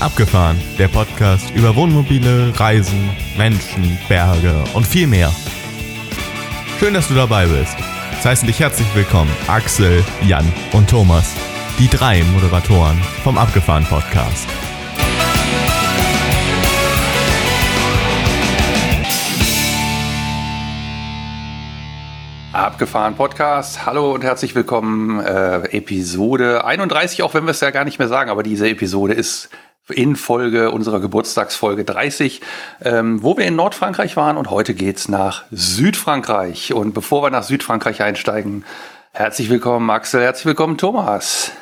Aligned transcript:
Abgefahren, 0.00 0.56
der 0.78 0.86
Podcast 0.86 1.50
über 1.56 1.74
Wohnmobile, 1.74 2.52
Reisen, 2.56 3.10
Menschen, 3.36 3.98
Berge 4.08 4.54
und 4.74 4.86
viel 4.86 5.08
mehr. 5.08 5.32
Schön, 6.78 6.94
dass 6.94 7.08
du 7.08 7.14
dabei 7.14 7.46
bist. 7.46 7.76
Es 8.16 8.24
heißen 8.24 8.46
dich 8.46 8.60
herzlich 8.60 8.86
willkommen 8.94 9.30
Axel, 9.48 10.04
Jan 10.24 10.46
und 10.72 10.88
Thomas, 10.88 11.34
die 11.80 11.88
drei 11.88 12.22
Moderatoren 12.32 12.96
vom 13.24 13.38
Abgefahren 13.38 13.84
Podcast. 13.86 14.46
Abgefahren 22.52 23.16
Podcast. 23.16 23.84
Hallo 23.84 24.14
und 24.14 24.22
herzlich 24.22 24.54
willkommen. 24.54 25.18
Äh, 25.18 25.76
Episode 25.76 26.64
31, 26.64 27.24
auch 27.24 27.34
wenn 27.34 27.44
wir 27.44 27.50
es 27.50 27.60
ja 27.60 27.70
gar 27.70 27.84
nicht 27.84 27.98
mehr 27.98 28.08
sagen, 28.08 28.30
aber 28.30 28.44
diese 28.44 28.68
Episode 28.68 29.14
ist 29.14 29.48
in 29.90 30.16
Folge 30.16 30.70
unserer 30.70 31.00
Geburtstagsfolge 31.00 31.84
30, 31.84 32.40
ähm, 32.82 33.22
wo 33.22 33.36
wir 33.36 33.46
in 33.46 33.56
Nordfrankreich 33.56 34.16
waren 34.16 34.36
und 34.36 34.50
heute 34.50 34.74
geht's 34.74 35.08
nach 35.08 35.44
Südfrankreich. 35.50 36.72
Und 36.72 36.94
bevor 36.94 37.22
wir 37.22 37.30
nach 37.30 37.42
Südfrankreich 37.42 38.02
einsteigen, 38.02 38.64
herzlich 39.12 39.48
willkommen 39.48 39.88
Axel, 39.90 40.22
herzlich 40.22 40.46
willkommen 40.46 40.78
Thomas. 40.78 41.52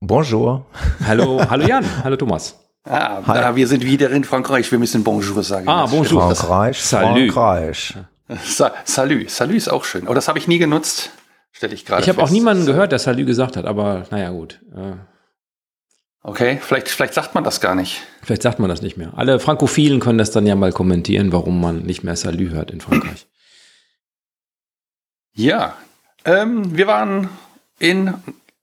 Bonjour. 0.00 0.66
Hallo, 1.06 1.40
hallo 1.50 1.66
Jan, 1.66 1.84
hallo 2.04 2.16
Thomas. 2.16 2.58
Ah, 2.84 3.22
ah, 3.26 3.56
wir 3.56 3.66
sind 3.66 3.84
wieder 3.84 4.10
in 4.10 4.22
Frankreich, 4.22 4.70
wir 4.70 4.78
müssen 4.78 5.02
Bonjour 5.02 5.42
sagen. 5.42 5.68
Ah, 5.68 5.86
bonjour. 5.86 6.34
Frankreich, 6.34 6.80
Salut. 6.80 7.32
Frankreich. 7.32 7.94
Sa 8.44 8.72
Salut, 8.84 9.30
Salut 9.30 9.56
ist 9.56 9.68
auch 9.68 9.84
schön. 9.84 10.06
Oh, 10.06 10.14
das 10.14 10.28
habe 10.28 10.38
ich 10.38 10.46
nie 10.46 10.58
genutzt. 10.58 11.10
Stelle 11.56 11.74
ich 11.74 11.86
gerade 11.86 12.02
Ich 12.02 12.08
habe 12.10 12.22
auch 12.22 12.28
niemanden 12.28 12.66
gehört, 12.66 12.92
der 12.92 12.98
Salü 12.98 13.24
gesagt 13.24 13.56
hat, 13.56 13.64
aber 13.64 14.04
naja, 14.10 14.28
gut. 14.28 14.60
Äh, 14.74 14.96
Okay, 16.26 16.58
vielleicht, 16.60 16.88
vielleicht 16.88 17.14
sagt 17.14 17.36
man 17.36 17.44
das 17.44 17.60
gar 17.60 17.76
nicht. 17.76 18.02
vielleicht 18.20 18.42
sagt 18.42 18.58
man 18.58 18.68
das 18.68 18.82
nicht 18.82 18.96
mehr. 18.96 19.12
Alle 19.14 19.38
Frankophilen 19.38 20.00
können 20.00 20.18
das 20.18 20.32
dann 20.32 20.44
ja 20.44 20.56
mal 20.56 20.72
kommentieren, 20.72 21.30
warum 21.30 21.60
man 21.60 21.82
nicht 21.82 22.02
mehr 22.02 22.16
Salü 22.16 22.50
hört 22.50 22.72
in 22.72 22.80
Frankreich. 22.80 23.28
Ja, 25.34 25.76
ähm, 26.24 26.76
wir 26.76 26.88
waren 26.88 27.28
in 27.78 28.12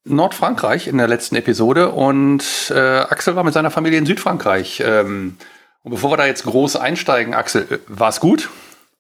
Nordfrankreich 0.03 0.87
in 0.87 0.97
der 0.97 1.07
letzten 1.07 1.37
Episode 1.37 1.91
und 1.91 2.43
äh, 2.75 2.79
Axel 2.79 3.37
war 3.37 3.45
mit 3.45 3.53
seiner 3.53 3.71
Familie 3.71 3.99
in 3.99 4.05
Südfrankreich. 4.05 4.83
Ähm, 4.85 5.37
und 5.83 5.91
bevor 5.91 6.11
wir 6.11 6.17
da 6.17 6.25
jetzt 6.25 6.43
groß 6.43 6.75
einsteigen, 6.75 7.33
Axel, 7.33 7.65
äh, 7.69 7.77
war's 7.87 8.19
gut? 8.19 8.49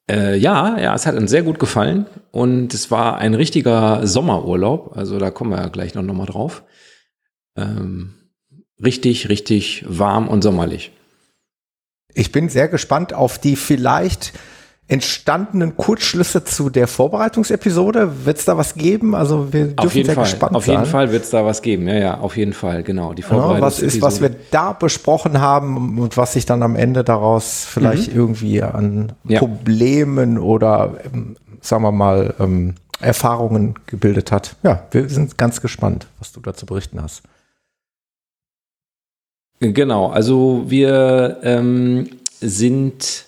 Äh, 0.09 0.37
ja, 0.37 0.77
ja, 0.79 0.95
es 0.95 1.05
hat 1.05 1.15
uns 1.15 1.31
sehr 1.31 1.43
gut 1.43 1.59
gefallen 1.59 2.05
und 2.31 2.73
es 2.73 2.91
war 2.91 3.17
ein 3.17 3.33
richtiger 3.33 4.07
Sommerurlaub. 4.07 4.95
Also 4.95 5.19
da 5.19 5.31
kommen 5.31 5.51
wir 5.51 5.57
ja 5.57 5.67
gleich 5.67 5.95
noch, 5.95 6.03
noch 6.03 6.13
mal 6.13 6.27
drauf. 6.27 6.63
Ähm, 7.57 8.13
richtig, 8.81 9.29
richtig 9.29 9.85
warm 9.87 10.27
und 10.27 10.41
sommerlich. 10.41 10.91
Ich 12.13 12.31
bin 12.31 12.49
sehr 12.49 12.67
gespannt 12.67 13.13
auf 13.13 13.39
die 13.39 13.55
vielleicht 13.55 14.33
entstandenen 14.87 15.77
Kurzschlüsse 15.77 16.43
zu 16.43 16.69
der 16.69 16.87
Vorbereitungsepisode. 16.87 18.25
Wird 18.25 18.37
es 18.37 18.45
da 18.45 18.57
was 18.57 18.75
geben? 18.75 19.15
Also 19.15 19.53
wir 19.53 19.67
dürfen 19.67 19.79
Auf 19.79 19.95
jeden 19.95 20.05
sehr 20.07 20.15
Fall, 20.15 20.23
gespannt 20.25 20.55
auf 20.55 20.65
sein. 20.65 20.75
jeden 20.75 20.85
Fall 20.85 21.11
wird 21.11 21.23
es 21.23 21.29
da 21.29 21.45
was 21.45 21.61
geben. 21.61 21.87
Ja, 21.87 21.95
ja, 21.95 22.17
auf 22.19 22.35
jeden 22.35 22.53
Fall, 22.53 22.83
genau. 22.83 23.13
Die 23.13 23.21
Ja, 23.21 23.61
was 23.61 23.79
ist, 23.79 24.01
was 24.01 24.21
wir 24.21 24.35
da 24.51 24.73
besprochen 24.73 25.39
haben 25.39 25.97
und 25.99 26.17
was 26.17 26.33
sich 26.33 26.45
dann 26.45 26.61
am 26.63 26.75
Ende 26.75 27.03
daraus 27.03 27.65
vielleicht 27.65 28.13
irgendwie 28.13 28.61
an 28.61 29.13
Ja. 29.23 29.39
Problemen 29.39 30.37
oder, 30.37 30.95
ähm, 31.11 31.37
sagen 31.61 31.83
wir 31.83 31.91
mal, 31.93 32.35
ähm, 32.39 32.75
Erfahrungen 32.99 33.75
gebildet 33.85 34.31
hat. 34.31 34.57
Ja, 34.63 34.83
wir 34.91 35.07
sind 35.09 35.37
ganz 35.37 35.61
gespannt, 35.61 36.07
was 36.19 36.33
du 36.33 36.41
dazu 36.41 36.65
berichten 36.65 37.01
hast. 37.01 37.23
Genau, 39.71 40.07
also 40.07 40.65
wir 40.67 41.37
ähm, 41.43 42.09
sind 42.41 43.25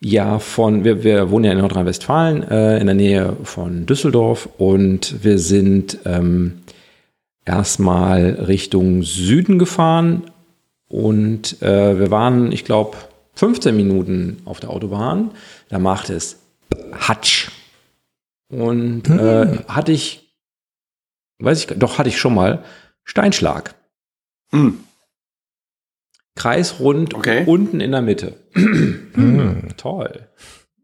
ja 0.00 0.38
von, 0.38 0.84
wir, 0.84 1.02
wir 1.02 1.30
wohnen 1.30 1.46
ja 1.46 1.52
in 1.52 1.58
Nordrhein-Westfalen, 1.58 2.42
äh, 2.42 2.78
in 2.78 2.86
der 2.86 2.94
Nähe 2.94 3.36
von 3.44 3.86
Düsseldorf 3.86 4.48
und 4.58 5.24
wir 5.24 5.38
sind 5.38 5.98
ähm, 6.04 6.62
erstmal 7.46 8.44
Richtung 8.46 9.02
Süden 9.02 9.58
gefahren 9.58 10.30
und 10.88 11.62
äh, 11.62 11.98
wir 11.98 12.10
waren, 12.10 12.52
ich 12.52 12.64
glaube, 12.64 12.98
15 13.34 13.74
Minuten 13.74 14.42
auf 14.44 14.60
der 14.60 14.68
Autobahn. 14.68 15.30
Da 15.70 15.78
macht 15.78 16.10
es 16.10 16.38
Hatsch. 16.92 17.50
Und 18.50 19.08
äh, 19.08 19.58
hatte 19.68 19.92
ich, 19.92 20.28
weiß 21.38 21.60
ich, 21.60 21.78
doch 21.78 21.96
hatte 21.96 22.10
ich 22.10 22.18
schon 22.18 22.34
mal 22.34 22.62
Steinschlag. 23.04 23.74
Hm. 24.50 24.80
Kreisrund 26.36 27.14
Okay. 27.14 27.44
unten 27.46 27.80
in 27.80 27.92
der 27.92 28.02
Mitte. 28.02 28.34
Hm, 29.14 29.68
Toll. 29.76 30.28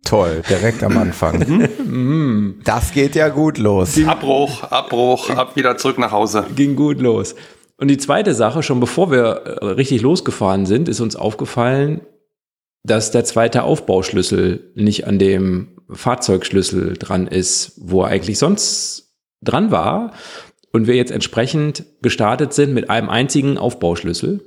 Toll, 0.05 0.43
direkt 0.49 0.83
am 0.83 0.97
Anfang. 0.99 2.59
das 2.65 2.93
geht 2.93 3.15
ja 3.15 3.29
gut 3.31 3.59
los. 3.59 3.99
Abbruch, 4.07 4.63
Abbruch, 4.65 5.31
ab 5.31 5.57
wieder 5.57 5.77
zurück 5.77 5.99
nach 5.99 6.13
Hause. 6.13 6.45
Ging 6.55 6.77
gut 6.77 7.01
los. 7.01 7.35
Und 7.79 7.89
die 7.89 7.97
zweite 7.99 8.35
Sache, 8.35 8.63
schon 8.63 8.81
bevor 8.81 9.11
wir 9.11 9.23
äh, 9.61 9.65
richtig 9.67 10.03
losgefahren 10.03 10.67
sind, 10.67 10.89
ist 10.89 11.01
uns 11.01 11.17
aufgefallen, 11.17 12.01
dass 12.85 13.11
der 13.11 13.25
zweite 13.25 13.63
Aufbauschlüssel 13.63 14.73
nicht 14.75 15.07
an 15.07 15.19
dem 15.19 15.79
Fahrzeugschlüssel 15.91 16.95
dran 16.99 17.27
ist, 17.27 17.73
wo 17.81 18.03
er 18.03 18.09
eigentlich 18.09 18.39
sonst 18.39 19.15
dran 19.43 19.71
war. 19.71 20.13
Und 20.73 20.87
wir 20.87 20.95
jetzt 20.97 21.13
entsprechend 21.13 21.85
gestartet 22.03 22.53
sind 22.53 22.75
mit 22.75 22.91
einem 22.91 23.09
einzigen 23.09 23.57
Aufbauschlüssel. 23.59 24.41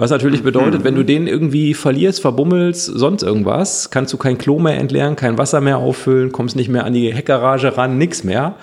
Was 0.00 0.10
natürlich 0.10 0.42
bedeutet, 0.42 0.82
wenn 0.82 0.94
du 0.94 1.04
den 1.04 1.26
irgendwie 1.26 1.74
verlierst, 1.74 2.22
verbummelst, 2.22 2.86
sonst 2.86 3.22
irgendwas, 3.22 3.90
kannst 3.90 4.10
du 4.14 4.16
kein 4.16 4.38
Klo 4.38 4.58
mehr 4.58 4.78
entleeren, 4.78 5.14
kein 5.14 5.36
Wasser 5.36 5.60
mehr 5.60 5.76
auffüllen, 5.76 6.32
kommst 6.32 6.56
nicht 6.56 6.70
mehr 6.70 6.86
an 6.86 6.94
die 6.94 7.12
Heckgarage 7.14 7.76
ran, 7.76 7.98
nix 7.98 8.24
mehr. 8.24 8.54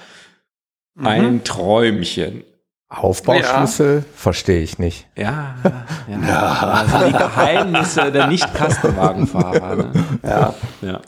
Ein 0.99 1.43
Träumchen. 1.43 2.43
Aufbauschlüssel 2.89 4.03
verstehe 4.15 4.63
ich 4.63 4.79
nicht. 4.79 5.05
Ja, 5.15 5.57
ja. 6.09 6.85
Das 6.87 7.01
sind 7.01 7.13
die 7.13 7.17
Geheimnisse 7.19 8.11
der 8.11 8.25
Nicht-Kastenwagenfahrer. 8.25 9.75
Ne? 9.75 9.91
Ja. 10.23 10.55
Ja. 10.81 11.01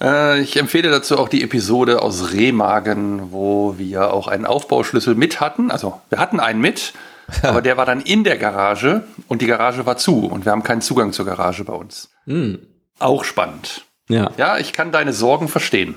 Äh, 0.00 0.40
ich 0.40 0.56
empfehle 0.56 0.90
dazu 0.90 1.16
auch 1.16 1.28
die 1.28 1.44
Episode 1.44 2.02
aus 2.02 2.32
Remagen, 2.32 3.30
wo 3.30 3.78
wir 3.78 4.12
auch 4.12 4.26
einen 4.26 4.46
Aufbauschlüssel 4.46 5.14
mit 5.14 5.40
hatten. 5.40 5.70
Also 5.70 6.00
wir 6.08 6.18
hatten 6.18 6.40
einen 6.40 6.60
mit, 6.60 6.92
aber 7.42 7.62
der 7.62 7.76
war 7.76 7.86
dann 7.86 8.00
in 8.00 8.24
der 8.24 8.38
Garage 8.38 9.04
und 9.28 9.42
die 9.42 9.46
Garage 9.46 9.86
war 9.86 9.96
zu 9.96 10.26
und 10.26 10.44
wir 10.44 10.52
haben 10.52 10.62
keinen 10.62 10.80
Zugang 10.80 11.12
zur 11.12 11.24
Garage 11.24 11.64
bei 11.64 11.72
uns. 11.72 12.10
Hm. 12.26 12.58
Auch 12.98 13.24
spannend. 13.24 13.84
ja. 14.08 14.30
Ja, 14.36 14.58
ich 14.58 14.72
kann 14.72 14.92
deine 14.92 15.12
Sorgen 15.12 15.48
verstehen. 15.48 15.96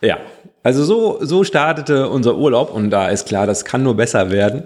Ja. 0.00 0.18
Also 0.62 0.84
so, 0.84 1.18
so 1.24 1.44
startete 1.44 2.08
unser 2.08 2.36
Urlaub 2.36 2.72
und 2.72 2.90
da 2.90 3.08
ist 3.08 3.28
klar, 3.28 3.46
das 3.46 3.64
kann 3.64 3.82
nur 3.82 3.96
besser 3.96 4.30
werden. 4.30 4.64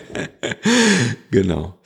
genau. 1.30 1.78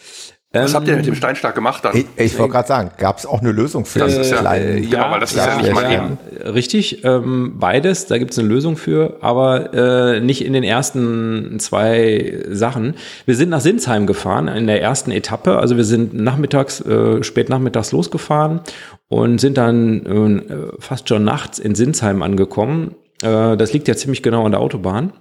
Was 0.52 0.70
Ähm, 0.70 0.76
habt 0.76 0.88
ihr 0.88 0.96
mit 0.96 1.06
dem 1.06 1.14
Steinschlag 1.14 1.54
gemacht 1.54 1.84
dann? 1.84 1.96
Ich, 1.96 2.06
ich 2.16 2.36
wollte 2.36 2.54
gerade 2.54 2.66
sagen, 2.66 2.90
gab 2.98 3.18
es 3.18 3.24
auch 3.26 3.40
eine 3.40 3.52
Lösung 3.52 3.84
für 3.84 4.00
Das 4.00 4.16
ist 4.16 4.30
ja- 4.32 4.38
kleinen? 4.38 4.82
ja, 4.90 5.06
aber 5.06 5.20
das 5.20 5.30
ist 5.30 5.36
ja 5.36 5.56
nicht 5.62 5.72
mal 5.72 5.92
eben. 5.92 6.18
Richtig, 6.44 7.04
ähm, 7.04 7.54
beides, 7.60 8.06
da 8.06 8.18
gibt 8.18 8.32
es 8.32 8.38
eine 8.40 8.48
Lösung 8.48 8.76
für, 8.76 9.18
aber 9.20 9.72
äh, 9.74 10.20
nicht 10.20 10.44
in 10.44 10.52
den 10.52 10.64
ersten 10.64 11.60
zwei 11.60 12.42
Sachen. 12.50 12.96
Wir 13.26 13.36
sind 13.36 13.50
nach 13.50 13.60
Sinsheim 13.60 14.08
gefahren 14.08 14.48
in 14.48 14.66
der 14.66 14.82
ersten 14.82 15.12
Etappe, 15.12 15.56
also 15.58 15.76
wir 15.76 15.84
sind 15.84 16.14
nachmittags, 16.14 16.80
äh, 16.80 17.22
spät 17.22 17.48
nachmittags 17.48 17.92
losgefahren 17.92 18.60
und 19.06 19.40
sind 19.40 19.56
dann 19.56 20.04
äh, 20.48 20.66
fast 20.80 21.08
schon 21.08 21.22
nachts 21.22 21.60
in 21.60 21.76
Sinsheim 21.76 22.22
angekommen. 22.22 22.96
Äh, 23.22 23.56
das 23.56 23.72
liegt 23.72 23.86
ja 23.86 23.94
ziemlich 23.94 24.20
genau 24.24 24.44
an 24.46 24.50
der 24.50 24.60
Autobahn. 24.60 25.12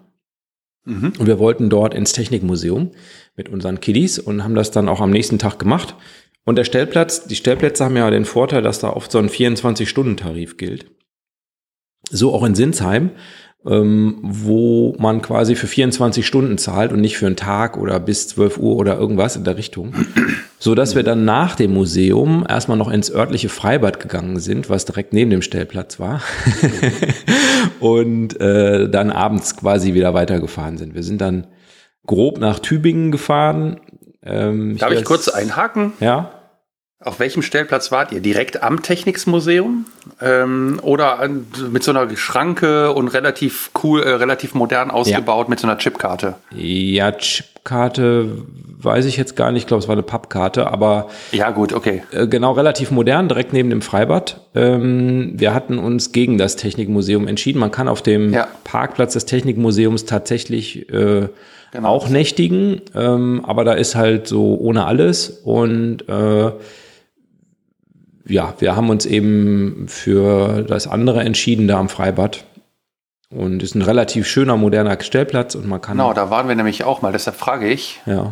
Und 0.86 1.28
wir 1.28 1.38
wollten 1.38 1.70
dort 1.70 1.94
ins 1.94 2.14
Technikmuseum 2.14 2.92
mit 3.40 3.48
unseren 3.48 3.80
Kiddies 3.80 4.20
und 4.20 4.44
haben 4.44 4.54
das 4.54 4.70
dann 4.70 4.90
auch 4.90 5.00
am 5.00 5.12
nächsten 5.12 5.40
Tag 5.40 5.58
gemacht. 5.60 5.96
Und 6.44 6.58
der 6.58 6.66
Stellplatz, 6.66 7.26
die 7.26 7.36
Stellplätze 7.36 7.86
haben 7.86 7.96
ja 7.96 8.10
den 8.10 8.26
Vorteil, 8.26 8.62
dass 8.62 8.80
da 8.80 8.90
oft 8.90 9.12
so 9.12 9.18
ein 9.18 9.30
24-Stunden-Tarif 9.30 10.58
gilt. 10.58 10.88
So 12.12 12.34
auch 12.34 12.44
in 12.44 12.54
Sinsheim, 12.54 13.12
ähm, 13.66 14.18
wo 14.22 14.94
man 15.00 15.22
quasi 15.22 15.56
für 15.56 15.68
24 15.68 16.28
Stunden 16.28 16.58
zahlt 16.58 16.92
und 16.92 17.00
nicht 17.00 17.18
für 17.18 17.28
einen 17.28 17.38
Tag 17.38 17.78
oder 17.78 17.98
bis 18.02 18.28
12 18.28 18.58
Uhr 18.58 18.76
oder 18.76 18.98
irgendwas 18.98 19.38
in 19.38 19.46
der 19.46 19.56
Richtung. 19.56 19.94
So 20.60 20.76
dass 20.76 20.94
wir 20.94 21.04
dann 21.04 21.24
nach 21.24 21.56
dem 21.56 21.74
Museum 21.74 22.46
erstmal 22.48 22.78
noch 22.78 22.92
ins 22.92 23.10
örtliche 23.10 23.48
Freibad 23.48 24.02
gegangen 24.02 24.40
sind, 24.40 24.70
was 24.70 24.84
direkt 24.84 25.14
neben 25.14 25.32
dem 25.32 25.42
Stellplatz 25.42 25.98
war. 26.02 26.22
und 27.80 28.38
äh, 28.42 28.90
dann 28.90 29.12
abends 29.12 29.56
quasi 29.56 29.94
wieder 29.94 30.14
weitergefahren 30.14 30.78
sind. 30.78 30.96
Wir 30.96 31.04
sind 31.04 31.22
dann 31.22 31.48
grob 32.10 32.40
nach 32.40 32.58
Tübingen 32.60 33.12
gefahren. 33.12 33.80
Ähm, 34.24 34.78
Darf 34.78 34.92
ich 34.92 35.00
weiß- 35.02 35.04
kurz 35.04 35.28
einhaken? 35.30 35.94
Ja. 36.00 36.32
Auf 37.02 37.20
welchem 37.20 37.44
Stellplatz 37.44 37.92
wart 37.94 38.12
ihr? 38.12 38.20
Direkt 38.20 38.62
am 38.64 38.82
Techniksmuseum? 38.82 39.86
Ähm, 40.20 40.80
oder 40.82 41.20
an, 41.20 41.46
mit 41.72 41.84
so 41.84 41.92
einer 41.92 42.10
Schranke 42.18 42.92
und 42.92 43.08
relativ 43.10 43.70
cool, 43.84 44.02
äh, 44.04 44.10
relativ 44.16 44.54
modern 44.56 44.90
ausgebaut 44.92 45.48
mit 45.50 45.60
so 45.60 45.68
einer 45.68 45.78
Chipkarte? 45.78 46.34
Ja, 46.54 47.12
Chipkarte 47.14 48.44
weiß 48.82 49.06
ich 49.06 49.16
jetzt 49.18 49.36
gar 49.38 49.52
nicht, 49.52 49.64
ich 49.64 49.68
glaube, 49.68 49.82
es 49.84 49.88
war 49.88 49.94
eine 49.94 50.04
Pappkarte, 50.04 50.68
aber 50.72 51.08
Ja, 51.32 51.52
gut, 51.52 51.72
okay. 51.74 52.04
äh, 52.12 52.28
genau 52.28 52.54
relativ 52.54 52.92
modern, 52.92 53.30
direkt 53.30 53.54
neben 53.54 53.70
dem 53.70 53.82
Freibad. 53.82 54.42
Ähm, 54.56 55.34
wir 55.36 55.54
hatten 55.54 55.78
uns 55.80 56.12
gegen 56.12 56.38
das 56.38 56.56
Technikmuseum 56.58 57.28
entschieden. 57.28 57.60
Man 57.60 57.72
kann 57.72 57.88
auf 57.88 58.02
dem 58.02 58.34
Ja. 58.34 58.48
Parkplatz 58.66 59.14
des 59.14 59.26
Technikmuseums 59.26 60.06
tatsächlich 60.06 60.90
äh, 60.92 61.30
Genau. 61.72 61.90
auch 61.90 62.10
nächtigen, 62.10 62.82
ähm, 62.96 63.44
aber 63.46 63.64
da 63.64 63.74
ist 63.74 63.96
halt 63.96 64.28
so 64.28 64.56
ohne 64.56 64.86
alles 64.86 65.30
und 65.30 66.08
äh, 66.10 66.52
ja, 68.26 68.54
wir 68.60 68.76
haben 68.76 68.90
uns 68.90 69.06
eben 69.06 69.88
für 69.88 70.64
das 70.64 70.88
andere 70.88 71.22
entschieden, 71.22 71.68
da 71.68 71.80
am 71.80 71.90
Freibad. 71.90 72.46
Und 73.32 73.62
ist 73.62 73.76
ein 73.76 73.84
relativ 73.84 74.28
schöner, 74.28 74.58
moderner 74.58 75.00
Stellplatz 75.00 75.54
und 75.54 75.68
man 75.68 75.82
kann. 75.82 75.98
Genau, 75.98 76.14
da 76.14 76.32
waren 76.32 76.48
wir 76.48 76.56
nämlich 76.56 76.84
auch 76.84 77.04
mal, 77.04 77.12
deshalb 77.12 77.36
frage 77.38 77.68
ich. 77.70 78.02
Ja. 78.08 78.32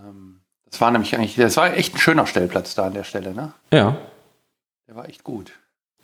Ähm, 0.00 0.40
Das 0.70 0.80
war 0.80 0.92
nämlich 0.92 1.16
eigentlich, 1.16 1.34
das 1.34 1.56
war 1.56 1.76
echt 1.76 1.94
ein 1.96 1.98
schöner 1.98 2.24
Stellplatz 2.26 2.76
da 2.76 2.86
an 2.86 2.94
der 2.94 3.02
Stelle, 3.02 3.34
ne? 3.34 3.52
Ja. 3.72 3.96
Der 4.86 4.94
war 4.94 5.08
echt 5.08 5.24
gut. 5.24 5.50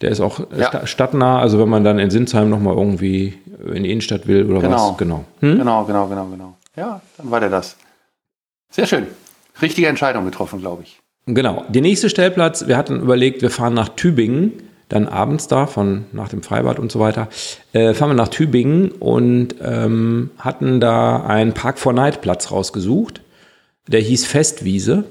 Der 0.00 0.10
ist 0.10 0.20
auch 0.20 0.40
Ja. 0.56 0.68
sta- 0.68 0.86
stadtnah, 0.86 1.38
also 1.38 1.58
wenn 1.58 1.68
man 1.68 1.84
dann 1.84 1.98
in 1.98 2.10
Sinsheim 2.10 2.50
nochmal 2.50 2.74
irgendwie 2.76 3.38
in 3.72 3.84
die 3.84 3.90
Innenstadt 3.90 4.26
will 4.26 4.50
oder 4.50 4.60
Genau. 4.60 4.90
was. 4.92 4.98
Genau. 4.98 5.24
Hm? 5.40 5.58
Genau, 5.58 5.84
genau, 5.84 6.06
genau, 6.08 6.26
genau. 6.26 6.56
Ja, 6.76 7.00
dann 7.16 7.30
war 7.30 7.40
der 7.40 7.50
das. 7.50 7.76
Sehr 8.70 8.86
schön. 8.86 9.06
Richtige 9.62 9.86
Entscheidung 9.86 10.24
getroffen, 10.24 10.60
glaube 10.60 10.82
ich. 10.82 10.98
Genau. 11.26 11.64
Der 11.68 11.80
nächste 11.80 12.10
Stellplatz, 12.10 12.66
wir 12.66 12.76
hatten 12.76 13.00
überlegt, 13.00 13.40
wir 13.40 13.50
fahren 13.50 13.72
nach 13.74 13.88
Tübingen, 13.90 14.52
dann 14.88 15.08
abends 15.08 15.46
da, 15.48 15.66
von 15.66 16.04
nach 16.12 16.28
dem 16.28 16.42
Freibad 16.42 16.78
und 16.78 16.90
so 16.92 16.98
weiter, 17.00 17.28
äh, 17.72 17.94
fahren 17.94 18.10
wir 18.10 18.14
nach 18.14 18.28
Tübingen 18.28 18.90
und 18.90 19.54
ähm, 19.62 20.30
hatten 20.38 20.80
da 20.80 21.24
einen 21.24 21.54
Park 21.54 21.78
for 21.78 21.92
Night 21.92 22.20
Platz 22.20 22.50
rausgesucht. 22.50 23.22
Der 23.86 24.00
hieß 24.00 24.26
Festwiese. 24.26 25.04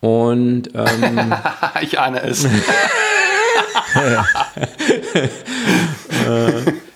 Und 0.00 0.70
ähm, 0.74 1.32
ich 1.82 1.98
ahne 2.00 2.22
es. 2.24 2.46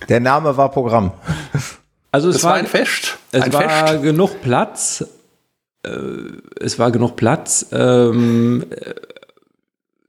Der 0.08 0.20
Name 0.20 0.56
war 0.56 0.70
Programm. 0.70 1.12
also 2.12 2.28
es 2.28 2.36
Das 2.36 2.44
war 2.44 2.50
war, 2.52 2.58
ein 2.58 2.66
Fest. 2.66 3.18
es 3.32 3.42
ein 3.42 3.52
war 3.52 3.88
Fest. 3.88 4.02
genug 4.02 4.40
Platz. 4.42 5.04
Äh, 5.84 5.90
es 6.60 6.78
war 6.78 6.90
genug 6.90 7.16
Platz. 7.16 7.66
Ähm, 7.72 8.64
äh, 8.70 8.94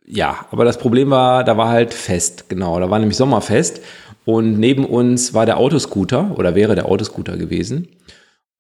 ja, 0.05 0.45
aber 0.51 0.63
das 0.65 0.77
Problem 0.77 1.09
war, 1.09 1.43
da 1.43 1.57
war 1.57 1.69
halt 1.69 1.93
Fest, 1.93 2.47
genau. 2.49 2.79
Da 2.79 2.89
war 2.89 2.99
nämlich 2.99 3.17
Sommerfest 3.17 3.81
und 4.25 4.57
neben 4.59 4.85
uns 4.85 5.33
war 5.33 5.45
der 5.45 5.57
Autoscooter 5.57 6.31
oder 6.37 6.55
wäre 6.55 6.75
der 6.75 6.85
Autoscooter 6.85 7.35
gewesen. 7.37 7.89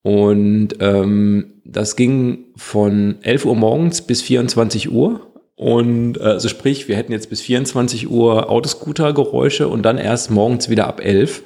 Und 0.01 0.69
ähm, 0.79 1.61
das 1.65 1.95
ging 1.95 2.45
von 2.55 3.15
11 3.21 3.45
Uhr 3.45 3.55
morgens 3.55 4.01
bis 4.01 4.21
24 4.21 4.91
Uhr. 4.91 5.21
Und 5.57 6.19
äh, 6.19 6.23
also 6.23 6.49
sprich, 6.49 6.87
wir 6.87 6.95
hätten 6.95 7.11
jetzt 7.11 7.31
bis 7.31 7.41
24 7.41 8.09
Uhr 8.11 8.49
Autoscooter-Geräusche 8.49 9.67
und 9.67 9.81
dann 9.81 9.97
erst 9.97 10.29
morgens 10.29 10.69
wieder 10.69 10.85
ab 10.87 11.01
11. 11.03 11.41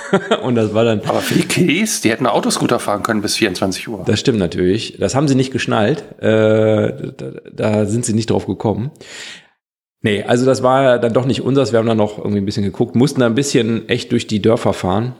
und 0.42 0.56
das 0.56 0.74
war 0.74 0.84
dann 0.84 1.00
Aber 1.06 1.20
für 1.20 1.34
die 1.34 1.46
Kiddies, 1.46 2.00
die 2.00 2.10
hätten 2.10 2.26
Autoscooter 2.26 2.80
fahren 2.80 3.04
können 3.04 3.22
bis 3.22 3.36
24 3.36 3.86
Uhr. 3.86 4.02
das 4.04 4.18
stimmt 4.18 4.40
natürlich. 4.40 4.96
Das 4.98 5.14
haben 5.14 5.28
sie 5.28 5.36
nicht 5.36 5.52
geschnallt. 5.52 6.02
Äh, 6.20 7.12
da, 7.16 7.30
da 7.52 7.86
sind 7.86 8.04
sie 8.04 8.14
nicht 8.14 8.30
drauf 8.30 8.46
gekommen. 8.46 8.90
Nee, 10.00 10.24
also 10.24 10.44
das 10.44 10.64
war 10.64 10.98
dann 10.98 11.12
doch 11.12 11.24
nicht 11.24 11.42
unseres. 11.42 11.70
Wir 11.70 11.78
haben 11.78 11.86
dann 11.86 11.98
noch 11.98 12.18
irgendwie 12.18 12.38
ein 12.38 12.44
bisschen 12.44 12.64
geguckt, 12.64 12.96
mussten 12.96 13.20
da 13.20 13.26
ein 13.26 13.36
bisschen 13.36 13.88
echt 13.88 14.10
durch 14.10 14.26
die 14.26 14.42
Dörfer 14.42 14.72
fahren 14.72 15.14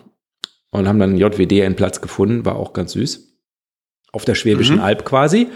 und 0.72 0.88
haben 0.88 0.98
dann 0.98 1.16
JWD 1.16 1.62
einen 1.62 1.76
Platz 1.76 2.00
gefunden, 2.00 2.44
war 2.44 2.56
auch 2.56 2.72
ganz 2.72 2.92
süß. 2.92 3.28
Auf 4.10 4.24
der 4.24 4.34
Schwäbischen 4.34 4.76
Mhm. 4.76 4.82
Alb 4.82 5.04
quasi. 5.04 5.46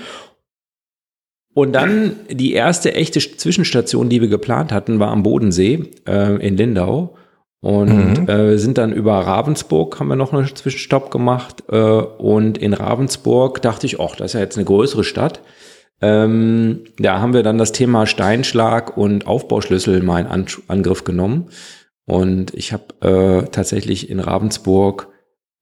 Und 1.56 1.72
dann 1.72 2.16
die 2.30 2.52
erste 2.52 2.92
echte 2.92 3.18
Zwischenstation, 3.18 4.10
die 4.10 4.20
wir 4.20 4.28
geplant 4.28 4.72
hatten, 4.72 4.98
war 5.00 5.08
am 5.08 5.22
Bodensee 5.22 5.84
äh, 6.06 6.36
in 6.46 6.58
Lindau. 6.58 7.16
Und 7.60 8.20
Mhm. 8.20 8.28
äh, 8.28 8.58
sind 8.58 8.76
dann 8.76 8.92
über 8.92 9.14
Ravensburg, 9.14 9.98
haben 9.98 10.08
wir 10.08 10.16
noch 10.16 10.34
einen 10.34 10.54
Zwischenstopp 10.54 11.10
gemacht. 11.10 11.64
Äh, 11.72 11.78
und 11.78 12.58
in 12.58 12.74
Ravensburg 12.74 13.62
dachte 13.62 13.86
ich, 13.86 13.98
ach, 13.98 14.16
das 14.16 14.26
ist 14.26 14.32
ja 14.34 14.40
jetzt 14.40 14.58
eine 14.58 14.66
größere 14.66 15.02
Stadt. 15.02 15.40
Ähm, 16.02 16.80
da 16.98 17.20
haben 17.20 17.32
wir 17.32 17.42
dann 17.42 17.56
das 17.56 17.72
Thema 17.72 18.04
Steinschlag 18.06 18.98
und 18.98 19.26
Aufbauschlüssel 19.26 20.02
mal 20.02 20.20
in 20.20 20.26
An 20.26 20.46
Angriff 20.68 21.04
genommen. 21.04 21.46
Und 22.04 22.52
ich 22.52 22.74
habe 22.74 22.84
äh, 23.00 23.48
tatsächlich 23.50 24.10
in 24.10 24.20
Ravensburg 24.20 25.08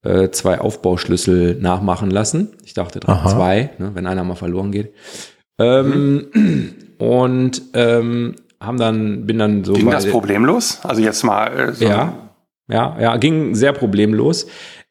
äh, 0.03 0.29
zwei 0.31 0.59
Aufbauschlüssel 0.59 1.55
nachmachen 1.61 2.11
lassen. 2.11 2.49
Ich 2.65 2.73
dachte 2.73 2.99
dran, 2.99 3.15
Aha. 3.19 3.29
zwei, 3.29 3.69
ne, 3.77 3.91
wenn 3.93 4.07
einer 4.07 4.25
mal 4.25 4.35
verloren 4.35 4.73
geht. 4.73 4.91
Ähm, 5.59 6.27
Und 6.97 7.61
ähm, 7.73 8.35
haben 8.59 8.77
dann, 8.77 9.25
bin 9.25 9.39
dann 9.39 9.63
so 9.63 9.73
Ging 9.73 9.89
das 9.91 10.07
problemlos? 10.07 10.79
Also 10.83 11.01
jetzt 11.01 11.23
mal 11.23 11.47
äh, 11.69 11.73
so 11.73 11.85
ja, 11.85 12.31
ja, 12.69 12.97
ja, 12.99 13.17
ging 13.17 13.53
sehr 13.55 13.73
problemlos. 13.73 14.47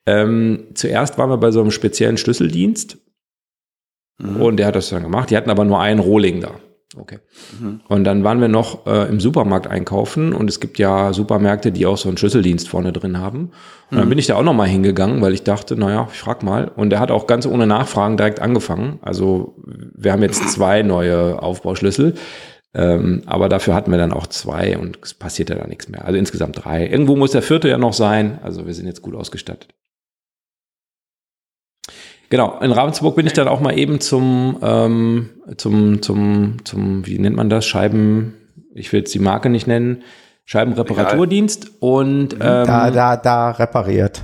Ähm, 0.06 0.64
zuerst 0.74 1.16
waren 1.16 1.30
wir 1.30 1.38
bei 1.38 1.50
so 1.50 1.60
einem 1.60 1.70
speziellen 1.70 2.16
Schlüsseldienst 2.16 2.98
Mhm. 4.18 4.40
und 4.40 4.56
der 4.58 4.66
hat 4.68 4.76
das 4.76 4.90
dann 4.90 5.02
gemacht. 5.02 5.30
Die 5.30 5.36
hatten 5.36 5.50
aber 5.50 5.64
nur 5.64 5.80
einen 5.80 5.98
Rohling 5.98 6.40
da. 6.40 6.52
Okay. 6.96 7.18
Mhm. 7.60 7.80
Und 7.88 8.04
dann 8.04 8.24
waren 8.24 8.40
wir 8.40 8.48
noch 8.48 8.86
äh, 8.86 9.08
im 9.08 9.20
Supermarkt 9.20 9.66
einkaufen 9.66 10.32
und 10.32 10.48
es 10.48 10.60
gibt 10.60 10.78
ja 10.78 11.12
Supermärkte, 11.12 11.72
die 11.72 11.86
auch 11.86 11.96
so 11.96 12.08
einen 12.08 12.18
Schlüsseldienst 12.18 12.68
vorne 12.68 12.92
drin 12.92 13.18
haben. 13.18 13.50
Und 13.90 13.98
dann 13.98 14.08
bin 14.08 14.18
ich 14.18 14.26
da 14.26 14.36
auch 14.36 14.42
noch 14.42 14.54
mal 14.54 14.68
hingegangen, 14.68 15.20
weil 15.20 15.34
ich 15.34 15.42
dachte, 15.44 15.76
naja, 15.76 16.08
ich 16.12 16.18
frag 16.18 16.42
mal. 16.42 16.68
Und 16.74 16.90
der 16.90 17.00
hat 17.00 17.10
auch 17.10 17.26
ganz 17.26 17.46
ohne 17.46 17.66
Nachfragen 17.66 18.16
direkt 18.16 18.40
angefangen. 18.40 18.98
Also 19.02 19.54
wir 19.94 20.12
haben 20.12 20.22
jetzt 20.22 20.48
zwei 20.50 20.82
neue 20.82 21.40
Aufbauschlüssel. 21.40 22.14
Ähm, 22.74 23.22
aber 23.26 23.48
dafür 23.48 23.74
hatten 23.74 23.92
wir 23.92 23.98
dann 23.98 24.12
auch 24.12 24.26
zwei 24.26 24.76
und 24.76 24.98
es 25.00 25.14
passierte 25.14 25.54
da 25.54 25.66
nichts 25.66 25.88
mehr. 25.88 26.04
Also 26.04 26.18
insgesamt 26.18 26.64
drei. 26.64 26.88
Irgendwo 26.88 27.14
muss 27.14 27.30
der 27.30 27.42
vierte 27.42 27.68
ja 27.68 27.78
noch 27.78 27.92
sein. 27.92 28.40
Also 28.42 28.66
wir 28.66 28.74
sind 28.74 28.86
jetzt 28.86 29.00
gut 29.00 29.14
ausgestattet. 29.14 29.74
Genau, 32.34 32.58
in 32.60 32.72
Ravensburg 32.72 33.14
bin 33.14 33.28
ich 33.28 33.32
dann 33.32 33.46
auch 33.46 33.60
mal 33.60 33.78
eben 33.78 34.00
zum, 34.00 34.56
ähm, 34.60 35.30
zum, 35.56 36.02
zum, 36.02 36.56
zum, 36.64 37.06
wie 37.06 37.16
nennt 37.16 37.36
man 37.36 37.48
das? 37.48 37.64
Scheiben, 37.64 38.34
ich 38.74 38.92
will 38.92 38.98
jetzt 38.98 39.14
die 39.14 39.20
Marke 39.20 39.50
nicht 39.50 39.68
nennen, 39.68 40.02
Scheibenreparaturdienst 40.44 41.70
und, 41.78 42.32
ähm, 42.32 42.38
Da, 42.40 42.90
da, 42.90 43.16
da 43.16 43.50
repariert. 43.52 44.22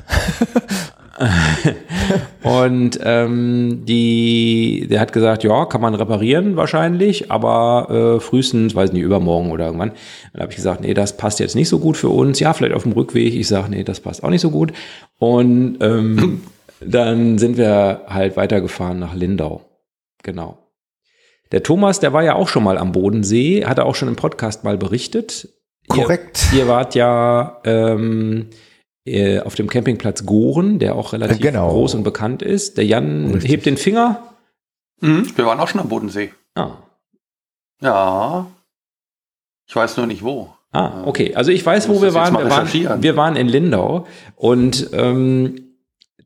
und 2.42 2.98
ähm, 3.00 3.82
die, 3.84 4.88
der 4.90 4.98
hat 4.98 5.12
gesagt, 5.12 5.44
ja, 5.44 5.64
kann 5.66 5.80
man 5.80 5.94
reparieren 5.94 6.56
wahrscheinlich, 6.56 7.30
aber 7.30 8.16
äh, 8.16 8.20
frühestens, 8.20 8.74
weiß 8.74 8.92
nicht, 8.92 9.02
übermorgen 9.02 9.52
oder 9.52 9.66
irgendwann. 9.66 9.92
Dann 10.32 10.42
habe 10.42 10.50
ich 10.50 10.56
gesagt, 10.56 10.80
nee, 10.80 10.94
das 10.94 11.16
passt 11.16 11.38
jetzt 11.38 11.54
nicht 11.54 11.68
so 11.68 11.78
gut 11.78 11.96
für 11.96 12.08
uns. 12.08 12.40
Ja, 12.40 12.54
vielleicht 12.54 12.74
auf 12.74 12.82
dem 12.82 12.90
Rückweg. 12.90 13.36
Ich 13.36 13.46
sage, 13.46 13.70
nee, 13.70 13.84
das 13.84 14.00
passt 14.00 14.24
auch 14.24 14.30
nicht 14.30 14.40
so 14.40 14.50
gut. 14.50 14.72
Und 15.20 15.78
ähm, 15.80 16.40
dann 16.80 17.38
sind 17.38 17.56
wir 17.56 18.02
halt 18.06 18.36
weitergefahren 18.36 18.98
nach 18.98 19.14
Lindau. 19.14 19.62
Genau. 20.22 20.58
Der 21.52 21.62
Thomas, 21.62 22.00
der 22.00 22.12
war 22.12 22.22
ja 22.22 22.34
auch 22.34 22.48
schon 22.48 22.62
mal 22.62 22.78
am 22.78 22.92
Bodensee, 22.92 23.64
hat 23.64 23.78
er 23.78 23.86
auch 23.86 23.94
schon 23.94 24.08
im 24.08 24.16
Podcast 24.16 24.62
mal 24.64 24.78
berichtet. 24.78 25.48
Korrekt. 25.88 26.48
Ihr, 26.52 26.60
ihr 26.60 26.68
wart 26.68 26.94
ja 26.94 27.60
ähm, 27.64 28.48
äh, 29.04 29.40
auf 29.40 29.56
dem 29.56 29.68
Campingplatz 29.68 30.24
Goren, 30.24 30.78
der 30.78 30.94
auch 30.94 31.12
relativ 31.12 31.40
Genau. 31.40 31.70
groß 31.70 31.94
und 31.96 32.04
bekannt 32.04 32.42
ist. 32.42 32.76
Der 32.78 32.86
Jan 32.86 33.32
Richtig. 33.32 33.50
hebt 33.50 33.66
den 33.66 33.76
Finger. 33.76 34.22
Mhm. 35.00 35.36
Wir 35.36 35.46
waren 35.46 35.58
auch 35.58 35.68
schon 35.68 35.80
am 35.80 35.88
Bodensee. 35.88 36.32
Ah. 36.54 36.74
Ja. 37.80 38.46
Ich 39.66 39.74
weiß 39.74 39.96
nur 39.96 40.06
nicht 40.06 40.22
wo. 40.22 40.52
Ah, 40.72 41.02
okay. 41.04 41.34
Also 41.34 41.50
ich 41.50 41.64
weiß, 41.66 41.88
wo 41.88 42.00
wir 42.00 42.14
waren. 42.14 42.34
Wir, 42.34 42.88
waren. 42.88 43.02
wir 43.02 43.16
waren 43.16 43.34
in 43.36 43.48
Lindau 43.48 44.06
und 44.36 44.90
ähm, 44.92 45.69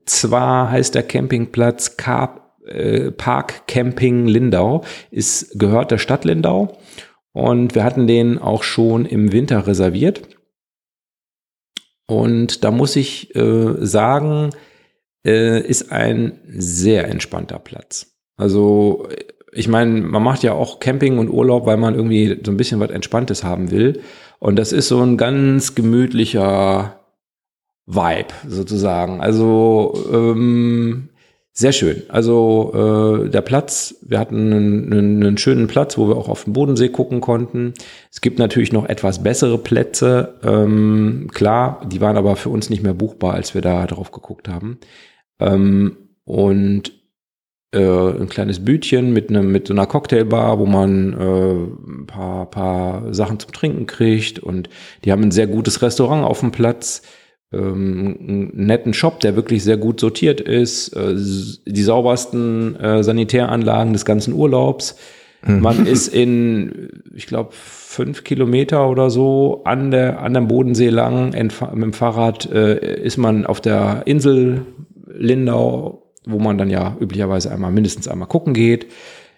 zwar 0.06 0.70
heißt 0.70 0.94
der 0.94 1.02
Campingplatz 1.02 1.96
Car 1.96 2.56
äh, 2.66 3.10
Park 3.10 3.66
Camping 3.66 4.26
Lindau, 4.26 4.84
ist 5.10 5.58
gehört 5.58 5.90
der 5.90 5.98
Stadt 5.98 6.24
Lindau 6.24 6.78
und 7.32 7.74
wir 7.74 7.84
hatten 7.84 8.06
den 8.06 8.38
auch 8.38 8.62
schon 8.62 9.06
im 9.06 9.32
Winter 9.32 9.66
reserviert. 9.66 10.22
Und 12.06 12.64
da 12.64 12.70
muss 12.70 12.96
ich 12.96 13.34
äh, 13.34 13.74
sagen, 13.84 14.50
äh, 15.26 15.60
ist 15.60 15.90
ein 15.90 16.40
sehr 16.46 17.08
entspannter 17.08 17.58
Platz. 17.58 18.14
Also 18.36 19.08
ich 19.52 19.68
meine, 19.68 20.00
man 20.00 20.22
macht 20.22 20.42
ja 20.42 20.52
auch 20.52 20.80
Camping 20.80 21.18
und 21.18 21.30
Urlaub, 21.30 21.66
weil 21.66 21.76
man 21.76 21.94
irgendwie 21.94 22.40
so 22.44 22.50
ein 22.50 22.56
bisschen 22.56 22.80
was 22.80 22.90
Entspanntes 22.90 23.44
haben 23.44 23.70
will. 23.70 24.02
Und 24.38 24.56
das 24.56 24.72
ist 24.72 24.88
so 24.88 25.00
ein 25.00 25.16
ganz 25.16 25.74
gemütlicher 25.74 27.03
Vibe 27.86 28.34
sozusagen. 28.48 29.20
Also 29.20 29.94
ähm, 30.12 31.10
sehr 31.56 31.72
schön. 31.72 32.02
Also 32.08 32.72
äh, 33.24 33.30
der 33.30 33.40
Platz, 33.42 33.94
wir 34.02 34.18
hatten 34.18 34.52
einen, 34.52 34.92
einen, 34.92 35.24
einen 35.24 35.38
schönen 35.38 35.68
Platz, 35.68 35.96
wo 35.96 36.08
wir 36.08 36.16
auch 36.16 36.28
auf 36.28 36.44
den 36.44 36.52
Bodensee 36.52 36.88
gucken 36.88 37.20
konnten. 37.20 37.74
Es 38.10 38.20
gibt 38.20 38.40
natürlich 38.40 38.72
noch 38.72 38.86
etwas 38.88 39.22
bessere 39.22 39.58
Plätze. 39.58 40.34
Ähm, 40.42 41.30
klar, 41.32 41.80
die 41.86 42.00
waren 42.00 42.16
aber 42.16 42.34
für 42.34 42.48
uns 42.48 42.70
nicht 42.70 42.82
mehr 42.82 42.94
buchbar, 42.94 43.34
als 43.34 43.54
wir 43.54 43.60
da 43.60 43.86
drauf 43.86 44.10
geguckt 44.10 44.48
haben. 44.48 44.78
Ähm, 45.38 45.96
und 46.24 46.92
äh, 47.72 47.78
ein 47.78 48.28
kleines 48.28 48.64
Bütchen 48.64 49.12
mit, 49.12 49.28
einem, 49.28 49.52
mit 49.52 49.68
so 49.68 49.74
einer 49.74 49.86
Cocktailbar, 49.86 50.58
wo 50.58 50.66
man 50.66 51.12
äh, 51.12 51.54
ein 51.54 52.06
paar, 52.06 52.50
paar 52.50 53.14
Sachen 53.14 53.38
zum 53.38 53.52
Trinken 53.52 53.86
kriegt. 53.86 54.40
Und 54.40 54.68
die 55.04 55.12
haben 55.12 55.22
ein 55.22 55.30
sehr 55.30 55.46
gutes 55.46 55.82
Restaurant 55.82 56.24
auf 56.24 56.40
dem 56.40 56.50
Platz 56.50 57.02
ähm, 57.54 58.16
einen 58.20 58.66
netten 58.66 58.94
Shop, 58.94 59.20
der 59.20 59.36
wirklich 59.36 59.64
sehr 59.64 59.76
gut 59.76 60.00
sortiert 60.00 60.40
ist, 60.40 60.88
äh, 60.96 61.14
die 61.14 61.82
saubersten 61.82 62.76
äh, 62.76 63.02
Sanitäranlagen 63.02 63.92
des 63.92 64.04
ganzen 64.04 64.34
Urlaubs. 64.34 64.96
Mhm. 65.46 65.60
Man 65.60 65.86
ist 65.86 66.08
in, 66.08 66.88
ich 67.14 67.26
glaube, 67.26 67.50
fünf 67.52 68.24
Kilometer 68.24 68.88
oder 68.88 69.10
so 69.10 69.62
an 69.64 69.90
der 69.90 70.20
an 70.20 70.34
dem 70.34 70.48
Bodensee 70.48 70.88
lang 70.88 71.26
mit 71.30 71.82
dem 71.82 71.92
Fahrrad 71.92 72.50
äh, 72.50 73.02
ist 73.02 73.18
man 73.18 73.46
auf 73.46 73.60
der 73.60 74.02
Insel 74.06 74.62
Lindau, 75.06 76.02
wo 76.26 76.38
man 76.38 76.58
dann 76.58 76.70
ja 76.70 76.96
üblicherweise 77.00 77.52
einmal 77.52 77.70
mindestens 77.70 78.08
einmal 78.08 78.28
gucken 78.28 78.54
geht. 78.54 78.86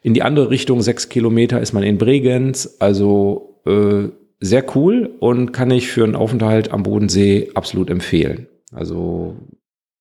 In 0.03 0.15
die 0.15 0.23
andere 0.23 0.51
Richtung 0.51 0.81
sechs 0.83 1.09
Kilometer 1.09 1.61
ist 1.61 1.73
man 1.73 1.83
in 1.83 1.99
Bregenz, 1.99 2.77
also 2.79 3.61
äh, 3.67 4.09
sehr 4.41 4.77
cool 4.77 5.15
und 5.21 5.53
kann 5.53 5.71
ich 5.71 5.89
für 5.89 6.05
einen 6.05 6.17
Aufenthalt 6.17 6.71
am 6.73 6.83
Bodensee 6.83 7.51
absolut 7.55 7.91
empfehlen. 7.91 8.49
Also 8.73 9.37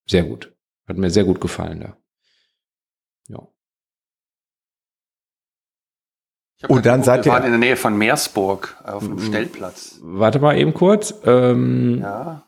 sehr 0.07 0.23
gut. 0.23 0.53
Hat 0.87 0.97
mir 0.97 1.09
sehr 1.09 1.23
gut 1.23 1.41
gefallen 1.41 1.79
da. 1.79 1.97
Ja. 3.27 3.47
Und 6.67 6.85
dann 6.85 7.03
seid 7.03 7.25
ihr. 7.25 7.25
Wir 7.25 7.33
waren 7.33 7.45
in 7.45 7.51
der 7.51 7.59
Nähe 7.59 7.77
von 7.77 7.97
Meersburg 7.97 8.77
auf 8.83 9.05
dem 9.05 9.19
Stellplatz. 9.19 9.99
Warte 10.01 10.39
mal 10.39 10.57
eben 10.57 10.73
kurz. 10.73 11.13
Ähm, 11.25 11.99
ja. 12.01 12.47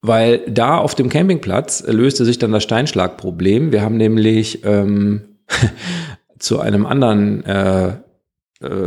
Weil 0.00 0.50
da 0.50 0.78
auf 0.78 0.94
dem 0.94 1.08
Campingplatz 1.08 1.84
löste 1.86 2.24
sich 2.24 2.38
dann 2.38 2.52
das 2.52 2.64
Steinschlagproblem. 2.64 3.70
Wir 3.70 3.82
haben 3.82 3.96
nämlich 3.96 4.64
ähm, 4.64 5.38
zu 6.38 6.58
einem 6.58 6.86
anderen 6.86 7.44
äh, 7.44 8.01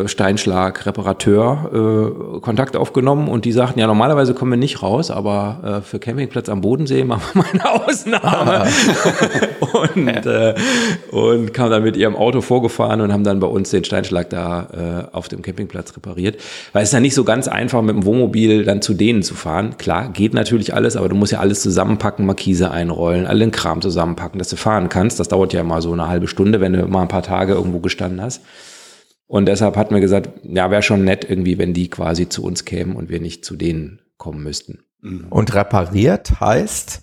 Steinschlag, 0.08 0.86
Reparateur, 0.86 1.70
äh, 2.36 2.39
Kontakt 2.39 2.75
aufgenommen 2.75 3.27
und 3.27 3.46
die 3.46 3.51
sagten, 3.51 3.79
ja, 3.79 3.88
normalerweise 3.88 4.34
kommen 4.34 4.51
wir 4.51 4.58
nicht 4.58 4.82
raus, 4.82 5.12
aber 5.12 5.79
äh, 5.79 5.82
für 5.82 6.00
Campingplatz 6.00 6.50
am 6.50 6.62
Bodensee 6.62 7.03
machen 7.03 7.24
wir 7.34 7.41
mal 7.44 7.50
eine 7.51 7.86
Ausnahme. 7.86 8.67
und, 9.96 10.08
äh, 10.08 10.55
und 11.12 11.53
kam 11.53 11.70
dann 11.70 11.84
mit 11.84 11.98
ihrem 11.98 12.15
Auto 12.15 12.41
vorgefahren 12.41 13.01
und 13.01 13.12
haben 13.12 13.24
dann 13.24 13.39
bei 13.39 13.48
uns 13.48 13.70
den 13.70 13.84
Steinschlag 13.84 14.29
da 14.29 15.08
äh, 15.12 15.15
auf 15.15 15.27
dem 15.27 15.41
Campingplatz 15.41 15.96
repariert. 15.96 16.39
Weil 16.74 16.84
es 16.84 16.89
ist 16.89 16.94
ja 16.94 17.00
nicht 17.00 17.15
so 17.15 17.24
ganz 17.24 17.48
einfach, 17.48 17.82
mit 17.82 17.96
dem 17.96 18.05
Wohnmobil 18.05 18.63
dann 18.63 18.82
zu 18.82 18.94
denen 18.94 19.24
zu 19.24 19.36
fahren. 19.36 19.77
Klar, 19.77 20.10
geht 20.10 20.34
natürlich 20.34 20.74
alles, 20.74 20.96
aber 20.96 21.10
du 21.10 21.15
musst 21.15 21.32
ja 21.32 21.39
alles 21.39 21.62
zusammenpacken, 21.62 22.25
Markise 22.25 22.72
einrollen, 22.72 23.27
all 23.27 23.39
den 23.39 23.51
Kram 23.51 23.82
zusammenpacken, 23.82 24.39
dass 24.39 24.50
du 24.50 24.55
fahren 24.55 24.89
kannst. 24.89 25.20
Das 25.20 25.27
dauert 25.27 25.53
ja 25.53 25.62
immer 25.62 25.82
so 25.82 25.91
eine 25.91 26.08
halbe 26.08 26.27
Stunde, 26.27 26.62
wenn 26.62 26.74
du 26.74 26.88
mal 26.88 27.01
ein 27.01 27.08
paar 27.08 27.24
Tage 27.24 27.53
irgendwo 27.53 27.79
gestanden 27.79 28.22
hast. 28.22 28.41
Und 29.27 29.48
deshalb 29.48 29.75
hatten 29.75 29.94
wir 29.94 30.01
gesagt, 30.01 30.29
ja, 30.44 30.70
wäre 30.70 30.84
schon 30.84 31.03
nett 31.03 31.27
irgendwie, 31.27 31.58
wenn 31.58 31.74
die 31.74 31.89
quasi 31.89 32.29
zu 32.29 32.44
uns 32.44 32.65
kämen 32.65 32.96
und 32.96 33.10
wir 33.10 33.20
nicht 33.20 33.44
zu 33.44 33.55
denen 33.55 34.01
kommen 34.17 34.44
müssten. 34.44 34.79
Mhm. 35.01 35.27
Und 35.29 35.53
repariert 35.53 36.39
heißt, 36.39 37.01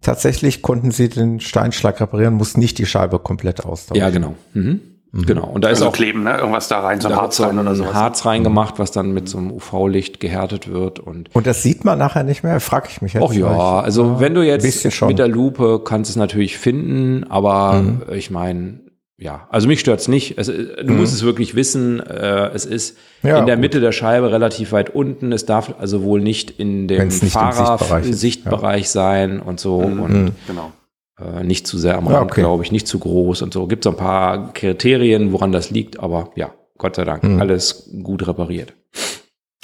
tatsächlich 0.00 0.62
konnten 0.62 0.90
sie 0.90 1.08
den 1.08 1.40
Steinschlag 1.40 2.00
reparieren, 2.00 2.34
muss 2.34 2.56
nicht 2.56 2.78
die 2.78 2.86
Scheibe 2.86 3.18
komplett 3.18 3.64
austauschen. 3.64 4.00
Ja, 4.00 4.10
genau. 4.10 4.34
Mhm. 4.52 4.80
Mhm. 5.12 5.26
Genau. 5.26 5.46
Und 5.46 5.64
da 5.64 5.68
also 5.68 5.84
ist 5.84 5.88
auch 5.88 5.92
kleben, 5.92 6.22
ne? 6.22 6.38
Irgendwas 6.38 6.68
da 6.68 6.80
rein, 6.80 7.00
so 7.00 7.08
ein 7.08 7.16
Harz 7.16 7.40
rein 7.40 7.58
oder 7.58 7.74
so. 7.74 7.92
Harz 7.92 8.24
reingemacht, 8.24 8.78
was 8.78 8.92
dann 8.92 9.12
mit 9.12 9.28
so 9.28 9.38
einem 9.38 9.50
UV-Licht 9.50 10.20
gehärtet 10.20 10.68
wird 10.68 11.00
und. 11.00 11.34
Und 11.34 11.46
das 11.46 11.62
sieht 11.62 11.84
man 11.84 11.98
nachher 11.98 12.22
nicht 12.22 12.44
mehr, 12.44 12.60
frage 12.60 12.88
ich 12.90 13.02
mich 13.02 13.14
jetzt. 13.14 13.24
Ach 13.28 13.32
ja, 13.32 13.80
also 13.80 14.20
wenn 14.20 14.34
du 14.34 14.42
jetzt 14.42 15.02
mit 15.02 15.18
der 15.18 15.28
Lupe 15.28 15.82
kannst 15.84 16.10
es 16.10 16.16
natürlich 16.16 16.58
finden, 16.58 17.24
aber 17.28 17.74
mhm. 17.74 18.02
ich 18.12 18.30
meine, 18.30 18.80
ja, 19.20 19.46
also 19.50 19.68
mich 19.68 19.80
stört's 19.80 20.08
nicht. 20.08 20.38
Es, 20.38 20.46
du 20.46 20.82
mhm. 20.82 20.96
musst 20.96 21.12
es 21.12 21.22
wirklich 21.22 21.54
wissen. 21.54 22.00
Äh, 22.00 22.48
es 22.54 22.64
ist 22.64 22.96
ja, 23.22 23.38
in 23.38 23.46
der 23.46 23.56
gut. 23.56 23.60
Mitte 23.60 23.80
der 23.80 23.92
Scheibe 23.92 24.32
relativ 24.32 24.72
weit 24.72 24.94
unten. 24.94 25.30
Es 25.32 25.44
darf 25.44 25.74
also 25.78 26.02
wohl 26.02 26.22
nicht 26.22 26.50
in 26.58 26.88
dem 26.88 27.10
Fahrersichtbereich 27.10 28.84
ja. 28.84 28.88
sein 28.88 29.40
und 29.40 29.60
so. 29.60 29.82
Mhm. 29.82 30.00
Und 30.00 30.12
mhm. 30.12 30.30
genau. 30.46 30.72
äh, 31.20 31.44
nicht 31.44 31.66
zu 31.66 31.76
sehr 31.76 31.98
am 31.98 32.06
Rand, 32.06 32.16
ja, 32.16 32.22
okay. 32.22 32.40
glaube 32.40 32.64
ich, 32.64 32.72
nicht 32.72 32.88
zu 32.88 32.98
groß 32.98 33.42
und 33.42 33.52
so. 33.52 33.66
Gibt 33.66 33.84
so 33.84 33.90
ein 33.90 33.96
paar 33.96 34.54
Kriterien, 34.54 35.32
woran 35.32 35.52
das 35.52 35.70
liegt, 35.70 36.00
aber 36.00 36.30
ja, 36.34 36.54
Gott 36.78 36.96
sei 36.96 37.04
Dank, 37.04 37.22
mhm. 37.22 37.42
alles 37.42 37.90
gut 38.02 38.26
repariert. 38.26 38.72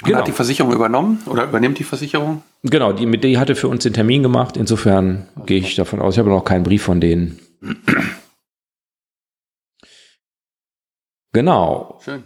Genau. 0.03 0.19
Hat 0.19 0.27
die 0.27 0.33
Versicherung 0.33 0.71
übernommen 0.71 1.23
oder 1.25 1.45
übernimmt 1.45 1.79
die 1.79 1.83
Versicherung? 1.83 2.43
Genau, 2.61 2.93
die, 2.93 3.07
mit 3.07 3.23
die 3.23 3.39
hatte 3.39 3.55
für 3.55 3.69
uns 3.69 3.81
den 3.81 3.93
Termin 3.93 4.21
gemacht. 4.21 4.55
Insofern 4.55 5.25
okay. 5.35 5.45
gehe 5.47 5.57
ich 5.57 5.75
davon 5.75 5.99
aus. 5.99 6.13
Ich 6.13 6.19
habe 6.19 6.29
noch 6.29 6.45
keinen 6.45 6.61
Brief 6.61 6.83
von 6.83 7.01
denen. 7.01 7.39
Genau. 11.37 11.99
Schön. 12.03 12.23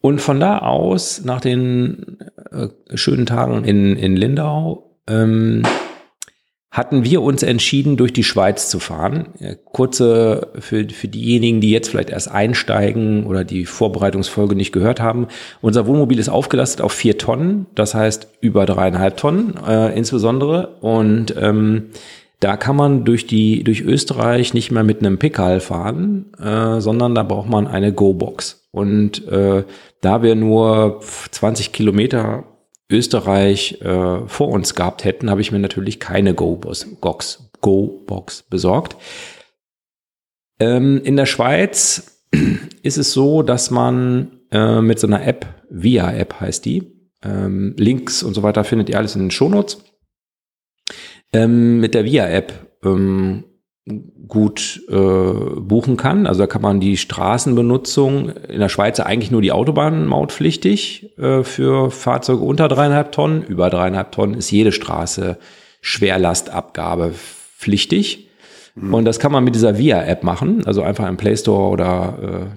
Und 0.00 0.20
von 0.20 0.38
da 0.38 0.58
aus, 0.58 1.24
nach 1.24 1.40
den 1.40 2.18
äh, 2.52 2.68
schönen 2.96 3.26
Tagen 3.26 3.64
in, 3.64 3.96
in 3.96 4.16
Lindau, 4.16 5.00
ähm, 5.08 5.64
hatten 6.70 7.02
wir 7.02 7.22
uns 7.22 7.42
entschieden, 7.42 7.96
durch 7.96 8.12
die 8.12 8.22
Schweiz 8.22 8.68
zu 8.68 8.78
fahren. 8.78 9.30
Kurze 9.64 10.52
für, 10.60 10.88
für 10.88 11.08
diejenigen, 11.08 11.60
die 11.60 11.72
jetzt 11.72 11.88
vielleicht 11.88 12.10
erst 12.10 12.30
einsteigen 12.30 13.26
oder 13.26 13.42
die 13.42 13.64
Vorbereitungsfolge 13.64 14.54
nicht 14.54 14.70
gehört 14.70 15.00
haben. 15.00 15.26
Unser 15.60 15.88
Wohnmobil 15.88 16.20
ist 16.20 16.28
aufgelastet 16.28 16.80
auf 16.80 16.92
vier 16.92 17.18
Tonnen, 17.18 17.66
das 17.74 17.94
heißt 17.94 18.28
über 18.40 18.66
dreieinhalb 18.66 19.16
Tonnen 19.16 19.54
äh, 19.66 19.96
insbesondere. 19.98 20.76
Und 20.80 21.34
ähm, 21.36 21.90
da 22.40 22.56
kann 22.56 22.76
man 22.76 23.04
durch 23.04 23.26
die 23.26 23.64
durch 23.64 23.80
Österreich 23.80 24.54
nicht 24.54 24.70
mehr 24.70 24.84
mit 24.84 25.00
einem 25.00 25.18
Pickel 25.18 25.60
fahren, 25.60 26.32
äh, 26.38 26.80
sondern 26.80 27.14
da 27.14 27.22
braucht 27.22 27.48
man 27.48 27.66
eine 27.66 27.92
Go-Box. 27.92 28.68
Und 28.70 29.26
äh, 29.28 29.64
da 30.00 30.22
wir 30.22 30.34
nur 30.34 31.00
20 31.00 31.72
Kilometer 31.72 32.44
Österreich 32.90 33.80
äh, 33.80 34.26
vor 34.26 34.48
uns 34.48 34.74
gehabt 34.74 35.04
hätten, 35.04 35.30
habe 35.30 35.40
ich 35.40 35.52
mir 35.52 35.58
natürlich 35.58 36.00
keine 36.00 36.34
Go-Box 36.34 36.88
Go 37.60 38.04
-Box 38.06 38.44
besorgt. 38.50 38.96
Ähm, 40.60 41.00
in 41.02 41.16
der 41.16 41.26
Schweiz 41.26 42.20
ist 42.82 42.98
es 42.98 43.12
so, 43.12 43.42
dass 43.42 43.70
man 43.70 44.40
äh, 44.50 44.80
mit 44.80 44.98
so 44.98 45.06
einer 45.06 45.26
App, 45.26 45.46
Via-App 45.70 46.40
heißt 46.40 46.64
die, 46.64 46.92
ähm, 47.24 47.74
Links 47.78 48.22
und 48.22 48.34
so 48.34 48.42
weiter 48.42 48.64
findet 48.64 48.90
ihr 48.90 48.98
alles 48.98 49.14
in 49.16 49.22
den 49.22 49.30
Shownotes 49.30 49.82
ähm, 51.34 51.80
mit 51.80 51.94
der 51.94 52.04
Via-App 52.04 52.52
ähm, 52.84 53.44
gut 54.26 54.82
äh, 54.88 54.94
buchen 54.94 55.96
kann. 55.98 56.26
Also 56.26 56.40
da 56.40 56.46
kann 56.46 56.62
man 56.62 56.80
die 56.80 56.96
Straßenbenutzung 56.96 58.30
in 58.30 58.60
der 58.60 58.70
Schweiz 58.70 58.98
eigentlich 59.00 59.30
nur 59.30 59.42
die 59.42 59.52
Autobahn 59.52 60.06
mautpflichtig 60.06 61.18
äh, 61.18 61.42
für 61.42 61.90
Fahrzeuge 61.90 62.42
unter 62.42 62.68
dreieinhalb 62.68 63.12
Tonnen. 63.12 63.42
Über 63.42 63.68
dreieinhalb 63.68 64.12
Tonnen 64.12 64.34
ist 64.34 64.50
jede 64.50 64.72
Straße 64.72 65.36
Schwerlastabgabe 65.82 67.12
pflichtig. 67.12 68.30
Mhm. 68.74 68.94
Und 68.94 69.04
das 69.04 69.18
kann 69.18 69.32
man 69.32 69.44
mit 69.44 69.54
dieser 69.54 69.76
Via-App 69.76 70.22
machen, 70.22 70.62
also 70.64 70.82
einfach 70.82 71.06
im 71.06 71.18
Play 71.18 71.36
Store 71.36 71.70
oder 71.70 72.48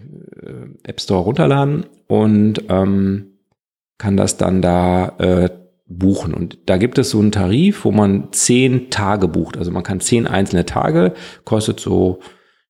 äh, 0.45 0.89
App 0.89 1.01
Store 1.01 1.23
runterladen 1.23 1.85
und 2.07 2.63
ähm, 2.69 3.33
kann 3.97 4.15
das 4.15 4.37
dann 4.37 4.61
da 4.61 5.09
äh, 5.17 5.49
buchen. 5.87 6.33
Und 6.33 6.59
da 6.65 6.77
gibt 6.77 6.97
es 6.97 7.11
so 7.11 7.19
einen 7.19 7.31
Tarif, 7.31 7.85
wo 7.85 7.91
man 7.91 8.31
zehn 8.31 8.89
Tage 8.89 9.27
bucht. 9.27 9.57
Also 9.57 9.71
man 9.71 9.83
kann 9.83 9.99
zehn 9.99 10.27
einzelne 10.27 10.65
Tage, 10.65 11.13
kostet 11.45 11.79
so, 11.79 12.19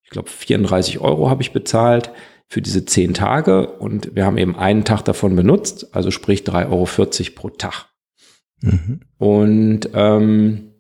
ich 0.04 0.12
glaube, 0.12 0.30
34 0.30 1.00
Euro 1.00 1.30
habe 1.30 1.42
ich 1.42 1.52
bezahlt 1.52 2.12
für 2.48 2.62
diese 2.62 2.86
zehn 2.86 3.14
Tage. 3.14 3.68
Und 3.68 4.16
wir 4.16 4.26
haben 4.26 4.38
eben 4.38 4.56
einen 4.56 4.86
Tag 4.86 5.04
davon 5.04 5.36
benutzt, 5.36 5.96
also 5.96 6.12
sprich 6.12 6.42
3,40 6.42 6.70
Euro 6.70 7.36
pro 7.36 7.50
Tag. 7.50 7.88
Mhm. 8.62 9.02
Und 9.18 9.90
ähm, 9.94 10.74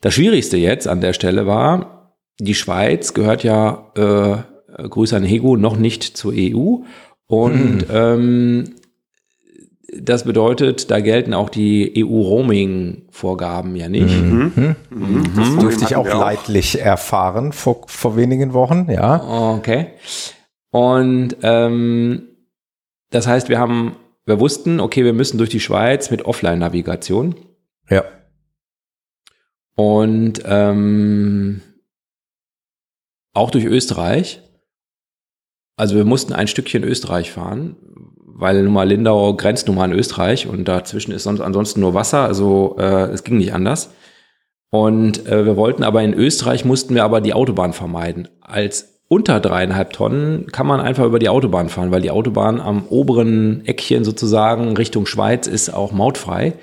das 0.00 0.14
Schwierigste 0.14 0.56
jetzt 0.56 0.88
an 0.88 1.00
der 1.00 1.12
Stelle 1.12 1.46
war, 1.46 2.16
die 2.38 2.54
Schweiz 2.54 3.14
gehört 3.14 3.44
ja, 3.44 3.92
äh, 3.94 4.88
Grüße 4.88 5.16
an 5.16 5.24
Hego, 5.24 5.56
noch 5.56 5.76
nicht 5.76 6.02
zur 6.02 6.32
EU. 6.34 6.78
Und 7.26 7.76
mhm. 7.76 7.84
ähm, 7.90 8.74
das 9.98 10.24
bedeutet, 10.24 10.90
da 10.90 11.00
gelten 11.00 11.34
auch 11.34 11.48
die 11.48 12.04
EU-Roaming-Vorgaben 12.04 13.74
ja 13.76 13.88
nicht. 13.88 14.22
Mhm. 14.22 14.52
Mhm. 14.54 14.76
Mhm. 14.90 15.32
Das 15.36 15.56
durfte 15.56 15.84
ich 15.84 15.96
auch 15.96 16.06
leidlich 16.06 16.80
erfahren 16.80 17.52
vor, 17.52 17.82
vor 17.86 18.16
wenigen 18.16 18.52
Wochen, 18.52 18.88
ja. 18.90 19.56
Okay. 19.56 19.88
Und 20.70 21.36
ähm, 21.42 22.28
das 23.10 23.26
heißt, 23.26 23.48
wir 23.48 23.58
haben, 23.58 23.96
wir 24.26 24.38
wussten, 24.38 24.80
okay, 24.80 25.04
wir 25.04 25.12
müssen 25.12 25.38
durch 25.38 25.50
die 25.50 25.60
Schweiz 25.60 26.10
mit 26.10 26.24
Offline-Navigation. 26.24 27.34
Ja. 27.88 28.04
Und 29.74 30.42
ähm, 30.44 31.62
auch 33.32 33.50
durch 33.50 33.64
Österreich. 33.64 34.42
Also 35.76 35.96
wir 35.96 36.04
mussten 36.04 36.32
ein 36.32 36.46
Stückchen 36.46 36.84
Österreich 36.84 37.32
fahren, 37.32 37.76
weil 38.40 38.62
nun 38.62 38.72
mal 38.72 38.88
Lindau 38.88 39.34
grenzt 39.34 39.66
nun 39.66 39.76
mal 39.76 39.84
an 39.84 39.92
Österreich 39.92 40.48
und 40.48 40.66
dazwischen 40.66 41.12
ist 41.12 41.24
sonst 41.24 41.40
ansonsten 41.40 41.80
nur 41.80 41.94
Wasser, 41.94 42.24
also 42.24 42.76
äh, 42.78 43.10
es 43.10 43.22
ging 43.22 43.36
nicht 43.36 43.54
anders. 43.54 43.90
Und 44.70 45.26
äh, 45.26 45.44
wir 45.44 45.56
wollten 45.56 45.82
aber 45.82 46.02
in 46.02 46.14
Österreich, 46.14 46.64
mussten 46.64 46.94
wir 46.94 47.04
aber 47.04 47.20
die 47.20 47.34
Autobahn 47.34 47.72
vermeiden. 47.72 48.28
Als 48.40 49.00
unter 49.08 49.40
dreieinhalb 49.40 49.92
Tonnen 49.92 50.46
kann 50.52 50.68
man 50.68 50.80
einfach 50.80 51.04
über 51.04 51.18
die 51.18 51.28
Autobahn 51.28 51.68
fahren, 51.68 51.90
weil 51.90 52.00
die 52.00 52.12
Autobahn 52.12 52.60
am 52.60 52.86
oberen 52.88 53.66
Eckchen 53.66 54.04
sozusagen 54.04 54.76
Richtung 54.76 55.04
Schweiz 55.06 55.48
ist 55.48 55.74
auch 55.74 55.90
mautfrei. 55.90 56.54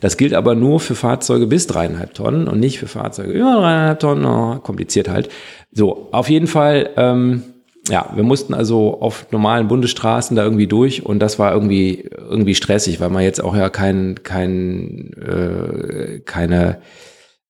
Das 0.00 0.18
gilt 0.18 0.34
aber 0.34 0.54
nur 0.54 0.80
für 0.80 0.94
Fahrzeuge 0.94 1.46
bis 1.46 1.66
dreieinhalb 1.66 2.12
Tonnen 2.12 2.46
und 2.46 2.60
nicht 2.60 2.78
für 2.78 2.88
Fahrzeuge 2.88 3.32
über 3.32 3.54
dreieinhalb 3.54 4.00
Tonnen. 4.00 4.26
Oh, 4.26 4.58
kompliziert 4.58 5.08
halt. 5.08 5.30
So, 5.72 6.08
auf 6.12 6.28
jeden 6.28 6.46
Fall, 6.46 6.90
ähm, 6.98 7.42
ja, 7.88 8.10
wir 8.14 8.22
mussten 8.22 8.54
also 8.54 9.00
auf 9.00 9.30
normalen 9.30 9.68
Bundesstraßen 9.68 10.36
da 10.36 10.44
irgendwie 10.44 10.66
durch 10.66 11.04
und 11.04 11.18
das 11.18 11.38
war 11.38 11.52
irgendwie 11.52 12.08
irgendwie 12.16 12.54
stressig, 12.54 13.00
weil 13.00 13.10
man 13.10 13.22
jetzt 13.22 13.42
auch 13.42 13.54
ja 13.54 13.68
kein 13.68 14.22
kein 14.22 15.12
äh, 15.14 16.20
keine 16.20 16.78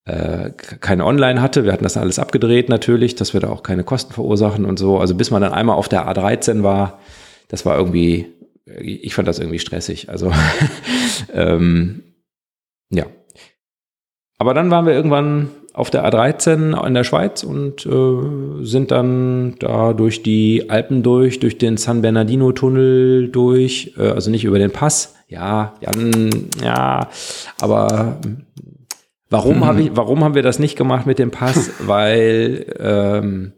äh, 0.07 0.51
keine 0.51 1.07
Online 1.07 1.41
hatte. 1.41 1.65
Wir 1.65 1.73
hatten 1.73 1.85
das 1.85 1.97
alles 1.97 2.19
abgedreht 2.19 2.69
natürlich, 2.69 3.15
dass 3.15 3.33
wir 3.33 3.41
da 3.41 3.49
auch 3.49 3.63
keine 3.63 3.85
Kosten 3.85 4.13
verursachen 4.13 4.65
und 4.65 4.79
so. 4.79 4.99
Also 4.99 5.15
bis 5.15 5.31
man 5.31 5.43
dann 5.43 5.53
einmal 5.53 5.77
auf 5.77 5.89
der 5.89 6.09
A13 6.09 6.63
war, 6.63 6.99
das 7.49 7.65
war 7.65 7.79
irgendwie, 7.79 8.27
ich 8.67 9.15
fand 9.15 9.29
das 9.29 9.39
irgendwie 9.39 9.61
stressig. 9.61 10.09
Also 10.09 10.33
ähm, 11.33 12.03
ja. 12.91 13.07
Aber 14.37 14.53
dann 14.53 14.71
waren 14.71 14.87
wir 14.87 14.95
irgendwann 14.95 15.49
auf 15.75 15.91
der 15.91 16.09
A13 16.09 16.87
in 16.87 16.95
der 16.95 17.05
Schweiz 17.05 17.43
und 17.43 17.85
äh, 17.85 18.65
sind 18.65 18.91
dann 18.91 19.57
da 19.59 19.93
durch 19.93 20.23
die 20.23 20.71
Alpen 20.71 21.03
durch, 21.03 21.41
durch 21.41 21.59
den 21.59 21.77
San 21.77 22.01
Bernardino 22.01 22.53
Tunnel 22.53 23.29
durch, 23.29 23.93
äh, 23.99 24.09
also 24.09 24.31
nicht 24.31 24.45
über 24.45 24.59
den 24.59 24.71
Pass. 24.71 25.15
Ja, 25.29 25.75
Jan, 25.81 26.49
ja, 26.63 27.09
aber 27.61 28.19
Warum, 29.31 29.57
mhm. 29.59 29.65
hab 29.65 29.79
ich, 29.79 29.91
warum 29.95 30.23
haben 30.23 30.35
wir 30.35 30.43
das 30.43 30.59
nicht 30.59 30.77
gemacht 30.77 31.07
mit 31.07 31.19
dem 31.19 31.31
Pass? 31.31 31.71
Weil 31.81 32.67
ähm, 32.79 33.53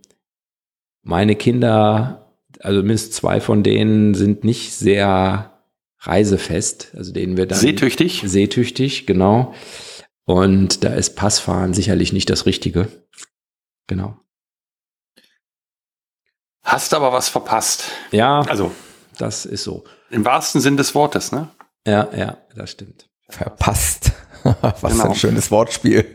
meine 1.03 1.37
Kinder, 1.37 2.33
also 2.61 2.81
mindestens 2.81 3.17
zwei 3.17 3.41
von 3.41 3.63
denen, 3.63 4.15
sind 4.15 4.43
nicht 4.43 4.73
sehr 4.73 5.53
reisefest, 6.01 6.93
also 6.97 7.13
denen 7.13 7.37
wir 7.37 7.47
dann 7.47 7.59
seetüchtig. 7.59 8.23
Seetüchtig, 8.25 9.07
genau. 9.07 9.55
Und 10.27 10.85
da 10.85 10.93
ist 10.93 11.15
Passfahren 11.15 11.73
sicherlich 11.73 12.13
nicht 12.13 12.29
das 12.29 12.47
Richtige. 12.47 12.89
Genau. 13.87 14.19
Hast 16.63 16.95
aber 16.95 17.13
was 17.13 17.29
verpasst. 17.29 17.85
Ja, 18.11 18.41
also 18.41 18.73
das 19.19 19.47
ist 19.47 19.63
so. 19.63 19.85
Im 20.11 20.25
wahrsten 20.25 20.61
Sinn 20.61 20.77
des 20.77 20.95
Wortes, 20.97 21.31
ne? 21.31 21.49
Ja, 21.87 22.09
ja, 22.15 22.39
das 22.57 22.73
stimmt. 22.73 23.09
Verpasst. 23.29 24.13
Was 24.71 24.81
genau. 24.81 25.07
ein 25.07 25.15
schönes 25.17 25.51
Wortspiel. 25.51 26.13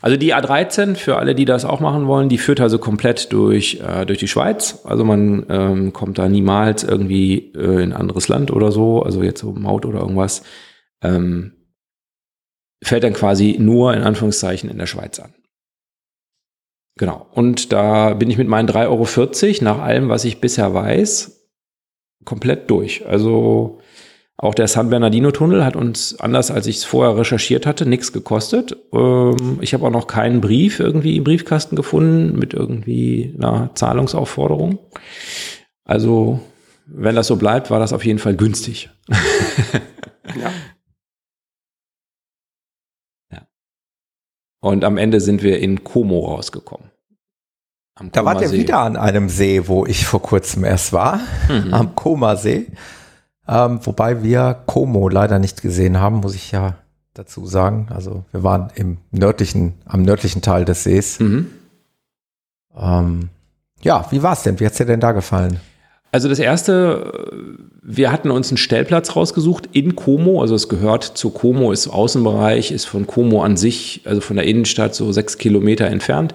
also 0.00 0.16
die 0.16 0.34
A13 0.34 0.96
für 0.96 1.16
alle, 1.16 1.34
die 1.34 1.44
das 1.44 1.64
auch 1.64 1.80
machen 1.80 2.06
wollen, 2.06 2.28
die 2.28 2.38
führt 2.38 2.60
also 2.60 2.78
komplett 2.78 3.32
durch, 3.32 3.80
äh, 3.86 4.06
durch 4.06 4.18
die 4.18 4.28
Schweiz. 4.28 4.80
Also 4.84 5.04
man 5.04 5.46
ähm, 5.48 5.92
kommt 5.92 6.18
da 6.18 6.28
niemals 6.28 6.84
irgendwie 6.84 7.52
äh, 7.54 7.82
in 7.82 7.92
ein 7.92 7.92
anderes 7.92 8.28
Land 8.28 8.50
oder 8.50 8.72
so, 8.72 9.02
also 9.02 9.22
jetzt 9.22 9.40
so 9.40 9.52
Maut 9.52 9.84
oder 9.84 10.00
irgendwas. 10.00 10.42
Ähm, 11.02 11.52
fällt 12.82 13.04
dann 13.04 13.12
quasi 13.12 13.56
nur 13.58 13.94
in 13.94 14.02
Anführungszeichen 14.02 14.70
in 14.70 14.78
der 14.78 14.86
Schweiz 14.86 15.20
an. 15.20 15.34
Genau. 16.98 17.26
Und 17.32 17.72
da 17.72 18.14
bin 18.14 18.30
ich 18.30 18.38
mit 18.38 18.48
meinen 18.48 18.68
3,40 18.68 18.86
Euro 18.88 19.64
nach 19.64 19.82
allem, 19.82 20.08
was 20.08 20.24
ich 20.24 20.40
bisher 20.40 20.72
weiß, 20.72 21.48
komplett 22.24 22.70
durch. 22.70 23.06
Also 23.06 23.80
auch 24.42 24.54
der 24.54 24.68
San 24.68 24.88
Bernardino-Tunnel 24.88 25.62
hat 25.66 25.76
uns, 25.76 26.18
anders 26.18 26.50
als 26.50 26.66
ich 26.66 26.76
es 26.76 26.84
vorher 26.84 27.14
recherchiert 27.14 27.66
hatte, 27.66 27.84
nichts 27.84 28.10
gekostet. 28.10 28.74
Ähm, 28.90 29.58
ich 29.60 29.74
habe 29.74 29.86
auch 29.86 29.90
noch 29.90 30.06
keinen 30.06 30.40
Brief 30.40 30.80
irgendwie 30.80 31.18
im 31.18 31.24
Briefkasten 31.24 31.76
gefunden 31.76 32.38
mit 32.38 32.54
irgendwie 32.54 33.34
einer 33.36 33.68
Zahlungsaufforderung. 33.74 34.78
Also, 35.84 36.40
wenn 36.86 37.16
das 37.16 37.26
so 37.26 37.36
bleibt, 37.36 37.70
war 37.70 37.80
das 37.80 37.92
auf 37.92 38.02
jeden 38.02 38.18
Fall 38.18 38.34
günstig. 38.34 38.88
ja. 39.08 39.18
ja. 43.30 43.46
Und 44.60 44.84
am 44.84 44.96
Ende 44.96 45.20
sind 45.20 45.42
wir 45.42 45.58
in 45.58 45.84
Como 45.84 46.20
rausgekommen. 46.20 46.90
da 48.12 48.24
wart 48.24 48.40
ihr 48.40 48.52
wieder 48.52 48.78
an 48.78 48.96
einem 48.96 49.28
See, 49.28 49.68
wo 49.68 49.84
ich 49.84 50.06
vor 50.06 50.22
kurzem 50.22 50.64
erst 50.64 50.94
war, 50.94 51.20
mhm. 51.50 51.74
am 51.74 51.94
Koma-See. 51.94 52.68
Ähm, 53.50 53.80
wobei 53.82 54.22
wir 54.22 54.62
Como 54.66 55.08
leider 55.08 55.40
nicht 55.40 55.60
gesehen 55.60 55.98
haben, 55.98 56.16
muss 56.16 56.36
ich 56.36 56.52
ja 56.52 56.76
dazu 57.14 57.46
sagen. 57.46 57.88
Also 57.90 58.24
wir 58.30 58.44
waren 58.44 58.70
im 58.76 58.98
nördlichen, 59.10 59.74
am 59.84 60.02
nördlichen 60.02 60.40
Teil 60.40 60.64
des 60.64 60.84
Sees. 60.84 61.18
Mhm. 61.18 61.48
Ähm, 62.78 63.28
ja, 63.82 64.06
wie 64.10 64.22
war 64.22 64.34
es 64.34 64.44
denn? 64.44 64.60
Wie 64.60 64.66
hat 64.66 64.72
es 64.72 64.78
dir 64.78 64.86
denn 64.86 65.00
da 65.00 65.10
gefallen? 65.10 65.58
Also 66.12 66.28
das 66.28 66.38
erste, 66.38 67.12
wir 67.82 68.12
hatten 68.12 68.30
uns 68.30 68.50
einen 68.50 68.56
Stellplatz 68.56 69.16
rausgesucht 69.16 69.68
in 69.72 69.96
Como, 69.96 70.42
also 70.42 70.54
es 70.54 70.68
gehört 70.68 71.04
zu 71.04 71.30
Como, 71.30 71.72
ist 71.72 71.88
Außenbereich, 71.88 72.72
ist 72.72 72.84
von 72.84 73.06
Como 73.06 73.42
an 73.42 73.56
sich, 73.56 74.02
also 74.04 74.20
von 74.20 74.36
der 74.36 74.44
Innenstadt 74.44 74.94
so 74.94 75.12
sechs 75.12 75.38
Kilometer 75.38 75.86
entfernt. 75.86 76.34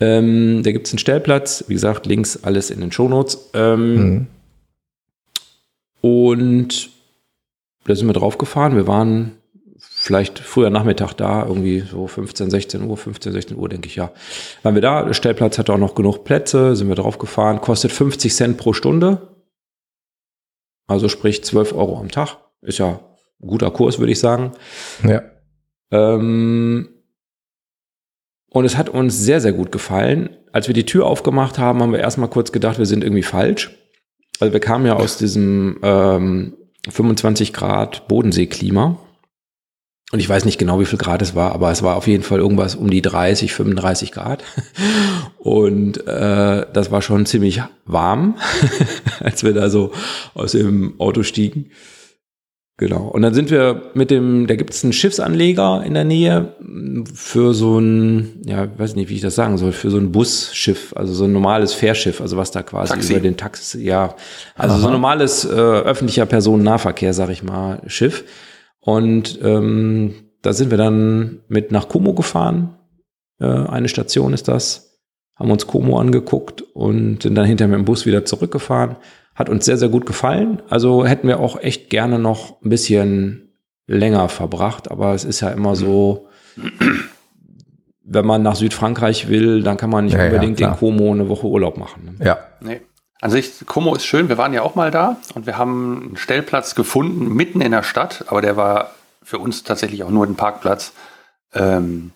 Ähm, 0.00 0.62
da 0.62 0.72
gibt 0.72 0.86
es 0.86 0.92
einen 0.92 0.98
Stellplatz, 0.98 1.64
wie 1.68 1.74
gesagt, 1.74 2.06
links 2.06 2.40
alles 2.42 2.70
in 2.70 2.80
den 2.80 2.92
Shownotes. 2.92 3.50
Ähm, 3.54 3.94
mhm. 3.94 4.26
Und 6.04 6.90
da 7.86 7.94
sind 7.94 8.06
wir 8.06 8.12
drauf 8.12 8.36
gefahren. 8.36 8.76
Wir 8.76 8.86
waren 8.86 9.38
vielleicht 9.78 10.38
früher 10.38 10.68
Nachmittag 10.68 11.14
da, 11.14 11.46
irgendwie 11.46 11.80
so 11.80 12.06
15, 12.06 12.50
16 12.50 12.82
Uhr, 12.82 12.98
15, 12.98 13.32
16 13.32 13.56
Uhr, 13.56 13.70
denke 13.70 13.88
ich, 13.88 13.96
ja. 13.96 14.12
Waren 14.62 14.74
wir 14.74 14.82
da, 14.82 15.02
der 15.02 15.14
Stellplatz 15.14 15.56
hatte 15.56 15.72
auch 15.72 15.78
noch 15.78 15.94
genug 15.94 16.24
Plätze, 16.24 16.76
sind 16.76 16.88
wir 16.88 16.94
drauf 16.94 17.16
gefahren, 17.16 17.62
kostet 17.62 17.90
50 17.90 18.34
Cent 18.34 18.58
pro 18.58 18.74
Stunde. 18.74 19.34
Also 20.86 21.08
sprich 21.08 21.42
12 21.42 21.72
Euro 21.72 21.98
am 21.98 22.10
Tag. 22.10 22.36
Ist 22.60 22.76
ja 22.76 23.00
ein 23.40 23.48
guter 23.48 23.70
Kurs, 23.70 23.98
würde 23.98 24.12
ich 24.12 24.20
sagen. 24.20 24.52
Ja. 25.08 25.22
Ähm, 25.90 26.90
und 28.50 28.64
es 28.66 28.76
hat 28.76 28.90
uns 28.90 29.18
sehr, 29.18 29.40
sehr 29.40 29.54
gut 29.54 29.72
gefallen. 29.72 30.36
Als 30.52 30.66
wir 30.66 30.74
die 30.74 30.84
Tür 30.84 31.06
aufgemacht 31.06 31.58
haben, 31.58 31.80
haben 31.80 31.92
wir 31.92 32.00
erstmal 32.00 32.28
kurz 32.28 32.52
gedacht, 32.52 32.76
wir 32.76 32.84
sind 32.84 33.02
irgendwie 33.02 33.22
falsch. 33.22 33.74
Also 34.40 34.52
wir 34.52 34.60
kamen 34.60 34.86
ja 34.86 34.96
aus 34.96 35.16
diesem 35.16 35.78
ähm, 35.82 36.54
25 36.88 37.52
Grad 37.52 38.08
Bodenseeklima. 38.08 38.98
Und 40.12 40.20
ich 40.20 40.28
weiß 40.28 40.44
nicht 40.44 40.58
genau, 40.58 40.78
wie 40.78 40.84
viel 40.84 40.98
Grad 40.98 41.22
es 41.22 41.34
war, 41.34 41.52
aber 41.52 41.72
es 41.72 41.82
war 41.82 41.96
auf 41.96 42.06
jeden 42.06 42.22
Fall 42.22 42.38
irgendwas 42.38 42.76
um 42.76 42.88
die 42.88 43.02
30, 43.02 43.52
35 43.52 44.12
Grad. 44.12 44.44
Und 45.38 46.06
äh, 46.06 46.66
das 46.72 46.90
war 46.90 47.02
schon 47.02 47.26
ziemlich 47.26 47.62
warm, 47.84 48.36
als 49.20 49.42
wir 49.42 49.54
da 49.54 49.70
so 49.70 49.92
aus 50.34 50.52
dem 50.52 51.00
Auto 51.00 51.22
stiegen. 51.22 51.70
Genau. 52.76 53.06
Und 53.06 53.22
dann 53.22 53.34
sind 53.34 53.50
wir 53.50 53.92
mit 53.94 54.10
dem, 54.10 54.48
da 54.48 54.56
gibt 54.56 54.74
es 54.74 54.82
einen 54.82 54.92
Schiffsanleger 54.92 55.84
in 55.86 55.94
der 55.94 56.02
Nähe 56.02 56.56
für 57.14 57.54
so 57.54 57.78
ein, 57.78 58.42
ja, 58.46 58.66
weiß 58.76 58.96
nicht, 58.96 59.10
wie 59.10 59.14
ich 59.14 59.20
das 59.20 59.36
sagen 59.36 59.58
soll, 59.58 59.70
für 59.70 59.90
so 59.90 59.98
ein 59.98 60.10
Busschiff, 60.10 60.92
also 60.96 61.12
so 61.14 61.24
ein 61.24 61.32
normales 61.32 61.72
Fährschiff, 61.72 62.20
also 62.20 62.36
was 62.36 62.50
da 62.50 62.64
quasi 62.64 62.92
Taxi. 62.92 63.12
über 63.12 63.22
den 63.22 63.36
Taxi, 63.36 63.84
ja, 63.84 64.16
also 64.56 64.74
Aha. 64.74 64.80
so 64.80 64.86
ein 64.88 64.92
normales 64.92 65.44
äh, 65.44 65.50
öffentlicher 65.50 66.26
Personennahverkehr, 66.26 67.14
sag 67.14 67.30
ich 67.30 67.44
mal, 67.44 67.80
Schiff. 67.86 68.24
Und 68.80 69.38
ähm, 69.42 70.14
da 70.42 70.52
sind 70.52 70.72
wir 70.72 70.78
dann 70.78 71.42
mit 71.48 71.70
nach 71.70 71.88
Como 71.88 72.12
gefahren. 72.12 72.76
Äh, 73.38 73.46
eine 73.46 73.88
Station 73.88 74.32
ist 74.32 74.48
das. 74.48 75.00
Haben 75.36 75.50
uns 75.52 75.66
Como 75.68 75.98
angeguckt 75.98 76.62
und 76.74 77.22
sind 77.22 77.36
dann 77.36 77.46
hinterher 77.46 77.68
mit 77.68 77.78
dem 77.78 77.86
Bus 77.86 78.04
wieder 78.04 78.24
zurückgefahren. 78.24 78.96
Hat 79.34 79.48
uns 79.48 79.64
sehr, 79.64 79.76
sehr 79.76 79.88
gut 79.88 80.06
gefallen. 80.06 80.62
Also 80.68 81.04
hätten 81.04 81.28
wir 81.28 81.40
auch 81.40 81.58
echt 81.58 81.90
gerne 81.90 82.18
noch 82.18 82.62
ein 82.62 82.68
bisschen 82.68 83.44
länger 83.86 84.28
verbracht, 84.28 84.90
aber 84.90 85.14
es 85.14 85.24
ist 85.24 85.40
ja 85.40 85.50
immer 85.50 85.76
so, 85.76 86.28
wenn 88.04 88.26
man 88.26 88.42
nach 88.42 88.56
Südfrankreich 88.56 89.28
will, 89.28 89.62
dann 89.62 89.76
kann 89.76 89.90
man 89.90 90.04
nicht 90.04 90.16
ja, 90.16 90.24
unbedingt 90.24 90.60
ja, 90.60 90.68
in 90.68 90.76
Como 90.76 91.12
eine 91.12 91.28
Woche 91.28 91.46
Urlaub 91.46 91.76
machen. 91.76 92.16
Ne? 92.18 92.24
Ja. 92.24 92.38
Nee. 92.60 92.80
An 93.20 93.30
sich, 93.30 93.64
Como 93.66 93.94
ist 93.94 94.04
schön, 94.04 94.28
wir 94.28 94.38
waren 94.38 94.52
ja 94.52 94.62
auch 94.62 94.74
mal 94.74 94.90
da 94.90 95.16
und 95.34 95.46
wir 95.46 95.56
haben 95.56 96.02
einen 96.02 96.16
Stellplatz 96.16 96.74
gefunden, 96.74 97.34
mitten 97.34 97.60
in 97.60 97.72
der 97.72 97.82
Stadt, 97.82 98.24
aber 98.28 98.42
der 98.42 98.56
war 98.56 98.90
für 99.22 99.38
uns 99.38 99.62
tatsächlich 99.62 100.04
auch 100.04 100.10
nur 100.10 100.26
ein 100.26 100.34
Parkplatz. 100.34 100.92
Ähm, 101.54 102.12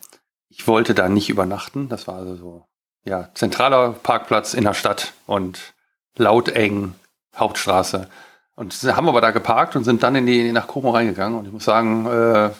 ich 0.50 0.66
wollte 0.66 0.94
da 0.94 1.08
nicht 1.08 1.30
übernachten, 1.30 1.88
das 1.88 2.06
war 2.06 2.16
also 2.16 2.36
so, 2.36 2.64
ja, 3.04 3.30
zentraler 3.34 3.92
Parkplatz 4.02 4.54
in 4.54 4.64
der 4.64 4.74
Stadt 4.74 5.14
und 5.26 5.72
laut 6.16 6.50
eng, 6.50 6.94
Hauptstraße. 7.36 8.08
Und 8.54 8.74
haben 8.74 9.08
aber 9.08 9.20
da 9.20 9.30
geparkt 9.30 9.76
und 9.76 9.84
sind 9.84 10.02
dann 10.02 10.16
in 10.16 10.26
die 10.26 10.50
nach 10.50 10.66
Como 10.66 10.90
reingegangen. 10.90 11.38
Und 11.38 11.46
ich 11.46 11.52
muss 11.52 11.64
sagen, 11.64 12.06
äh, 12.06 12.50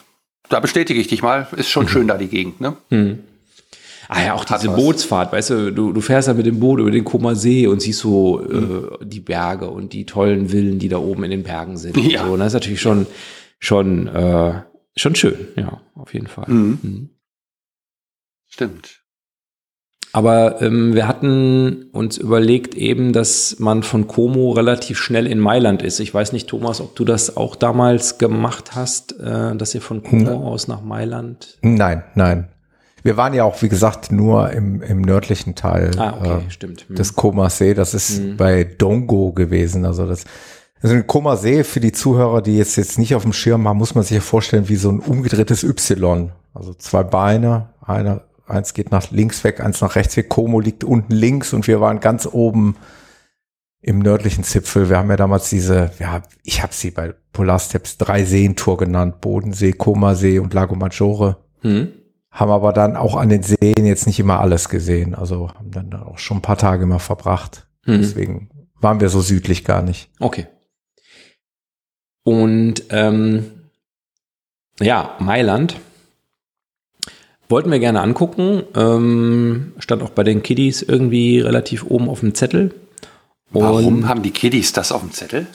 da 0.48 0.60
bestätige 0.60 1.00
ich 1.00 1.08
dich 1.08 1.22
mal, 1.22 1.48
ist 1.56 1.70
schon 1.70 1.84
mhm. 1.84 1.88
schön 1.88 2.08
da 2.08 2.16
die 2.16 2.28
Gegend, 2.28 2.60
ne? 2.60 2.76
Mhm. 2.90 3.20
Ah 4.10 4.22
ja, 4.24 4.34
auch 4.34 4.46
diese 4.46 4.70
Bootsfahrt, 4.70 5.32
weißt 5.32 5.50
du, 5.50 5.70
du, 5.70 5.92
du 5.92 6.00
fährst 6.00 6.28
ja 6.28 6.34
mit 6.34 6.46
dem 6.46 6.60
Boot 6.60 6.80
über 6.80 6.90
den 6.90 7.04
Koma 7.04 7.34
See 7.34 7.66
und 7.66 7.82
siehst 7.82 7.98
so 7.98 8.38
mhm. 8.38 8.88
äh, 9.02 9.04
die 9.04 9.20
Berge 9.20 9.68
und 9.68 9.92
die 9.92 10.06
tollen 10.06 10.48
Villen, 10.48 10.78
die 10.78 10.88
da 10.88 10.96
oben 10.96 11.24
in 11.24 11.30
den 11.30 11.42
Bergen 11.42 11.76
sind. 11.76 11.94
Ja. 11.98 12.24
So. 12.24 12.32
Und 12.32 12.38
das 12.38 12.48
ist 12.48 12.54
natürlich 12.54 12.80
schon, 12.80 13.06
schon 13.58 14.06
äh, 14.06 14.62
schon 14.96 15.14
schön, 15.14 15.48
ja, 15.56 15.80
auf 15.94 16.14
jeden 16.14 16.26
Fall. 16.26 16.46
Mhm. 16.48 16.78
Mhm. 16.82 17.10
Stimmt. 18.46 19.02
Aber 20.18 20.60
ähm, 20.62 20.96
wir 20.96 21.06
hatten 21.06 21.90
uns 21.92 22.18
überlegt 22.18 22.74
eben, 22.74 23.12
dass 23.12 23.54
man 23.60 23.84
von 23.84 24.08
Como 24.08 24.50
relativ 24.50 24.98
schnell 24.98 25.28
in 25.28 25.38
Mailand 25.38 25.80
ist. 25.80 26.00
Ich 26.00 26.12
weiß 26.12 26.32
nicht, 26.32 26.48
Thomas, 26.48 26.80
ob 26.80 26.96
du 26.96 27.04
das 27.04 27.36
auch 27.36 27.54
damals 27.54 28.18
gemacht 28.18 28.74
hast, 28.74 29.12
äh, 29.20 29.54
dass 29.54 29.76
ihr 29.76 29.80
von 29.80 30.02
Como 30.02 30.24
nein. 30.24 30.34
aus 30.34 30.66
nach 30.66 30.82
Mailand. 30.82 31.56
Nein, 31.62 32.02
nein. 32.16 32.48
Wir 33.04 33.16
waren 33.16 33.32
ja 33.32 33.44
auch, 33.44 33.62
wie 33.62 33.68
gesagt, 33.68 34.10
nur 34.10 34.50
im, 34.50 34.82
im 34.82 35.02
nördlichen 35.02 35.54
Teil 35.54 35.92
ah, 35.98 36.16
okay, 36.18 36.46
äh, 36.48 36.50
stimmt. 36.50 36.86
Hm. 36.88 36.96
des 36.96 37.14
Comer-See. 37.14 37.74
Das 37.74 37.94
ist 37.94 38.18
hm. 38.18 38.36
bei 38.36 38.64
Dongo 38.64 39.30
gewesen. 39.30 39.84
Also 39.84 40.04
das, 40.04 40.24
also 40.82 40.96
ein 40.96 41.06
Comer-See 41.06 41.62
für 41.62 41.78
die 41.78 41.92
Zuhörer, 41.92 42.42
die 42.42 42.58
jetzt, 42.58 42.74
jetzt 42.74 42.98
nicht 42.98 43.14
auf 43.14 43.22
dem 43.22 43.32
Schirm 43.32 43.68
haben, 43.68 43.78
muss 43.78 43.94
man 43.94 44.02
sich 44.02 44.16
ja 44.16 44.20
vorstellen 44.20 44.68
wie 44.68 44.74
so 44.74 44.90
ein 44.90 44.98
umgedrehtes 44.98 45.62
Y. 45.62 46.32
Also 46.54 46.74
zwei 46.74 47.04
Beine, 47.04 47.68
einer 47.86 48.22
Eins 48.48 48.74
geht 48.74 48.90
nach 48.90 49.10
links 49.10 49.44
weg, 49.44 49.60
eins 49.60 49.80
nach 49.80 49.96
rechts 49.96 50.16
weg. 50.16 50.28
Como 50.28 50.60
liegt 50.60 50.84
unten 50.84 51.12
links 51.12 51.52
und 51.52 51.66
wir 51.66 51.80
waren 51.80 52.00
ganz 52.00 52.26
oben 52.26 52.76
im 53.80 54.00
nördlichen 54.00 54.44
Zipfel. 54.44 54.88
Wir 54.88 54.98
haben 54.98 55.10
ja 55.10 55.16
damals 55.16 55.50
diese, 55.50 55.92
ja, 55.98 56.22
ich 56.42 56.62
habe 56.62 56.72
sie 56.72 56.90
bei 56.90 57.14
Polarsteps 57.32 57.98
drei 57.98 58.24
Seentour 58.24 58.76
genannt. 58.76 59.20
Bodensee, 59.20 59.72
Comasee 59.72 60.38
und 60.38 60.52
Lago 60.54 60.74
Maggiore. 60.74 61.36
Hm. 61.60 61.92
Haben 62.30 62.50
aber 62.50 62.72
dann 62.72 62.96
auch 62.96 63.16
an 63.16 63.28
den 63.28 63.42
Seen 63.42 63.84
jetzt 63.84 64.06
nicht 64.06 64.20
immer 64.20 64.40
alles 64.40 64.68
gesehen. 64.68 65.14
Also 65.14 65.48
haben 65.54 65.70
dann 65.70 65.92
auch 65.94 66.18
schon 66.18 66.38
ein 66.38 66.42
paar 66.42 66.58
Tage 66.58 66.82
immer 66.82 66.98
verbracht. 66.98 67.66
Hm. 67.84 68.00
Deswegen 68.00 68.50
waren 68.80 69.00
wir 69.00 69.08
so 69.08 69.20
südlich 69.20 69.64
gar 69.64 69.82
nicht. 69.82 70.10
Okay. 70.18 70.46
Und 72.24 72.84
ähm, 72.90 73.70
ja, 74.80 75.16
Mailand 75.18 75.76
Wollten 77.48 77.70
wir 77.70 77.78
gerne 77.78 78.00
angucken. 78.00 78.62
Ähm, 78.76 79.72
stand 79.78 80.02
auch 80.02 80.10
bei 80.10 80.22
den 80.22 80.42
Kiddies 80.42 80.82
irgendwie 80.82 81.40
relativ 81.40 81.84
oben 81.84 82.08
auf 82.08 82.20
dem 82.20 82.34
Zettel. 82.34 82.74
Und 83.52 83.62
Warum 83.62 84.08
haben 84.08 84.22
die 84.22 84.30
Kiddies 84.30 84.72
das 84.72 84.92
auf 84.92 85.00
dem 85.00 85.12
Zettel? 85.12 85.46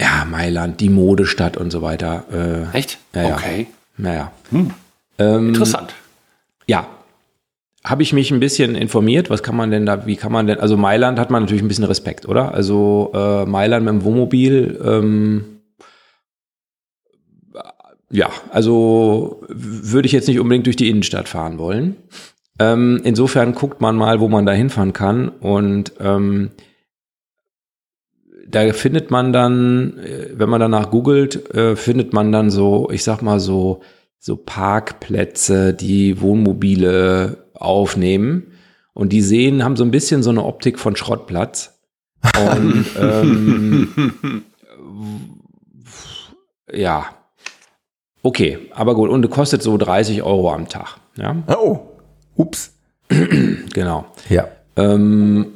Ja, 0.00 0.24
Mailand, 0.24 0.80
die 0.80 0.88
Modestadt 0.88 1.56
und 1.56 1.70
so 1.70 1.82
weiter. 1.82 2.24
Äh, 2.72 2.76
Echt? 2.76 2.98
Ja, 3.14 3.34
okay. 3.34 3.66
Naja. 3.98 4.32
Hm. 4.50 4.70
Ähm, 5.18 5.48
Interessant. 5.48 5.94
Ja. 6.66 6.86
Habe 7.84 8.02
ich 8.02 8.12
mich 8.12 8.30
ein 8.30 8.40
bisschen 8.40 8.76
informiert, 8.76 9.28
was 9.28 9.42
kann 9.42 9.56
man 9.56 9.72
denn 9.72 9.84
da, 9.84 10.06
wie 10.06 10.14
kann 10.14 10.30
man 10.30 10.46
denn, 10.46 10.60
also 10.60 10.76
Mailand 10.76 11.18
hat 11.18 11.30
man 11.30 11.42
natürlich 11.42 11.62
ein 11.62 11.68
bisschen 11.68 11.84
Respekt, 11.84 12.26
oder? 12.26 12.54
Also 12.54 13.10
äh, 13.12 13.44
Mailand 13.44 13.84
mit 13.84 13.92
dem 13.92 14.04
Wohnmobil, 14.04 14.80
ähm, 14.84 15.44
ja, 18.12 18.30
also 18.50 19.42
würde 19.48 20.06
ich 20.06 20.12
jetzt 20.12 20.28
nicht 20.28 20.38
unbedingt 20.38 20.66
durch 20.66 20.76
die 20.76 20.88
Innenstadt 20.88 21.28
fahren 21.28 21.58
wollen. 21.58 21.96
Ähm, 22.58 23.00
insofern 23.02 23.54
guckt 23.54 23.80
man 23.80 23.96
mal, 23.96 24.20
wo 24.20 24.28
man 24.28 24.46
da 24.46 24.52
hinfahren 24.52 24.92
kann 24.92 25.28
und 25.28 25.94
ähm, 25.98 26.50
da 28.46 28.70
findet 28.74 29.10
man 29.10 29.32
dann, 29.32 29.98
äh, 29.98 30.28
wenn 30.34 30.50
man 30.50 30.60
danach 30.60 30.90
googelt, 30.90 31.54
äh, 31.54 31.74
findet 31.74 32.12
man 32.12 32.30
dann 32.30 32.50
so, 32.50 32.90
ich 32.92 33.02
sag 33.02 33.22
mal 33.22 33.40
so, 33.40 33.80
so 34.18 34.36
Parkplätze, 34.36 35.74
die 35.74 36.20
Wohnmobile 36.20 37.48
aufnehmen. 37.54 38.52
Und 38.94 39.12
die 39.12 39.22
sehen, 39.22 39.64
haben 39.64 39.76
so 39.76 39.84
ein 39.84 39.90
bisschen 39.90 40.22
so 40.22 40.28
eine 40.28 40.44
Optik 40.44 40.78
von 40.78 40.96
Schrottplatz. 40.96 41.80
Und 42.38 42.84
ähm, 43.00 44.44
ja, 46.72 47.06
Okay, 48.22 48.58
aber 48.72 48.94
gut. 48.94 49.10
Und 49.10 49.28
kostet 49.30 49.62
so 49.62 49.76
30 49.76 50.22
Euro 50.22 50.52
am 50.52 50.68
Tag. 50.68 50.98
Ja? 51.16 51.36
Oh, 51.48 51.80
ups. 52.36 52.72
genau. 53.72 54.06
Ja. 54.28 54.48
Ähm, 54.76 55.46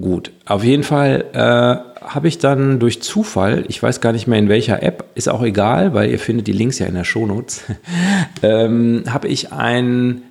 gut, 0.00 0.32
auf 0.44 0.64
jeden 0.64 0.82
Fall 0.82 1.24
äh, 1.32 2.04
habe 2.04 2.28
ich 2.28 2.38
dann 2.38 2.78
durch 2.78 3.00
Zufall, 3.00 3.64
ich 3.68 3.82
weiß 3.82 4.00
gar 4.00 4.12
nicht 4.12 4.26
mehr 4.26 4.38
in 4.38 4.48
welcher 4.48 4.82
App, 4.82 5.06
ist 5.14 5.28
auch 5.28 5.42
egal, 5.42 5.94
weil 5.94 6.10
ihr 6.10 6.18
findet 6.18 6.46
die 6.46 6.52
Links 6.52 6.78
ja 6.78 6.86
in 6.86 6.94
der 6.94 7.04
Shownotes, 7.04 7.64
ähm, 8.42 9.04
habe 9.08 9.28
ich 9.28 9.52
ein 9.52 10.22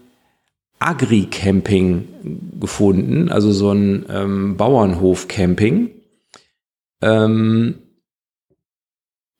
Agri-Camping 0.79 2.59
gefunden, 2.59 3.29
also 3.29 3.51
so 3.51 3.71
ein 3.71 4.05
ähm, 4.09 4.57
Bauernhof-Camping. 4.57 5.89
Ähm, 7.01 7.75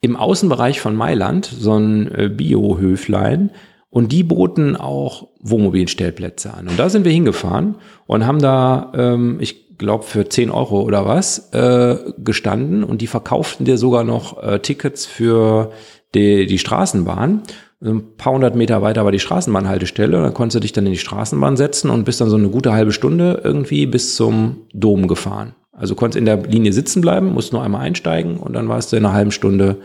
im 0.06 0.16
Außenbereich 0.16 0.80
von 0.80 0.94
Mailand 0.94 1.46
so 1.46 1.76
ein 1.76 2.10
äh, 2.14 2.28
Biohöflein 2.28 3.50
und 3.90 4.12
die 4.12 4.22
boten 4.22 4.76
auch 4.76 5.28
Wohnmobilstellplätze 5.40 6.54
an. 6.54 6.68
Und 6.68 6.78
da 6.78 6.88
sind 6.88 7.04
wir 7.04 7.12
hingefahren 7.12 7.74
und 8.06 8.24
haben 8.24 8.40
da, 8.40 8.92
ähm, 8.94 9.38
ich 9.40 9.78
glaube, 9.78 10.04
für 10.04 10.28
10 10.28 10.50
Euro 10.50 10.82
oder 10.82 11.06
was 11.06 11.52
äh, 11.52 11.96
gestanden 12.18 12.84
und 12.84 13.02
die 13.02 13.08
verkauften 13.08 13.66
dir 13.66 13.78
sogar 13.78 14.04
noch 14.04 14.42
äh, 14.42 14.60
Tickets 14.60 15.06
für 15.06 15.72
die, 16.14 16.46
die 16.46 16.58
Straßenbahn. 16.58 17.42
Ein 17.84 18.16
paar 18.16 18.32
hundert 18.32 18.54
Meter 18.54 18.80
weiter 18.80 19.04
war 19.04 19.12
die 19.12 19.18
Straßenbahnhaltestelle 19.18 20.16
und 20.16 20.22
dann 20.22 20.34
konntest 20.34 20.56
du 20.56 20.60
dich 20.60 20.72
dann 20.72 20.86
in 20.86 20.92
die 20.92 20.98
Straßenbahn 20.98 21.56
setzen 21.56 21.90
und 21.90 22.04
bist 22.04 22.20
dann 22.20 22.30
so 22.30 22.36
eine 22.36 22.48
gute 22.48 22.72
halbe 22.72 22.92
Stunde 22.92 23.40
irgendwie 23.44 23.86
bis 23.86 24.14
zum 24.14 24.62
Dom 24.72 25.08
gefahren. 25.08 25.54
Also 25.76 25.94
du 25.94 25.98
konntest 25.98 26.18
in 26.18 26.24
der 26.24 26.38
Linie 26.38 26.72
sitzen 26.72 27.00
bleiben, 27.00 27.32
musst 27.32 27.52
nur 27.52 27.62
einmal 27.62 27.82
einsteigen 27.82 28.38
und 28.38 28.54
dann 28.54 28.68
warst 28.68 28.92
du 28.92 28.96
in 28.96 29.04
einer 29.04 29.14
halben 29.14 29.30
Stunde 29.30 29.76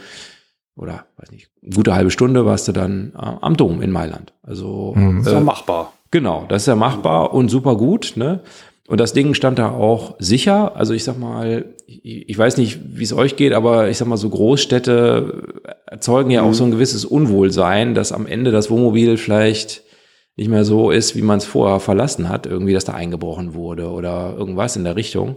oder 0.76 1.06
weiß 1.18 1.32
nicht, 1.32 1.50
eine 1.62 1.76
gute 1.76 1.94
halbe 1.94 2.12
Stunde 2.12 2.46
warst 2.46 2.68
du 2.68 2.72
dann 2.72 3.14
äh, 3.16 3.32
am 3.42 3.58
Dom 3.58 3.82
in 3.82 3.92
Mailand. 3.92 4.34
Also 4.42 4.94
mhm. 4.96 5.20
ist 5.20 5.28
ja 5.28 5.40
äh, 5.40 5.42
machbar. 5.42 5.94
Genau, 6.12 6.46
das 6.48 6.64
ist 6.64 6.68
ja 6.68 6.76
machbar 6.76 7.34
und 7.34 7.50
super 7.50 7.76
gut. 7.76 8.14
Ne? 8.16 8.42
Und 8.88 9.00
das 9.00 9.14
Ding 9.14 9.34
stand 9.34 9.60
da 9.60 9.72
auch 9.72 10.16
sicher. 10.20 10.76
Also 10.76 10.94
ich 10.94 11.04
sag 11.04 11.20
mal, 11.20 11.66
ich, 11.86 12.30
ich 12.30 12.38
weiß 12.38 12.58
nicht, 12.58 12.80
wie 12.98 13.04
es 13.04 13.14
euch 13.14 13.36
geht, 13.36 13.54
aber 13.54 13.90
ich 13.90 13.98
sag 13.98 14.08
mal, 14.08 14.18
so 14.18 14.30
Großstädte 14.30 15.62
erzeugen 15.86 16.32
ja 16.32 16.42
mhm. 16.42 16.50
auch 16.50 16.54
so 16.54 16.64
ein 16.64 16.72
gewisses 16.72 17.06
Unwohlsein, 17.06 17.94
dass 17.96 18.12
am 18.12 18.26
Ende 18.26 18.52
das 18.52 18.70
Wohnmobil 18.70 19.18
vielleicht 19.18 19.84
nicht 20.36 20.50
mehr 20.50 20.66
so 20.66 20.92
ist, 20.92 21.16
wie 21.16 21.22
man 21.22 21.38
es 21.38 21.46
vorher 21.46 21.80
verlassen 21.80 22.30
hat, 22.30 22.46
irgendwie, 22.46 22.74
dass 22.74 22.86
da 22.86 22.94
eingebrochen 22.94 23.54
wurde 23.54 23.90
oder 23.90 24.34
irgendwas 24.38 24.76
in 24.76 24.84
der 24.84 24.96
Richtung. 24.96 25.36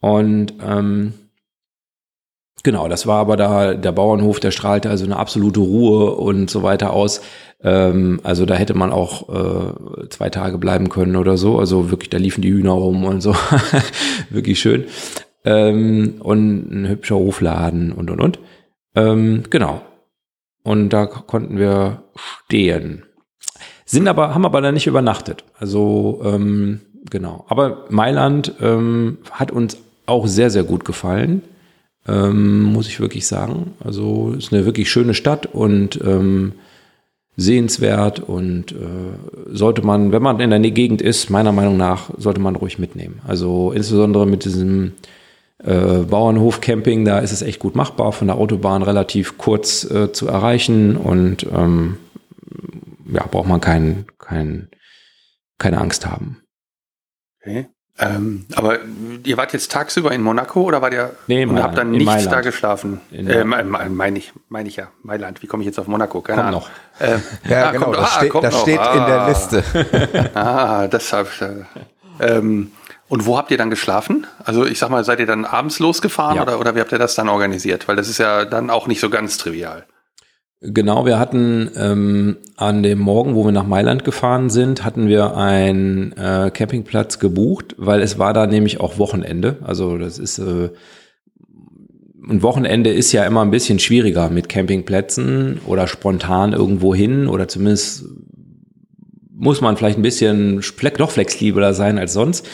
Und 0.00 0.54
ähm, 0.64 1.14
genau, 2.62 2.88
das 2.88 3.06
war 3.06 3.18
aber 3.18 3.36
da, 3.36 3.74
der 3.74 3.92
Bauernhof, 3.92 4.40
der 4.40 4.50
strahlte 4.50 4.90
also 4.90 5.04
eine 5.04 5.16
absolute 5.16 5.60
Ruhe 5.60 6.14
und 6.14 6.50
so 6.50 6.62
weiter 6.62 6.92
aus. 6.92 7.20
Ähm, 7.62 8.20
also 8.22 8.46
da 8.46 8.54
hätte 8.54 8.74
man 8.74 8.92
auch 8.92 9.28
äh, 9.28 10.08
zwei 10.10 10.30
Tage 10.30 10.58
bleiben 10.58 10.88
können 10.88 11.16
oder 11.16 11.36
so. 11.36 11.58
Also 11.58 11.90
wirklich, 11.90 12.10
da 12.10 12.18
liefen 12.18 12.42
die 12.42 12.52
Hühner 12.52 12.72
rum 12.72 13.04
und 13.04 13.20
so. 13.20 13.34
wirklich 14.30 14.60
schön. 14.60 14.84
Ähm, 15.44 16.16
und 16.20 16.70
ein 16.70 16.88
hübscher 16.88 17.16
Hofladen 17.16 17.92
und 17.92 18.10
und 18.10 18.20
und. 18.20 18.38
Ähm, 18.94 19.44
genau. 19.50 19.82
Und 20.62 20.90
da 20.90 21.06
konnten 21.06 21.56
wir 21.56 22.02
stehen. 22.44 23.04
Sind 23.84 24.06
aber, 24.06 24.34
haben 24.34 24.44
aber 24.44 24.60
da 24.60 24.70
nicht 24.70 24.86
übernachtet. 24.86 25.44
Also, 25.58 26.20
ähm, 26.24 26.80
genau. 27.10 27.46
Aber 27.48 27.86
Mailand 27.88 28.52
ähm, 28.60 29.18
hat 29.30 29.50
uns 29.50 29.78
auch 30.08 30.26
sehr, 30.26 30.50
sehr 30.50 30.64
gut 30.64 30.84
gefallen, 30.84 31.42
ähm, 32.06 32.62
muss 32.62 32.88
ich 32.88 33.00
wirklich 33.00 33.26
sagen. 33.26 33.74
Also 33.84 34.32
ist 34.36 34.52
eine 34.52 34.64
wirklich 34.64 34.90
schöne 34.90 35.14
Stadt 35.14 35.46
und 35.46 36.00
ähm, 36.04 36.52
sehenswert 37.36 38.18
und 38.18 38.72
äh, 38.72 39.46
sollte 39.46 39.82
man, 39.82 40.10
wenn 40.10 40.22
man 40.22 40.40
in 40.40 40.50
der 40.50 40.58
Gegend 40.70 41.00
ist, 41.00 41.30
meiner 41.30 41.52
Meinung 41.52 41.76
nach, 41.76 42.10
sollte 42.16 42.40
man 42.40 42.56
ruhig 42.56 42.78
mitnehmen. 42.78 43.20
Also 43.26 43.70
insbesondere 43.70 44.26
mit 44.26 44.44
diesem 44.44 44.92
äh, 45.58 45.98
Bauernhof-Camping, 45.98 47.04
da 47.04 47.20
ist 47.20 47.32
es 47.32 47.42
echt 47.42 47.60
gut 47.60 47.76
machbar, 47.76 48.12
von 48.12 48.26
der 48.26 48.36
Autobahn 48.36 48.82
relativ 48.82 49.38
kurz 49.38 49.88
äh, 49.88 50.12
zu 50.12 50.26
erreichen 50.26 50.96
und 50.96 51.46
ähm, 51.52 51.98
ja, 53.12 53.24
braucht 53.26 53.48
man 53.48 53.60
kein, 53.60 54.06
kein, 54.18 54.68
keine 55.58 55.78
Angst 55.78 56.06
haben. 56.06 56.42
Okay. 57.40 57.68
Ähm, 58.00 58.46
aber 58.54 58.78
ihr 59.24 59.36
wart 59.36 59.52
jetzt 59.52 59.72
tagsüber 59.72 60.12
in 60.12 60.22
Monaco 60.22 60.62
oder 60.62 60.80
war 60.80 60.92
ihr 60.92 61.16
nee, 61.26 61.44
und 61.44 61.60
habt 61.60 61.76
dann 61.76 61.90
nicht 61.90 62.30
da 62.30 62.40
geschlafen? 62.42 63.00
Äh, 63.10 63.42
meine 63.44 64.18
ich, 64.18 64.32
meine 64.48 64.68
ich 64.68 64.76
ja, 64.76 64.88
Mailand. 65.02 65.42
Wie 65.42 65.48
komme 65.48 65.62
ich 65.62 65.66
jetzt 65.66 65.80
auf 65.80 65.88
Monaco? 65.88 66.20
Keine 66.20 66.36
kommt 66.36 66.48
Ahnung. 66.48 66.62
noch. 67.00 67.06
Äh, 67.06 67.18
ja, 67.48 67.66
ah, 67.66 67.70
genau, 67.72 67.92
das, 67.92 68.04
ah, 68.04 68.18
steht, 68.18 68.34
das 68.34 68.54
noch. 68.54 68.62
steht 68.62 68.78
ah. 68.78 68.92
in 68.92 69.06
der 69.06 69.20
ah. 69.20 69.28
Liste. 69.28 69.64
ah, 70.34 70.86
deshalb. 70.86 71.28
Äh, 71.40 71.64
ähm, 72.20 72.70
und 73.08 73.26
wo 73.26 73.36
habt 73.36 73.50
ihr 73.50 73.58
dann 73.58 73.70
geschlafen? 73.70 74.26
Also 74.44 74.64
ich 74.64 74.78
sag 74.78 74.90
mal, 74.90 75.02
seid 75.02 75.18
ihr 75.18 75.26
dann 75.26 75.44
abends 75.44 75.78
losgefahren 75.80 76.36
ja. 76.36 76.42
oder, 76.42 76.60
oder 76.60 76.74
wie 76.76 76.80
habt 76.80 76.92
ihr 76.92 76.98
das 76.98 77.14
dann 77.14 77.28
organisiert? 77.28 77.88
Weil 77.88 77.96
das 77.96 78.08
ist 78.08 78.18
ja 78.18 78.44
dann 78.44 78.70
auch 78.70 78.86
nicht 78.86 79.00
so 79.00 79.10
ganz 79.10 79.38
trivial. 79.38 79.86
Genau, 80.60 81.06
wir 81.06 81.20
hatten 81.20 81.70
ähm, 81.76 82.36
an 82.56 82.82
dem 82.82 82.98
Morgen, 82.98 83.36
wo 83.36 83.44
wir 83.44 83.52
nach 83.52 83.66
Mailand 83.66 84.04
gefahren 84.04 84.50
sind, 84.50 84.84
hatten 84.84 85.06
wir 85.06 85.36
einen 85.36 86.12
äh, 86.16 86.50
Campingplatz 86.52 87.20
gebucht, 87.20 87.76
weil 87.78 88.02
es 88.02 88.18
war 88.18 88.32
da 88.32 88.46
nämlich 88.48 88.80
auch 88.80 88.98
Wochenende. 88.98 89.58
Also 89.62 89.98
das 89.98 90.18
ist, 90.18 90.40
äh, 90.40 90.70
ein 92.28 92.42
Wochenende 92.42 92.90
ist 92.90 93.12
ja 93.12 93.24
immer 93.24 93.42
ein 93.42 93.52
bisschen 93.52 93.78
schwieriger 93.78 94.30
mit 94.30 94.48
Campingplätzen 94.48 95.60
oder 95.64 95.86
spontan 95.86 96.52
irgendwo 96.52 96.92
hin 96.92 97.28
oder 97.28 97.46
zumindest 97.46 98.06
muss 99.32 99.60
man 99.60 99.76
vielleicht 99.76 99.98
ein 99.98 100.02
bisschen 100.02 100.60
doch 100.96 101.12
flexibler 101.12 101.72
sein 101.72 101.98
als 101.98 102.12
sonst. 102.12 102.48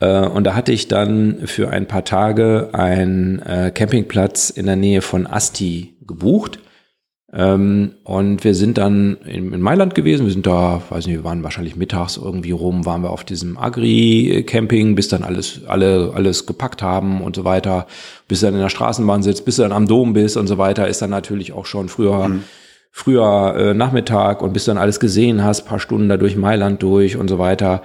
Äh, 0.00 0.26
und 0.26 0.44
da 0.44 0.54
hatte 0.54 0.72
ich 0.72 0.88
dann 0.88 1.38
für 1.46 1.70
ein 1.70 1.88
paar 1.88 2.04
Tage 2.04 2.68
einen 2.72 3.40
äh, 3.40 3.72
Campingplatz 3.74 4.50
in 4.50 4.66
der 4.66 4.76
Nähe 4.76 5.00
von 5.00 5.26
Asti 5.26 5.96
gebucht. 6.06 6.58
Ähm, 7.38 7.92
und 8.02 8.44
wir 8.44 8.54
sind 8.54 8.78
dann 8.78 9.18
in, 9.26 9.60
Mailand 9.60 9.94
gewesen. 9.94 10.24
Wir 10.24 10.32
sind 10.32 10.46
da, 10.46 10.80
weiß 10.88 11.06
nicht, 11.06 11.16
wir 11.16 11.24
waren 11.24 11.42
wahrscheinlich 11.42 11.76
mittags 11.76 12.16
irgendwie 12.16 12.52
rum, 12.52 12.86
waren 12.86 13.02
wir 13.02 13.10
auf 13.10 13.24
diesem 13.24 13.58
Agri-Camping, 13.58 14.94
bis 14.94 15.08
dann 15.08 15.22
alles, 15.22 15.60
alle, 15.66 16.12
alles 16.14 16.46
gepackt 16.46 16.82
haben 16.82 17.20
und 17.20 17.36
so 17.36 17.44
weiter. 17.44 17.86
Bis 18.26 18.40
dann 18.40 18.54
in 18.54 18.60
der 18.60 18.70
Straßenbahn 18.70 19.22
sitzt, 19.22 19.44
bis 19.44 19.56
du 19.56 19.62
dann 19.62 19.72
am 19.72 19.86
Dom 19.86 20.14
bist 20.14 20.38
und 20.38 20.46
so 20.46 20.56
weiter, 20.56 20.88
ist 20.88 21.02
dann 21.02 21.10
natürlich 21.10 21.52
auch 21.52 21.66
schon 21.66 21.88
früher 21.88 22.28
mhm 22.28 22.44
früher 22.98 23.54
äh, 23.58 23.74
Nachmittag 23.74 24.40
und 24.40 24.54
bis 24.54 24.64
du 24.64 24.70
dann 24.70 24.78
alles 24.78 25.00
gesehen 25.00 25.44
hast, 25.44 25.66
paar 25.66 25.78
Stunden 25.78 26.08
da 26.08 26.16
durch 26.16 26.34
Mailand 26.34 26.82
durch 26.82 27.18
und 27.18 27.28
so 27.28 27.38
weiter. 27.38 27.82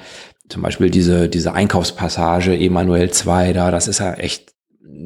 Zum 0.48 0.62
Beispiel 0.62 0.90
diese, 0.90 1.28
diese 1.28 1.52
Einkaufspassage 1.52 2.58
Emanuel 2.58 3.12
2 3.12 3.52
da, 3.52 3.72
das 3.72 3.90
ist 3.90 4.00
ja 4.00 4.14
echt 4.14 4.54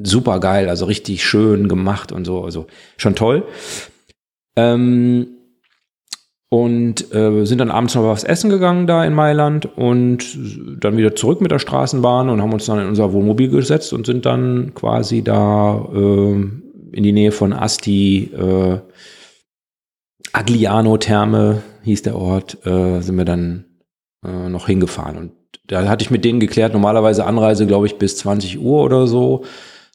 super 0.03 0.39
geil, 0.39 0.69
also 0.69 0.85
richtig 0.85 1.25
schön 1.25 1.67
gemacht 1.67 2.11
und 2.11 2.23
so, 2.23 2.43
also 2.43 2.67
schon 2.97 3.15
toll. 3.15 3.45
Ähm, 4.55 5.27
und 6.49 7.13
äh, 7.13 7.45
sind 7.45 7.57
dann 7.57 7.71
abends 7.71 7.95
noch 7.95 8.03
was 8.03 8.23
essen 8.23 8.49
gegangen 8.49 8.87
da 8.87 9.03
in 9.03 9.13
Mailand 9.13 9.65
und 9.77 10.37
dann 10.79 10.95
wieder 10.95 11.15
zurück 11.15 11.41
mit 11.41 11.51
der 11.51 11.59
Straßenbahn 11.59 12.29
und 12.29 12.41
haben 12.41 12.53
uns 12.53 12.65
dann 12.65 12.79
in 12.79 12.87
unser 12.87 13.11
Wohnmobil 13.11 13.49
gesetzt 13.49 13.91
und 13.93 14.05
sind 14.05 14.25
dann 14.25 14.73
quasi 14.73 15.21
da 15.23 15.85
äh, 15.93 16.33
in 16.91 17.03
die 17.03 17.11
Nähe 17.11 17.31
von 17.31 17.51
Asti 17.51 18.31
äh, 18.33 18.79
Agliano-Therme 20.31 21.61
hieß 21.83 22.03
der 22.03 22.15
Ort, 22.15 22.65
äh, 22.65 23.01
sind 23.01 23.17
wir 23.17 23.25
dann 23.25 23.65
äh, 24.25 24.49
noch 24.49 24.67
hingefahren. 24.67 25.17
Und 25.17 25.31
da 25.67 25.87
hatte 25.87 26.03
ich 26.03 26.11
mit 26.11 26.25
denen 26.25 26.39
geklärt, 26.39 26.73
normalerweise 26.73 27.25
Anreise, 27.25 27.65
glaube 27.65 27.87
ich, 27.87 27.97
bis 27.97 28.17
20 28.17 28.59
Uhr 28.59 28.83
oder 28.83 29.07
so, 29.07 29.45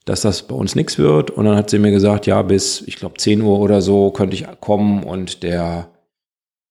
dass 0.04 0.22
das 0.22 0.42
bei 0.42 0.54
uns 0.54 0.74
nichts 0.74 0.98
wird. 0.98 1.30
Und 1.30 1.44
dann 1.44 1.56
hat 1.56 1.70
sie 1.70 1.78
mir 1.78 1.90
gesagt, 1.90 2.26
ja, 2.26 2.42
bis, 2.42 2.82
ich 2.82 2.96
glaube, 2.96 3.18
10 3.18 3.42
Uhr 3.42 3.58
oder 3.58 3.82
so 3.82 4.10
könnte 4.10 4.34
ich 4.34 4.46
kommen 4.60 5.02
und 5.04 5.42
der 5.42 5.90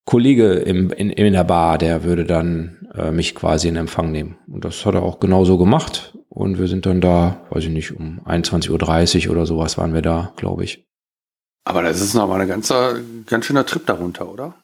Kollege 0.05 0.53
im, 0.53 0.91
in, 0.91 1.11
in 1.11 1.33
der 1.33 1.43
Bar, 1.43 1.77
der 1.77 2.03
würde 2.03 2.25
dann 2.25 2.87
äh, 2.95 3.11
mich 3.11 3.35
quasi 3.35 3.67
in 3.67 3.75
Empfang 3.75 4.11
nehmen. 4.11 4.37
Und 4.51 4.65
das 4.65 4.85
hat 4.85 4.95
er 4.95 5.03
auch 5.03 5.19
genauso 5.19 5.57
gemacht. 5.57 6.17
Und 6.29 6.57
wir 6.57 6.67
sind 6.67 6.85
dann 6.85 7.01
da, 7.01 7.45
weiß 7.51 7.65
ich 7.65 7.69
nicht, 7.69 7.95
um 7.95 8.19
21.30 8.25 9.27
Uhr 9.27 9.31
oder 9.33 9.45
sowas 9.45 9.77
waren 9.77 9.93
wir 9.93 10.01
da, 10.01 10.33
glaube 10.35 10.63
ich. 10.63 10.87
Aber 11.65 11.83
das 11.83 12.01
ist 12.01 12.15
nochmal 12.15 12.41
ein 12.41 12.47
ganzer, 12.47 12.99
ganz 13.27 13.45
schöner 13.45 13.65
Trip 13.65 13.85
darunter, 13.85 14.31
oder? 14.31 14.55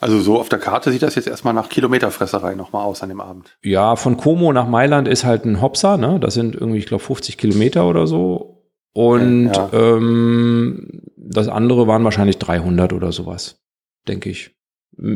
Also 0.00 0.18
so 0.18 0.40
auf 0.40 0.48
der 0.48 0.58
Karte 0.58 0.90
sieht 0.90 1.02
das 1.02 1.14
jetzt 1.14 1.28
erstmal 1.28 1.52
nach 1.52 1.68
Kilometerfresserei 1.68 2.54
nochmal 2.54 2.84
aus 2.84 3.02
an 3.02 3.10
dem 3.10 3.20
Abend. 3.20 3.58
Ja, 3.62 3.96
von 3.96 4.16
Como 4.16 4.50
nach 4.52 4.66
Mailand 4.66 5.06
ist 5.06 5.24
halt 5.24 5.44
ein 5.44 5.60
Hopser, 5.60 5.98
ne? 5.98 6.18
Das 6.18 6.32
sind 6.32 6.54
irgendwie, 6.54 6.78
ich 6.78 6.86
glaube, 6.86 7.04
50 7.04 7.36
Kilometer 7.36 7.86
oder 7.86 8.06
so. 8.06 8.64
Und 8.94 9.52
ja. 9.54 9.68
ähm, 9.72 11.02
das 11.16 11.48
andere 11.48 11.86
waren 11.86 12.02
wahrscheinlich 12.02 12.38
300 12.38 12.94
oder 12.94 13.12
sowas, 13.12 13.60
denke 14.08 14.30
ich. 14.30 14.56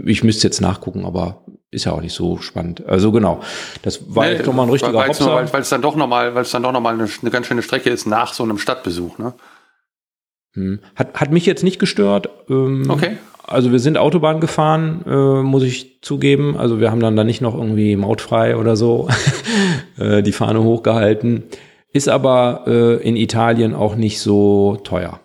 Ich 0.04 0.22
müsste 0.22 0.46
jetzt 0.46 0.60
nachgucken, 0.60 1.04
aber 1.04 1.44
ist 1.70 1.86
ja 1.86 1.92
auch 1.92 2.00
nicht 2.00 2.14
so 2.14 2.38
spannend. 2.38 2.86
Also 2.86 3.10
genau, 3.10 3.40
das 3.82 4.14
war 4.14 4.26
nee, 4.26 4.34
jetzt 4.34 4.46
doch 4.46 4.52
mal 4.52 4.62
ein 4.64 4.70
richtiger 4.70 4.94
weil, 4.94 5.08
Hopser. 5.08 5.52
Weil 5.52 5.62
es 5.62 5.68
dann 5.70 5.82
doch 5.82 5.96
nochmal, 5.96 6.34
weil 6.34 6.42
es 6.42 6.50
dann 6.50 6.62
doch 6.62 6.72
nochmal 6.72 6.94
eine, 6.94 7.08
eine 7.20 7.30
ganz 7.30 7.46
schöne 7.46 7.62
Strecke 7.62 7.90
ist 7.90 8.06
nach 8.06 8.32
so 8.32 8.44
einem 8.44 8.58
Stadtbesuch, 8.58 9.18
ne? 9.18 9.34
Hm. 10.54 10.80
Hat, 10.96 11.14
hat 11.14 11.32
mich 11.32 11.46
jetzt 11.46 11.64
nicht 11.64 11.78
gestört. 11.78 12.28
Ähm, 12.48 12.88
okay. 12.88 13.16
Also 13.46 13.72
wir 13.72 13.78
sind 13.78 13.98
Autobahn 13.98 14.40
gefahren, 14.40 15.04
äh, 15.06 15.42
muss 15.42 15.62
ich 15.62 16.00
zugeben. 16.00 16.56
Also 16.56 16.80
wir 16.80 16.90
haben 16.90 17.00
dann 17.00 17.16
da 17.16 17.24
nicht 17.24 17.42
noch 17.42 17.54
irgendwie 17.54 17.94
mautfrei 17.96 18.56
oder 18.56 18.74
so 18.74 19.08
äh, 19.98 20.22
die 20.22 20.32
Fahne 20.32 20.62
hochgehalten. 20.62 21.44
Ist 21.92 22.08
aber 22.08 22.64
äh, 22.66 23.06
in 23.06 23.16
Italien 23.16 23.74
auch 23.74 23.96
nicht 23.96 24.20
so 24.20 24.78
teuer. 24.82 25.20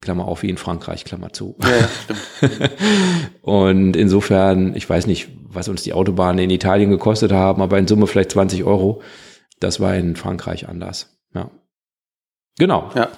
Klammer 0.00 0.26
auf 0.26 0.42
wie 0.42 0.50
in 0.50 0.58
Frankreich, 0.58 1.04
Klammer 1.04 1.32
zu. 1.32 1.56
Ja, 1.62 2.48
ja. 2.48 2.48
Und 3.42 3.96
insofern, 3.96 4.76
ich 4.76 4.88
weiß 4.88 5.06
nicht, 5.06 5.28
was 5.48 5.68
uns 5.68 5.82
die 5.82 5.94
Autobahnen 5.94 6.44
in 6.44 6.50
Italien 6.50 6.90
gekostet 6.90 7.32
haben, 7.32 7.62
aber 7.62 7.78
in 7.78 7.86
Summe 7.86 8.06
vielleicht 8.06 8.32
20 8.32 8.64
Euro. 8.64 9.00
Das 9.60 9.80
war 9.80 9.94
in 9.94 10.16
Frankreich 10.16 10.68
anders. 10.68 11.16
Ja. 11.34 11.50
Genau. 12.58 12.90
Ja. 12.94 13.08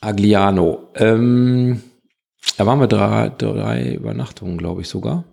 Agliano. 0.00 0.90
Ähm, 0.94 1.82
da 2.56 2.66
waren 2.66 2.80
wir 2.80 2.86
drei, 2.86 3.30
drei 3.36 3.94
Übernachtungen, 3.94 4.58
glaube 4.58 4.80
ich 4.82 4.88
sogar. 4.88 5.24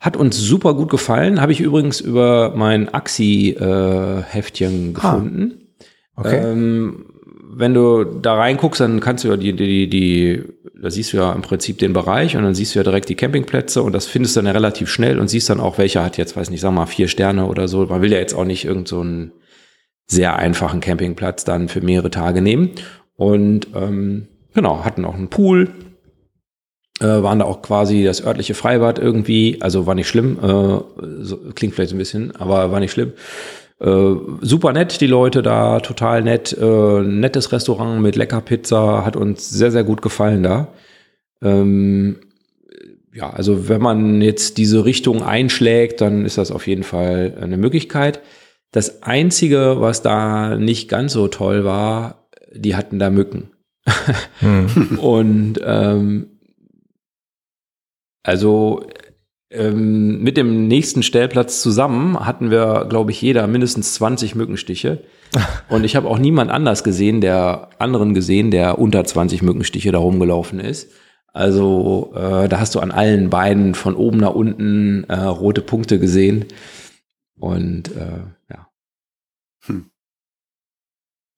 Hat 0.00 0.16
uns 0.16 0.36
super 0.36 0.74
gut 0.74 0.90
gefallen. 0.90 1.40
Habe 1.40 1.52
ich 1.52 1.60
übrigens 1.60 2.00
über 2.00 2.52
mein 2.56 2.92
Axi-Heftchen 2.92 4.90
äh, 4.90 4.92
gefunden. 4.92 5.68
Ah, 6.16 6.20
okay. 6.20 6.38
Ähm, 6.38 7.06
wenn 7.54 7.74
du 7.74 8.04
da 8.04 8.34
reinguckst, 8.34 8.80
dann 8.80 9.00
kannst 9.00 9.24
du 9.24 9.28
ja 9.28 9.36
die, 9.36 9.52
die, 9.52 9.88
die, 9.88 10.42
da 10.80 10.90
siehst 10.90 11.12
du 11.12 11.18
ja 11.18 11.32
im 11.32 11.42
Prinzip 11.42 11.78
den 11.78 11.92
Bereich 11.92 12.36
und 12.36 12.42
dann 12.42 12.54
siehst 12.54 12.74
du 12.74 12.78
ja 12.78 12.82
direkt 12.82 13.10
die 13.10 13.14
Campingplätze 13.14 13.82
und 13.82 13.92
das 13.92 14.06
findest 14.06 14.34
du 14.34 14.38
dann 14.38 14.46
ja 14.46 14.52
relativ 14.52 14.88
schnell 14.88 15.20
und 15.20 15.28
siehst 15.28 15.50
dann 15.50 15.60
auch, 15.60 15.78
welcher 15.78 16.02
hat 16.02 16.16
jetzt, 16.16 16.34
weiß 16.34 16.50
nicht, 16.50 16.62
sag 16.62 16.72
mal, 16.72 16.86
vier 16.86 17.08
Sterne 17.08 17.46
oder 17.46 17.68
so. 17.68 17.84
Man 17.86 18.00
will 18.00 18.10
ja 18.10 18.18
jetzt 18.18 18.34
auch 18.34 18.44
nicht 18.44 18.64
irgend 18.64 18.88
so 18.88 19.00
einen 19.00 19.32
sehr 20.06 20.36
einfachen 20.36 20.80
Campingplatz 20.80 21.44
dann 21.44 21.68
für 21.68 21.80
mehrere 21.80 22.10
Tage 22.10 22.40
nehmen. 22.40 22.70
Und 23.16 23.68
ähm, 23.74 24.28
genau, 24.54 24.84
hatten 24.84 25.04
auch 25.04 25.14
einen 25.14 25.28
Pool, 25.28 25.70
äh, 27.00 27.04
waren 27.04 27.38
da 27.38 27.44
auch 27.44 27.62
quasi 27.62 28.04
das 28.04 28.24
örtliche 28.24 28.54
Freibad 28.54 28.98
irgendwie, 28.98 29.58
also 29.60 29.86
war 29.86 29.94
nicht 29.94 30.08
schlimm, 30.08 30.38
äh, 30.42 31.24
so, 31.24 31.38
klingt 31.54 31.74
vielleicht 31.74 31.92
ein 31.92 31.98
bisschen, 31.98 32.34
aber 32.36 32.70
war 32.70 32.80
nicht 32.80 32.92
schlimm. 32.92 33.12
Äh, 33.80 34.14
super 34.40 34.72
nett, 34.72 35.00
die 35.00 35.06
Leute 35.08 35.42
da, 35.42 35.80
total 35.80 36.22
nett, 36.22 36.56
äh, 36.58 37.00
nettes 37.02 37.50
Restaurant 37.52 38.00
mit 38.00 38.16
lecker 38.16 38.40
Pizza, 38.40 39.04
hat 39.04 39.16
uns 39.16 39.50
sehr, 39.50 39.72
sehr 39.72 39.84
gut 39.84 40.02
gefallen 40.02 40.42
da. 40.42 40.68
Ähm, 41.42 42.20
ja, 43.12 43.30
also 43.30 43.68
wenn 43.68 43.82
man 43.82 44.22
jetzt 44.22 44.56
diese 44.56 44.84
Richtung 44.84 45.22
einschlägt, 45.22 46.00
dann 46.00 46.24
ist 46.24 46.38
das 46.38 46.50
auf 46.50 46.66
jeden 46.66 46.82
Fall 46.84 47.36
eine 47.40 47.56
Möglichkeit. 47.56 48.20
Das 48.70 49.02
Einzige, 49.02 49.80
was 49.80 50.00
da 50.00 50.56
nicht 50.56 50.88
ganz 50.88 51.12
so 51.12 51.28
toll 51.28 51.64
war, 51.64 52.21
die 52.54 52.76
hatten 52.76 52.98
da 52.98 53.10
Mücken. 53.10 53.50
Hm. 54.40 54.98
Und 55.00 55.60
ähm, 55.64 56.26
also 58.22 58.86
ähm, 59.50 60.22
mit 60.22 60.36
dem 60.36 60.68
nächsten 60.68 61.02
Stellplatz 61.02 61.60
zusammen 61.60 62.24
hatten 62.24 62.50
wir, 62.50 62.86
glaube 62.88 63.10
ich, 63.10 63.20
jeder 63.20 63.46
mindestens 63.46 63.94
20 63.94 64.34
Mückenstiche. 64.34 65.04
Und 65.68 65.84
ich 65.84 65.96
habe 65.96 66.08
auch 66.08 66.18
niemand 66.18 66.50
anders 66.50 66.84
gesehen, 66.84 67.20
der 67.20 67.70
anderen 67.78 68.14
gesehen, 68.14 68.50
der 68.50 68.78
unter 68.78 69.04
20 69.04 69.42
Mückenstiche 69.42 69.92
da 69.92 69.98
rumgelaufen 69.98 70.60
ist. 70.60 70.92
Also 71.34 72.12
äh, 72.14 72.48
da 72.48 72.60
hast 72.60 72.74
du 72.74 72.80
an 72.80 72.90
allen 72.90 73.30
Beinen 73.30 73.74
von 73.74 73.96
oben 73.96 74.18
nach 74.18 74.34
unten 74.34 75.04
äh, 75.04 75.14
rote 75.14 75.62
Punkte 75.62 75.98
gesehen. 75.98 76.46
Und 77.38 77.94
äh, 77.96 78.20
ja. 78.50 78.68
Hm. 79.64 79.86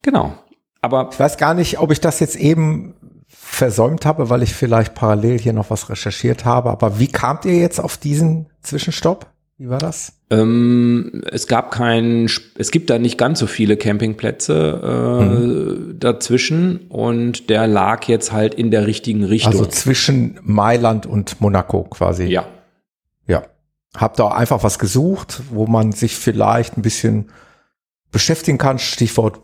Genau. 0.03 0.44
Aber 0.85 1.09
ich 1.11 1.19
weiß 1.19 1.39
gar 1.39 1.55
nicht, 1.55 1.79
ob 1.79 1.91
ich 1.93 2.01
das 2.01 2.21
jetzt 2.21 2.37
eben 2.37 2.93
versäumt 3.27 4.05
habe, 4.05 4.29
weil 4.29 4.43
ich 4.43 4.53
vielleicht 4.53 4.95
parallel 4.95 5.39
hier 5.39 5.55
noch 5.55 5.71
was 5.71 5.89
recherchiert 5.89 6.45
habe. 6.45 6.69
Aber 6.71 6.99
wie 6.99 7.07
kamt 7.07 7.47
ihr 7.47 7.57
jetzt 7.57 7.81
auf 7.81 7.97
diesen 7.97 8.51
Zwischenstopp? 8.61 9.27
Wie 9.57 9.71
war 9.71 9.79
das? 9.79 10.13
Ähm, 10.29 11.23
es 11.33 11.47
gab 11.47 11.71
keinen, 11.71 12.29
es 12.59 12.71
gibt 12.71 12.91
da 12.91 12.99
nicht 12.99 13.17
ganz 13.17 13.39
so 13.39 13.47
viele 13.47 13.79
Campingplätze 13.79 14.81
äh, 14.85 15.25
mhm. 15.25 15.97
dazwischen 15.99 16.81
und 16.91 17.49
der 17.49 17.67
lag 17.67 18.05
jetzt 18.05 18.33
halt 18.33 18.55
in 18.55 18.71
der 18.71 18.87
richtigen 18.87 19.25
Richtung. 19.25 19.53
Also 19.53 19.65
zwischen 19.65 20.39
Mailand 20.43 21.07
und 21.07 21.41
Monaco 21.41 21.85
quasi. 21.85 22.25
Ja. 22.25 22.45
Ja. 23.27 23.45
Habt 23.97 24.21
ihr 24.21 24.37
einfach 24.37 24.63
was 24.63 24.79
gesucht, 24.79 25.41
wo 25.51 25.67
man 25.67 25.93
sich 25.93 26.17
vielleicht 26.17 26.77
ein 26.77 26.83
bisschen 26.83 27.31
beschäftigen 28.11 28.59
kann? 28.59 28.79
Stichwort 28.79 29.41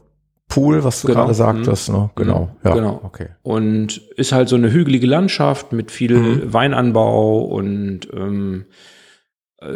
Pool, 0.50 0.84
was 0.84 1.00
du 1.00 1.06
genau. 1.06 1.20
gerade 1.20 1.34
sagtest, 1.34 1.88
ne? 1.90 1.98
Mhm. 1.98 2.10
Genau. 2.16 2.48
Ja, 2.62 2.74
genau. 2.74 3.00
Okay. 3.04 3.28
Und 3.42 3.98
ist 4.16 4.32
halt 4.32 4.50
so 4.50 4.56
eine 4.56 4.70
hügelige 4.70 5.06
Landschaft 5.06 5.72
mit 5.72 5.90
viel 5.90 6.14
mhm. 6.14 6.52
Weinanbau 6.52 7.40
und 7.40 8.08
ähm, 8.12 8.66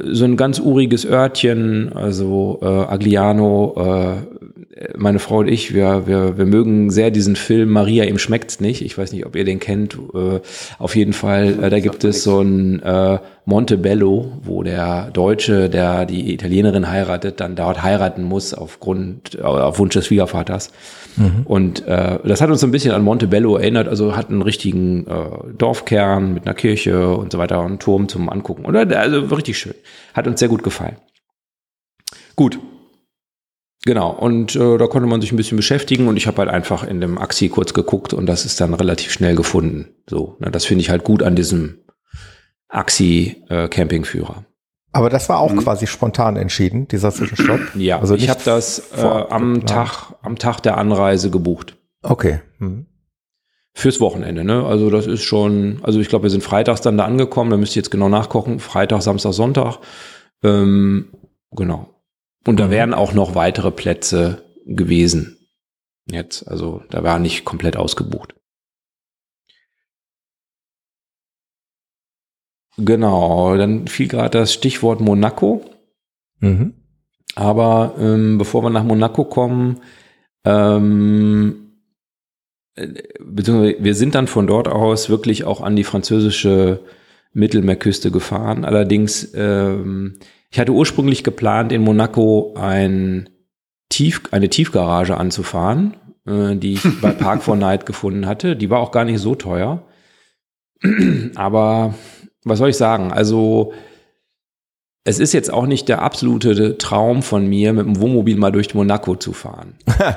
so 0.04 0.24
ein 0.24 0.36
ganz 0.36 0.60
uriges 0.60 1.06
Örtchen, 1.06 1.92
also 1.92 2.58
äh, 2.62 2.66
Agliano, 2.66 3.74
äh, 3.76 4.96
meine 4.96 5.18
Frau 5.18 5.38
und 5.38 5.48
ich, 5.48 5.74
wir, 5.74 6.06
wir, 6.06 6.38
wir 6.38 6.46
mögen 6.46 6.90
sehr 6.90 7.10
diesen 7.10 7.36
Film 7.36 7.70
Maria, 7.70 8.04
ihm 8.04 8.18
schmeckt's 8.18 8.60
nicht. 8.60 8.82
Ich 8.82 8.96
weiß 8.96 9.12
nicht, 9.12 9.26
ob 9.26 9.36
ihr 9.36 9.44
den 9.44 9.60
kennt. 9.60 9.98
Äh, 10.14 10.40
auf 10.78 10.96
jeden 10.96 11.12
Fall, 11.12 11.62
äh, 11.62 11.70
da 11.70 11.80
gibt 11.80 12.02
es 12.04 12.24
so 12.24 12.40
ein 12.40 12.82
äh, 12.82 13.18
Montebello, 13.46 14.38
wo 14.42 14.62
der 14.62 15.10
Deutsche, 15.10 15.68
der 15.68 16.06
die 16.06 16.32
Italienerin 16.32 16.88
heiratet, 16.88 17.40
dann 17.40 17.56
dort 17.56 17.82
heiraten 17.82 18.22
muss 18.22 18.54
aufgrund, 18.54 19.40
auf 19.42 19.78
Wunsch 19.78 19.94
des 19.94 20.06
Schwiegervaters. 20.06 20.72
Mhm. 21.16 21.42
Und 21.44 21.86
äh, 21.86 22.18
das 22.24 22.40
hat 22.40 22.50
uns 22.50 22.60
so 22.60 22.66
ein 22.66 22.70
bisschen 22.70 22.92
an 22.92 23.02
Montebello 23.02 23.56
erinnert, 23.56 23.86
also 23.88 24.16
hat 24.16 24.30
einen 24.30 24.42
richtigen 24.42 25.06
äh, 25.06 25.52
Dorfkern 25.58 26.32
mit 26.32 26.46
einer 26.46 26.54
Kirche 26.54 27.14
und 27.14 27.32
so 27.32 27.38
weiter, 27.38 27.60
einen 27.60 27.78
Turm 27.78 28.08
zum 28.08 28.30
Angucken. 28.30 28.64
Oder 28.64 28.86
also 28.98 29.20
richtig 29.34 29.58
schön. 29.58 29.74
Hat 30.14 30.26
uns 30.26 30.40
sehr 30.40 30.48
gut 30.48 30.62
gefallen. 30.62 30.96
Gut, 32.36 32.58
Genau, 33.86 34.10
und 34.10 34.56
äh, 34.56 34.78
da 34.78 34.86
konnte 34.86 35.06
man 35.06 35.20
sich 35.20 35.30
ein 35.30 35.36
bisschen 35.36 35.58
beschäftigen 35.58 36.08
und 36.08 36.16
ich 36.16 36.26
habe 36.26 36.38
halt 36.38 36.48
einfach 36.48 36.84
in 36.84 37.02
dem 37.02 37.18
Axi 37.18 37.50
kurz 37.50 37.74
geguckt 37.74 38.14
und 38.14 38.24
das 38.24 38.46
ist 38.46 38.58
dann 38.58 38.72
relativ 38.72 39.12
schnell 39.12 39.36
gefunden. 39.36 39.88
So, 40.08 40.36
ne, 40.40 40.50
das 40.50 40.64
finde 40.64 40.80
ich 40.80 40.88
halt 40.88 41.04
gut 41.04 41.22
an 41.22 41.36
diesem 41.36 41.83
Axi-Campingführer. 42.74 44.44
Aber 44.92 45.10
das 45.10 45.28
war 45.28 45.40
auch 45.40 45.52
mhm. 45.52 45.58
quasi 45.58 45.86
spontan 45.86 46.36
entschieden, 46.36 46.86
dieser 46.88 47.10
Zwischenstopp? 47.10 47.60
Ja, 47.74 47.98
also 47.98 48.14
ich 48.14 48.28
habe 48.28 48.40
das 48.44 48.92
äh, 48.96 49.00
am, 49.00 49.66
Tag, 49.66 50.14
am 50.22 50.38
Tag 50.38 50.60
der 50.60 50.78
Anreise 50.78 51.30
gebucht. 51.30 51.76
Okay. 52.02 52.40
Mhm. 52.58 52.86
Fürs 53.76 54.00
Wochenende, 54.00 54.44
ne? 54.44 54.64
Also 54.64 54.88
das 54.88 55.08
ist 55.08 55.24
schon, 55.24 55.80
also 55.82 55.98
ich 55.98 56.08
glaube, 56.08 56.24
wir 56.24 56.30
sind 56.30 56.44
freitags 56.44 56.80
dann 56.80 56.96
da 56.96 57.04
angekommen, 57.06 57.50
da 57.50 57.56
müsst 57.56 57.74
ihr 57.74 57.82
jetzt 57.82 57.90
genau 57.90 58.08
nachgucken. 58.08 58.60
Freitag, 58.60 59.02
Samstag, 59.02 59.32
Sonntag. 59.32 59.78
Ähm, 60.44 61.08
genau. 61.50 61.88
Und 62.46 62.60
da 62.60 62.66
mhm. 62.66 62.70
wären 62.70 62.94
auch 62.94 63.14
noch 63.14 63.34
weitere 63.34 63.72
Plätze 63.72 64.42
gewesen. 64.64 65.38
Jetzt, 66.08 66.46
also 66.46 66.82
da 66.90 67.02
war 67.02 67.18
nicht 67.18 67.44
komplett 67.44 67.76
ausgebucht. 67.76 68.34
Genau, 72.76 73.56
dann 73.56 73.86
fiel 73.86 74.08
gerade 74.08 74.38
das 74.38 74.52
Stichwort 74.52 75.00
Monaco. 75.00 75.64
Mhm. 76.40 76.74
Aber 77.36 77.94
ähm, 77.98 78.38
bevor 78.38 78.62
wir 78.62 78.70
nach 78.70 78.84
Monaco 78.84 79.24
kommen, 79.24 79.80
ähm, 80.44 81.72
äh, 82.74 82.88
beziehungsweise 83.20 83.76
wir 83.80 83.94
sind 83.94 84.14
dann 84.14 84.26
von 84.26 84.46
dort 84.46 84.68
aus 84.68 85.08
wirklich 85.08 85.44
auch 85.44 85.60
an 85.60 85.76
die 85.76 85.84
französische 85.84 86.80
Mittelmeerküste 87.32 88.10
gefahren. 88.10 88.64
Allerdings 88.64 89.32
ähm, 89.34 90.18
ich 90.54 90.60
hatte 90.60 90.70
ursprünglich 90.70 91.24
geplant, 91.24 91.72
in 91.72 91.82
Monaco 91.82 92.54
ein 92.56 93.28
Tief, 93.88 94.22
eine 94.30 94.48
Tiefgarage 94.48 95.16
anzufahren, 95.16 95.96
äh, 96.28 96.54
die 96.54 96.74
ich 96.74 97.00
bei 97.00 97.10
Park 97.12 97.42
for 97.42 97.56
Night 97.56 97.86
gefunden 97.86 98.26
hatte. 98.26 98.54
Die 98.54 98.70
war 98.70 98.78
auch 98.78 98.92
gar 98.92 99.04
nicht 99.04 99.18
so 99.18 99.34
teuer. 99.34 99.82
Aber 101.34 101.94
was 102.44 102.58
soll 102.58 102.70
ich 102.70 102.76
sagen? 102.76 103.12
Also, 103.12 103.72
es 105.04 105.18
ist 105.18 105.34
jetzt 105.34 105.52
auch 105.52 105.66
nicht 105.66 105.88
der 105.88 106.02
absolute 106.02 106.78
Traum 106.78 107.22
von 107.22 107.46
mir, 107.46 107.72
mit 107.72 107.84
dem 107.84 108.00
Wohnmobil 108.00 108.36
mal 108.36 108.52
durch 108.52 108.74
Monaco 108.74 109.16
zu 109.16 109.32
fahren. 109.32 109.74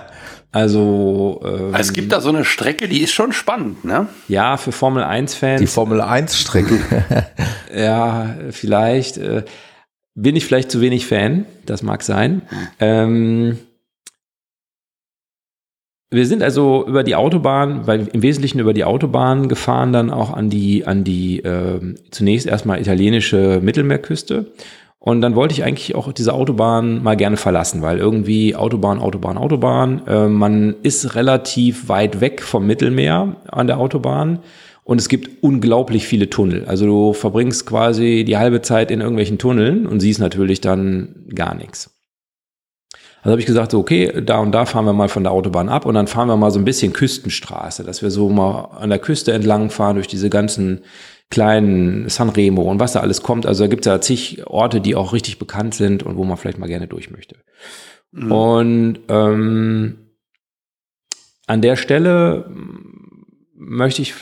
also 0.51 1.41
ähm, 1.43 1.75
es 1.75 1.91
gibt 1.91 2.11
da 2.11 2.21
so 2.21 2.29
eine 2.29 2.45
Strecke, 2.45 2.87
die 2.87 3.01
ist 3.01 3.11
schon 3.11 3.33
spannend, 3.33 3.83
ne? 3.83 4.07
Ja, 4.29 4.55
für 4.55 4.71
Formel 4.71 5.03
1 5.03 5.35
Fans. 5.35 5.59
Die 5.59 5.67
Formel 5.67 5.99
1 5.99 6.37
Strecke. 6.37 6.79
ja, 7.75 8.37
vielleicht. 8.51 9.17
Äh, 9.17 9.43
bin 10.15 10.35
ich 10.35 10.45
vielleicht 10.45 10.71
zu 10.71 10.81
wenig 10.81 11.05
Fan, 11.05 11.45
das 11.67 11.83
mag 11.83 12.01
sein. 12.01 12.41
Ähm, 12.79 13.59
wir 16.09 16.25
sind 16.25 16.41
also 16.41 16.85
über 16.87 17.03
die 17.03 17.15
Autobahn, 17.15 17.85
weil 17.85 18.07
im 18.13 18.21
Wesentlichen 18.21 18.59
über 18.59 18.73
die 18.73 18.85
Autobahn 18.85 19.49
gefahren, 19.49 19.91
dann 19.91 20.09
auch 20.09 20.31
an 20.31 20.49
die, 20.49 20.85
an 20.85 21.03
die 21.03 21.39
äh, 21.39 21.81
zunächst 22.11 22.47
erstmal 22.47 22.79
italienische 22.79 23.59
Mittelmeerküste. 23.61 24.45
Und 24.99 25.21
dann 25.21 25.35
wollte 25.35 25.53
ich 25.53 25.63
eigentlich 25.63 25.95
auch 25.95 26.11
diese 26.13 26.33
Autobahn 26.33 27.03
mal 27.03 27.15
gerne 27.15 27.37
verlassen, 27.37 27.81
weil 27.81 27.97
irgendwie 27.97 28.55
Autobahn, 28.55 28.99
Autobahn, 28.99 29.37
Autobahn. 29.37 30.01
Äh, 30.07 30.27
man 30.27 30.75
ist 30.81 31.15
relativ 31.15 31.89
weit 31.89 32.21
weg 32.21 32.41
vom 32.41 32.65
Mittelmeer 32.65 33.35
an 33.49 33.67
der 33.67 33.77
Autobahn. 33.77 34.39
Und 34.83 35.01
es 35.01 35.09
gibt 35.09 35.43
unglaublich 35.43 36.07
viele 36.07 36.29
Tunnel. 36.29 36.63
Also 36.65 36.85
du 36.85 37.11
verbringst 37.11 37.65
quasi 37.65 38.23
die 38.25 38.37
halbe 38.37 38.61
Zeit 38.61 38.91
in 38.91 39.01
irgendwelchen 39.01 39.37
Tunneln 39.37 39.85
und 39.85 39.99
siehst 39.99 40.21
natürlich 40.21 40.61
dann 40.61 41.25
gar 41.35 41.53
nichts. 41.53 41.96
Also 43.27 43.33
habe 43.33 43.41
ich 43.41 43.45
gesagt, 43.45 43.71
so, 43.71 43.79
okay, 43.79 44.21
da 44.23 44.37
und 44.37 44.53
da 44.53 44.65
fahren 44.65 44.85
wir 44.85 44.93
mal 44.93 45.09
von 45.09 45.23
der 45.23 45.33
Autobahn 45.33 45.67
ab 45.67 45.85
und 45.85 45.95
dann 45.95 46.07
fahren 46.07 46.29
wir 46.29 46.37
mal 46.37 46.49
so 46.49 46.59
ein 46.59 46.63
bisschen 46.63 46.93
Küstenstraße, 46.93 47.83
dass 47.83 48.01
wir 48.01 48.09
so 48.09 48.29
mal 48.29 48.69
an 48.79 48.89
der 48.89 48.99
Küste 48.99 49.33
entlang 49.33 49.69
fahren 49.69 49.95
durch 49.95 50.07
diese 50.07 50.29
ganzen 50.29 50.85
kleinen 51.29 52.07
Sanremo 52.07 52.61
und 52.61 52.79
was 52.79 52.93
da 52.93 53.01
alles 53.01 53.23
kommt. 53.23 53.45
Also 53.45 53.65
da 53.65 53.67
gibt 53.67 53.85
es 53.85 53.91
ja 53.91 53.99
zig 53.99 54.47
Orte, 54.47 54.79
die 54.79 54.95
auch 54.95 55.11
richtig 55.11 55.39
bekannt 55.39 55.75
sind 55.75 56.03
und 56.03 56.15
wo 56.15 56.23
man 56.23 56.37
vielleicht 56.37 56.57
mal 56.57 56.67
gerne 56.67 56.87
durch 56.87 57.11
möchte. 57.11 57.35
Mhm. 58.13 58.31
Und 58.31 58.99
ähm, 59.09 59.97
an 61.47 61.61
der 61.61 61.75
Stelle 61.75 62.49
möchte 63.57 64.03
ich 64.03 64.13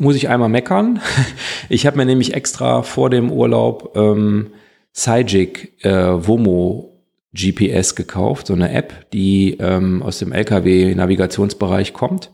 muss 0.00 0.16
ich 0.16 0.28
einmal 0.28 0.48
meckern. 0.48 1.00
Ich 1.68 1.86
habe 1.86 1.96
mir 1.96 2.06
nämlich 2.06 2.34
extra 2.34 2.82
vor 2.82 3.08
dem 3.08 3.30
Urlaub 3.30 3.92
ähm, 3.94 4.48
Cygic 4.92 5.84
äh, 5.84 6.26
Womo 6.26 6.87
GPS 7.38 7.94
gekauft, 7.94 8.48
so 8.48 8.54
eine 8.54 8.72
App, 8.72 9.10
die 9.12 9.56
ähm, 9.60 10.02
aus 10.02 10.18
dem 10.18 10.32
LKW-Navigationsbereich 10.32 11.92
kommt 11.92 12.30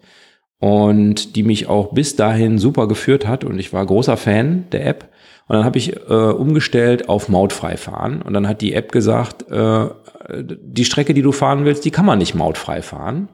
und 0.59 1.37
die 1.37 1.43
mich 1.43 1.69
auch 1.69 1.93
bis 1.93 2.17
dahin 2.17 2.59
super 2.59 2.89
geführt 2.89 3.27
hat 3.27 3.45
und 3.45 3.59
ich 3.59 3.73
war 3.73 3.85
großer 3.85 4.17
Fan 4.17 4.65
der 4.73 4.87
App. 4.87 5.11
Und 5.47 5.57
dann 5.57 5.65
habe 5.67 5.77
ich 5.77 5.95
äh, 5.95 6.15
umgestellt 6.15 7.11
auf 7.11 7.29
mautfrei 7.29 7.77
fahren 7.77 8.23
und 8.23 8.33
dann 8.33 8.49
hat 8.49 8.63
die 8.63 8.73
App 8.73 8.93
gesagt, 8.93 9.51
äh, 9.51 9.89
die 10.33 10.87
Strecke, 10.87 11.13
die 11.13 11.21
du 11.21 11.33
fahren 11.33 11.67
willst, 11.67 11.85
die 11.85 11.91
kann 11.91 12.07
man 12.07 12.19
nicht 12.19 12.35
mautfrei 12.35 12.81
fahren. 12.81 13.29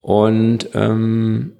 Und 0.00 0.70
ähm, 0.74 1.52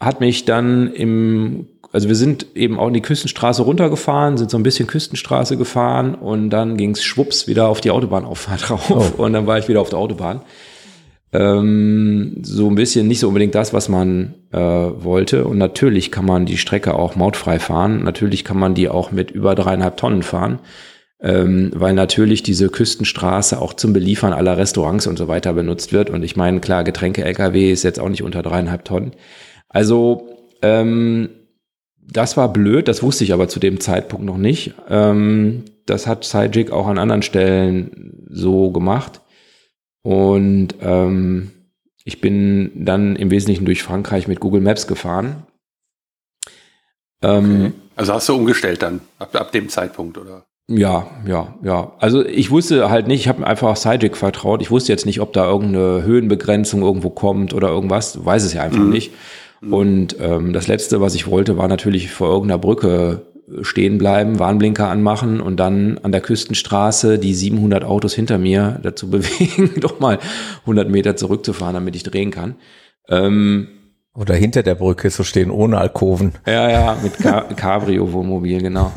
hat 0.00 0.18
mich 0.18 0.44
dann 0.44 0.92
im, 0.92 1.68
also 1.92 2.08
wir 2.08 2.16
sind 2.16 2.46
eben 2.54 2.78
auch 2.78 2.88
in 2.88 2.94
die 2.94 3.02
Küstenstraße 3.02 3.62
runtergefahren, 3.62 4.38
sind 4.38 4.50
so 4.50 4.56
ein 4.56 4.62
bisschen 4.62 4.86
Küstenstraße 4.86 5.58
gefahren 5.58 6.14
und 6.14 6.50
dann 6.50 6.78
ging's 6.78 7.04
schwupps 7.04 7.46
wieder 7.46 7.68
auf 7.68 7.82
die 7.82 7.90
Autobahnauffahrt 7.90 8.68
drauf 8.68 9.14
oh. 9.18 9.22
und 9.22 9.34
dann 9.34 9.46
war 9.46 9.58
ich 9.58 9.68
wieder 9.68 9.80
auf 9.80 9.90
der 9.90 9.98
Autobahn. 9.98 10.40
Ähm, 11.34 12.36
so 12.42 12.68
ein 12.68 12.74
bisschen 12.74 13.08
nicht 13.08 13.20
so 13.20 13.28
unbedingt 13.28 13.54
das, 13.54 13.72
was 13.72 13.88
man 13.88 14.34
äh, 14.52 14.58
wollte. 14.58 15.46
Und 15.46 15.56
natürlich 15.58 16.10
kann 16.10 16.26
man 16.26 16.44
die 16.44 16.58
Strecke 16.58 16.94
auch 16.94 17.16
mautfrei 17.16 17.58
fahren. 17.58 18.04
Natürlich 18.04 18.44
kann 18.44 18.58
man 18.58 18.74
die 18.74 18.90
auch 18.90 19.12
mit 19.12 19.30
über 19.30 19.54
dreieinhalb 19.54 19.96
Tonnen 19.96 20.22
fahren. 20.22 20.58
Ähm, 21.20 21.70
weil 21.74 21.94
natürlich 21.94 22.42
diese 22.42 22.68
Küstenstraße 22.68 23.62
auch 23.62 23.74
zum 23.74 23.92
Beliefern 23.92 24.32
aller 24.32 24.58
Restaurants 24.58 25.06
und 25.06 25.16
so 25.16 25.28
weiter 25.28 25.52
benutzt 25.54 25.92
wird. 25.92 26.10
Und 26.10 26.22
ich 26.22 26.36
meine, 26.36 26.60
klar, 26.60 26.84
Getränke-LKW 26.84 27.70
ist 27.70 27.84
jetzt 27.84 28.00
auch 28.00 28.08
nicht 28.08 28.24
unter 28.24 28.42
dreieinhalb 28.42 28.84
Tonnen. 28.84 29.12
Also 29.68 30.28
ähm, 30.62 31.30
das 32.12 32.36
war 32.36 32.52
blöd, 32.52 32.88
das 32.88 33.02
wusste 33.02 33.24
ich 33.24 33.32
aber 33.32 33.48
zu 33.48 33.58
dem 33.58 33.80
Zeitpunkt 33.80 34.24
noch 34.24 34.36
nicht. 34.36 34.74
Ähm, 34.88 35.64
das 35.86 36.06
hat 36.06 36.24
Sajik 36.24 36.70
auch 36.70 36.86
an 36.86 36.98
anderen 36.98 37.22
Stellen 37.22 38.26
so 38.28 38.70
gemacht. 38.70 39.20
Und 40.02 40.74
ähm, 40.80 41.50
ich 42.04 42.20
bin 42.20 42.72
dann 42.74 43.16
im 43.16 43.30
Wesentlichen 43.30 43.64
durch 43.64 43.82
Frankreich 43.82 44.28
mit 44.28 44.40
Google 44.40 44.60
Maps 44.60 44.86
gefahren. 44.86 45.44
Ähm, 47.22 47.66
okay. 47.66 47.72
Also 47.96 48.14
hast 48.14 48.28
du 48.28 48.34
umgestellt 48.34 48.82
dann 48.82 49.00
ab, 49.18 49.34
ab 49.36 49.52
dem 49.52 49.68
Zeitpunkt, 49.68 50.18
oder? 50.18 50.44
Ja, 50.68 51.08
ja, 51.26 51.54
ja. 51.62 51.92
Also 51.98 52.24
ich 52.24 52.50
wusste 52.50 52.90
halt 52.90 53.06
nicht, 53.06 53.20
ich 53.20 53.28
habe 53.28 53.46
einfach 53.46 53.68
auf 53.68 53.78
Sajik 53.78 54.16
vertraut. 54.16 54.62
Ich 54.62 54.70
wusste 54.70 54.92
jetzt 54.92 55.06
nicht, 55.06 55.20
ob 55.20 55.32
da 55.32 55.44
irgendeine 55.44 56.02
Höhenbegrenzung 56.02 56.82
irgendwo 56.82 57.10
kommt 57.10 57.52
oder 57.54 57.68
irgendwas. 57.68 58.24
Weiß 58.24 58.44
es 58.44 58.54
ja 58.54 58.62
einfach 58.62 58.78
mhm. 58.80 58.90
nicht. 58.90 59.12
Mhm. 59.62 59.72
Und 59.72 60.16
ähm, 60.20 60.52
das 60.52 60.68
Letzte, 60.68 61.00
was 61.00 61.14
ich 61.14 61.26
wollte, 61.26 61.56
war 61.56 61.68
natürlich 61.68 62.10
vor 62.10 62.28
irgendeiner 62.28 62.58
Brücke 62.58 63.22
stehen 63.60 63.98
bleiben, 63.98 64.38
Warnblinker 64.38 64.88
anmachen 64.88 65.40
und 65.40 65.58
dann 65.58 65.98
an 65.98 66.12
der 66.12 66.20
Küstenstraße 66.20 67.18
die 67.18 67.34
700 67.34 67.84
Autos 67.84 68.14
hinter 68.14 68.38
mir 68.38 68.78
dazu 68.82 69.10
bewegen, 69.10 69.72
doch 69.80 70.00
mal 70.00 70.18
100 70.62 70.88
Meter 70.88 71.16
zurückzufahren, 71.16 71.74
damit 71.74 71.96
ich 71.96 72.02
drehen 72.02 72.30
kann. 72.30 72.56
Ähm, 73.08 73.68
Oder 74.14 74.34
hinter 74.34 74.62
der 74.62 74.74
Brücke 74.74 75.10
zu 75.10 75.24
stehen, 75.24 75.50
ohne 75.50 75.78
Alkoven. 75.78 76.32
Ja, 76.46 76.70
ja, 76.70 76.96
mit 77.02 77.18
Cabrio-Wohnmobil, 77.56 78.60
genau. 78.60 78.92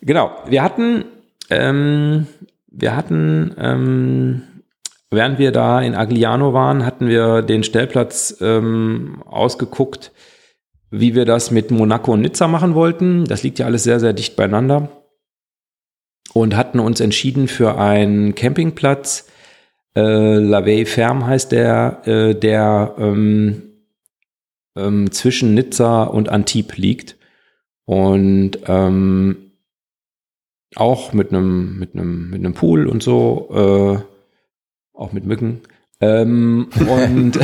genau, 0.00 0.32
wir 0.46 0.62
hatten, 0.62 1.04
ähm, 1.50 2.26
wir 2.66 2.96
hatten 2.96 3.54
ähm, 3.58 4.42
Während 5.12 5.38
wir 5.38 5.52
da 5.52 5.82
in 5.82 5.94
Agliano 5.94 6.54
waren, 6.54 6.86
hatten 6.86 7.06
wir 7.06 7.42
den 7.42 7.64
Stellplatz 7.64 8.38
ähm, 8.40 9.22
ausgeguckt, 9.26 10.10
wie 10.90 11.14
wir 11.14 11.26
das 11.26 11.50
mit 11.50 11.70
Monaco 11.70 12.14
und 12.14 12.22
Nizza 12.22 12.48
machen 12.48 12.74
wollten. 12.74 13.26
Das 13.26 13.42
liegt 13.42 13.58
ja 13.58 13.66
alles 13.66 13.84
sehr, 13.84 14.00
sehr 14.00 14.14
dicht 14.14 14.36
beieinander. 14.36 14.88
Und 16.32 16.56
hatten 16.56 16.80
uns 16.80 17.00
entschieden 17.00 17.46
für 17.46 17.76
einen 17.76 18.34
Campingplatz. 18.34 19.28
Äh, 19.94 20.36
La 20.36 20.64
Veille 20.64 20.86
Ferme 20.86 21.26
heißt 21.26 21.52
der, 21.52 22.00
äh, 22.06 22.34
der 22.34 22.94
ähm, 22.96 23.64
ähm, 24.76 25.12
zwischen 25.12 25.52
Nizza 25.52 26.04
und 26.04 26.30
Antibes 26.30 26.78
liegt. 26.78 27.18
Und 27.84 28.60
ähm, 28.66 29.52
auch 30.74 31.12
mit 31.12 31.28
einem 31.28 31.78
mit 31.78 31.92
einem 31.92 32.30
mit 32.30 32.38
einem 32.38 32.54
Pool 32.54 32.86
und 32.86 33.02
so, 33.02 33.50
äh, 34.00 34.11
auch 35.02 35.12
mit 35.12 35.26
Mücken. 35.26 35.60
Ähm, 36.00 36.68
und 36.88 37.38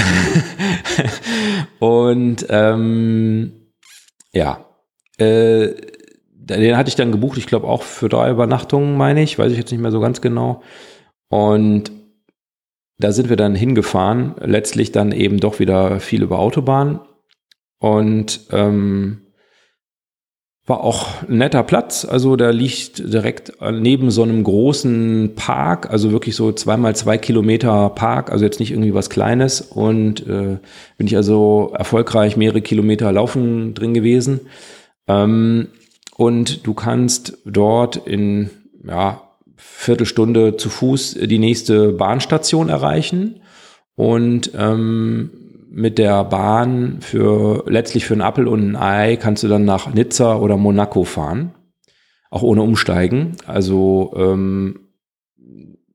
und 1.79 2.47
ähm, 2.49 3.53
ja, 4.33 4.65
äh, 5.19 5.69
den 6.33 6.77
hatte 6.77 6.89
ich 6.89 6.97
dann 6.97 7.13
gebucht, 7.13 7.39
ich 7.39 7.47
glaube 7.47 7.67
auch 7.67 7.83
für 7.83 8.09
drei 8.09 8.31
Übernachtungen, 8.31 8.97
meine 8.97 9.23
ich, 9.23 9.39
weiß 9.39 9.53
ich 9.53 9.59
jetzt 9.59 9.71
nicht 9.71 9.81
mehr 9.81 9.91
so 9.91 10.01
ganz 10.01 10.21
genau. 10.21 10.63
Und 11.29 11.93
da 12.99 13.13
sind 13.13 13.29
wir 13.29 13.37
dann 13.37 13.55
hingefahren, 13.55 14.35
letztlich 14.41 14.91
dann 14.91 15.13
eben 15.13 15.39
doch 15.39 15.61
wieder 15.61 16.01
viel 16.01 16.23
über 16.23 16.39
Autobahn. 16.39 17.01
Und 17.79 18.41
ähm, 18.51 19.28
war 20.69 20.85
auch 20.85 21.23
ein 21.23 21.39
netter 21.39 21.63
Platz. 21.63 22.05
Also 22.05 22.37
da 22.37 22.51
liegt 22.51 23.13
direkt 23.13 23.53
neben 23.73 24.11
so 24.11 24.23
einem 24.23 24.45
großen 24.45 25.35
Park, 25.35 25.91
also 25.91 26.13
wirklich 26.13 26.37
so 26.37 26.53
zweimal 26.53 26.95
zwei 26.95 27.19
Kilometer 27.19 27.91
Park, 27.91 28.31
also 28.31 28.45
jetzt 28.45 28.61
nicht 28.61 28.71
irgendwie 28.71 28.95
was 28.95 29.11
Kleines. 29.11 29.61
Und 29.61 30.27
äh, 30.27 30.59
bin 30.97 31.07
ich 31.07 31.17
also 31.17 31.73
erfolgreich 31.77 32.37
mehrere 32.37 32.61
Kilometer 32.61 33.11
laufen 33.13 33.75
drin 33.75 33.95
gewesen. 33.95 34.41
Ähm, 35.07 35.69
und 36.17 36.67
du 36.67 36.75
kannst 36.75 37.39
dort 37.45 37.97
in 37.97 38.51
ja, 38.87 39.23
Viertelstunde 39.57 40.57
zu 40.57 40.69
Fuß 40.69 41.19
die 41.23 41.39
nächste 41.39 41.93
Bahnstation 41.93 42.69
erreichen. 42.69 43.41
Und 43.95 44.53
ähm, 44.57 45.31
mit 45.71 45.99
der 45.99 46.25
Bahn 46.25 46.99
für 47.01 47.65
letztlich 47.67 48.07
für 48.07 48.15
einen 48.15 48.23
Appel 48.23 48.49
und 48.49 48.71
ein 48.71 48.77
Ei 48.77 49.17
kannst 49.17 49.43
du 49.43 49.49
dann 49.49 49.65
nach 49.65 49.93
Nizza 49.93 50.39
oder 50.39 50.57
Monaco 50.57 51.05
fahren. 51.05 51.55
Auch 52.31 52.43
ohne 52.43 52.63
Umsteigen. 52.63 53.37
Also 53.47 54.13
ähm, 54.17 54.81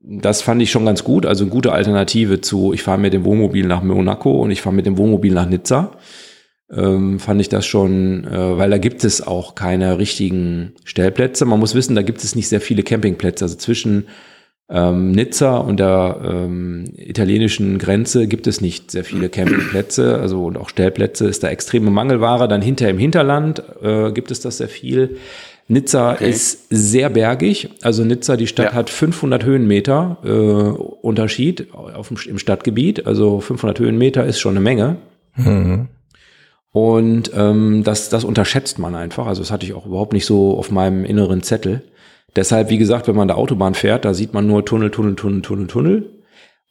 das 0.00 0.42
fand 0.42 0.60
ich 0.62 0.70
schon 0.70 0.84
ganz 0.84 1.04
gut. 1.04 1.26
Also 1.26 1.44
eine 1.44 1.50
gute 1.52 1.72
Alternative 1.72 2.40
zu, 2.40 2.72
ich 2.72 2.82
fahre 2.82 2.98
mit 2.98 3.12
dem 3.12 3.24
Wohnmobil 3.24 3.66
nach 3.66 3.82
Monaco 3.82 4.42
und 4.42 4.50
ich 4.50 4.60
fahre 4.60 4.76
mit 4.76 4.86
dem 4.86 4.98
Wohnmobil 4.98 5.32
nach 5.32 5.48
Nizza. 5.48 5.92
Ähm, 6.70 7.18
fand 7.20 7.40
ich 7.40 7.48
das 7.48 7.66
schon, 7.66 8.24
äh, 8.24 8.58
weil 8.58 8.70
da 8.70 8.78
gibt 8.78 9.04
es 9.04 9.26
auch 9.26 9.54
keine 9.54 9.98
richtigen 9.98 10.74
Stellplätze. 10.84 11.44
Man 11.44 11.60
muss 11.60 11.74
wissen, 11.74 11.94
da 11.94 12.02
gibt 12.02 12.22
es 12.22 12.34
nicht 12.34 12.48
sehr 12.48 12.60
viele 12.60 12.82
Campingplätze. 12.82 13.44
Also 13.44 13.56
zwischen 13.56 14.06
ähm, 14.70 15.12
Nizza 15.12 15.58
und 15.58 15.78
der 15.78 16.20
ähm, 16.24 16.94
italienischen 16.96 17.78
Grenze 17.78 18.26
gibt 18.26 18.46
es 18.46 18.60
nicht 18.60 18.90
sehr 18.90 19.04
viele 19.04 19.28
Campingplätze, 19.28 20.18
also 20.18 20.44
und 20.44 20.56
auch 20.56 20.70
Stellplätze 20.70 21.26
ist 21.26 21.42
da 21.42 21.48
extreme 21.48 21.90
Mangelware. 21.90 22.48
Dann 22.48 22.62
hinter 22.62 22.88
im 22.88 22.98
Hinterland 22.98 23.62
äh, 23.82 24.10
gibt 24.12 24.30
es 24.30 24.40
das 24.40 24.58
sehr 24.58 24.68
viel. 24.68 25.18
Nizza 25.66 26.12
okay. 26.12 26.28
ist 26.28 26.66
sehr 26.68 27.08
bergig, 27.08 27.70
also 27.82 28.04
Nizza, 28.04 28.36
die 28.36 28.46
Stadt 28.46 28.72
ja. 28.72 28.74
hat 28.74 28.90
500 28.90 29.44
Höhenmeter 29.44 30.18
äh, 30.22 30.28
Unterschied 30.28 31.72
auf 31.72 32.08
dem, 32.08 32.18
im 32.26 32.38
Stadtgebiet, 32.38 33.06
also 33.06 33.40
500 33.40 33.78
Höhenmeter 33.78 34.26
ist 34.26 34.40
schon 34.40 34.54
eine 34.54 34.60
Menge. 34.60 34.96
Mhm. 35.36 35.88
Und 36.70 37.30
ähm, 37.34 37.82
das, 37.84 38.08
das 38.08 38.24
unterschätzt 38.24 38.78
man 38.78 38.94
einfach. 38.94 39.26
Also 39.26 39.42
das 39.42 39.50
hatte 39.50 39.64
ich 39.64 39.74
auch 39.74 39.86
überhaupt 39.86 40.12
nicht 40.12 40.26
so 40.26 40.58
auf 40.58 40.70
meinem 40.70 41.04
inneren 41.04 41.42
Zettel. 41.42 41.82
Deshalb, 42.36 42.68
wie 42.70 42.78
gesagt, 42.78 43.06
wenn 43.06 43.16
man 43.16 43.28
der 43.28 43.38
Autobahn 43.38 43.74
fährt, 43.74 44.04
da 44.04 44.14
sieht 44.14 44.34
man 44.34 44.46
nur 44.46 44.64
Tunnel, 44.64 44.90
Tunnel, 44.90 45.14
Tunnel, 45.14 45.42
Tunnel, 45.42 45.66
Tunnel. 45.66 46.22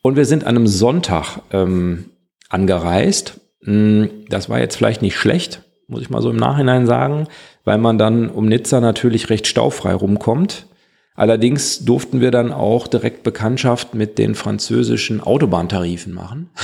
Und 0.02 0.18
wir 0.18 0.26
sind 0.26 0.44
an 0.44 0.58
einem 0.58 0.68
Sonntag 0.68 1.40
ähm, 1.52 2.10
angereist. 2.50 3.40
Hm, 3.64 4.10
das 4.30 4.50
war 4.50 4.60
jetzt 4.60 4.76
vielleicht 4.76 5.02
nicht 5.02 5.16
schlecht, 5.18 5.64
muss 5.88 6.02
ich 6.02 6.10
mal 6.10 6.22
so 6.22 6.30
im 6.30 6.38
Nachhinein 6.38 6.86
sagen, 6.86 7.28
weil 7.64 7.78
man 7.78 7.98
dann 7.98 8.30
um 8.30 8.48
Nizza 8.48 8.82
natürlich 8.82 9.30
recht 9.30 9.48
staufrei 9.48 9.94
rumkommt. 9.94 10.68
Allerdings 11.16 11.86
durften 11.86 12.20
wir 12.20 12.32
dann 12.32 12.52
auch 12.52 12.88
direkt 12.88 13.24
Bekanntschaft 13.24 13.94
mit 13.94 14.18
den 14.18 14.36
französischen 14.36 15.22
Autobahntarifen 15.22 16.14
machen. 16.14 16.50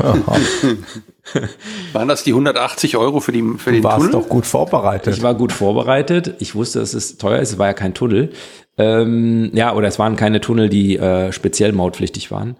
Waren 1.92 2.08
das 2.08 2.24
die 2.24 2.32
180 2.32 2.96
Euro 2.96 3.20
für, 3.20 3.32
die, 3.32 3.42
für 3.58 3.72
den 3.72 3.82
du 3.82 3.88
warst 3.88 3.98
Tunnel? 3.98 4.12
doch 4.12 4.28
gut 4.28 4.46
vorbereitet. 4.46 5.14
Ich 5.14 5.22
war 5.22 5.34
gut 5.34 5.52
vorbereitet. 5.52 6.34
Ich 6.38 6.54
wusste, 6.54 6.80
dass 6.80 6.94
es 6.94 7.18
teuer 7.18 7.38
ist. 7.38 7.52
Es 7.52 7.58
war 7.58 7.66
ja 7.66 7.72
kein 7.72 7.94
Tunnel. 7.94 8.30
Ähm, 8.78 9.50
ja, 9.54 9.74
oder 9.74 9.88
es 9.88 9.98
waren 9.98 10.16
keine 10.16 10.40
Tunnel, 10.40 10.68
die 10.68 10.96
äh, 10.96 11.32
speziell 11.32 11.72
mautpflichtig 11.72 12.30
waren. 12.30 12.56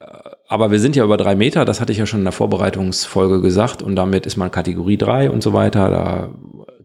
Äh, 0.00 0.06
aber 0.48 0.70
wir 0.70 0.80
sind 0.80 0.96
ja 0.96 1.04
über 1.04 1.16
drei 1.16 1.34
Meter, 1.34 1.64
das 1.64 1.80
hatte 1.80 1.92
ich 1.92 1.98
ja 1.98 2.06
schon 2.06 2.20
in 2.20 2.24
der 2.24 2.32
Vorbereitungsfolge 2.32 3.40
gesagt. 3.40 3.82
Und 3.82 3.96
damit 3.96 4.26
ist 4.26 4.36
man 4.36 4.50
Kategorie 4.50 4.96
drei 4.96 5.30
und 5.30 5.42
so 5.42 5.52
weiter. 5.52 5.90
Da 5.90 6.30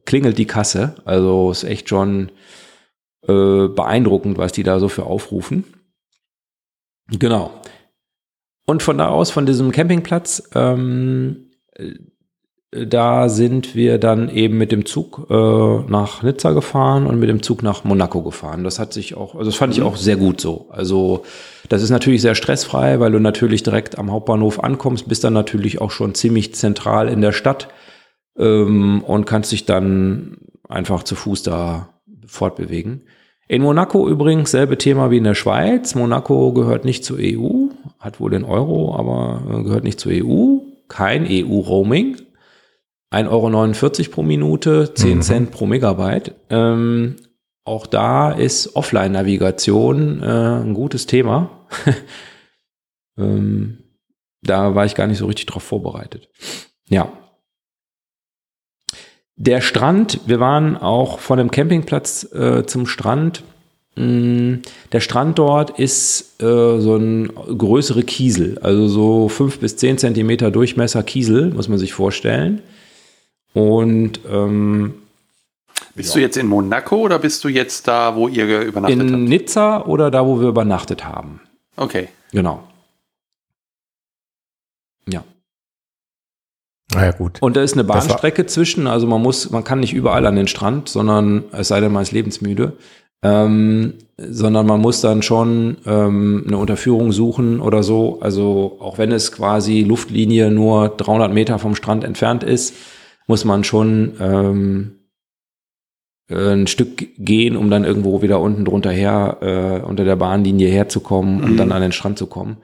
klingelt 0.05 0.37
die 0.37 0.47
Kasse. 0.47 0.95
Also 1.05 1.51
ist 1.51 1.63
echt 1.63 1.89
schon 1.89 2.31
äh, 3.27 3.67
beeindruckend, 3.67 4.37
was 4.37 4.51
die 4.51 4.63
da 4.63 4.79
so 4.79 4.87
für 4.87 5.05
aufrufen. 5.05 5.63
Genau. 7.09 7.51
Und 8.65 8.81
von 8.81 8.97
da 8.97 9.09
aus, 9.09 9.31
von 9.31 9.45
diesem 9.45 9.71
Campingplatz, 9.71 10.49
ähm, 10.55 11.51
äh, 11.73 11.93
da 12.85 13.29
sind 13.29 13.75
wir 13.75 13.99
dann 13.99 14.27
eben 14.27 14.57
mit 14.57 14.71
dem 14.71 14.85
Zug 14.85 15.27
äh, 15.29 15.33
nach 15.33 16.23
Nizza 16.23 16.51
gefahren 16.51 17.07
und 17.07 17.19
mit 17.19 17.29
dem 17.29 17.41
Zug 17.41 17.63
nach 17.63 17.85
Monaco 17.85 18.21
gefahren. 18.21 18.65
Das 18.65 18.79
hat 18.79 18.91
sich 18.91 19.15
auch, 19.15 19.35
also 19.35 19.49
das 19.49 19.55
fand 19.55 19.73
ich 19.73 19.79
mhm. 19.79 19.85
auch 19.85 19.95
sehr 19.95 20.17
gut 20.17 20.41
so. 20.41 20.67
Also 20.71 21.23
das 21.69 21.81
ist 21.81 21.89
natürlich 21.89 22.21
sehr 22.21 22.35
stressfrei, 22.35 22.99
weil 22.99 23.11
du 23.11 23.19
natürlich 23.19 23.63
direkt 23.63 23.97
am 23.97 24.11
Hauptbahnhof 24.11 24.61
ankommst, 24.61 25.07
bist 25.07 25.23
dann 25.23 25.33
natürlich 25.33 25.79
auch 25.79 25.91
schon 25.91 26.15
ziemlich 26.15 26.53
zentral 26.53 27.07
in 27.07 27.21
der 27.21 27.31
Stadt 27.31 27.69
ähm, 28.37 29.03
und 29.03 29.25
kannst 29.25 29.51
dich 29.51 29.65
dann 29.65 30.37
einfach 30.67 31.03
zu 31.03 31.15
Fuß 31.15 31.43
da 31.43 31.89
fortbewegen. 32.27 33.03
In 33.47 33.61
Monaco 33.61 34.09
übrigens 34.09 34.51
selbe 34.51 34.77
Thema 34.77 35.11
wie 35.11 35.17
in 35.17 35.23
der 35.23 35.35
Schweiz. 35.35 35.95
Monaco 35.95 36.51
gehört 36.51 36.83
nicht 36.83 37.05
zur 37.05 37.19
EU, 37.21 37.67
hat 37.99 38.19
wohl 38.19 38.31
den 38.31 38.43
Euro, 38.43 38.95
aber 38.95 39.41
äh, 39.49 39.63
gehört 39.63 39.83
nicht 39.83 39.99
zur 39.99 40.11
EU. 40.13 40.59
Kein 40.87 41.25
EU-Roaming. 41.27 42.17
1,49 43.11 43.99
Euro 44.01 44.11
pro 44.11 44.23
Minute, 44.23 44.93
10 44.93 45.17
mhm. 45.17 45.21
Cent 45.21 45.51
pro 45.51 45.65
Megabyte. 45.65 46.35
Ähm, 46.49 47.15
auch 47.63 47.87
da 47.87 48.31
ist 48.31 48.75
Offline-Navigation 48.75 50.21
äh, 50.21 50.61
ein 50.61 50.73
gutes 50.73 51.07
Thema. 51.07 51.65
ähm, 53.17 53.79
da 54.41 54.75
war 54.75 54.85
ich 54.85 54.95
gar 54.95 55.07
nicht 55.07 55.17
so 55.17 55.25
richtig 55.25 55.47
drauf 55.47 55.63
vorbereitet. 55.63 56.29
Ja, 56.87 57.11
der 59.37 59.59
Strand, 59.59 60.21
wir 60.27 60.39
waren 60.39 60.77
auch 60.77 61.19
von 61.19 61.37
dem 61.37 61.51
Campingplatz 61.51 62.23
äh, 62.33 62.65
zum 62.65 62.87
Strand. 62.87 63.43
Mm, 63.95 64.55
der 64.91 64.99
Strand 64.99 65.39
dort 65.39 65.79
ist 65.79 66.41
äh, 66.41 66.79
so 66.79 66.95
ein 66.97 67.27
größere 67.33 68.03
Kiesel, 68.03 68.59
also 68.59 68.87
so 68.87 69.29
fünf 69.29 69.59
bis 69.59 69.77
zehn 69.77 69.97
Zentimeter 69.97 70.51
Durchmesser 70.51 71.03
Kiesel, 71.03 71.51
muss 71.51 71.69
man 71.69 71.77
sich 71.77 71.93
vorstellen. 71.93 72.61
Und 73.53 74.19
ähm, 74.29 74.95
bist 75.95 76.09
ja. 76.09 76.15
du 76.15 76.21
jetzt 76.21 76.37
in 76.37 76.47
Monaco 76.47 76.97
oder 76.97 77.19
bist 77.19 77.41
du 77.45 77.47
jetzt 77.47 77.87
da, 77.87 78.15
wo 78.15 78.27
ihr 78.27 78.61
übernachtet 78.61 78.99
in 78.99 79.05
habt? 79.05 79.11
In 79.11 79.23
Nizza 79.23 79.85
oder 79.85 80.11
da, 80.11 80.25
wo 80.25 80.41
wir 80.41 80.49
übernachtet 80.49 81.05
haben. 81.05 81.39
Okay. 81.77 82.09
Genau. 82.31 82.67
Ja. 85.07 85.23
Naja, 86.93 87.11
gut. 87.11 87.41
Und 87.41 87.55
da 87.55 87.61
ist 87.63 87.73
eine 87.73 87.85
Bahnstrecke 87.85 88.45
zwischen, 88.45 88.87
also 88.87 89.07
man 89.07 89.21
muss, 89.21 89.49
man 89.51 89.63
kann 89.63 89.79
nicht 89.79 89.93
überall 89.93 90.25
an 90.25 90.35
den 90.35 90.47
Strand, 90.47 90.89
sondern 90.89 91.45
es 91.53 91.69
sei 91.69 91.79
denn, 91.79 91.93
man 91.93 92.03
ist 92.03 92.11
lebensmüde, 92.11 92.73
ähm, 93.25 93.93
sondern 94.17 94.65
man 94.65 94.79
muss 94.79 95.01
dann 95.01 95.21
schon 95.21 95.77
ähm, 95.85 96.43
eine 96.47 96.57
Unterführung 96.57 97.11
suchen 97.11 97.59
oder 97.59 97.83
so. 97.83 98.19
Also 98.21 98.77
auch 98.79 98.97
wenn 98.97 99.11
es 99.11 99.31
quasi 99.31 99.81
Luftlinie 99.81 100.51
nur 100.51 100.89
300 100.89 101.33
Meter 101.33 101.59
vom 101.59 101.75
Strand 101.75 102.03
entfernt 102.03 102.43
ist, 102.43 102.75
muss 103.27 103.43
man 103.43 103.63
schon 103.63 104.13
ähm, 104.19 104.91
ein 106.29 106.67
Stück 106.67 107.07
gehen, 107.17 107.57
um 107.57 107.69
dann 107.69 107.83
irgendwo 107.83 108.21
wieder 108.21 108.39
unten 108.39 108.63
drunter 108.63 108.91
her, 108.91 109.37
äh, 109.41 109.85
unter 109.85 110.05
der 110.05 110.15
Bahnlinie 110.15 110.69
herzukommen, 110.69 111.43
um 111.43 111.51
mhm. 111.53 111.57
dann 111.57 111.71
an 111.71 111.81
den 111.81 111.91
Strand 111.91 112.17
zu 112.17 112.27
kommen. 112.27 112.57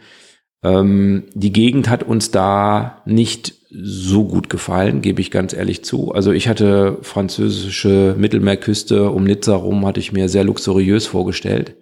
Ähm, 0.64 1.24
die 1.34 1.52
Gegend 1.52 1.90
hat 1.90 2.04
uns 2.04 2.32
da 2.32 3.02
nicht 3.06 3.56
so 3.70 4.26
gut 4.26 4.50
gefallen, 4.50 5.02
gebe 5.02 5.22
ich 5.22 5.32
ganz 5.32 5.54
ehrlich 5.54 5.84
zu. 5.84 6.12
Also 6.12 6.32
ich 6.32 6.48
hatte 6.48 6.98
französische 7.02 8.16
Mittelmeerküste 8.18 9.10
um 9.10 9.24
Nizza 9.24 9.56
rum, 9.56 9.86
hatte 9.86 10.00
ich 10.00 10.12
mir 10.12 10.28
sehr 10.30 10.44
luxuriös 10.44 11.08
vorgestellt. 11.08 11.76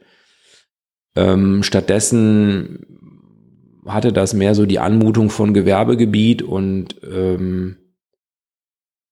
Ähm, 1.15 1.63
stattdessen 1.63 2.85
hatte 3.85 4.13
das 4.13 4.33
mehr 4.33 4.53
so 4.53 4.67
die 4.67 4.79
Anmutung 4.79 5.31
von 5.31 5.53
Gewerbegebiet 5.53 6.43
und 6.43 6.95
ähm, 7.03 7.77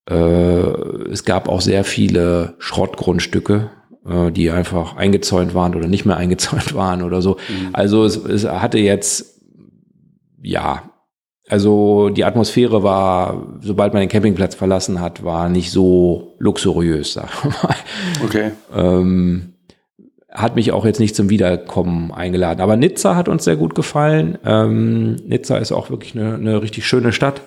äh, 0.08 0.14
es 0.14 1.26
gab 1.26 1.50
auch 1.50 1.62
sehr 1.62 1.84
viele 1.84 2.56
Schrottgrundstücke, 2.60 3.72
äh, 4.06 4.32
die 4.32 4.52
einfach 4.52 4.96
eingezäunt 4.96 5.56
waren 5.56 5.74
oder 5.74 5.88
nicht 5.88 6.06
mehr 6.06 6.18
eingezäunt 6.18 6.76
waren 6.76 7.02
oder 7.02 7.24
so. 7.24 7.38
Mhm. 7.50 7.70
Also 7.74 8.06
es, 8.06 8.18
es 8.18 8.46
hatte 8.46 8.78
jetzt 8.78 9.37
ja 10.42 10.84
also 11.50 12.10
die 12.10 12.26
Atmosphäre 12.26 12.84
war, 12.84 13.48
sobald 13.62 13.94
man 13.94 14.02
den 14.02 14.10
Campingplatz 14.10 14.56
verlassen 14.56 15.00
hat, 15.00 15.24
war 15.24 15.48
nicht 15.48 15.72
so 15.72 16.36
luxuriös, 16.40 17.14
sag 17.14 17.46
mal. 17.46 17.76
Okay. 18.24 18.52
Ähm, 18.76 19.54
hat 20.30 20.56
mich 20.56 20.74
auch 20.74 20.86
jetzt 20.86 21.00
nicht 21.00 21.16
zum 21.16 21.30
Wiederkommen 21.30 22.12
eingeladen. 22.12 22.60
Aber 22.60 22.76
Nizza 22.76 23.16
hat 23.16 23.30
uns 23.30 23.46
sehr 23.46 23.56
gut 23.56 23.76
gefallen. 23.76 24.38
Ähm, 24.46 25.16
Nizza 25.26 25.58
ist 25.58 25.72
auch 25.72 25.90
wirklich 25.90 26.16
eine, 26.16 26.36
eine 26.36 26.62
richtig 26.62 26.86
schöne 26.86 27.14
Stadt 27.14 27.42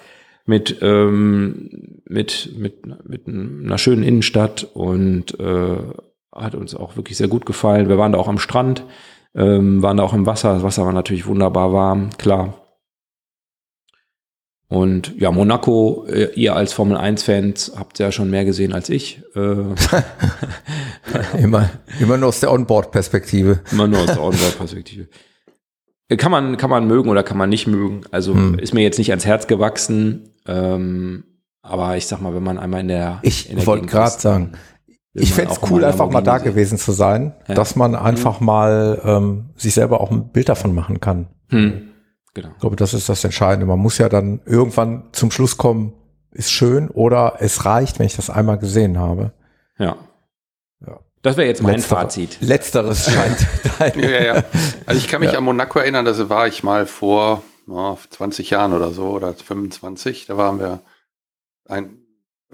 mit, 0.46 0.78
ähm, 0.80 2.00
mit, 2.08 2.54
mit, 2.56 2.86
mit 3.06 3.28
einer 3.28 3.78
schönen 3.78 4.02
Innenstadt 4.02 4.66
und 4.72 5.38
äh, 5.38 5.76
hat 6.34 6.54
uns 6.54 6.74
auch 6.74 6.96
wirklich 6.96 7.18
sehr 7.18 7.28
gut 7.28 7.44
gefallen. 7.44 7.90
Wir 7.90 7.98
waren 7.98 8.12
da 8.12 8.18
auch 8.18 8.28
am 8.28 8.38
Strand, 8.38 8.84
ähm, 9.34 9.82
waren 9.82 9.98
da 9.98 10.04
auch 10.04 10.14
im 10.14 10.24
Wasser. 10.24 10.54
Das 10.54 10.62
Wasser 10.62 10.86
war 10.86 10.94
natürlich 10.94 11.26
wunderbar 11.26 11.74
warm, 11.74 12.08
klar. 12.16 12.59
Und 14.70 15.18
ja, 15.18 15.32
Monaco, 15.32 16.06
äh, 16.08 16.32
ihr 16.34 16.54
als 16.54 16.72
Formel 16.72 16.96
1-Fans 16.96 17.72
habt 17.76 17.98
ja 17.98 18.12
schon 18.12 18.30
mehr 18.30 18.44
gesehen 18.44 18.72
als 18.72 18.88
ich. 18.88 19.20
Äh, 19.34 19.56
immer, 21.42 21.70
immer 21.98 22.16
nur 22.16 22.28
aus 22.28 22.38
der 22.38 22.52
Onboard-Perspektive. 22.52 23.58
Immer 23.72 23.88
nur 23.88 23.98
aus 23.98 24.06
der 24.06 24.22
Onboard-Perspektive. 24.22 25.08
Kann 26.16 26.30
man, 26.30 26.56
kann 26.56 26.70
man 26.70 26.86
mögen 26.86 27.10
oder 27.10 27.24
kann 27.24 27.36
man 27.36 27.50
nicht 27.50 27.66
mögen. 27.66 28.02
Also 28.12 28.32
hm. 28.32 28.60
ist 28.60 28.72
mir 28.72 28.82
jetzt 28.82 28.98
nicht 28.98 29.10
ans 29.10 29.26
Herz 29.26 29.48
gewachsen. 29.48 30.34
Ähm, 30.46 31.24
aber 31.62 31.96
ich 31.96 32.06
sag 32.06 32.20
mal, 32.20 32.32
wenn 32.32 32.44
man 32.44 32.56
einmal 32.56 32.82
in 32.82 32.88
der. 32.88 33.18
Ich 33.22 33.66
wollte 33.66 33.86
gerade 33.86 34.20
sagen, 34.20 34.52
ich 35.14 35.34
fände 35.34 35.50
es 35.50 35.60
cool, 35.68 35.84
einfach 35.84 36.08
mal 36.08 36.20
da 36.20 36.38
sehen. 36.38 36.44
gewesen 36.44 36.78
zu 36.78 36.92
sein, 36.92 37.34
ja. 37.48 37.54
dass 37.56 37.74
man 37.74 37.96
einfach 37.96 38.38
hm. 38.38 38.46
mal 38.46 39.02
ähm, 39.04 39.50
sich 39.56 39.74
selber 39.74 40.00
auch 40.00 40.12
ein 40.12 40.30
Bild 40.30 40.48
davon 40.48 40.76
machen 40.76 41.00
kann. 41.00 41.26
Hm. 41.48 41.89
Genau. 42.34 42.50
Ich 42.54 42.60
glaube, 42.60 42.76
das 42.76 42.94
ist 42.94 43.08
das 43.08 43.24
Entscheidende. 43.24 43.66
Man 43.66 43.78
muss 43.78 43.98
ja 43.98 44.08
dann 44.08 44.40
irgendwann 44.44 45.08
zum 45.12 45.30
Schluss 45.30 45.56
kommen, 45.56 45.94
ist 46.30 46.52
schön 46.52 46.88
oder 46.88 47.36
es 47.40 47.64
reicht, 47.64 47.98
wenn 47.98 48.06
ich 48.06 48.16
das 48.16 48.30
einmal 48.30 48.58
gesehen 48.58 48.98
habe. 48.98 49.32
Ja. 49.78 49.96
ja. 50.86 51.00
Das 51.22 51.36
wäre 51.36 51.48
jetzt 51.48 51.62
mein 51.62 51.76
Letzter, 51.76 51.96
Fazit. 51.96 52.38
Letzteres 52.40 53.10
scheint. 53.10 53.46
ja, 53.96 54.10
ja, 54.10 54.22
ja. 54.22 54.44
Also 54.86 54.98
ich 54.98 55.08
kann 55.08 55.20
mich 55.20 55.32
ja. 55.32 55.38
an 55.38 55.44
Monaco 55.44 55.78
erinnern, 55.80 56.04
da 56.04 56.28
war 56.28 56.46
ich 56.46 56.62
mal 56.62 56.86
vor 56.86 57.42
oh, 57.68 57.96
20 58.10 58.50
Jahren 58.50 58.72
oder 58.72 58.92
so 58.92 59.08
oder 59.08 59.34
25. 59.34 60.26
Da 60.26 60.36
waren 60.36 60.60
wir 60.60 60.80
ein, 61.66 61.99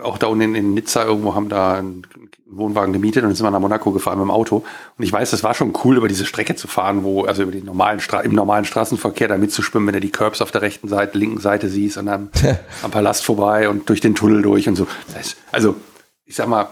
auch 0.03 0.19
da 0.19 0.27
unten 0.27 0.55
in 0.55 0.75
Nizza 0.75 1.05
irgendwo 1.05 1.35
haben 1.35 1.49
da 1.49 1.75
einen 1.75 2.07
Wohnwagen 2.47 2.93
gemietet 2.93 3.25
und 3.25 3.35
sind 3.35 3.47
wir 3.47 3.51
nach 3.51 3.61
Monaco 3.61 3.93
gefahren 3.93 4.19
mit 4.19 4.27
dem 4.27 4.31
Auto. 4.31 4.65
Und 4.99 5.05
ich 5.05 5.13
weiß, 5.13 5.31
das 5.31 5.43
war 5.43 5.55
schon 5.55 5.73
cool, 5.85 5.97
über 5.97 6.09
diese 6.09 6.27
Strecke 6.27 6.55
zu 6.55 6.69
fahren, 6.69 7.03
wo, 7.03 7.25
also 7.25 7.43
über 7.43 7.53
den 7.53 7.65
normalen 7.65 8.01
Stra 8.01 8.21
im 8.21 8.33
normalen 8.33 8.65
Straßenverkehr 8.65 9.29
da 9.29 9.39
mitzuschwimmen, 9.39 9.87
wenn 9.87 9.95
du 9.95 10.01
die 10.01 10.13
Curbs 10.13 10.43
auf 10.43 10.51
der 10.51 10.63
rechten 10.63 10.89
Seite, 10.89 11.19
linken 11.19 11.41
Seite 11.41 11.69
siehst 11.69 11.97
und 11.97 12.07
dann 12.07 12.31
am 12.83 12.91
Palast 12.91 13.25
vorbei 13.25 13.69
und 13.69 13.89
durch 13.89 14.01
den 14.01 14.15
Tunnel 14.15 14.43
durch 14.43 14.69
und 14.69 14.77
so. 14.77 14.87
Das 15.07 15.17
heißt, 15.17 15.37
also, 15.51 15.77
ich 16.25 16.37
sag 16.37 16.49
mal, 16.49 16.69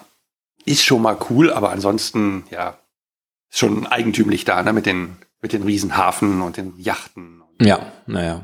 ist 0.66 0.84
schon 0.84 1.02
mal 1.02 1.16
cool, 1.30 1.52
aber 1.52 1.70
ansonsten, 1.70 2.44
ja, 2.50 2.78
ist 3.50 3.58
schon 3.58 3.86
eigentümlich 3.86 4.44
da, 4.44 4.62
ne, 4.62 4.72
mit 4.72 4.86
den, 4.86 5.16
mit 5.40 5.52
den 5.52 5.62
Riesenhafen 5.62 6.42
und 6.42 6.56
den 6.56 6.74
Yachten. 6.78 7.42
Ja, 7.60 7.92
naja. 8.06 8.42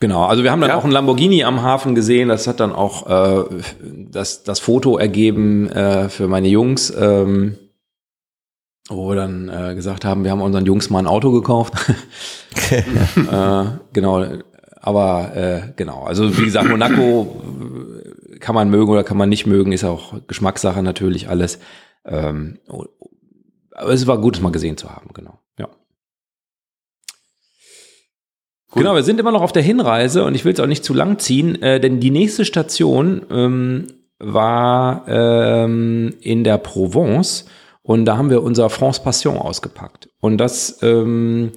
Genau, 0.00 0.24
also 0.24 0.42
wir 0.42 0.50
haben 0.50 0.62
dann 0.62 0.70
ja. 0.70 0.76
auch 0.76 0.84
ein 0.84 0.90
Lamborghini 0.90 1.44
am 1.44 1.60
Hafen 1.60 1.94
gesehen. 1.94 2.30
Das 2.30 2.46
hat 2.46 2.58
dann 2.58 2.72
auch 2.72 3.06
äh, 3.06 3.62
das, 4.10 4.42
das 4.44 4.58
Foto 4.58 4.96
ergeben 4.96 5.68
äh, 5.68 6.08
für 6.08 6.26
meine 6.26 6.48
Jungs, 6.48 6.90
ähm, 6.98 7.58
wo 8.88 9.10
wir 9.10 9.16
dann 9.16 9.50
äh, 9.50 9.74
gesagt 9.74 10.06
haben, 10.06 10.24
wir 10.24 10.30
haben 10.30 10.40
unseren 10.40 10.64
Jungs 10.64 10.88
mal 10.88 11.00
ein 11.00 11.06
Auto 11.06 11.30
gekauft. 11.32 11.74
äh, 12.70 13.64
genau, 13.92 14.24
aber 14.80 15.36
äh, 15.36 15.72
genau, 15.76 16.04
also 16.04 16.36
wie 16.38 16.46
gesagt, 16.46 16.70
Monaco 16.70 17.42
äh, 18.32 18.38
kann 18.38 18.54
man 18.54 18.70
mögen 18.70 18.90
oder 18.90 19.04
kann 19.04 19.18
man 19.18 19.28
nicht 19.28 19.46
mögen, 19.46 19.72
ist 19.72 19.84
auch 19.84 20.14
Geschmackssache 20.26 20.82
natürlich 20.82 21.28
alles. 21.28 21.58
Ähm, 22.06 22.58
aber 23.74 23.92
es 23.92 24.06
war 24.06 24.18
gut, 24.18 24.36
es 24.36 24.42
mal 24.42 24.50
gesehen 24.50 24.78
zu 24.78 24.88
haben, 24.88 25.10
genau. 25.12 25.38
Gut. 28.70 28.82
Genau, 28.82 28.94
wir 28.94 29.02
sind 29.02 29.18
immer 29.18 29.32
noch 29.32 29.42
auf 29.42 29.52
der 29.52 29.62
Hinreise 29.62 30.24
und 30.24 30.34
ich 30.36 30.44
will 30.44 30.52
es 30.52 30.60
auch 30.60 30.66
nicht 30.66 30.84
zu 30.84 30.94
lang 30.94 31.18
ziehen, 31.18 31.60
äh, 31.60 31.80
denn 31.80 31.98
die 31.98 32.12
nächste 32.12 32.44
Station 32.44 33.22
ähm, 33.30 33.86
war 34.20 35.04
ähm, 35.08 36.14
in 36.20 36.44
der 36.44 36.58
Provence 36.58 37.46
und 37.82 38.04
da 38.04 38.16
haben 38.16 38.30
wir 38.30 38.44
unser 38.44 38.70
France 38.70 39.02
Passion 39.02 39.36
ausgepackt. 39.36 40.08
Und 40.20 40.38
das 40.38 40.78
ähm, 40.82 41.50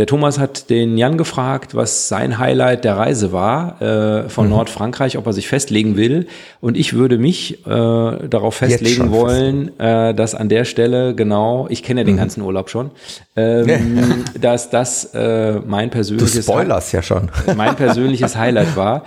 der 0.00 0.06
Thomas 0.06 0.38
hat 0.38 0.70
den 0.70 0.96
Jan 0.96 1.18
gefragt, 1.18 1.74
was 1.74 2.08
sein 2.08 2.38
Highlight 2.38 2.84
der 2.84 2.96
Reise 2.96 3.32
war 3.32 3.82
äh, 3.82 4.30
von 4.30 4.46
mhm. 4.46 4.52
Nordfrankreich, 4.52 5.18
ob 5.18 5.26
er 5.26 5.34
sich 5.34 5.46
festlegen 5.46 5.98
will. 5.98 6.26
Und 6.62 6.78
ich 6.78 6.94
würde 6.94 7.18
mich 7.18 7.66
äh, 7.66 7.68
darauf 7.68 8.54
festlegen 8.54 9.10
wollen, 9.10 9.78
äh, 9.78 10.14
dass 10.14 10.34
an 10.34 10.48
der 10.48 10.64
Stelle, 10.64 11.14
genau, 11.14 11.66
ich 11.68 11.82
kenne 11.82 12.00
ja 12.00 12.04
den 12.06 12.14
mhm. 12.14 12.18
ganzen 12.18 12.40
Urlaub 12.40 12.70
schon, 12.70 12.92
ähm, 13.36 14.24
dass 14.40 14.70
das 14.70 15.12
äh, 15.12 15.60
mein 15.66 15.90
persönliches, 15.90 16.32
du 16.32 16.42
spoilerst 16.44 16.94
ja 16.94 17.02
schon. 17.02 17.30
mein 17.54 17.76
persönliches 17.76 18.36
Highlight 18.36 18.76
war. 18.76 19.04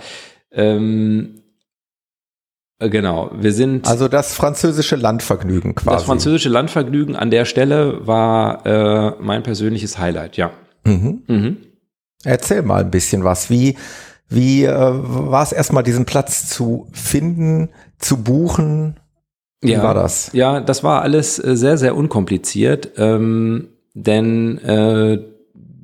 Ähm, 0.52 1.40
äh, 2.78 2.88
Genau, 2.88 3.32
wir 3.34 3.52
sind. 3.52 3.88
Also 3.88 4.06
das 4.06 4.32
französische 4.34 4.94
Landvergnügen 4.94 5.74
quasi. 5.74 5.96
Das 5.96 6.04
französische 6.04 6.50
Landvergnügen 6.50 7.16
an 7.16 7.32
der 7.32 7.46
Stelle 7.46 8.06
war 8.06 8.64
äh, 8.64 9.12
mein 9.18 9.42
persönliches 9.42 9.98
Highlight, 9.98 10.36
ja. 10.36 10.52
Mhm. 10.84 11.22
Mhm. 11.26 11.56
Erzähl 12.24 12.62
mal 12.62 12.80
ein 12.82 12.90
bisschen 12.90 13.24
was. 13.24 13.50
Wie, 13.50 13.76
wie 14.28 14.64
äh, 14.64 14.72
war 14.72 15.42
es 15.42 15.52
erstmal, 15.52 15.82
diesen 15.82 16.04
Platz 16.04 16.48
zu 16.48 16.88
finden, 16.92 17.68
zu 17.98 18.22
buchen? 18.22 18.98
Wie 19.60 19.72
ja, 19.72 19.82
war 19.82 19.94
das? 19.94 20.30
Ja, 20.32 20.60
das 20.60 20.84
war 20.84 21.02
alles 21.02 21.42
äh, 21.42 21.56
sehr, 21.56 21.78
sehr 21.78 21.96
unkompliziert, 21.96 22.92
ähm, 22.96 23.68
denn 23.94 24.58
äh, 24.58 25.18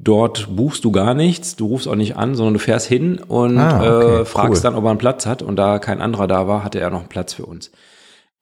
dort 0.02 0.54
buchst 0.54 0.84
du 0.84 0.90
gar 0.90 1.14
nichts, 1.14 1.56
du 1.56 1.66
rufst 1.66 1.86
auch 1.86 1.94
nicht 1.94 2.16
an, 2.16 2.34
sondern 2.34 2.54
du 2.54 2.60
fährst 2.60 2.86
hin 2.86 3.18
und 3.18 3.58
ah, 3.58 3.78
okay, 3.78 4.20
äh, 4.20 4.24
fragst 4.24 4.64
cool. 4.64 4.70
dann, 4.70 4.74
ob 4.74 4.84
er 4.84 4.90
einen 4.90 4.98
Platz 4.98 5.26
hat. 5.26 5.42
Und 5.42 5.56
da 5.56 5.78
kein 5.78 6.00
anderer 6.00 6.26
da 6.26 6.48
war, 6.48 6.64
hatte 6.64 6.80
er 6.80 6.90
noch 6.90 7.00
einen 7.00 7.08
Platz 7.08 7.34
für 7.34 7.46
uns. 7.46 7.70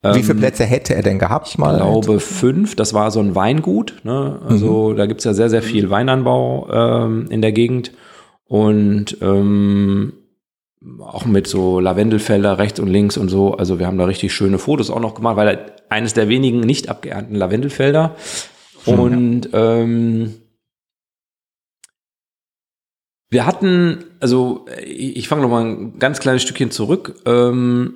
Wie 0.03 0.22
viele 0.22 0.34
ähm, 0.34 0.38
Plätze 0.38 0.64
hätte 0.64 0.94
er 0.94 1.03
denn 1.03 1.18
gehabt? 1.18 1.49
Ich 1.49 1.59
mal 1.59 1.76
glaube 1.76 2.20
fünf. 2.20 2.76
Das 2.76 2.94
war 2.94 3.11
so 3.11 3.18
ein 3.18 3.34
Weingut. 3.34 4.01
Ne? 4.05 4.40
Also 4.46 4.90
mhm. 4.90 4.96
da 4.96 5.07
gibt's 5.07 5.24
ja 5.24 5.34
sehr, 5.34 5.51
sehr 5.51 5.62
viel 5.62 5.90
Weinanbau 5.90 6.68
ähm, 6.70 7.26
in 7.30 7.42
der 7.42 7.53
Gegend. 7.53 7.92
Und 8.44 9.18
ähm, 9.20 10.12
auch 11.01 11.24
mit 11.24 11.49
so 11.49 11.80
Lavendelfelder 11.80 12.59
rechts 12.59 12.78
und 12.78 12.86
links 12.86 13.16
und 13.16 13.28
so. 13.28 13.55
Also 13.55 13.80
wir 13.80 13.88
haben 13.88 13.99
da 13.99 14.05
richtig 14.05 14.32
schöne 14.32 14.59
Fotos 14.59 14.90
auch 14.90 15.01
noch 15.01 15.14
gemacht, 15.14 15.36
weil 15.36 15.49
er 15.49 15.76
eines 15.88 16.14
der 16.14 16.28
wenigen 16.28 16.61
nicht 16.61 16.88
abgeernten 16.88 17.34
Lavendelfelder. 17.34 18.14
Mhm. 18.86 18.92
Und 18.92 19.49
ähm, 19.53 20.34
wir 23.30 23.46
hatten, 23.46 24.05
also 24.20 24.66
ich, 24.80 25.16
ich 25.16 25.28
fange 25.28 25.42
noch 25.42 25.51
mal 25.51 25.64
ein 25.64 25.99
ganz 25.99 26.20
kleines 26.20 26.42
Stückchen 26.42 26.70
zurück. 26.70 27.16
Ähm, 27.26 27.94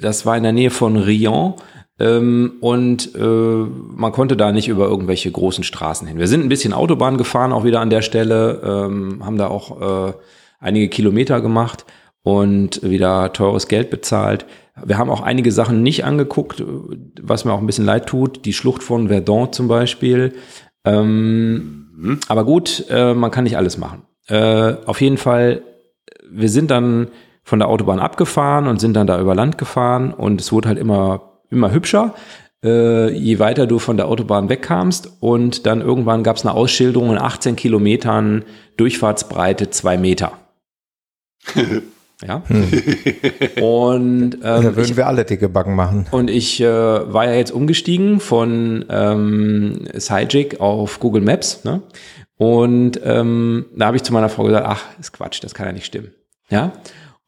das 0.00 0.26
war 0.26 0.36
in 0.36 0.42
der 0.42 0.52
Nähe 0.52 0.70
von 0.70 0.96
Rion. 0.96 1.54
Ähm, 2.00 2.54
und 2.60 3.14
äh, 3.14 3.18
man 3.20 4.10
konnte 4.12 4.36
da 4.36 4.50
nicht 4.50 4.68
über 4.68 4.86
irgendwelche 4.86 5.30
großen 5.30 5.62
Straßen 5.62 6.08
hin. 6.08 6.18
Wir 6.18 6.26
sind 6.26 6.42
ein 6.42 6.48
bisschen 6.48 6.72
Autobahn 6.72 7.18
gefahren, 7.18 7.52
auch 7.52 7.64
wieder 7.64 7.80
an 7.80 7.90
der 7.90 8.02
Stelle, 8.02 8.60
ähm, 8.64 9.24
haben 9.24 9.38
da 9.38 9.46
auch 9.46 10.08
äh, 10.08 10.12
einige 10.58 10.88
Kilometer 10.88 11.40
gemacht 11.40 11.84
und 12.22 12.82
wieder 12.82 13.32
teures 13.32 13.68
Geld 13.68 13.90
bezahlt. 13.90 14.44
Wir 14.84 14.98
haben 14.98 15.10
auch 15.10 15.20
einige 15.20 15.52
Sachen 15.52 15.84
nicht 15.84 16.04
angeguckt, 16.04 16.64
was 17.22 17.44
mir 17.44 17.52
auch 17.52 17.60
ein 17.60 17.66
bisschen 17.66 17.84
leid 17.84 18.06
tut. 18.06 18.44
Die 18.44 18.52
Schlucht 18.52 18.82
von 18.82 19.06
Verdun 19.06 19.52
zum 19.52 19.68
Beispiel. 19.68 20.32
Ähm, 20.84 21.90
mhm. 21.96 22.20
Aber 22.26 22.44
gut, 22.44 22.86
äh, 22.90 23.14
man 23.14 23.30
kann 23.30 23.44
nicht 23.44 23.56
alles 23.56 23.78
machen. 23.78 24.02
Äh, 24.26 24.74
auf 24.86 25.00
jeden 25.00 25.18
Fall, 25.18 25.62
wir 26.28 26.48
sind 26.48 26.72
dann 26.72 27.08
von 27.44 27.58
der 27.58 27.68
Autobahn 27.68 28.00
abgefahren 28.00 28.66
und 28.66 28.80
sind 28.80 28.94
dann 28.94 29.06
da 29.06 29.20
über 29.20 29.34
Land 29.34 29.58
gefahren 29.58 30.12
und 30.12 30.40
es 30.40 30.50
wurde 30.50 30.68
halt 30.68 30.78
immer, 30.78 31.40
immer 31.50 31.70
hübscher. 31.70 32.14
Äh, 32.64 33.10
je 33.10 33.38
weiter 33.38 33.66
du 33.66 33.78
von 33.78 33.98
der 33.98 34.08
Autobahn 34.08 34.48
wegkamst 34.48 35.18
und 35.20 35.66
dann 35.66 35.82
irgendwann 35.82 36.22
gab 36.22 36.36
es 36.36 36.46
eine 36.46 36.54
Ausschilderung 36.54 37.10
in 37.10 37.18
18 37.18 37.56
Kilometern 37.56 38.44
Durchfahrtsbreite 38.78 39.70
zwei 39.70 39.98
Meter. 39.98 40.32
Ja. 42.24 42.42
Hm. 42.46 42.70
Und 43.60 44.34
ähm, 44.34 44.40
da 44.40 44.62
würden 44.62 44.84
ich, 44.84 44.96
wir 44.96 45.08
alle 45.08 45.24
dicke 45.24 45.48
Backen 45.48 45.74
machen. 45.74 46.06
Und 46.12 46.30
ich 46.30 46.60
äh, 46.60 46.66
war 46.66 47.26
ja 47.26 47.34
jetzt 47.34 47.50
umgestiegen 47.50 48.20
von 48.20 48.84
ähm, 48.88 49.88
Sygic 49.94 50.60
auf 50.60 51.00
Google 51.00 51.22
Maps. 51.22 51.64
Ne? 51.64 51.82
Und 52.36 53.00
ähm, 53.04 53.66
da 53.76 53.86
habe 53.86 53.96
ich 53.96 54.04
zu 54.04 54.12
meiner 54.12 54.28
Frau 54.28 54.44
gesagt, 54.44 54.64
ach, 54.66 54.84
ist 54.98 55.12
Quatsch, 55.12 55.42
das 55.42 55.54
kann 55.54 55.66
ja 55.66 55.72
nicht 55.72 55.86
stimmen. 55.86 56.12
Ja 56.48 56.72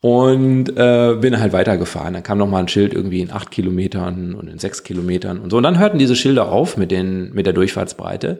und 0.07 0.69
äh, 0.77 1.17
bin 1.21 1.41
halt 1.41 1.53
weitergefahren. 1.53 2.15
Dann 2.15 2.23
kam 2.23 2.39
noch 2.39 2.47
mal 2.47 2.61
ein 2.61 2.69
Schild 2.69 2.95
irgendwie 2.95 3.23
in 3.23 3.33
acht 3.33 3.51
Kilometern 3.51 4.37
und 4.37 4.49
in 4.49 4.61
sechs 4.61 4.85
Kilometern 4.85 5.41
und 5.41 5.51
so. 5.51 5.57
Und 5.57 5.65
dann 5.65 5.81
hörten 5.81 5.99
diese 5.99 6.15
Schilder 6.15 6.53
auf 6.53 6.77
mit 6.77 6.93
den 6.93 7.35
mit 7.35 7.45
der 7.45 7.53
Durchfahrtsbreite. 7.53 8.39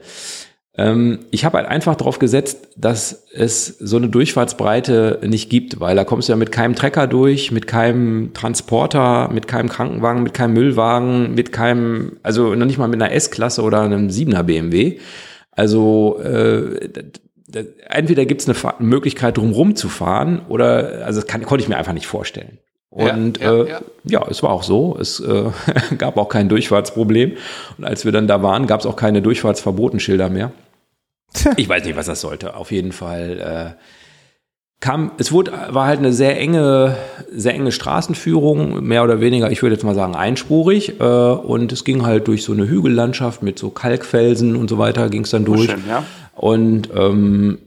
Ähm, 0.79 1.19
ich 1.33 1.45
habe 1.45 1.59
halt 1.59 1.67
einfach 1.67 1.97
darauf 1.97 2.21
gesetzt, 2.21 2.69
dass 2.77 3.27
es 3.33 3.67
so 3.81 3.97
eine 3.97 4.09
Durchfahrtsbreite 4.09 5.19
nicht 5.25 5.51
gibt, 5.51 5.81
weil 5.81 5.97
da 5.97 6.05
kommst 6.05 6.29
du 6.29 6.35
ja 6.35 6.37
mit 6.37 6.53
keinem 6.53 6.77
Trecker 6.77 7.09
durch, 7.09 7.51
mit 7.51 7.67
keinem 7.67 8.33
Transporter, 8.33 9.29
mit 9.33 9.49
keinem 9.49 9.69
Krankenwagen, 9.69 10.23
mit 10.23 10.35
keinem 10.35 10.55
Müllwagen, 10.55 11.35
mit 11.35 11.51
keinem, 11.51 12.19
also 12.23 12.55
noch 12.55 12.67
nicht 12.67 12.79
mal 12.79 12.87
mit 12.87 13.03
einer 13.03 13.13
S-Klasse 13.13 13.63
oder 13.63 13.81
einem 13.81 14.07
7er 14.07 14.45
BMW. 14.45 14.99
Also 15.51 16.21
äh, 16.23 16.91
entweder 17.89 18.27
gibt 18.27 18.47
es 18.47 18.49
eine 18.49 18.75
Möglichkeit, 18.79 19.37
drumherum 19.37 19.77
zu 19.77 19.89
fahren, 19.89 20.43
oder 20.49 21.05
also 21.05 21.21
das 21.21 21.27
kann, 21.27 21.43
konnte 21.45 21.63
ich 21.63 21.69
mir 21.69 21.77
einfach 21.77 21.93
nicht 21.93 22.07
vorstellen. 22.07 22.59
Und 22.91 23.39
ja, 23.39 23.53
ja, 23.53 23.63
äh, 23.63 23.69
ja. 23.69 23.81
ja, 24.05 24.27
es 24.31 24.43
war 24.43 24.51
auch 24.51 24.63
so. 24.63 24.97
Es 24.99 25.21
äh, 25.21 25.51
gab 25.99 26.17
auch 26.17 26.29
kein 26.29 26.49
Durchfahrtsproblem. 26.49 27.37
Und 27.77 27.85
als 27.85 28.05
wir 28.07 28.13
dann 28.13 28.27
da 28.27 28.43
waren, 28.43 28.67
gab 28.67 28.81
es 28.81 28.87
auch 28.87 28.97
keine 28.97 29.21
Durchfahrtsverbotenschilder 29.21 30.31
mehr. 30.31 30.53
Ich 31.57 31.69
weiß 31.69 31.85
nicht, 31.85 31.97
was 31.97 32.07
das 32.07 32.23
sollte. 32.23 32.55
Auf 32.55 32.71
jeden 32.71 32.93
Fall 32.93 33.77
äh, 33.77 33.83
kam, 34.81 35.13
es 35.19 35.33
wurde, 35.33 35.53
war 35.71 35.87
halt 35.87 35.99
eine 35.99 36.13
sehr 36.13 36.39
enge, 36.39 36.97
sehr 37.31 37.55
enge 37.55 37.73
Straßenführung, 37.73 38.85
mehr 38.85 39.05
oder 39.05 39.21
weniger, 39.21 39.51
ich 39.51 39.63
würde 39.63 39.75
jetzt 39.75 39.85
mal 39.85 39.95
sagen, 39.95 40.15
einspurig. 40.15 41.01
Äh, 41.01 41.05
und 41.05 41.73
es 41.73 41.85
ging 41.85 42.05
halt 42.05 42.29
durch 42.29 42.45
so 42.45 42.53
eine 42.53 42.69
Hügellandschaft 42.69 43.43
mit 43.43 43.59
so 43.59 43.71
Kalkfelsen 43.71 44.57
und 44.57 44.69
so 44.69 44.79
weiter, 44.79 45.09
ging 45.09 45.23
es 45.23 45.31
dann 45.31 45.45
durch. 45.45 45.71
Schön, 45.71 45.83
ja. 45.89 46.05
Und 46.35 46.91
ähm, 46.95 47.59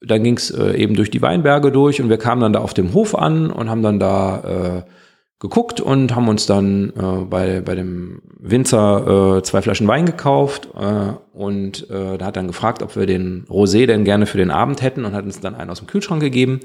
dann 0.00 0.22
ging 0.22 0.36
es 0.36 0.50
äh, 0.50 0.76
eben 0.76 0.94
durch 0.94 1.10
die 1.10 1.22
Weinberge 1.22 1.72
durch 1.72 2.00
und 2.00 2.08
wir 2.08 2.18
kamen 2.18 2.40
dann 2.40 2.52
da 2.52 2.60
auf 2.60 2.72
dem 2.72 2.94
Hof 2.94 3.16
an 3.16 3.50
und 3.50 3.68
haben 3.68 3.82
dann 3.82 3.98
da 3.98 4.84
äh, 4.84 4.90
geguckt 5.40 5.80
und 5.80 6.16
haben 6.16 6.28
uns 6.28 6.46
dann 6.46 6.92
äh, 6.96 7.24
bei, 7.24 7.60
bei 7.60 7.76
dem 7.76 8.22
Winzer 8.40 9.36
äh, 9.38 9.42
zwei 9.42 9.62
Flaschen 9.62 9.86
Wein 9.86 10.06
gekauft 10.06 10.68
äh, 10.76 11.12
und 11.32 11.88
äh, 11.90 12.18
da 12.18 12.26
hat 12.26 12.36
dann 12.36 12.48
gefragt, 12.48 12.82
ob 12.82 12.96
wir 12.96 13.06
den 13.06 13.44
Rosé 13.48 13.86
denn 13.86 14.04
gerne 14.04 14.26
für 14.26 14.38
den 14.38 14.50
Abend 14.50 14.82
hätten 14.82 15.04
und 15.04 15.12
hat 15.12 15.24
uns 15.24 15.40
dann 15.40 15.54
einen 15.54 15.70
aus 15.70 15.78
dem 15.78 15.86
Kühlschrank 15.86 16.20
gegeben. 16.20 16.60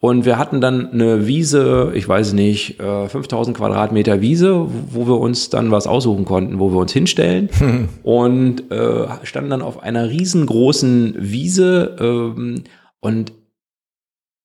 Und 0.00 0.24
wir 0.24 0.36
hatten 0.36 0.60
dann 0.60 0.90
eine 0.90 1.28
Wiese, 1.28 1.92
ich 1.94 2.08
weiß 2.08 2.32
nicht, 2.32 2.80
äh, 2.80 3.08
5000 3.08 3.56
Quadratmeter 3.56 4.20
Wiese, 4.20 4.66
wo 4.90 5.06
wir 5.06 5.20
uns 5.20 5.48
dann 5.48 5.70
was 5.70 5.86
aussuchen 5.86 6.24
konnten, 6.24 6.58
wo 6.58 6.72
wir 6.72 6.80
uns 6.80 6.92
hinstellen. 6.92 7.48
Hm. 7.56 7.88
Und 8.02 8.72
äh, 8.72 9.06
standen 9.22 9.50
dann 9.50 9.62
auf 9.62 9.80
einer 9.80 10.08
riesengroßen 10.10 11.14
Wiese 11.20 11.96
ähm, 12.00 12.64
und 12.98 13.32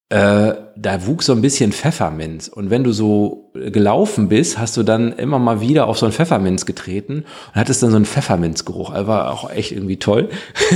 äh, 0.10 0.54
da 0.78 1.06
wuchs 1.06 1.26
so 1.26 1.34
ein 1.34 1.42
bisschen 1.42 1.74
Pfefferminz. 1.74 2.48
Und 2.48 2.70
wenn 2.70 2.84
du 2.84 2.94
so 2.94 3.52
gelaufen 3.54 4.30
bist, 4.30 4.58
hast 4.58 4.78
du 4.78 4.84
dann 4.84 5.12
immer 5.12 5.38
mal 5.38 5.60
wieder 5.60 5.88
auf 5.88 5.98
so 5.98 6.06
ein 6.06 6.14
Pfefferminz 6.14 6.66
getreten 6.66 7.26
und 7.48 7.56
hattest 7.56 7.84
dann 7.84 7.90
so 7.90 7.98
einen 7.98 8.06
Pfefferminzgeruch. 8.06 8.92
Also 8.92 9.08
war 9.08 9.34
auch 9.34 9.50
echt 9.52 9.74
irgendwie 9.74 9.98
toll. 9.98 10.30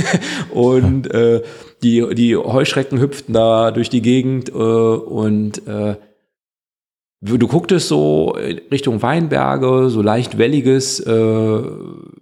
und 0.50 1.10
äh, 1.12 1.42
die, 1.82 2.14
die 2.14 2.36
Heuschrecken 2.36 3.00
hüpften 3.00 3.32
da 3.32 3.70
durch 3.70 3.88
die 3.88 4.02
Gegend 4.02 4.50
äh, 4.50 4.52
und 4.52 5.66
äh, 5.66 5.96
du 7.22 7.48
gucktest 7.48 7.88
so 7.88 8.36
Richtung 8.70 9.00
Weinberge, 9.00 9.88
so 9.88 10.02
leicht 10.02 10.36
welliges 10.36 11.00
äh, 11.00 11.62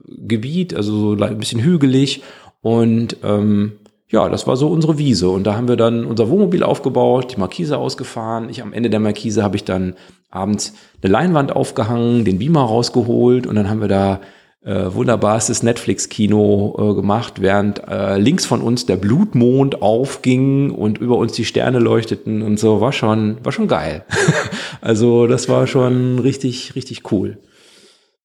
Gebiet, 0.06 0.74
also 0.74 1.16
so 1.16 1.24
ein 1.24 1.38
bisschen 1.38 1.62
hügelig. 1.62 2.22
Und 2.60 3.16
ähm, 3.24 3.79
ja, 4.10 4.28
das 4.28 4.46
war 4.46 4.56
so 4.56 4.68
unsere 4.68 4.98
Wiese. 4.98 5.28
Und 5.28 5.44
da 5.44 5.54
haben 5.54 5.68
wir 5.68 5.76
dann 5.76 6.04
unser 6.04 6.28
Wohnmobil 6.28 6.64
aufgebaut, 6.64 7.32
die 7.34 7.40
Markise 7.40 7.78
ausgefahren. 7.78 8.50
Ich 8.50 8.60
am 8.60 8.72
Ende 8.72 8.90
der 8.90 9.00
Markise 9.00 9.42
habe 9.42 9.56
ich 9.56 9.64
dann 9.64 9.94
abends 10.30 10.74
eine 11.02 11.12
Leinwand 11.12 11.54
aufgehangen, 11.54 12.24
den 12.24 12.38
Beamer 12.38 12.62
rausgeholt 12.62 13.46
und 13.46 13.54
dann 13.54 13.70
haben 13.70 13.80
wir 13.80 13.88
da 13.88 14.20
äh, 14.62 14.92
wunderbarstes 14.92 15.62
Netflix-Kino 15.62 16.76
äh, 16.76 16.94
gemacht, 16.94 17.40
während 17.40 17.86
äh, 17.88 18.18
links 18.18 18.44
von 18.44 18.60
uns 18.60 18.84
der 18.84 18.96
Blutmond 18.96 19.80
aufging 19.80 20.70
und 20.70 20.98
über 20.98 21.16
uns 21.16 21.32
die 21.32 21.44
Sterne 21.44 21.78
leuchteten 21.78 22.42
und 22.42 22.58
so. 22.58 22.80
War 22.80 22.92
schon, 22.92 23.38
war 23.44 23.52
schon 23.52 23.68
geil. 23.68 24.04
also 24.80 25.26
das 25.28 25.48
war 25.48 25.66
schon 25.66 26.18
richtig, 26.18 26.74
richtig 26.74 27.10
cool. 27.12 27.38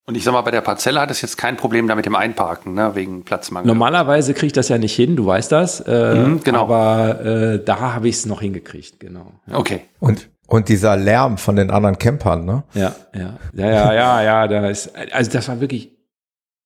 Und 0.07 0.15
ich 0.15 0.23
sag 0.23 0.33
mal, 0.33 0.41
bei 0.41 0.51
der 0.51 0.61
Parzelle 0.61 1.01
hat 1.01 1.09
es 1.09 1.21
jetzt 1.21 1.35
kein 1.35 1.57
Problem 1.57 1.87
damit 1.87 2.05
im 2.05 2.15
Einparken, 2.15 2.75
ne, 2.75 2.93
wegen 2.93 3.23
Platzmangel. 3.23 3.67
Normalerweise 3.67 4.35
kriege 4.35 4.47
ich 4.47 4.53
das 4.53 4.69
ja 4.69 4.77
nicht 4.77 4.95
hin, 4.95 5.15
du 5.15 5.25
weißt 5.25 5.51
das. 5.51 5.79
Äh, 5.79 6.15
mhm, 6.15 6.43
genau. 6.43 6.61
Aber 6.61 7.25
äh, 7.25 7.63
da 7.63 7.93
habe 7.93 8.07
ich 8.07 8.17
es 8.17 8.25
noch 8.27 8.41
hingekriegt, 8.41 8.99
genau. 8.99 9.31
Ja. 9.47 9.57
Okay. 9.57 9.81
Und, 9.99 10.29
und 10.45 10.69
dieser 10.69 10.95
Lärm 10.95 11.39
von 11.39 11.55
den 11.55 11.71
anderen 11.71 11.97
Campern, 11.97 12.45
ne? 12.45 12.63
Ja, 12.75 12.95
ja, 13.15 13.39
ja, 13.53 13.71
ja, 13.71 13.93
ja, 13.93 14.21
ja, 14.21 14.47
da 14.47 14.69
ist, 14.69 14.91
also 15.11 15.31
das 15.31 15.47
war 15.47 15.59
wirklich 15.59 15.91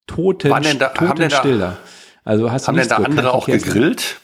toten, 0.06 0.50
Wann 0.50 0.64
denn 0.64 0.80
da, 0.80 0.90
toten 0.90 1.10
haben 1.10 1.20
denn 1.20 1.30
da, 1.30 1.38
Stiller. 1.38 1.78
Also 2.26 2.52
hast 2.52 2.68
haben 2.68 2.76
denn 2.76 2.90
da 2.90 2.98
andere 2.98 3.32
auch 3.32 3.46
gegrillt? 3.46 4.20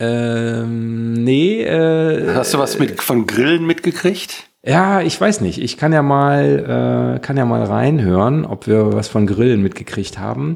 Ähm, 0.00 1.12
nee. 1.12 1.62
Äh, 1.62 2.34
Hast 2.34 2.54
du 2.54 2.58
was 2.58 2.76
mit, 2.80 3.00
von 3.00 3.28
Grillen 3.28 3.64
mitgekriegt? 3.64 4.48
Ja, 4.64 5.00
ich 5.00 5.20
weiß 5.20 5.40
nicht. 5.40 5.58
Ich 5.58 5.76
kann 5.76 5.92
ja 5.92 6.02
mal, 6.02 7.16
äh, 7.16 7.20
kann 7.20 7.36
ja 7.36 7.44
mal 7.44 7.64
reinhören, 7.64 8.44
ob 8.44 8.68
wir 8.68 8.92
was 8.92 9.08
von 9.08 9.26
Grillen 9.26 9.60
mitgekriegt 9.60 10.18
haben. 10.18 10.54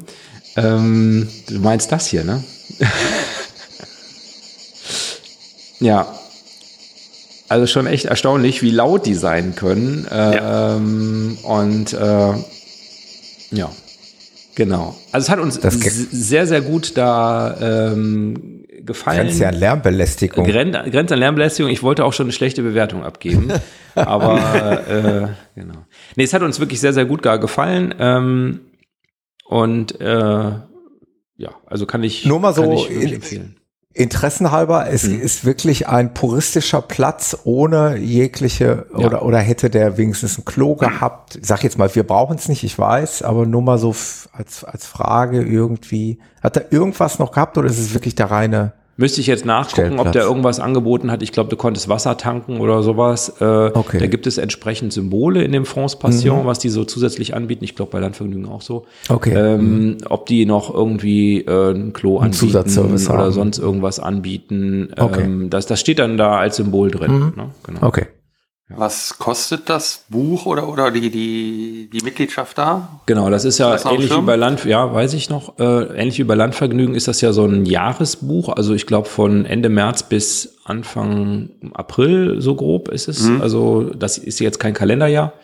Ähm, 0.57 1.29
du 1.49 1.59
meinst 1.59 1.91
das 1.91 2.07
hier, 2.07 2.23
ne? 2.23 2.45
ja. 5.81 6.07
Also 7.49 7.67
schon 7.67 7.87
echt 7.87 8.05
erstaunlich, 8.07 8.63
wie 8.63 8.71
laut 8.71 9.07
die 9.07 9.15
sein 9.15 9.57
können. 9.57 10.07
Ähm, 10.11 11.39
ja. 11.43 11.49
Und 11.49 11.93
äh, 11.93 12.35
ja, 13.51 13.71
genau. 14.55 14.97
Also 15.11 15.25
es 15.25 15.31
hat 15.31 15.41
uns 15.41 15.57
sehr, 15.57 16.47
sehr 16.47 16.61
gut 16.61 16.97
da 16.97 17.57
ähm, 17.61 18.56
gefallen. 18.87 19.27
Grenzt 19.27 19.41
ja 19.41 19.49
an 19.49 19.57
Lärmbelästigung. 19.57 20.47
Grenzt, 20.47 20.79
Grenzt 20.91 21.13
an 21.13 21.19
Lärmbelästigung. 21.19 21.71
Ich 21.71 21.83
wollte 21.83 22.05
auch 22.05 22.13
schon 22.13 22.27
eine 22.27 22.33
schlechte 22.33 22.63
Bewertung 22.63 23.05
abgeben. 23.05 23.53
aber 23.95 24.89
äh, 24.89 25.29
genau. 25.61 25.85
Nee, 26.15 26.25
es 26.25 26.33
hat 26.33 26.43
uns 26.43 26.61
wirklich 26.61 26.81
sehr, 26.81 26.93
sehr 26.93 27.05
gut 27.05 27.23
gefallen. 27.23 27.95
Ähm, 27.99 28.61
und 29.45 30.01
äh, 30.01 30.53
ja, 31.39 31.51
also 31.67 31.87
kann 31.87 32.03
ich, 32.03 32.25
Nur 32.25 32.41
mal 32.41 32.55
so 32.55 32.87
in, 32.89 33.13
empfehlen. 33.13 33.57
Interessenhalber, 33.97 34.91
es 34.91 35.05
mhm. 35.05 35.21
ist 35.21 35.47
wirklich 35.47 35.89
ein 35.89 36.13
puristischer 36.13 36.83
Platz 36.83 37.37
ohne 37.45 37.97
jegliche 37.97 38.87
ja. 38.91 39.07
oder 39.07 39.23
oder 39.23 39.39
hätte 39.39 39.71
der 39.71 39.97
wenigstens 39.97 40.37
ein 40.37 40.45
Klo 40.45 40.75
gehabt. 40.75 41.37
Ich 41.37 41.47
sag 41.47 41.65
jetzt 41.65 41.79
mal, 41.79 41.95
wir 41.95 42.03
brauchen 42.03 42.37
es 42.37 42.49
nicht, 42.49 42.63
ich 42.63 42.79
weiß, 42.79 43.23
aber 43.23 43.47
nur 43.47 43.63
mal 43.63 43.79
so 43.79 43.95
als 44.33 44.65
als 44.65 44.85
Frage 44.85 45.43
irgendwie, 45.43 46.19
hat 46.43 46.59
er 46.59 46.73
irgendwas 46.73 47.19
noch 47.19 47.33
gehabt 47.33 47.57
oder 47.57 47.69
ist 47.69 47.79
es 47.79 47.95
wirklich 47.95 48.15
der 48.15 48.31
reine 48.31 48.75
Müsste 48.99 49.21
ich 49.21 49.27
jetzt 49.27 49.45
nachgucken, 49.45 49.99
ob 49.99 50.13
der 50.13 50.23
irgendwas 50.23 50.59
angeboten 50.59 51.11
hat. 51.11 51.23
Ich 51.23 51.31
glaube, 51.31 51.51
du 51.51 51.57
konntest 51.57 51.89
Wasser 51.91 52.17
tanken 52.17 52.61
oder 52.61 52.83
sowas. 52.83 53.35
Äh, 53.41 53.45
okay. 53.45 53.99
Da 53.99 54.07
gibt 54.07 54.27
es 54.27 54.39
entsprechend 54.39 54.93
Symbole 54.93 55.45
in 55.45 55.53
dem 55.53 55.67
France 55.67 55.99
Passion, 55.99 56.43
mhm. 56.43 56.47
was 56.47 56.61
die 56.61 56.71
so 56.71 56.85
zusätzlich 56.85 57.35
anbieten. 57.35 57.63
Ich 57.65 57.77
glaube, 57.77 57.91
bei 57.93 57.99
Landvergnügen 57.99 58.47
auch 58.47 58.63
so. 58.63 58.87
Okay. 59.11 59.35
Ähm, 59.35 59.85
mhm. 59.85 59.97
Ob 60.09 60.25
die 60.25 60.47
noch 60.47 60.73
irgendwie 60.73 61.41
äh, 61.41 61.73
ein 61.73 61.93
Klo 61.93 62.19
ein 62.19 62.33
anbieten 62.33 62.79
oder 62.79 63.19
haben. 63.19 63.33
sonst 63.33 63.59
irgendwas 63.59 64.01
anbieten. 64.01 64.89
Okay. 64.97 65.25
Ähm, 65.25 65.51
das, 65.51 65.67
das 65.67 65.79
steht 65.79 65.99
dann 65.99 66.17
da 66.17 66.39
als 66.39 66.57
Symbol 66.57 66.91
drin. 66.91 67.13
Mhm. 67.13 67.33
Ne? 67.37 67.51
Genau. 67.65 67.87
Okay. 67.87 68.07
Ja. 68.69 68.79
Was 68.79 69.19
kostet 69.19 69.69
das 69.69 70.07
Buch 70.09 70.45
oder, 70.45 70.69
oder 70.69 70.91
die, 70.91 71.11
die, 71.11 71.89
die 71.93 72.05
Mitgliedschaft 72.05 72.59
da? 72.59 73.01
Genau, 73.07 73.31
das 73.31 73.45
ist 73.45 73.59
ja 73.59 73.71
das 73.71 73.85
ähnlich 73.85 74.11
wie 74.11 74.21
bei 74.23 74.35
Land, 74.35 74.65
ja, 74.65 74.93
weiß 74.93 75.15
ich 75.15 75.31
noch, 75.31 75.61
äh, 75.61 75.85
ähnlich 75.97 76.19
wie 76.19 76.25
bei 76.25 76.35
Landvergnügen 76.35 76.97
ist 76.97 77.07
das 77.07 77.21
ja 77.21 77.33
so 77.33 77.45
ein 77.45 77.65
Jahresbuch. 77.65 78.49
Also 78.49 78.75
ich 78.75 78.87
glaube 78.87 79.09
von 79.09 79.47
Ende 79.47 79.69
März 79.69 80.03
bis 80.03 80.59
Anfang 80.65 81.51
April, 81.75 82.41
so 82.41 82.57
grob 82.57 82.89
ist 82.89 83.07
es. 83.07 83.23
Mhm. 83.23 83.41
Also 83.41 83.83
das 83.95 84.19
ist 84.19 84.41
jetzt 84.41 84.59
kein 84.59 84.75
Kalenderjahr. 84.75 85.35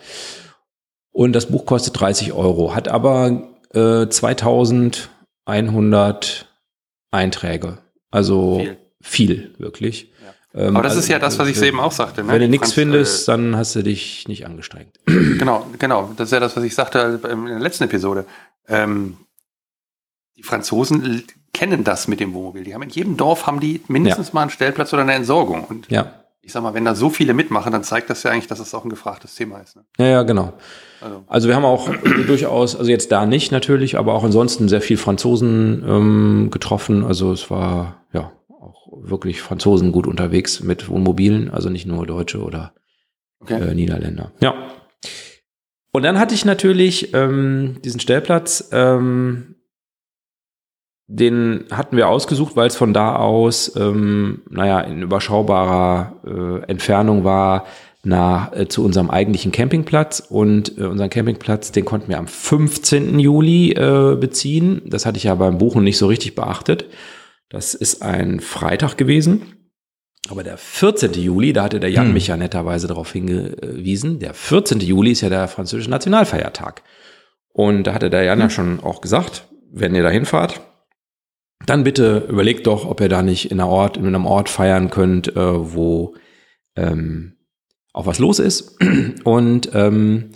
Und 1.13 1.31
das 1.31 1.45
Buch 1.45 1.65
kostet 1.65 1.97
30 1.97 2.33
Euro, 2.33 2.75
hat 2.75 2.89
aber 2.89 3.53
äh, 3.73 4.09
2100 4.09 6.45
Einträge. 7.11 7.77
Also 8.11 8.57
viel, 8.57 8.75
viel 9.01 9.55
wirklich. 9.59 10.11
Ähm, 10.55 10.75
Aber 10.75 10.83
das 10.83 10.91
also, 10.91 11.01
ist 11.01 11.07
ja 11.09 11.19
das, 11.19 11.39
was 11.39 11.47
ich 11.47 11.59
eben 11.61 11.79
auch 11.79 11.91
sagte. 11.91 12.23
Ne? 12.23 12.31
Wenn 12.31 12.41
du 12.41 12.49
nichts 12.49 12.73
findest, 12.73 13.27
äh, 13.27 13.31
dann 13.31 13.55
hast 13.57 13.75
du 13.75 13.83
dich 13.83 14.27
nicht 14.27 14.45
angestrengt. 14.45 14.99
Genau, 15.37 15.65
genau. 15.79 16.11
Das 16.15 16.27
ist 16.27 16.31
ja 16.31 16.39
das, 16.39 16.55
was 16.55 16.63
ich 16.63 16.75
sagte 16.75 17.19
in 17.29 17.45
der 17.45 17.59
letzten 17.59 17.85
Episode. 17.85 18.25
Ähm, 18.67 19.17
die 20.37 20.43
Franzosen 20.43 21.23
kennen 21.53 21.83
das 21.83 22.07
mit 22.07 22.19
dem 22.19 22.33
Wohnmobil. 22.33 22.63
Die 22.63 22.73
haben 22.73 22.83
in 22.83 22.89
jedem 22.89 23.17
Dorf 23.17 23.47
haben 23.47 23.59
die 23.59 23.81
mindestens 23.87 24.27
ja. 24.29 24.33
mal 24.35 24.41
einen 24.41 24.49
Stellplatz 24.51 24.93
oder 24.93 25.01
eine 25.01 25.13
Entsorgung. 25.13 25.63
Und 25.65 25.89
ja. 25.89 26.13
ich 26.41 26.51
sag 26.51 26.63
mal, 26.63 26.73
wenn 26.73 26.85
da 26.85 26.95
so 26.95 27.09
viele 27.09 27.33
mitmachen, 27.33 27.71
dann 27.71 27.83
zeigt 27.83 28.09
das 28.09 28.23
ja 28.23 28.31
eigentlich, 28.31 28.47
dass 28.47 28.59
es 28.59 28.71
das 28.71 28.79
auch 28.79 28.85
ein 28.85 28.89
gefragtes 28.89 29.35
Thema 29.35 29.59
ist. 29.59 29.75
Ne? 29.75 29.83
Ja, 29.97 30.05
ja, 30.05 30.23
genau. 30.23 30.53
Also. 31.01 31.23
also 31.27 31.47
wir 31.47 31.55
haben 31.55 31.65
auch 31.65 31.89
durchaus, 32.27 32.75
also 32.75 32.89
jetzt 32.89 33.11
da 33.11 33.25
nicht 33.25 33.51
natürlich, 33.51 33.97
aber 33.97 34.13
auch 34.13 34.23
ansonsten 34.23 34.69
sehr 34.69 34.81
viel 34.81 34.97
Franzosen 34.97 35.83
ähm, 35.87 36.49
getroffen. 36.51 37.03
Also 37.03 37.31
es 37.31 37.49
war 37.49 38.03
ja 38.13 38.31
wirklich 39.09 39.41
Franzosen 39.41 39.91
gut 39.91 40.07
unterwegs 40.07 40.61
mit 40.61 40.89
Wohnmobilen, 40.89 41.49
also 41.49 41.69
nicht 41.69 41.85
nur 41.85 42.05
Deutsche 42.05 42.41
oder 42.41 42.73
okay. 43.39 43.61
äh, 43.61 43.73
Niederländer. 43.73 44.31
Ja. 44.41 44.53
Und 45.91 46.03
dann 46.03 46.19
hatte 46.19 46.33
ich 46.33 46.45
natürlich 46.45 47.13
ähm, 47.13 47.77
diesen 47.83 47.99
Stellplatz 47.99 48.69
ähm, 48.71 49.55
den 51.07 51.65
hatten 51.69 51.97
wir 51.97 52.07
ausgesucht, 52.07 52.55
weil 52.55 52.67
es 52.67 52.75
von 52.75 52.93
da 52.93 53.17
aus, 53.17 53.75
ähm, 53.75 54.41
naja, 54.49 54.79
in 54.81 55.01
überschaubarer 55.01 56.15
äh, 56.25 56.71
Entfernung 56.71 57.23
war 57.23 57.65
nach, 58.03 58.53
äh, 58.53 58.67
zu 58.67 58.83
unserem 58.83 59.09
eigentlichen 59.09 59.51
Campingplatz. 59.51 60.21
Und 60.21 60.77
äh, 60.77 60.83
unseren 60.85 61.09
Campingplatz, 61.09 61.71
den 61.71 61.85
konnten 61.85 62.09
wir 62.09 62.17
am 62.17 62.27
15. 62.27 63.19
Juli 63.19 63.73
äh, 63.73 64.15
beziehen. 64.15 64.81
Das 64.85 65.05
hatte 65.05 65.17
ich 65.17 65.25
ja 65.25 65.35
beim 65.35 65.57
Buchen 65.57 65.83
nicht 65.83 65.97
so 65.97 66.07
richtig 66.07 66.35
beachtet. 66.35 66.85
Das 67.53 67.75
ist 67.75 68.01
ein 68.01 68.39
Freitag 68.39 68.97
gewesen. 68.97 69.69
Aber 70.27 70.43
der 70.43 70.57
14. 70.57 71.13
Juli, 71.13 71.53
da 71.53 71.63
hatte 71.63 71.79
der 71.79 71.91
Jan 71.91 72.07
hm. 72.07 72.13
mich 72.13 72.27
ja 72.27 72.35
netterweise 72.35 72.87
darauf 72.87 73.11
hingewiesen, 73.11 74.17
der 74.17 74.33
14. 74.33 74.79
Juli 74.79 75.11
ist 75.11 75.21
ja 75.21 75.29
der 75.29 75.47
französische 75.47 75.91
Nationalfeiertag. 75.91 76.81
Und 77.49 77.83
da 77.83 77.93
hatte 77.93 78.09
der 78.09 78.23
Jan 78.23 78.39
hm. 78.39 78.41
ja 78.41 78.49
schon 78.49 78.79
auch 78.79 79.01
gesagt, 79.01 79.47
wenn 79.71 79.93
ihr 79.93 80.01
da 80.01 80.09
hinfahrt, 80.09 80.61
dann 81.67 81.83
bitte 81.83 82.25
überlegt 82.27 82.65
doch, 82.65 82.85
ob 82.85 82.99
ihr 83.01 83.09
da 83.09 83.21
nicht 83.21 83.51
in, 83.51 83.59
einer 83.59 83.69
Ort, 83.69 83.97
in 83.97 84.07
einem 84.07 84.25
Ort 84.25 84.49
feiern 84.49 84.89
könnt, 84.89 85.35
äh, 85.35 85.73
wo 85.75 86.15
ähm, 86.75 87.35
auch 87.93 88.07
was 88.07 88.17
los 88.17 88.39
ist. 88.39 88.79
Und 89.23 89.69
ähm, 89.75 90.31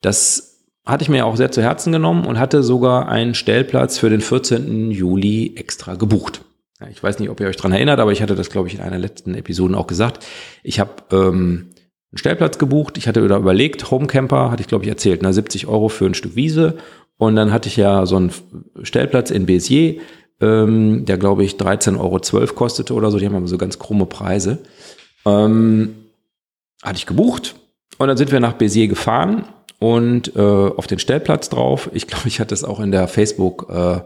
das 0.00 0.64
hatte 0.86 1.02
ich 1.02 1.10
mir 1.10 1.26
auch 1.26 1.36
sehr 1.36 1.52
zu 1.52 1.60
Herzen 1.60 1.92
genommen 1.92 2.24
und 2.24 2.38
hatte 2.38 2.62
sogar 2.62 3.10
einen 3.10 3.34
Stellplatz 3.34 3.98
für 3.98 4.08
den 4.08 4.22
14. 4.22 4.90
Juli 4.90 5.54
extra 5.56 5.96
gebucht. 5.96 6.45
Ich 6.90 7.02
weiß 7.02 7.18
nicht, 7.18 7.30
ob 7.30 7.40
ihr 7.40 7.48
euch 7.48 7.56
dran 7.56 7.72
erinnert, 7.72 8.00
aber 8.00 8.12
ich 8.12 8.20
hatte 8.20 8.34
das, 8.34 8.50
glaube 8.50 8.68
ich, 8.68 8.74
in 8.74 8.80
einer 8.80 8.98
letzten 8.98 9.34
Episode 9.34 9.76
auch 9.76 9.86
gesagt. 9.86 10.24
Ich 10.62 10.78
habe 10.78 10.92
ähm, 11.10 11.70
einen 12.12 12.18
Stellplatz 12.18 12.58
gebucht. 12.58 12.98
Ich 12.98 13.08
hatte 13.08 13.24
wieder 13.24 13.38
überlegt, 13.38 13.90
Homecamper, 13.90 14.50
hatte 14.50 14.60
ich, 14.60 14.68
glaube 14.68 14.84
ich, 14.84 14.90
erzählt, 14.90 15.22
ne, 15.22 15.32
70 15.32 15.66
Euro 15.66 15.88
für 15.88 16.04
ein 16.04 16.14
Stück 16.14 16.36
Wiese. 16.36 16.76
Und 17.16 17.36
dann 17.36 17.50
hatte 17.50 17.68
ich 17.68 17.76
ja 17.76 18.04
so 18.04 18.16
einen 18.16 18.30
Stellplatz 18.82 19.30
in 19.30 19.46
Béziers, 19.46 20.00
ähm, 20.40 21.06
der, 21.06 21.16
glaube 21.16 21.44
ich, 21.44 21.54
13,12 21.54 21.98
Euro 21.98 22.54
kostete 22.54 22.92
oder 22.92 23.10
so. 23.10 23.18
Die 23.18 23.26
haben 23.26 23.34
aber 23.34 23.48
so 23.48 23.56
ganz 23.56 23.78
krumme 23.78 24.04
Preise. 24.04 24.58
Ähm, 25.24 25.94
hatte 26.82 26.98
ich 26.98 27.06
gebucht 27.06 27.56
und 27.96 28.08
dann 28.08 28.18
sind 28.18 28.32
wir 28.32 28.40
nach 28.40 28.58
Béziers 28.58 28.88
gefahren 28.88 29.46
und 29.78 30.36
äh, 30.36 30.40
auf 30.40 30.86
den 30.86 30.98
Stellplatz 30.98 31.48
drauf. 31.48 31.90
Ich 31.94 32.06
glaube, 32.06 32.28
ich 32.28 32.38
hatte 32.38 32.54
es 32.54 32.64
auch 32.64 32.80
in 32.80 32.92
der 32.92 33.08
Facebook 33.08 33.68
äh, 33.70 34.00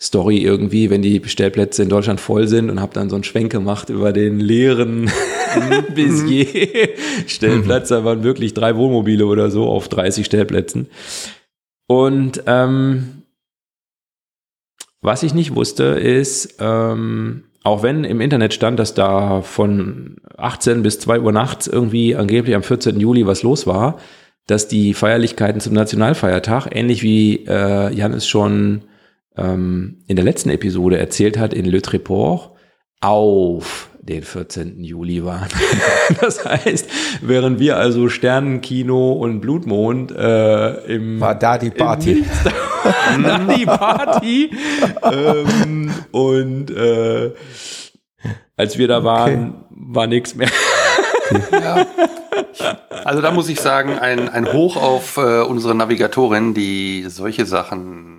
Story 0.00 0.38
irgendwie, 0.38 0.90
wenn 0.90 1.02
die 1.02 1.22
Stellplätze 1.24 1.82
in 1.82 1.88
Deutschland 1.88 2.20
voll 2.20 2.48
sind 2.48 2.70
und 2.70 2.80
habe 2.80 2.92
dann 2.92 3.08
so 3.08 3.16
einen 3.16 3.24
Schwenk 3.24 3.52
gemacht 3.52 3.88
über 3.88 4.12
den 4.12 4.40
leeren 4.40 5.10
Béziers 5.94 7.00
Stellplatz. 7.26 7.88
Da 7.88 8.04
waren 8.04 8.24
wirklich 8.24 8.54
drei 8.54 8.76
Wohnmobile 8.76 9.26
oder 9.26 9.50
so 9.50 9.68
auf 9.68 9.88
30 9.88 10.26
Stellplätzen. 10.26 10.88
Und 11.86 12.42
ähm, 12.46 13.22
was 15.00 15.22
ich 15.22 15.34
nicht 15.34 15.54
wusste, 15.54 15.84
ist, 15.84 16.56
ähm, 16.60 17.44
auch 17.62 17.82
wenn 17.82 18.04
im 18.04 18.20
Internet 18.20 18.54
stand, 18.54 18.78
dass 18.78 18.94
da 18.94 19.42
von 19.42 20.16
18 20.36 20.82
bis 20.82 20.98
2 21.00 21.20
Uhr 21.20 21.32
nachts 21.32 21.66
irgendwie 21.66 22.16
angeblich 22.16 22.54
am 22.54 22.62
14. 22.62 23.00
Juli 23.00 23.26
was 23.26 23.42
los 23.42 23.66
war, 23.66 23.98
dass 24.46 24.68
die 24.68 24.92
Feierlichkeiten 24.92 25.60
zum 25.60 25.72
Nationalfeiertag, 25.72 26.68
ähnlich 26.70 27.02
wie 27.02 27.44
äh, 27.46 27.92
Jan 27.94 28.12
es 28.12 28.26
schon 28.26 28.82
ähm, 29.36 30.02
in 30.06 30.16
der 30.16 30.24
letzten 30.24 30.50
Episode 30.50 30.98
erzählt 30.98 31.38
hat, 31.38 31.54
in 31.54 31.64
Le 31.64 31.78
Tréport, 31.78 32.50
auf 33.00 33.90
den 34.00 34.22
14. 34.22 34.82
Juli 34.84 35.24
waren. 35.24 35.48
das 36.20 36.44
heißt, 36.44 36.88
während 37.22 37.58
wir 37.58 37.76
also 37.76 38.08
Sternenkino 38.08 39.12
und 39.12 39.40
Blutmond 39.40 40.12
äh, 40.12 40.94
im 40.94 41.20
war 41.20 41.34
da 41.34 41.58
die 41.58 41.70
Party. 41.70 42.24
da 43.22 43.38
die 43.38 43.64
Party 43.64 44.50
ähm, 45.02 45.90
und 46.12 46.70
äh, 46.70 47.32
als 48.56 48.78
wir 48.78 48.88
da 48.88 49.04
waren, 49.04 49.50
okay. 49.50 49.64
war 49.70 50.06
nichts 50.06 50.34
mehr. 50.34 50.48
ja. 51.50 51.86
Also 53.04 53.20
da 53.20 53.32
muss 53.32 53.48
ich 53.48 53.60
sagen, 53.60 53.98
ein, 53.98 54.28
ein 54.28 54.52
Hoch 54.52 54.76
auf 54.76 55.16
äh, 55.16 55.42
unsere 55.42 55.74
Navigatorin, 55.74 56.54
die 56.54 57.04
solche 57.08 57.46
Sachen 57.46 58.13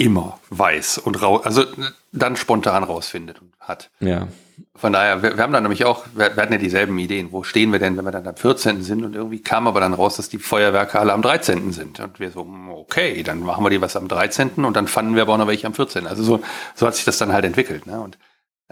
immer 0.00 0.40
weiß 0.48 0.98
und 0.98 1.20
raus, 1.20 1.42
also 1.44 1.64
dann 2.10 2.36
spontan 2.36 2.84
rausfindet 2.84 3.40
und 3.40 3.52
hat. 3.60 3.90
Ja. 4.00 4.28
Von 4.74 4.94
daher, 4.94 5.22
wir, 5.22 5.36
wir 5.36 5.42
haben 5.42 5.52
dann 5.52 5.62
nämlich 5.62 5.84
auch, 5.84 6.06
wir, 6.14 6.34
wir, 6.34 6.42
hatten 6.42 6.54
ja 6.54 6.58
dieselben 6.58 6.98
Ideen. 6.98 7.32
Wo 7.32 7.42
stehen 7.42 7.70
wir 7.70 7.78
denn, 7.78 7.98
wenn 7.98 8.04
wir 8.04 8.10
dann 8.10 8.26
am 8.26 8.36
14. 8.36 8.82
sind? 8.82 9.04
Und 9.04 9.14
irgendwie 9.14 9.42
kam 9.42 9.66
aber 9.66 9.80
dann 9.80 9.92
raus, 9.92 10.16
dass 10.16 10.30
die 10.30 10.38
Feuerwerke 10.38 10.98
alle 10.98 11.12
am 11.12 11.20
13. 11.20 11.72
sind. 11.72 12.00
Und 12.00 12.18
wir 12.18 12.30
so, 12.30 12.42
hm, 12.42 12.70
okay, 12.70 13.22
dann 13.22 13.40
machen 13.40 13.62
wir 13.62 13.68
die 13.68 13.80
was 13.82 13.94
am 13.94 14.08
13. 14.08 14.64
und 14.64 14.74
dann 14.74 14.88
fanden 14.88 15.14
wir 15.14 15.22
aber 15.22 15.34
auch 15.34 15.38
noch 15.38 15.46
welche 15.46 15.66
am 15.66 15.74
14. 15.74 16.06
Also 16.06 16.22
so, 16.22 16.40
so 16.74 16.86
hat 16.86 16.94
sich 16.94 17.04
das 17.04 17.18
dann 17.18 17.32
halt 17.32 17.44
entwickelt. 17.44 17.86
Ne? 17.86 18.00
Und 18.00 18.18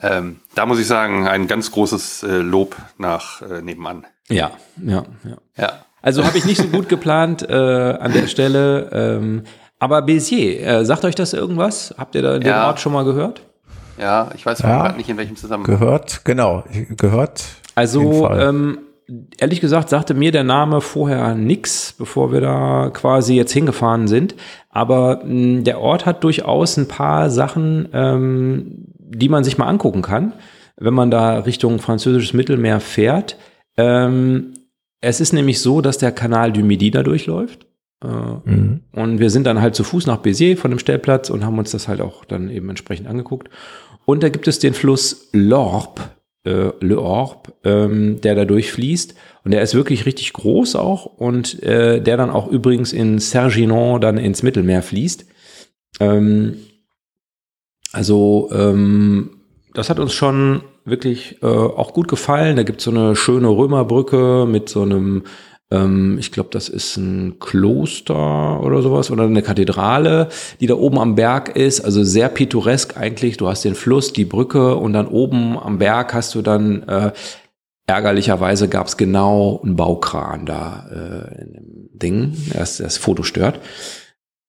ähm, 0.01 0.41
da 0.55 0.65
muss 0.65 0.79
ich 0.79 0.87
sagen, 0.87 1.29
ein 1.29 1.47
ganz 1.47 1.71
großes 1.73 2.23
äh, 2.23 2.37
Lob 2.39 2.77
nach 2.97 3.43
äh, 3.43 3.61
nebenan. 3.61 4.07
Ja, 4.29 4.53
ja, 4.83 5.05
ja. 5.25 5.37
ja. 5.59 5.73
Also 6.01 6.25
habe 6.25 6.39
ich 6.39 6.47
nicht 6.47 6.63
so 6.63 6.69
gut 6.69 6.89
geplant 6.89 7.43
äh, 7.43 7.53
an 7.53 8.13
der 8.13 8.27
Stelle. 8.29 8.91
Ähm, 8.93 9.45
aber 9.79 10.03
Béziers, 10.03 10.61
äh, 10.61 10.85
sagt 10.85 11.05
euch 11.05 11.15
das 11.15 11.33
irgendwas? 11.33 11.95
Habt 11.97 12.15
ihr 12.15 12.23
da 12.23 12.39
den 12.39 12.49
ja. 12.49 12.67
Ort 12.67 12.81
schon 12.81 12.93
mal 12.93 13.05
gehört? 13.05 13.43
Ja, 13.99 14.31
ich 14.35 14.47
weiß 14.47 14.61
ja, 14.61 14.83
gerade 14.83 14.97
nicht, 14.97 15.09
in 15.09 15.17
welchem 15.17 15.37
Zusammenhang. 15.37 15.79
Gehört, 15.79 16.25
genau, 16.25 16.65
gehört. 16.97 17.45
Also, 17.75 18.31
ähm, 18.31 18.79
ehrlich 19.39 19.61
gesagt, 19.61 19.89
sagte 19.89 20.15
mir 20.15 20.33
der 20.33 20.45
Name 20.45 20.81
vorher 20.81 21.35
nix, 21.35 21.93
bevor 21.93 22.33
wir 22.33 22.41
da 22.41 22.91
quasi 22.93 23.35
jetzt 23.35 23.53
hingefahren 23.53 24.09
sind. 24.09 24.35
Aber 24.71 25.23
mh, 25.25 25.63
der 25.63 25.81
Ort 25.81 26.07
hat 26.07 26.23
durchaus 26.25 26.77
ein 26.77 26.89
paar 26.89 27.31
Sachen, 27.31 27.89
ähm, 27.93 28.87
die 28.99 29.29
man 29.29 29.45
sich 29.45 29.59
mal 29.59 29.67
angucken 29.67 30.03
kann, 30.03 30.35
wenn 30.77 30.95
man 30.95 31.11
da 31.11 31.39
Richtung 31.41 31.79
französisches 31.79 32.35
Mittelmeer 32.35 32.81
fährt. 32.81 33.37
Ähm, 33.77 34.55
es 35.01 35.21
ist 35.21 35.33
nämlich 35.33 35.61
so, 35.61 35.81
dass 35.81 35.99
der 35.99 36.13
Kanal 36.13 36.53
du 36.53 36.61
Midi 36.61 36.91
da 36.91 37.03
durchläuft. 37.03 37.68
Äh, 38.03 38.07
mhm. 38.07 38.81
Und 38.93 39.19
wir 39.19 39.31
sind 39.31 39.47
dann 39.47 39.61
halt 39.61 39.75
zu 39.75 39.85
Fuß 39.85 40.07
nach 40.07 40.23
Béziers 40.23 40.59
von 40.59 40.71
dem 40.71 40.79
Stellplatz 40.79 41.31
und 41.31 41.45
haben 41.45 41.59
uns 41.59 41.73
das 41.73 41.89
halt 41.89 42.01
auch 42.01 42.25
dann 42.25 42.51
eben 42.51 42.69
entsprechend 42.69 43.09
angeguckt. 43.09 43.49
Und 44.05 44.23
da 44.23 44.29
gibt 44.29 44.49
es 44.49 44.59
den 44.59 44.75
Fluss 44.75 45.29
Lorb, 45.33 46.01
äh, 46.45 46.71
Le 46.81 47.01
Orb, 47.01 47.53
ähm, 47.65 48.21
der 48.21 48.35
da 48.35 48.45
durchfließt. 48.45 49.15
Und 49.45 49.51
der 49.51 49.63
ist 49.63 49.75
wirklich 49.75 50.07
richtig 50.07 50.33
groß 50.33 50.77
auch 50.77 51.07
und 51.07 51.63
äh, 51.63 52.01
der 52.01 52.17
dann 52.17 52.31
auch 52.31 52.49
übrigens 52.49 52.93
in 52.93 53.19
Serginon 53.19 54.01
dann 54.01 54.19
ins 54.19 54.43
Mittelmeer 54.43 54.83
fließt. 54.83 55.27
Ähm, 56.01 56.57
also 57.93 58.51
ähm, 58.53 59.31
das 59.75 59.91
hat 59.91 59.99
uns 59.99 60.13
schon 60.13 60.63
wirklich 60.85 61.43
äh, 61.43 61.47
auch 61.47 61.93
gut 61.93 62.09
gefallen. 62.09 62.57
Da 62.57 62.63
gibt 62.63 62.79
es 62.79 62.85
so 62.85 62.91
eine 62.91 63.17
schöne 63.17 63.49
Römerbrücke 63.49 64.47
mit 64.49 64.69
so 64.69 64.83
einem 64.83 65.25
ich 65.71 66.33
glaube, 66.33 66.49
das 66.51 66.71
ist 66.71 66.97
ein 66.97 67.39
Kloster 67.41 68.63
oder 68.63 68.81
sowas 68.81 69.11
oder 69.11 69.25
eine 69.25 69.43
Kathedrale, 69.43 70.31
die 70.61 70.67
da 70.67 70.75
oben 70.75 70.99
am 70.99 71.15
Berg 71.15 71.55
ist. 71.55 71.83
Also 71.83 72.05
sehr 72.05 72.31
pittoresk 72.31 72.97
eigentlich. 72.97 73.37
Du 73.37 73.49
hast 73.49 73.67
den 73.67 73.75
Fluss, 73.75 74.15
die 74.15 74.25
Brücke 74.25 74.77
und 74.77 74.95
dann 74.95 75.07
oben 75.07 75.59
am 75.59 75.77
Berg 75.77 76.15
hast 76.15 76.35
du 76.35 76.41
dann 76.41 76.85
äh, 76.85 77.13
ärgerlicherweise 77.87 78.69
gab 78.69 78.87
es 78.87 78.97
genau 78.97 79.61
einen 79.63 79.77
Baukran 79.77 80.47
da 80.47 80.87
äh, 80.91 81.43
in 81.43 81.53
dem 81.53 81.89
Ding. 81.93 82.37
Das, 82.55 82.79
das 82.79 82.97
Foto 82.97 83.23
stört. 83.23 83.61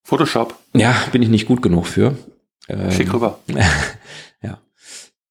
Photoshop. 0.04 0.56
Ja, 0.74 0.96
bin 1.12 1.22
ich 1.22 1.30
nicht 1.30 1.48
gut 1.48 1.62
genug 1.62 1.86
für. 1.86 2.16
Ähm, 2.68 2.92
Schick 2.92 3.14
rüber. 3.14 3.40
ja. 4.42 4.60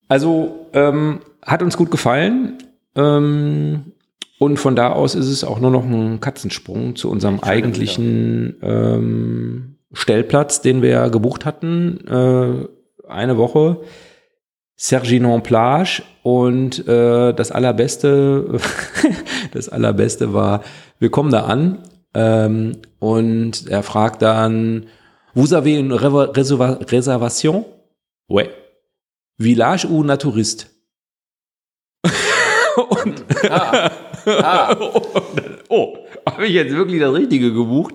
Also 0.06 0.66
ähm, 0.72 1.20
hat 1.42 1.62
uns 1.62 1.76
gut 1.76 1.90
gefallen. 1.90 2.58
Ähm, 2.94 3.92
und 4.38 4.56
von 4.58 4.76
da 4.76 4.92
aus 4.92 5.14
ist 5.14 5.28
es 5.28 5.44
auch 5.44 5.58
nur 5.58 5.70
noch 5.70 5.84
ein 5.84 6.20
Katzensprung 6.20 6.94
zu 6.94 7.10
unserem 7.10 7.40
eigentlichen 7.40 8.56
ähm, 8.62 9.78
Stellplatz, 9.92 10.60
den 10.60 10.80
wir 10.82 11.10
gebucht 11.10 11.44
hatten. 11.44 12.06
Äh, 12.06 12.68
eine 13.08 13.36
Woche. 13.36 13.80
Serginon 14.80 15.42
Plage 15.42 16.04
und 16.22 16.86
äh, 16.86 17.32
das 17.34 17.50
allerbeste, 17.50 18.60
das 19.52 19.68
allerbeste 19.68 20.32
war, 20.32 20.62
wir 21.00 21.10
kommen 21.10 21.32
da 21.32 21.46
an 21.46 21.78
ähm, 22.14 22.76
und 23.00 23.68
er 23.68 23.82
fragt 23.82 24.22
dann, 24.22 24.86
vous 25.34 25.52
avez 25.52 25.80
une 25.80 25.92
réservation? 25.92 27.64
Ouais. 28.28 28.50
Village 29.36 29.88
ou 29.90 30.04
Naturiste? 30.04 30.66
und 32.82 33.24
ah. 33.50 33.90
Ah. 34.26 34.76
oh, 35.68 35.96
habe 36.26 36.46
ich 36.46 36.52
jetzt 36.52 36.72
wirklich 36.74 37.00
das 37.00 37.14
Richtige 37.14 37.52
gebucht? 37.52 37.94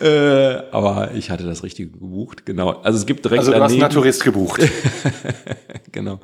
äh, 0.00 0.56
aber 0.70 1.10
ich 1.14 1.30
hatte 1.30 1.44
das 1.44 1.62
Richtige 1.62 1.90
gebucht, 1.90 2.46
genau. 2.46 2.70
Also 2.82 2.98
es 2.98 3.06
gibt 3.06 3.24
direkt 3.24 3.40
Also 3.40 3.52
du 3.52 3.58
daneben, 3.58 3.82
hast 3.82 3.94
Naturist 3.94 4.24
gebucht. 4.24 4.62
genau. 5.92 6.20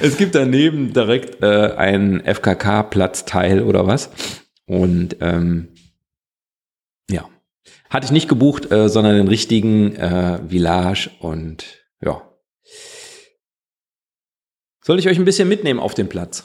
Es 0.00 0.16
gibt 0.16 0.34
daneben 0.34 0.92
direkt 0.92 1.42
äh, 1.42 1.74
ein 1.76 2.22
FKK-Platzteil 2.24 3.62
oder 3.62 3.86
was. 3.86 4.10
Und 4.66 5.16
ähm, 5.20 5.68
ja, 7.10 7.28
hatte 7.88 8.06
ich 8.06 8.12
nicht 8.12 8.28
gebucht, 8.28 8.70
äh, 8.72 8.88
sondern 8.88 9.16
den 9.16 9.28
richtigen 9.28 9.94
äh, 9.96 10.40
Village 10.48 11.10
und 11.20 11.64
ja, 12.02 12.22
Soll 14.82 14.98
ich 14.98 15.08
euch 15.08 15.18
ein 15.18 15.24
bisschen 15.24 15.48
mitnehmen 15.48 15.78
auf 15.78 15.94
den 15.94 16.08
Platz? 16.08 16.44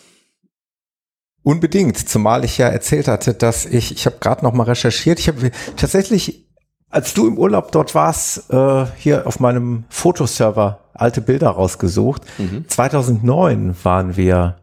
Unbedingt, 1.45 2.09
zumal 2.09 2.43
ich 2.43 2.57
ja 2.57 2.69
erzählt 2.69 3.07
hatte, 3.07 3.35
dass 3.35 3.67
ich, 3.67 3.91
ich 3.91 4.07
habe 4.07 4.15
gerade 4.19 4.43
noch 4.43 4.53
mal 4.53 4.63
recherchiert, 4.63 5.19
ich 5.19 5.27
habe 5.27 5.51
tatsächlich, 5.77 6.47
als 6.89 7.13
du 7.13 7.27
im 7.27 7.37
Urlaub 7.37 7.71
dort 7.71 7.93
warst, 7.93 8.51
äh, 8.51 8.87
hier 8.97 9.27
auf 9.27 9.39
meinem 9.39 9.83
Fotoserver 9.89 10.79
alte 10.95 11.21
Bilder 11.21 11.49
rausgesucht. 11.49 12.23
Mhm. 12.39 12.67
2009 12.67 13.75
waren 13.83 14.17
wir 14.17 14.55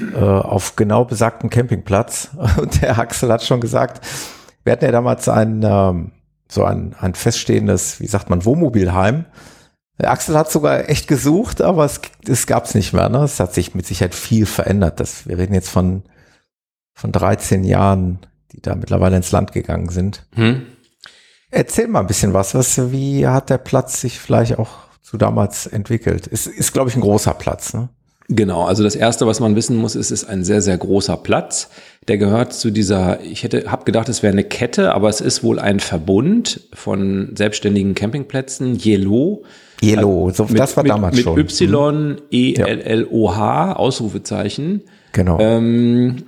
äh, 0.00 0.18
auf 0.18 0.74
genau 0.74 1.04
besagten 1.04 1.48
Campingplatz 1.48 2.30
und 2.60 2.82
der 2.82 2.98
Axel 2.98 3.32
hat 3.32 3.44
schon 3.44 3.60
gesagt, 3.60 4.04
wir 4.64 4.72
hatten 4.72 4.84
ja 4.84 4.90
damals 4.90 5.28
ein, 5.28 5.62
ähm, 5.62 6.10
so 6.48 6.64
ein, 6.64 6.96
ein 6.98 7.14
feststehendes, 7.14 8.00
wie 8.00 8.08
sagt 8.08 8.30
man, 8.30 8.44
Wohnmobilheim 8.44 9.26
der 9.98 10.10
Axel 10.10 10.36
hat 10.36 10.50
sogar 10.50 10.90
echt 10.90 11.08
gesucht, 11.08 11.62
aber 11.62 11.84
es, 11.84 12.00
es 12.28 12.46
gab 12.46 12.66
es 12.66 12.74
nicht 12.74 12.92
mehr. 12.92 13.08
Ne? 13.08 13.18
Es 13.18 13.40
hat 13.40 13.54
sich 13.54 13.74
mit 13.74 13.86
Sicherheit 13.86 14.14
viel 14.14 14.44
verändert. 14.44 15.00
Das, 15.00 15.26
wir 15.26 15.38
reden 15.38 15.54
jetzt 15.54 15.70
von, 15.70 16.02
von 16.96 17.12
13 17.12 17.62
Jahren, 17.62 18.18
die 18.52 18.62
da 18.62 18.74
mittlerweile 18.74 19.16
ins 19.16 19.30
Land 19.30 19.52
gegangen 19.52 19.90
sind. 19.90 20.26
Hm. 20.34 20.62
Erzähl 21.50 21.86
mal 21.86 22.00
ein 22.00 22.06
bisschen 22.06 22.32
was. 22.32 22.54
was. 22.54 22.90
Wie 22.90 23.26
hat 23.26 23.50
der 23.50 23.58
Platz 23.58 24.00
sich 24.00 24.18
vielleicht 24.18 24.58
auch 24.58 24.70
zu 25.02 25.18
damals 25.18 25.66
entwickelt? 25.66 26.26
Ist, 26.26 26.46
ist 26.46 26.72
glaube 26.72 26.88
ich, 26.88 26.96
ein 26.96 27.02
großer 27.02 27.34
Platz. 27.34 27.74
Ne? 27.74 27.90
Genau, 28.28 28.64
also 28.64 28.82
das 28.82 28.96
erste, 28.96 29.26
was 29.26 29.40
man 29.40 29.54
wissen 29.54 29.76
muss, 29.76 29.94
ist, 29.94 30.10
es 30.10 30.22
ist 30.22 30.28
ein 30.28 30.42
sehr, 30.42 30.62
sehr 30.62 30.78
großer 30.78 31.18
Platz. 31.18 31.68
Der 32.08 32.16
gehört 32.16 32.54
zu 32.54 32.70
dieser, 32.70 33.20
ich 33.20 33.42
hätte, 33.42 33.70
habe 33.70 33.84
gedacht, 33.84 34.08
es 34.08 34.22
wäre 34.22 34.32
eine 34.32 34.44
Kette, 34.44 34.94
aber 34.94 35.10
es 35.10 35.20
ist 35.20 35.44
wohl 35.44 35.58
ein 35.58 35.80
Verbund 35.80 36.62
von 36.72 37.36
selbstständigen 37.36 37.94
Campingplätzen, 37.94 38.80
Yellow. 38.82 39.44
Yellow, 39.82 40.30
so, 40.30 40.44
mit, 40.44 40.58
das 40.58 40.76
war 40.76 40.82
mit, 40.82 40.92
damals 40.92 41.16
mit 41.16 41.24
schon. 41.24 41.34
Mit 41.36 41.60
Y, 41.60 42.16
E, 42.30 42.54
L, 42.54 42.80
L, 42.80 43.06
O, 43.10 43.36
H, 43.36 43.74
Ausrufezeichen. 43.74 44.82
Genau. 45.12 45.38
Ähm, 45.38 46.24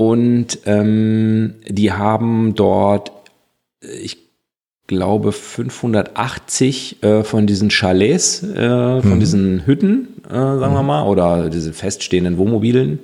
und 0.00 0.60
ähm, 0.64 1.56
die 1.68 1.92
haben 1.92 2.54
dort, 2.54 3.12
ich 3.82 4.16
glaube, 4.86 5.30
580 5.30 7.02
äh, 7.02 7.22
von 7.22 7.46
diesen 7.46 7.68
Chalets, 7.68 8.42
äh, 8.42 9.02
von 9.02 9.16
mhm. 9.16 9.20
diesen 9.20 9.66
Hütten, 9.66 10.22
äh, 10.26 10.32
sagen 10.32 10.72
mhm. 10.72 10.76
wir 10.78 10.82
mal, 10.84 11.02
oder 11.02 11.50
diese 11.50 11.74
feststehenden 11.74 12.38
Wohnmobilen, 12.38 13.00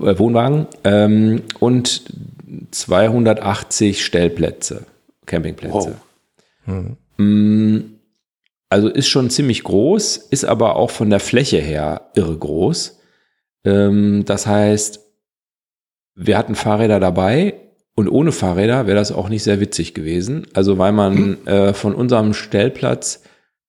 äh, 0.00 0.18
Wohnwagen 0.18 0.66
ähm, 0.82 1.42
und 1.60 2.02
280 2.72 4.04
Stellplätze, 4.04 4.86
Campingplätze. 5.24 5.94
Wow. 6.66 6.96
Mhm. 7.18 7.92
Also 8.70 8.88
ist 8.88 9.06
schon 9.06 9.30
ziemlich 9.30 9.62
groß, 9.62 10.16
ist 10.16 10.44
aber 10.44 10.74
auch 10.74 10.90
von 10.90 11.10
der 11.10 11.20
Fläche 11.20 11.58
her 11.58 12.10
irre 12.16 12.36
groß. 12.36 12.98
Ähm, 13.64 14.24
das 14.24 14.48
heißt, 14.48 15.04
wir 16.18 16.36
hatten 16.36 16.54
Fahrräder 16.54 17.00
dabei, 17.00 17.54
und 17.94 18.08
ohne 18.08 18.30
Fahrräder 18.30 18.86
wäre 18.86 18.96
das 18.96 19.10
auch 19.10 19.28
nicht 19.28 19.42
sehr 19.42 19.58
witzig 19.58 19.92
gewesen. 19.92 20.46
Also 20.54 20.78
weil 20.78 20.92
man 20.92 21.44
äh, 21.46 21.72
von 21.74 21.96
unserem 21.96 22.32
Stellplatz, 22.32 23.24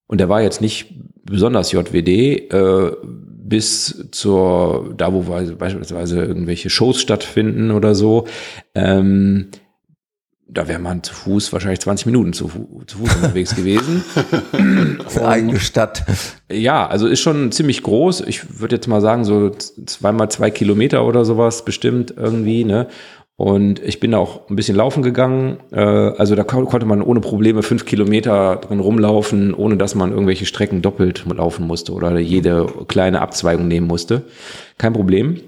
und 0.05 0.19
der 0.19 0.29
war 0.29 0.43
jetzt 0.43 0.61
nicht 0.61 0.93
besonders 1.23 1.71
JWD, 1.71 2.07
äh, 2.07 2.91
bis 3.01 4.09
zur, 4.11 4.93
da 4.95 5.11
wo 5.13 5.21
beispielsweise 5.21 6.23
irgendwelche 6.23 6.69
Shows 6.69 7.01
stattfinden 7.01 7.71
oder 7.71 7.95
so, 7.95 8.27
ähm, 8.75 9.47
da 10.51 10.67
wäre 10.67 10.79
man 10.79 11.03
zu 11.03 11.13
Fuß 11.13 11.53
wahrscheinlich 11.53 11.79
20 11.79 12.07
Minuten 12.07 12.33
zu, 12.33 12.49
zu 12.87 12.97
Fuß 12.97 13.15
unterwegs 13.15 13.55
gewesen. 13.55 14.03
Für 15.07 15.27
eigene 15.27 15.59
Stadt. 15.59 16.03
Ja, 16.51 16.87
also 16.87 17.07
ist 17.07 17.21
schon 17.21 17.51
ziemlich 17.51 17.83
groß. 17.83 18.21
Ich 18.21 18.59
würde 18.59 18.75
jetzt 18.75 18.87
mal 18.87 19.01
sagen, 19.01 19.25
so 19.25 19.51
zweimal 19.51 20.29
zwei 20.31 20.49
Kilometer 20.49 21.05
oder 21.05 21.23
sowas 21.25 21.65
bestimmt 21.65 22.13
irgendwie, 22.17 22.63
ne? 22.63 22.87
Und 23.35 23.81
ich 23.81 24.01
bin 24.01 24.11
da 24.11 24.17
auch 24.17 24.49
ein 24.49 24.57
bisschen 24.57 24.75
laufen 24.75 25.01
gegangen. 25.01 25.59
Äh, 25.71 25.79
also 25.79 26.35
da 26.35 26.43
konnte 26.43 26.85
man 26.85 27.01
ohne 27.01 27.21
Probleme 27.21 27.63
fünf 27.63 27.85
Kilometer 27.85 28.57
drin 28.57 28.81
rumlaufen, 28.81 29.53
ohne 29.53 29.77
dass 29.77 29.95
man 29.95 30.11
irgendwelche 30.11 30.45
Strecken 30.45 30.81
doppelt 30.81 31.23
laufen 31.33 31.65
musste 31.65 31.93
oder 31.93 32.19
jede 32.19 32.65
kleine 32.89 33.21
Abzweigung 33.21 33.69
nehmen 33.69 33.87
musste. 33.87 34.23
Kein 34.77 34.91
Problem. 34.91 35.39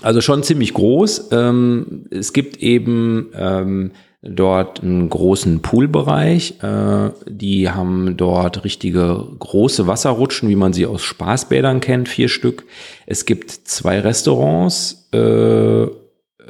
Also 0.00 0.22
schon 0.22 0.42
ziemlich 0.42 0.72
groß. 0.72 1.28
Ähm, 1.32 2.06
es 2.10 2.32
gibt 2.32 2.56
eben 2.56 3.28
ähm, 3.34 3.90
dort 4.22 4.82
einen 4.82 5.08
großen 5.08 5.62
Poolbereich. 5.62 6.62
Äh, 6.62 7.10
die 7.26 7.70
haben 7.70 8.16
dort 8.16 8.64
richtige 8.64 9.26
große 9.38 9.86
Wasserrutschen, 9.86 10.48
wie 10.48 10.56
man 10.56 10.72
sie 10.72 10.86
aus 10.86 11.02
Spaßbädern 11.02 11.80
kennt, 11.80 12.08
vier 12.08 12.28
Stück. 12.28 12.64
Es 13.06 13.24
gibt 13.24 13.50
zwei 13.50 14.00
Restaurants 14.00 15.08
äh, 15.12 15.86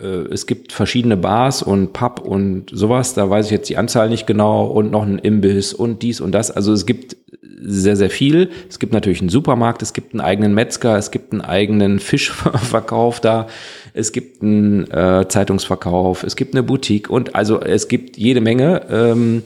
es 0.07 0.47
gibt 0.47 0.73
verschiedene 0.73 1.17
Bars 1.17 1.63
und 1.63 1.93
Pub 1.93 2.21
und 2.21 2.71
sowas, 2.73 3.15
da 3.15 3.29
weiß 3.29 3.47
ich 3.47 3.53
jetzt 3.53 3.69
die 3.69 3.77
Anzahl 3.77 4.09
nicht 4.09 4.27
genau 4.27 4.67
und 4.67 4.91
noch 4.91 5.03
ein 5.03 5.19
Imbiss 5.19 5.75
und 5.75 6.03
dies 6.03 6.21
und 6.21 6.33
das. 6.33 6.51
Also 6.51 6.73
es 6.73 6.87
gibt 6.87 7.17
sehr, 7.63 7.97
sehr 7.97 8.11
viel. 8.11 8.51
Es 8.69 8.79
gibt 8.79 8.93
natürlich 8.93 9.21
einen 9.21 9.29
Supermarkt, 9.29 9.83
es 9.83 9.93
gibt 9.93 10.15
einen 10.15 10.21
eigenen 10.21 10.55
Metzger, 10.55 10.97
es 10.97 11.11
gibt 11.11 11.33
einen 11.33 11.43
eigenen 11.43 11.99
Fischverkauf 12.01 13.21
da, 13.21 13.47
es 13.93 14.13
gibt 14.13 14.43
einen 14.43 14.91
äh, 14.91 15.27
Zeitungsverkauf, 15.29 16.23
es 16.23 16.37
gibt 16.37 16.55
eine 16.55 16.63
Boutique 16.63 17.11
und 17.11 17.35
also 17.35 17.61
es 17.61 17.89
gibt 17.89 18.17
jede 18.17 18.41
Menge. 18.41 18.83
Ähm, 18.91 19.43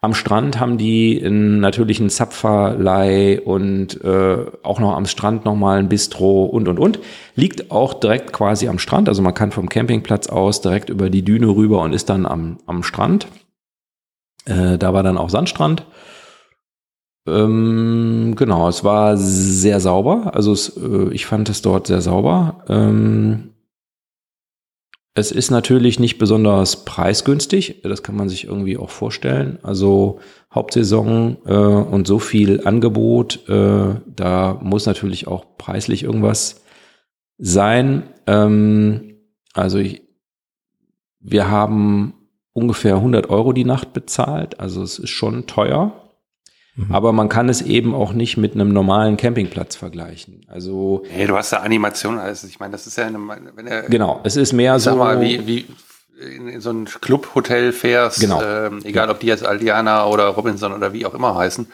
am 0.00 0.14
Strand 0.14 0.60
haben 0.60 0.78
die 0.78 1.20
einen 1.24 1.58
natürlichen 1.60 2.10
Zapferlei 2.10 3.40
und 3.40 4.02
äh, 4.04 4.46
auch 4.62 4.78
noch 4.78 4.94
am 4.94 5.06
Strand 5.06 5.44
nochmal 5.44 5.78
ein 5.78 5.88
Bistro 5.88 6.44
und 6.44 6.68
und 6.68 6.78
und. 6.78 7.00
Liegt 7.34 7.70
auch 7.70 7.94
direkt 7.94 8.32
quasi 8.32 8.68
am 8.68 8.78
Strand, 8.78 9.08
also 9.08 9.22
man 9.22 9.34
kann 9.34 9.52
vom 9.52 9.68
Campingplatz 9.68 10.28
aus 10.28 10.60
direkt 10.60 10.90
über 10.90 11.10
die 11.10 11.24
Düne 11.24 11.48
rüber 11.48 11.82
und 11.82 11.92
ist 11.92 12.08
dann 12.08 12.26
am, 12.26 12.58
am 12.66 12.82
Strand. 12.82 13.26
Äh, 14.44 14.78
da 14.78 14.92
war 14.92 15.02
dann 15.02 15.18
auch 15.18 15.30
Sandstrand. 15.30 15.86
Ähm, 17.26 18.34
genau, 18.36 18.68
es 18.68 18.84
war 18.84 19.16
sehr 19.16 19.80
sauber. 19.80 20.32
Also 20.34 20.52
es, 20.52 20.76
äh, 20.76 21.08
ich 21.10 21.26
fand 21.26 21.48
es 21.48 21.62
dort 21.62 21.88
sehr 21.88 22.00
sauber. 22.00 22.64
Ähm, 22.68 23.55
es 25.16 25.32
ist 25.32 25.50
natürlich 25.50 25.98
nicht 25.98 26.18
besonders 26.18 26.84
preisgünstig, 26.84 27.80
das 27.82 28.02
kann 28.02 28.16
man 28.16 28.28
sich 28.28 28.44
irgendwie 28.44 28.76
auch 28.76 28.90
vorstellen. 28.90 29.58
Also 29.62 30.20
Hauptsaison 30.54 31.38
äh, 31.46 31.54
und 31.54 32.06
so 32.06 32.18
viel 32.18 32.66
Angebot, 32.66 33.48
äh, 33.48 33.94
da 34.06 34.60
muss 34.62 34.84
natürlich 34.84 35.26
auch 35.26 35.56
preislich 35.56 36.02
irgendwas 36.02 36.62
sein. 37.38 38.02
Ähm, 38.26 39.14
also 39.54 39.78
ich, 39.78 40.02
wir 41.18 41.50
haben 41.50 42.12
ungefähr 42.52 42.96
100 42.96 43.30
Euro 43.30 43.54
die 43.54 43.64
Nacht 43.64 43.94
bezahlt, 43.94 44.60
also 44.60 44.82
es 44.82 44.98
ist 44.98 45.08
schon 45.08 45.46
teuer. 45.46 46.05
Mhm. 46.76 46.94
Aber 46.94 47.12
man 47.12 47.28
kann 47.28 47.48
es 47.48 47.62
eben 47.62 47.94
auch 47.94 48.12
nicht 48.12 48.36
mit 48.36 48.54
einem 48.54 48.72
normalen 48.72 49.16
Campingplatz 49.16 49.76
vergleichen. 49.76 50.46
Also 50.48 51.02
hey, 51.08 51.26
du 51.26 51.36
hast 51.36 51.52
da 51.52 51.58
Animation, 51.58 52.18
also 52.18 52.46
ich 52.46 52.60
meine, 52.60 52.72
das 52.72 52.86
ist 52.86 52.96
ja 52.96 53.06
eine, 53.06 53.18
wenn 53.54 53.66
er, 53.66 53.82
genau, 53.82 54.20
es 54.24 54.36
ist 54.36 54.52
mehr 54.52 54.78
so. 54.78 54.90
Sag 54.90 54.98
mal, 54.98 55.20
wie, 55.20 55.46
wie 55.46 55.66
in, 56.20 56.48
in 56.48 56.60
so 56.60 56.70
ein 56.70 56.84
Clubhotel 56.84 57.72
fährst, 57.72 58.20
genau. 58.20 58.42
ähm, 58.42 58.80
egal 58.84 59.10
ob 59.10 59.20
die 59.20 59.26
jetzt 59.26 59.44
Aldiana 59.44 60.06
oder 60.06 60.28
Robinson 60.28 60.72
oder 60.72 60.92
wie 60.92 61.06
auch 61.06 61.14
immer 61.14 61.34
heißen, 61.34 61.66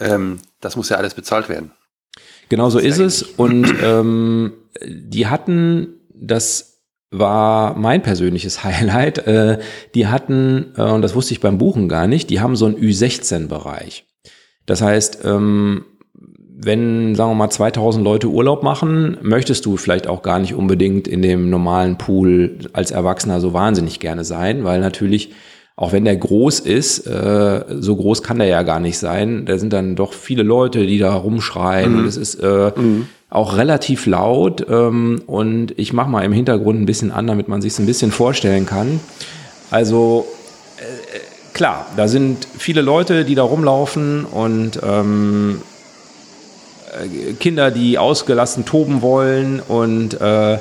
ähm, 0.00 0.40
das 0.60 0.76
muss 0.76 0.88
ja 0.88 0.96
alles 0.96 1.14
bezahlt 1.14 1.48
werden. 1.48 1.72
Genau 2.48 2.70
so 2.70 2.78
ist, 2.78 2.98
ist 2.98 3.22
es. 3.22 3.22
Und 3.22 3.74
ähm, 3.82 4.54
die 4.82 5.26
hatten 5.26 5.94
das 6.20 6.82
war 7.10 7.74
mein 7.76 8.02
persönliches 8.02 8.64
Highlight. 8.64 9.18
Äh, 9.18 9.58
die 9.94 10.06
hatten, 10.06 10.72
äh, 10.76 10.82
und 10.82 11.02
das 11.02 11.14
wusste 11.14 11.32
ich 11.32 11.40
beim 11.40 11.58
Buchen 11.58 11.88
gar 11.88 12.06
nicht, 12.06 12.30
die 12.30 12.40
haben 12.40 12.56
so 12.56 12.66
einen 12.66 12.76
Ü16-Bereich. 12.76 14.04
Das 14.68 14.82
heißt, 14.82 15.20
ähm, 15.24 15.84
wenn, 16.60 17.14
sagen 17.14 17.30
wir 17.30 17.34
mal, 17.34 17.50
2000 17.50 18.04
Leute 18.04 18.28
Urlaub 18.28 18.62
machen, 18.62 19.16
möchtest 19.22 19.64
du 19.64 19.76
vielleicht 19.76 20.06
auch 20.06 20.22
gar 20.22 20.38
nicht 20.38 20.54
unbedingt 20.54 21.08
in 21.08 21.22
dem 21.22 21.50
normalen 21.50 21.96
Pool 21.96 22.58
als 22.74 22.90
Erwachsener 22.90 23.40
so 23.40 23.52
wahnsinnig 23.54 23.98
gerne 23.98 24.24
sein, 24.24 24.64
weil 24.64 24.80
natürlich, 24.80 25.32
auch 25.74 25.92
wenn 25.92 26.04
der 26.04 26.16
groß 26.16 26.60
ist, 26.60 27.06
äh, 27.06 27.64
so 27.78 27.96
groß 27.96 28.22
kann 28.22 28.40
der 28.40 28.48
ja 28.48 28.62
gar 28.62 28.80
nicht 28.80 28.98
sein. 28.98 29.46
Da 29.46 29.56
sind 29.56 29.72
dann 29.72 29.96
doch 29.96 30.12
viele 30.12 30.42
Leute, 30.42 30.86
die 30.86 30.98
da 30.98 31.14
rumschreien 31.14 31.92
mhm. 31.92 31.98
und 32.00 32.04
es 32.06 32.18
ist 32.18 32.34
äh, 32.34 32.72
mhm. 32.76 33.06
auch 33.30 33.56
relativ 33.56 34.04
laut. 34.04 34.66
Ähm, 34.68 35.22
und 35.26 35.78
ich 35.78 35.94
mache 35.94 36.10
mal 36.10 36.24
im 36.24 36.32
Hintergrund 36.32 36.78
ein 36.78 36.86
bisschen 36.86 37.10
an, 37.10 37.26
damit 37.26 37.48
man 37.48 37.62
sich 37.62 37.72
es 37.72 37.78
ein 37.78 37.86
bisschen 37.86 38.10
vorstellen 38.10 38.66
kann. 38.66 39.00
Also 39.70 40.26
klar, 41.58 41.86
da 41.96 42.06
sind 42.06 42.46
viele 42.56 42.82
Leute, 42.82 43.24
die 43.24 43.34
da 43.34 43.42
rumlaufen 43.42 44.24
und 44.24 44.78
ähm, 44.80 45.60
äh, 46.92 47.32
Kinder, 47.32 47.72
die 47.72 47.98
ausgelassen 47.98 48.64
toben 48.64 49.02
wollen 49.02 49.60
und 49.66 50.20
äh, 50.20 50.58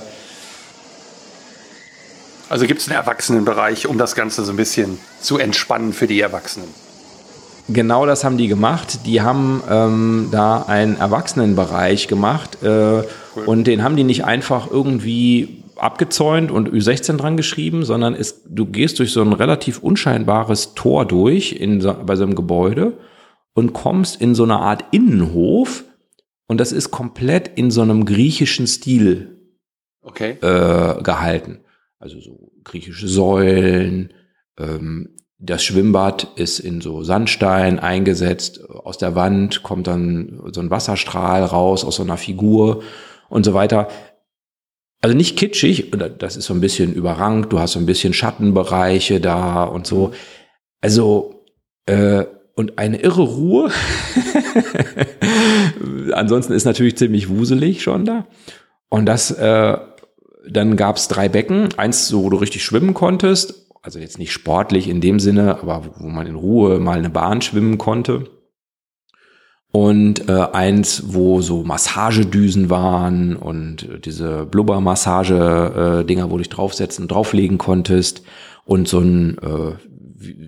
also 2.50 2.66
gibt 2.66 2.82
es 2.82 2.88
einen 2.88 2.98
Erwachsenenbereich, 2.98 3.86
um 3.86 4.00
das 4.00 4.16
Ganze 4.16 4.44
so 4.44 4.52
ein 4.52 4.56
bisschen 4.56 4.98
zu 5.22 5.38
entspannen 5.38 5.94
für 5.94 6.08
die 6.08 6.20
Erwachsenen. 6.20 6.70
Genau 7.70 8.08
das 8.08 8.24
haben 8.24 8.38
die 8.38 8.48
gemacht. 8.48 9.02
Die 9.06 9.22
haben 9.22 9.62
ähm, 9.70 10.30
da 10.32 10.64
einen 10.64 10.98
Erwachsenenbereich 10.98 12.08
gemacht 12.08 12.64
äh, 12.64 12.68
cool. 12.68 13.04
und 13.46 13.66
den 13.66 13.84
haben 13.84 13.98
die 13.98 14.04
nicht 14.04 14.26
einfach 14.26 14.72
irgendwie 14.72 15.62
abgezäunt 15.80 16.52
und 16.52 16.70
Ü16 16.70 17.18
dran 17.18 17.38
geschrieben, 17.38 17.86
sondern 17.86 18.14
es, 18.14 18.44
du 18.48 18.66
gehst 18.66 19.00
durch 19.00 19.12
so 19.12 19.22
ein 19.22 19.34
relativ 19.34 19.80
unscheinbares 19.80 20.74
Tor 20.74 21.06
durch 21.06 21.54
in 21.54 21.80
bei 22.06 22.16
so 22.16 22.24
einem 22.24 22.36
Gebäude 22.36 22.98
und 23.54 23.74
kommst 23.74 24.22
in 24.22 24.36
so 24.36 24.44
eine 24.44 24.60
Art 24.60 24.86
Innenhof 24.92 25.84
und 26.48 26.60
das 26.60 26.72
ist 26.72 26.92
komplett 26.92 27.52
in 27.56 27.72
so 27.72 27.82
einem 27.82 28.06
griechischen 28.06 28.68
Stil 28.68 29.38
okay. 30.02 30.38
äh, 30.42 31.02
gehalten. 31.04 31.60
Also 32.00 32.20
so 32.20 32.52
griechische 32.64 33.08
Säulen, 33.08 34.14
ähm, 34.58 35.16
das 35.40 35.64
Schwimmbad 35.64 36.28
ist 36.36 36.60
in 36.60 36.82
so 36.82 37.04
Sandstein 37.04 37.80
eingesetzt. 37.80 38.68
Aus 38.70 38.98
der 38.98 39.16
Wand 39.16 39.62
kommt 39.62 39.88
dann 39.88 40.42
so 40.52 40.62
ein 40.62 40.72
Wasserstrahl 40.72 41.44
raus 41.44 41.84
aus 41.84 41.98
so 41.98 42.04
einer 42.04 42.18
Figur 42.18 42.82
und 43.30 43.46
so 43.46 43.54
weiter. 43.54 43.88
Also 45.02 45.16
nicht 45.16 45.38
kitschig, 45.38 45.92
das 46.18 46.38
ist 46.38 46.46
so 46.46 46.54
ein 46.54 46.62
bisschen 46.62 46.94
überrangt. 46.94 47.52
Du 47.54 47.60
hast 47.60 47.74
so 47.74 47.80
ein 47.80 47.86
bisschen 47.86 48.14
Schattenbereiche 48.14 49.22
da 49.22 49.64
und 49.64 49.86
so. 49.86 50.12
Also, 50.82 51.46
äh, 51.86 52.26
und 52.56 52.80
eine 52.80 53.00
irre 53.00 53.22
Ruhe. 53.22 53.72
Ansonsten 56.14 56.54
ist 56.54 56.66
natürlich 56.66 56.98
ziemlich 56.98 57.30
wuselig 57.30 57.84
schon 57.84 58.06
da. 58.06 58.26
Und 58.90 59.06
das, 59.06 59.30
äh, 59.32 59.78
dann 60.50 60.76
gab 60.76 60.98
es 60.98 61.08
drei 61.08 61.30
Becken. 61.30 61.70
Eins, 61.78 62.12
wo 62.14 62.30
du 62.30 62.38
richtig 62.38 62.64
schwimmen 62.64 62.96
konntest 62.96 63.68
also 63.88 64.00
jetzt 64.00 64.20
nicht 64.20 64.34
sportlich 64.34 64.90
in 64.90 65.00
dem 65.00 65.18
Sinne, 65.18 65.60
aber 65.62 65.82
wo 65.98 66.10
man 66.10 66.28
in 66.28 66.36
Ruhe 66.36 66.78
mal 66.78 66.98
eine 66.98 67.10
Bahn 67.10 67.42
schwimmen 67.42 67.78
konnte. 67.78 68.30
Und 69.72 70.30
äh, 70.30 70.48
eins, 70.54 71.04
wo 71.08 71.42
so 71.42 71.64
Massagedüsen 71.64 72.70
waren 72.70 73.36
und 73.36 74.06
diese 74.06 74.46
Blubbermassage-Dinger, 74.46 76.26
äh, 76.26 76.30
wo 76.30 76.38
du 76.38 76.38
dich 76.38 76.50
draufsetzen 76.50 77.04
und 77.04 77.12
drauflegen 77.12 77.58
konntest. 77.58 78.24
Und 78.66 78.88
so 78.88 79.00
ein, 79.00 79.38
äh, 79.38 79.74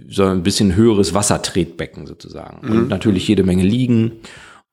so 0.09 0.23
ein 0.23 0.43
bisschen 0.43 0.75
höheres 0.75 1.13
Wassertretbecken 1.13 2.07
sozusagen. 2.07 2.65
Mhm. 2.65 2.71
Und 2.71 2.87
natürlich 2.89 3.27
jede 3.27 3.43
Menge 3.43 3.63
Liegen. 3.63 4.13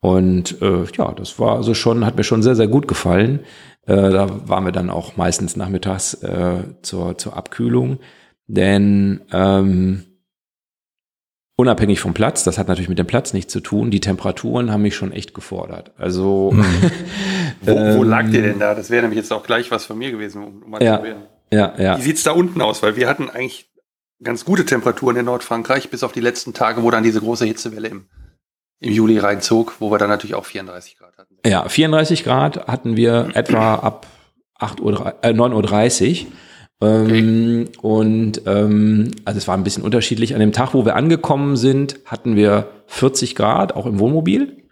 Und 0.00 0.60
äh, 0.62 0.84
ja, 0.96 1.12
das 1.12 1.38
war 1.38 1.56
also 1.56 1.74
schon, 1.74 2.06
hat 2.06 2.16
mir 2.16 2.24
schon 2.24 2.42
sehr, 2.42 2.54
sehr 2.54 2.68
gut 2.68 2.86
gefallen. 2.86 3.40
Äh, 3.86 4.10
da 4.10 4.48
waren 4.48 4.64
wir 4.64 4.72
dann 4.72 4.90
auch 4.90 5.16
meistens 5.16 5.56
nachmittags 5.56 6.14
äh, 6.14 6.58
zur, 6.82 7.18
zur 7.18 7.36
Abkühlung. 7.36 7.98
Denn 8.46 9.22
ähm, 9.32 10.04
unabhängig 11.56 12.00
vom 12.00 12.14
Platz, 12.14 12.44
das 12.44 12.58
hat 12.58 12.68
natürlich 12.68 12.88
mit 12.88 12.98
dem 12.98 13.06
Platz 13.06 13.32
nichts 13.32 13.52
zu 13.52 13.60
tun, 13.60 13.90
die 13.90 14.00
Temperaturen 14.00 14.70
haben 14.70 14.82
mich 14.82 14.94
schon 14.94 15.12
echt 15.12 15.34
gefordert. 15.34 15.92
Also 15.96 16.52
mhm. 16.52 16.64
wo, 17.62 17.74
wo 17.96 18.02
lag 18.02 18.28
ihr 18.28 18.42
denn 18.42 18.58
da? 18.58 18.74
Das 18.74 18.90
wäre 18.90 19.02
nämlich 19.02 19.18
jetzt 19.18 19.32
auch 19.32 19.42
gleich 19.42 19.70
was 19.70 19.86
von 19.86 19.98
mir 19.98 20.10
gewesen, 20.10 20.44
um 20.44 20.70
mal 20.70 20.82
ja, 20.82 20.98
zu 20.98 21.04
werden. 21.04 21.22
Ja, 21.50 21.74
ja. 21.78 21.98
Wie 21.98 22.02
sieht's 22.02 22.22
da 22.22 22.32
unten 22.32 22.60
aus? 22.60 22.82
Weil 22.82 22.96
wir 22.96 23.08
hatten 23.08 23.30
eigentlich 23.30 23.70
ganz 24.22 24.44
gute 24.44 24.64
Temperaturen 24.64 25.16
in 25.16 25.24
Nordfrankreich, 25.24 25.90
bis 25.90 26.02
auf 26.02 26.12
die 26.12 26.20
letzten 26.20 26.52
Tage, 26.52 26.82
wo 26.82 26.90
dann 26.90 27.02
diese 27.02 27.20
große 27.20 27.44
Hitzewelle 27.44 27.88
im, 27.88 28.06
im 28.80 28.92
Juli 28.92 29.18
reinzog, 29.18 29.76
wo 29.78 29.90
wir 29.90 29.98
dann 29.98 30.08
natürlich 30.10 30.34
auch 30.34 30.44
34 30.44 30.98
Grad 30.98 31.16
hatten. 31.18 31.36
Ja, 31.46 31.68
34 31.68 32.24
Grad 32.24 32.66
hatten 32.66 32.96
wir 32.96 33.30
etwa 33.34 33.76
ab 33.76 34.06
8 34.58 34.80
Uhr, 34.80 35.14
äh, 35.22 35.30
9.30 35.30 36.24
Uhr. 36.24 36.32
Ähm, 36.80 37.68
Und 37.80 38.42
ähm, 38.46 39.10
also 39.24 39.38
es 39.38 39.48
war 39.48 39.56
ein 39.56 39.64
bisschen 39.64 39.82
unterschiedlich. 39.82 40.34
An 40.34 40.40
dem 40.40 40.52
Tag, 40.52 40.74
wo 40.74 40.84
wir 40.84 40.96
angekommen 40.96 41.56
sind, 41.56 41.98
hatten 42.04 42.36
wir 42.36 42.68
40 42.86 43.34
Grad, 43.34 43.74
auch 43.74 43.86
im 43.86 43.98
Wohnmobil. 43.98 44.64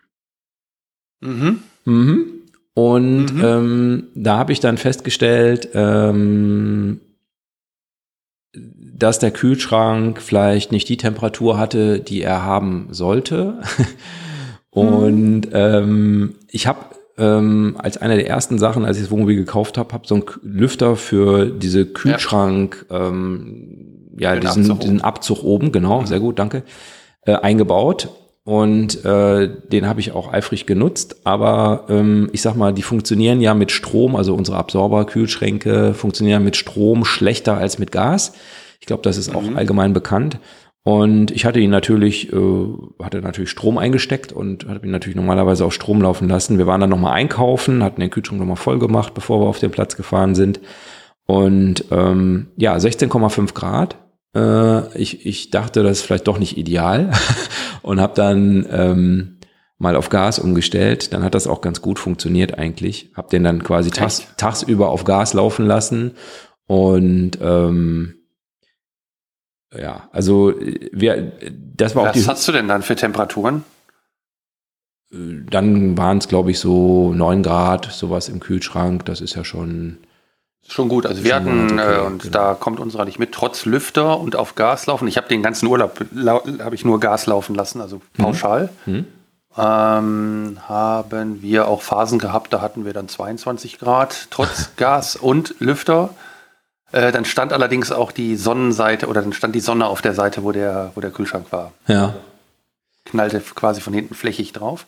Mhm. 1.21 1.61
Mhm. 1.85 2.27
Und 2.75 3.35
mhm. 3.35 3.45
Ähm, 3.45 4.07
da 4.15 4.37
habe 4.37 4.53
ich 4.53 4.61
dann 4.61 4.77
festgestellt, 4.79 5.71
ähm, 5.75 7.01
dass 8.53 9.19
der 9.19 9.31
Kühlschrank 9.31 10.21
vielleicht 10.21 10.73
nicht 10.73 10.89
die 10.89 10.97
Temperatur 10.97 11.59
hatte, 11.59 12.01
die 12.01 12.23
er 12.23 12.43
haben 12.45 12.89
sollte. 12.91 13.61
Und 14.71 15.49
ähm, 15.53 16.35
ich 16.51 16.67
habe 16.67 16.94
ähm, 17.17 17.77
als 17.79 17.97
eine 17.99 18.17
der 18.17 18.29
ersten 18.29 18.59
Sachen, 18.59 18.85
als 18.85 18.97
ich 18.97 19.05
das 19.05 19.11
Wohnmobil 19.11 19.37
gekauft 19.37 19.79
habe, 19.79 19.93
habe 19.93 20.07
so 20.07 20.17
einen 20.17 20.25
Lüfter 20.43 20.97
für 20.97 21.47
diese 21.47 21.87
Kühlschrank, 21.87 22.87
ja, 22.91 23.09
ähm, 23.09 24.11
ja 24.19 24.37
diesen, 24.37 24.63
Abzug 24.63 24.81
diesen 24.81 25.01
Abzug 25.01 25.45
oben, 25.45 25.73
genau, 25.73 26.01
mhm. 26.01 26.07
sehr 26.07 26.21
gut, 26.21 26.39
danke, 26.39 26.63
äh, 27.27 27.35
eingebaut. 27.35 28.09
Und 28.47 29.03
äh, 29.07 29.49
den 29.73 29.89
habe 29.89 30.01
ich 30.01 30.13
auch 30.13 30.31
eifrig 30.31 30.67
genutzt, 30.67 31.17
aber 31.25 31.87
ähm, 31.89 32.29
ich 32.33 32.43
sag 32.43 32.57
mal, 32.57 32.75
die 32.75 32.83
funktionieren 32.83 33.41
ja 33.41 33.55
mit 33.55 33.73
Strom, 33.73 34.17
also 34.17 34.35
unsere 34.35 34.59
Absorber-Kühlschränke 34.59 35.95
funktionieren 35.95 36.45
mit 36.45 36.57
Strom 36.57 37.07
schlechter 37.07 37.57
als 37.57 37.79
mit 37.79 37.91
Gas. 37.91 38.35
Ich 38.81 38.87
glaube, 38.87 39.03
das 39.03 39.17
ist 39.17 39.35
auch 39.35 39.41
mhm. 39.41 39.57
allgemein 39.57 39.95
bekannt. 39.95 40.39
Und 40.85 41.31
ich 41.31 41.47
hatte 41.47 41.61
ihn 41.61 41.71
natürlich, 41.71 42.31
äh, 42.31 42.67
hatte 43.03 43.23
natürlich 43.23 43.49
Strom 43.49 43.79
eingesteckt 43.79 44.33
und 44.33 44.69
hatte 44.69 44.85
ihn 44.85 44.93
natürlich 44.93 45.17
normalerweise 45.17 45.65
auf 45.65 45.73
Strom 45.73 46.03
laufen 46.03 46.29
lassen. 46.29 46.59
Wir 46.59 46.67
waren 46.67 46.83
dann 46.83 46.91
nochmal 46.91 47.15
einkaufen, 47.15 47.83
hatten 47.83 48.03
den 48.03 48.11
Kühlschrank 48.11 48.39
nochmal 48.39 48.57
voll 48.57 48.79
gemacht, 48.79 49.15
bevor 49.15 49.41
wir 49.41 49.47
auf 49.47 49.59
den 49.59 49.71
Platz 49.71 49.97
gefahren 49.97 50.35
sind. 50.35 50.61
Und 51.25 51.87
ähm, 51.91 52.49
ja, 52.57 52.77
16,5 52.77 53.55
Grad. 53.55 53.97
Äh, 54.37 54.99
ich, 54.99 55.25
ich 55.25 55.51
dachte, 55.51 55.83
das 55.83 55.99
ist 55.99 56.03
vielleicht 56.03 56.29
doch 56.29 56.39
nicht 56.39 56.59
ideal 56.59 57.13
und 57.83 57.99
habe 57.99 58.13
dann 58.15 58.67
ähm, 58.71 59.39
mal 59.79 59.97
auf 59.97 60.11
Gas 60.11 60.39
umgestellt. 60.39 61.15
Dann 61.15 61.25
hat 61.25 61.35
das 61.35 61.47
auch 61.47 61.63
ganz 61.63 61.81
gut 61.81 61.99
funktioniert 61.99 62.59
eigentlich. 62.59 63.11
Hab 63.15 63.31
den 63.31 63.43
dann 63.43 63.65
quasi 63.65 63.91
tags, 63.91 64.27
tagsüber 64.37 64.91
auf 64.91 65.05
Gas 65.05 65.33
laufen 65.33 65.65
lassen 65.65 66.13
und 66.67 67.39
ähm, 67.41 68.17
ja, 69.79 70.09
also 70.13 70.55
wir, 70.93 71.33
das 71.77 71.95
war 71.95 72.05
Was 72.05 72.11
auch 72.11 72.13
die. 72.15 72.21
Was 72.21 72.29
hast 72.29 72.49
du 72.49 72.53
denn 72.53 72.69
dann 72.69 72.83
für 72.83 72.97
Temperaturen? 72.97 73.65
Dann 75.11 75.97
waren 75.97 76.19
es, 76.19 76.29
glaube 76.29 76.51
ich, 76.51 76.59
so 76.59 77.13
neun 77.13 77.43
Grad, 77.43 77.91
sowas 77.93 78.29
im 78.29 78.41
Kühlschrank. 78.41 79.05
Das 79.05 79.21
ist 79.21 79.35
ja 79.35 79.45
schon. 79.45 79.99
Schon 80.67 80.89
gut. 80.89 81.05
Also 81.07 81.25
wir 81.25 81.35
hatten, 81.35 81.79
okay, 81.79 81.97
äh, 81.97 82.01
und 82.01 82.23
genau. 82.23 82.33
da 82.33 82.55
kommt 82.55 82.81
unserer 82.81 83.05
nicht 83.05 83.19
mit, 83.19 83.33
trotz 83.33 83.67
Lüfter 83.67 84.19
und 84.19 84.35
auf 84.35 84.55
Gas 84.55 84.87
laufen. 84.87 85.07
Ich 85.07 85.19
habe 85.19 85.29
den 85.29 85.43
ganzen 85.43 85.67
Urlaub, 85.67 86.01
habe 86.17 86.75
ich 86.75 86.85
nur 86.87 87.01
Gas 87.01 87.27
laufen 87.27 87.55
lassen, 87.55 87.83
also 87.83 87.97
mhm. 87.97 88.23
pauschal. 88.23 88.71
Mhm. 88.87 89.05
Ähm, 89.57 90.59
haben 90.67 91.43
wir 91.43 91.69
auch 91.69 91.83
Phasen 91.83 92.19
gehabt, 92.19 92.53
da 92.53 92.61
hatten 92.61 92.85
wir 92.85 92.93
dann 92.93 93.09
22 93.09 93.79
Grad, 93.79 94.29
trotz 94.31 94.71
Gas 94.77 95.17
und 95.17 95.55
Lüfter. 95.61 96.11
Äh, 96.95 97.11
dann 97.11 97.25
stand 97.25 97.53
allerdings 97.53 97.91
auch 97.91 98.13
die 98.13 98.37
Sonnenseite 98.37 99.09
oder 99.09 99.21
dann 99.21 99.33
stand 99.33 99.53
die 99.57 99.61
Sonne 99.61 99.87
auf 99.87 100.01
der 100.01 100.15
Seite, 100.15 100.45
wo 100.45 100.53
der, 100.53 100.93
wo 100.95 101.01
der 101.01 101.11
Kühlschrank 101.11 101.51
war. 101.51 101.73
Ja. 101.89 102.15
Knallte 103.05 103.41
quasi 103.41 103.81
von 103.81 103.93
hinten 103.93 104.15
flächig 104.15 104.53
drauf. 104.53 104.87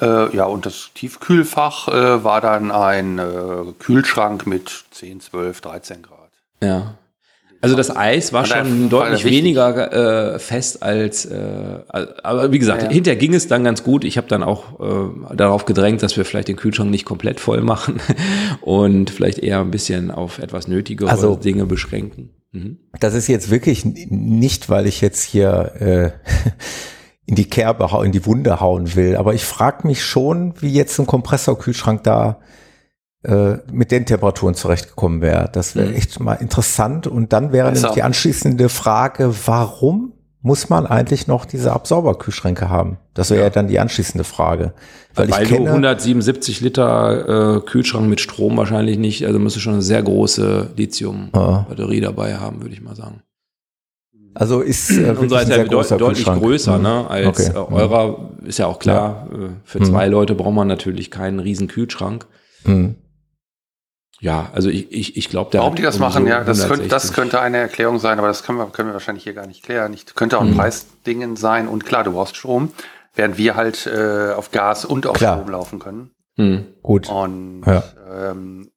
Äh, 0.00 0.34
ja, 0.34 0.46
und 0.46 0.64
das 0.64 0.92
Tiefkühlfach 0.94 1.88
äh, 1.88 2.24
war 2.24 2.40
dann 2.40 2.72
ein 2.72 3.18
äh, 3.18 3.72
Kühlschrank 3.78 4.46
mit 4.46 4.86
10, 4.92 5.20
12, 5.20 5.60
13 5.60 6.02
Grad. 6.02 6.30
Ja. 6.62 6.94
Also 7.64 7.76
das 7.76 7.96
Eis 7.96 8.32
war 8.34 8.44
schon 8.44 8.90
deutlich 8.90 9.24
weniger 9.24 10.34
äh, 10.34 10.38
fest 10.38 10.82
als, 10.82 11.24
äh, 11.24 11.38
aber 12.22 12.52
wie 12.52 12.58
gesagt, 12.58 12.82
ja, 12.82 12.88
ja. 12.88 12.94
hinterher 12.94 13.18
ging 13.18 13.32
es 13.32 13.48
dann 13.48 13.64
ganz 13.64 13.82
gut. 13.82 14.04
Ich 14.04 14.18
habe 14.18 14.26
dann 14.28 14.42
auch 14.42 14.80
äh, 14.80 15.34
darauf 15.34 15.64
gedrängt, 15.64 16.02
dass 16.02 16.16
wir 16.18 16.26
vielleicht 16.26 16.48
den 16.48 16.56
Kühlschrank 16.56 16.90
nicht 16.90 17.06
komplett 17.06 17.40
voll 17.40 17.62
machen 17.62 18.00
und 18.60 19.08
vielleicht 19.08 19.38
eher 19.38 19.60
ein 19.60 19.70
bisschen 19.70 20.10
auf 20.10 20.38
etwas 20.38 20.68
nötigere 20.68 21.08
also, 21.08 21.36
Dinge 21.36 21.64
beschränken. 21.64 22.30
Mhm. 22.52 22.80
Das 23.00 23.14
ist 23.14 23.28
jetzt 23.28 23.50
wirklich 23.50 23.86
nicht, 23.86 24.68
weil 24.68 24.86
ich 24.86 25.00
jetzt 25.00 25.22
hier 25.22 25.72
äh, 25.80 26.50
in 27.26 27.34
die 27.34 27.46
Kerbe, 27.46 27.88
in 28.04 28.12
die 28.12 28.26
Wunde 28.26 28.60
hauen 28.60 28.94
will, 28.94 29.16
aber 29.16 29.32
ich 29.32 29.44
frage 29.44 29.86
mich 29.86 30.04
schon, 30.04 30.52
wie 30.60 30.70
jetzt 30.70 30.98
ein 30.98 31.06
Kompressorkühlschrank 31.06 32.04
da 32.04 32.40
mit 33.72 33.90
den 33.90 34.04
Temperaturen 34.04 34.54
zurechtgekommen 34.54 35.22
wäre. 35.22 35.48
Das 35.52 35.76
wäre 35.76 35.88
mhm. 35.88 35.96
echt 35.96 36.20
mal 36.20 36.34
interessant. 36.34 37.06
Und 37.06 37.32
dann 37.32 37.52
wäre 37.52 37.72
nämlich 37.72 37.90
die 37.92 38.02
anschließende 38.02 38.68
Frage, 38.68 39.34
warum 39.46 40.12
muss 40.44 40.68
man 40.68 40.86
eigentlich 40.86 41.26
noch 41.26 41.46
diese 41.46 41.72
Absauberkühlschränke 41.72 42.68
haben? 42.68 42.98
Das 43.14 43.30
wäre 43.30 43.40
ja. 43.40 43.46
ja. 43.46 43.50
dann 43.50 43.66
die 43.66 43.80
anschließende 43.80 44.24
Frage. 44.24 44.74
Weil, 45.14 45.30
Weil 45.30 45.44
ich 45.44 45.48
kenne, 45.48 45.70
177 45.70 46.60
Liter 46.60 47.56
äh, 47.56 47.60
Kühlschrank 47.60 48.08
mit 48.08 48.20
Strom 48.20 48.58
wahrscheinlich 48.58 48.98
nicht, 48.98 49.26
also 49.26 49.38
müsste 49.38 49.60
schon 49.60 49.74
eine 49.74 49.82
sehr 49.82 50.02
große 50.02 50.72
Lithium-Batterie 50.76 52.02
dabei 52.02 52.36
haben, 52.36 52.60
würde 52.60 52.74
ich 52.74 52.82
mal 52.82 52.94
sagen. 52.94 53.22
Also 54.34 54.60
ist 54.60 54.90
äh, 54.90 55.14
unser 55.18 55.42
ist 55.42 55.48
ja 55.48 55.64
deut 55.64 55.90
deutlich 55.92 56.26
größer, 56.26 56.78
ne, 56.78 57.04
mhm. 57.04 57.10
als 57.10 57.26
okay. 57.26 57.52
äh, 57.56 57.72
eurer 57.72 58.30
ist 58.44 58.58
ja 58.58 58.66
auch 58.66 58.80
klar. 58.80 59.28
Ja. 59.32 59.38
Äh, 59.38 59.50
für 59.64 59.80
zwei 59.80 60.06
mhm. 60.06 60.12
Leute 60.12 60.34
braucht 60.34 60.54
man 60.54 60.68
natürlich 60.68 61.10
keinen 61.10 61.40
riesen 61.40 61.68
Kühlschrank. 61.68 62.26
Mhm. 62.64 62.96
Ja, 64.24 64.48
also 64.54 64.70
ich, 64.70 64.90
ich, 64.90 65.18
ich 65.18 65.28
glaube, 65.28 65.52
Warum 65.52 65.74
die 65.74 65.82
das 65.82 65.98
machen, 65.98 66.24
so 66.24 66.30
ja, 66.30 66.42
das 66.42 66.66
könnte, 66.66 66.88
das 66.88 67.12
könnte 67.12 67.42
eine 67.42 67.58
Erklärung 67.58 67.98
sein, 67.98 68.18
aber 68.18 68.28
das 68.28 68.42
können 68.42 68.56
wir, 68.56 68.64
können 68.70 68.88
wir 68.88 68.94
wahrscheinlich 68.94 69.22
hier 69.22 69.34
gar 69.34 69.46
nicht 69.46 69.62
klären. 69.62 69.92
Ich, 69.92 70.06
könnte 70.14 70.38
auch 70.38 70.40
ein 70.40 70.48
hm. 70.48 70.56
Preisdingen 70.56 71.36
sein 71.36 71.68
und 71.68 71.84
klar, 71.84 72.04
du 72.04 72.12
brauchst 72.12 72.34
Strom, 72.34 72.72
während 73.14 73.36
wir 73.36 73.54
halt 73.54 73.86
äh, 73.86 74.32
auf 74.32 74.50
Gas 74.50 74.86
und 74.86 75.06
auf 75.06 75.18
klar. 75.18 75.36
Strom 75.36 75.50
laufen 75.50 75.78
können. 75.78 76.10
Hm. 76.36 76.64
Gut. 76.82 77.10
Und 77.10 77.64
ja. 77.66 77.82
ähm, 78.10 78.70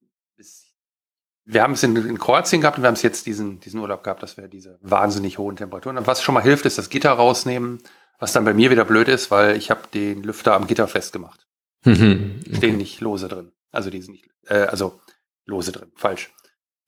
wir 1.45 1.63
haben 1.63 1.73
es 1.73 1.83
in, 1.83 1.95
in, 1.95 2.19
Kroatien 2.19 2.59
gehabt 2.59 2.77
und 2.77 2.83
wir 2.83 2.89
haben 2.89 2.95
es 2.95 3.01
jetzt 3.01 3.25
diesen, 3.25 3.61
diesen 3.61 3.79
Urlaub 3.79 4.03
gehabt, 4.03 4.21
dass 4.23 4.35
wir 4.35 4.49
diese 4.49 4.77
wahnsinnig 4.81 5.37
hohen 5.37 5.55
Temperaturen. 5.55 5.97
Und 5.97 6.07
was 6.07 6.21
schon 6.21 6.33
mal 6.33 6.43
hilft, 6.43 6.65
ist 6.65 6.77
das 6.77 6.89
Gitter 6.89 7.11
rausnehmen, 7.11 7.79
was 8.19 8.33
dann 8.33 8.43
bei 8.43 8.53
mir 8.53 8.69
wieder 8.69 8.83
blöd 8.83 9.07
ist, 9.07 9.31
weil 9.31 9.55
ich 9.55 9.71
habe 9.71 9.83
den 9.93 10.23
Lüfter 10.23 10.55
am 10.55 10.67
Gitter 10.67 10.89
festgemacht. 10.89 11.47
Mhm. 11.85 12.41
Stehen 12.53 12.75
nicht 12.75 12.99
lose 12.99 13.29
drin. 13.29 13.53
Also 13.71 13.89
die 13.89 14.01
sind 14.01 14.11
nicht, 14.11 14.27
äh, 14.49 14.65
also 14.65 14.99
lose 15.47 15.71
drin, 15.71 15.91
falsch. 15.95 16.29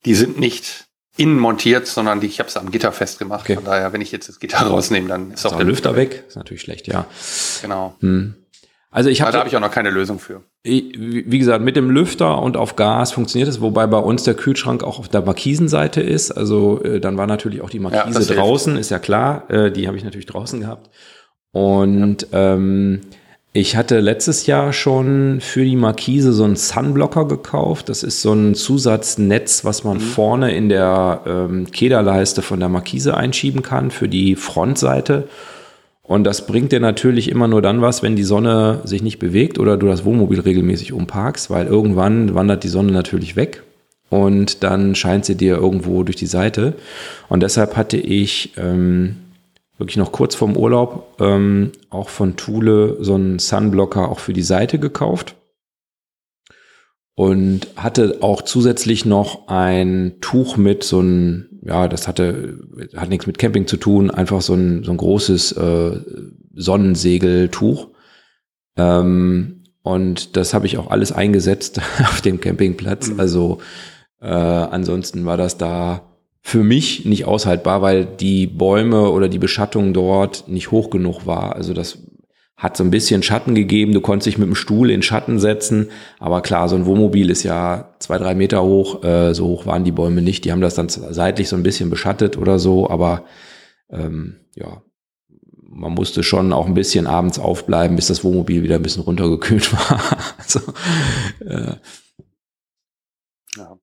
Die 0.04 0.14
sind 0.14 0.38
nicht 0.38 0.86
innen 1.16 1.38
montiert, 1.38 1.86
sondern 1.86 2.20
die, 2.20 2.26
ich 2.26 2.38
habe 2.38 2.48
es 2.48 2.56
am 2.56 2.70
Gitter 2.70 2.92
festgemacht. 2.92 3.42
Okay. 3.42 3.56
Von 3.56 3.64
daher, 3.64 3.92
wenn 3.92 4.00
ich 4.00 4.12
jetzt 4.12 4.28
das 4.28 4.38
Gitter 4.38 4.58
rausnehme, 4.66 5.08
dann 5.08 5.32
ist, 5.32 5.40
ist 5.40 5.46
auch 5.46 5.56
der 5.56 5.66
Lüfter 5.66 5.96
weg. 5.96 6.10
weg. 6.10 6.24
Ist 6.28 6.36
natürlich 6.36 6.62
schlecht, 6.62 6.86
ja. 6.86 7.06
Genau. 7.62 7.96
Hm. 8.00 8.36
Also 8.92 9.08
ich 9.08 9.20
habe 9.20 9.30
da 9.30 9.38
habe 9.38 9.48
ich 9.48 9.56
auch 9.56 9.60
noch 9.60 9.70
keine 9.70 9.90
Lösung 9.90 10.18
für. 10.18 10.42
Wie 10.64 11.38
gesagt, 11.38 11.62
mit 11.64 11.76
dem 11.76 11.90
Lüfter 11.90 12.42
und 12.42 12.56
auf 12.56 12.74
Gas 12.74 13.12
funktioniert 13.12 13.48
es, 13.48 13.60
wobei 13.60 13.86
bei 13.86 13.98
uns 13.98 14.24
der 14.24 14.34
Kühlschrank 14.34 14.82
auch 14.82 14.98
auf 14.98 15.08
der 15.08 15.22
Markisenseite 15.22 16.00
ist. 16.00 16.32
Also 16.32 16.82
äh, 16.82 17.00
dann 17.00 17.16
war 17.16 17.28
natürlich 17.28 17.60
auch 17.60 17.70
die 17.70 17.78
Markise 17.78 18.34
ja, 18.34 18.34
draußen, 18.34 18.72
hilft. 18.72 18.80
ist 18.80 18.90
ja 18.90 18.98
klar. 18.98 19.48
Äh, 19.48 19.70
die 19.70 19.86
habe 19.86 19.96
ich 19.96 20.02
natürlich 20.02 20.26
draußen 20.26 20.60
gehabt. 20.60 20.90
Und 21.52 22.26
ja. 22.32 22.54
ähm, 22.54 23.02
ich 23.52 23.74
hatte 23.74 23.98
letztes 23.98 24.46
Jahr 24.46 24.72
schon 24.72 25.40
für 25.40 25.64
die 25.64 25.74
Markise 25.76 26.32
so 26.32 26.44
einen 26.44 26.54
Sunblocker 26.54 27.26
gekauft. 27.26 27.88
Das 27.88 28.04
ist 28.04 28.22
so 28.22 28.32
ein 28.32 28.54
Zusatznetz, 28.54 29.64
was 29.64 29.82
man 29.82 29.96
mhm. 29.96 30.02
vorne 30.02 30.54
in 30.54 30.68
der 30.68 31.22
ähm, 31.26 31.70
Kederleiste 31.70 32.42
von 32.42 32.60
der 32.60 32.68
Markise 32.68 33.16
einschieben 33.16 33.62
kann 33.62 33.90
für 33.90 34.08
die 34.08 34.36
Frontseite. 34.36 35.28
Und 36.02 36.24
das 36.24 36.46
bringt 36.46 36.70
dir 36.70 36.80
natürlich 36.80 37.28
immer 37.28 37.48
nur 37.48 37.60
dann 37.60 37.82
was, 37.82 38.02
wenn 38.02 38.14
die 38.14 38.24
Sonne 38.24 38.80
sich 38.84 39.02
nicht 39.02 39.18
bewegt 39.18 39.58
oder 39.58 39.76
du 39.76 39.86
das 39.86 40.04
Wohnmobil 40.04 40.40
regelmäßig 40.40 40.92
umparkst, 40.92 41.50
weil 41.50 41.66
irgendwann 41.66 42.34
wandert 42.34 42.62
die 42.62 42.68
Sonne 42.68 42.92
natürlich 42.92 43.34
weg 43.34 43.62
und 44.10 44.62
dann 44.62 44.94
scheint 44.94 45.24
sie 45.24 45.36
dir 45.36 45.56
irgendwo 45.56 46.02
durch 46.02 46.16
die 46.16 46.26
Seite. 46.26 46.74
Und 47.28 47.42
deshalb 47.42 47.76
hatte 47.76 47.96
ich 47.96 48.52
ähm, 48.56 49.16
wirklich 49.80 49.96
noch 49.96 50.12
kurz 50.12 50.34
vorm 50.34 50.56
Urlaub 50.56 51.16
ähm, 51.18 51.72
auch 51.90 52.08
von 52.08 52.36
Thule 52.36 52.98
so 53.00 53.14
einen 53.14 53.38
Sunblocker 53.38 54.08
auch 54.08 54.20
für 54.20 54.32
die 54.32 54.42
Seite 54.42 54.78
gekauft 54.78 55.34
und 57.14 57.66
hatte 57.76 58.18
auch 58.20 58.42
zusätzlich 58.42 59.04
noch 59.04 59.48
ein 59.48 60.14
Tuch 60.20 60.56
mit 60.56 60.84
so 60.84 61.00
ein 61.00 61.50
ja, 61.62 61.88
das 61.88 62.08
hatte, 62.08 62.58
hat 62.96 63.10
nichts 63.10 63.26
mit 63.26 63.38
Camping 63.38 63.66
zu 63.66 63.76
tun, 63.76 64.10
einfach 64.10 64.40
so 64.40 64.54
ein, 64.54 64.82
so 64.82 64.92
ein 64.92 64.96
großes 64.96 65.52
äh, 65.52 66.00
Sonnensegeltuch. 66.54 67.88
Ähm, 68.76 69.64
und 69.82 70.36
das 70.36 70.54
habe 70.54 70.66
ich 70.66 70.78
auch 70.78 70.90
alles 70.90 71.12
eingesetzt 71.12 71.80
auf 72.00 72.20
dem 72.20 72.40
Campingplatz. 72.40 73.10
Mhm. 73.10 73.20
Also 73.20 73.58
äh, 74.20 74.26
ansonsten 74.26 75.24
war 75.24 75.36
das 75.36 75.58
da 75.58 76.09
für 76.42 76.62
mich 76.62 77.04
nicht 77.04 77.26
aushaltbar, 77.26 77.82
weil 77.82 78.06
die 78.06 78.46
Bäume 78.46 79.10
oder 79.10 79.28
die 79.28 79.38
Beschattung 79.38 79.92
dort 79.92 80.48
nicht 80.48 80.70
hoch 80.70 80.90
genug 80.90 81.26
war. 81.26 81.54
Also 81.54 81.74
das 81.74 81.98
hat 82.56 82.76
so 82.76 82.84
ein 82.84 82.90
bisschen 82.90 83.22
Schatten 83.22 83.54
gegeben. 83.54 83.94
Du 83.94 84.02
konntest 84.02 84.26
dich 84.26 84.38
mit 84.38 84.46
dem 84.46 84.54
Stuhl 84.54 84.90
in 84.90 85.02
Schatten 85.02 85.38
setzen. 85.38 85.90
Aber 86.18 86.42
klar, 86.42 86.68
so 86.68 86.76
ein 86.76 86.84
Wohnmobil 86.84 87.30
ist 87.30 87.42
ja 87.42 87.94
zwei, 88.00 88.18
drei 88.18 88.34
Meter 88.34 88.62
hoch. 88.62 89.02
Äh, 89.02 89.34
so 89.34 89.46
hoch 89.46 89.64
waren 89.64 89.84
die 89.84 89.92
Bäume 89.92 90.20
nicht. 90.20 90.44
Die 90.44 90.52
haben 90.52 90.60
das 90.60 90.74
dann 90.74 90.90
seitlich 90.90 91.48
so 91.48 91.56
ein 91.56 91.62
bisschen 91.62 91.88
beschattet 91.88 92.36
oder 92.36 92.58
so. 92.58 92.90
Aber 92.90 93.24
ähm, 93.90 94.40
ja, 94.54 94.82
man 95.70 95.92
musste 95.92 96.22
schon 96.22 96.52
auch 96.52 96.66
ein 96.66 96.74
bisschen 96.74 97.06
abends 97.06 97.38
aufbleiben, 97.38 97.96
bis 97.96 98.08
das 98.08 98.24
Wohnmobil 98.24 98.62
wieder 98.62 98.76
ein 98.76 98.82
bisschen 98.82 99.04
runtergekühlt 99.04 99.72
war. 99.90 100.18
also, 100.36 100.60
äh, 101.40 101.76
ja. 103.56 103.78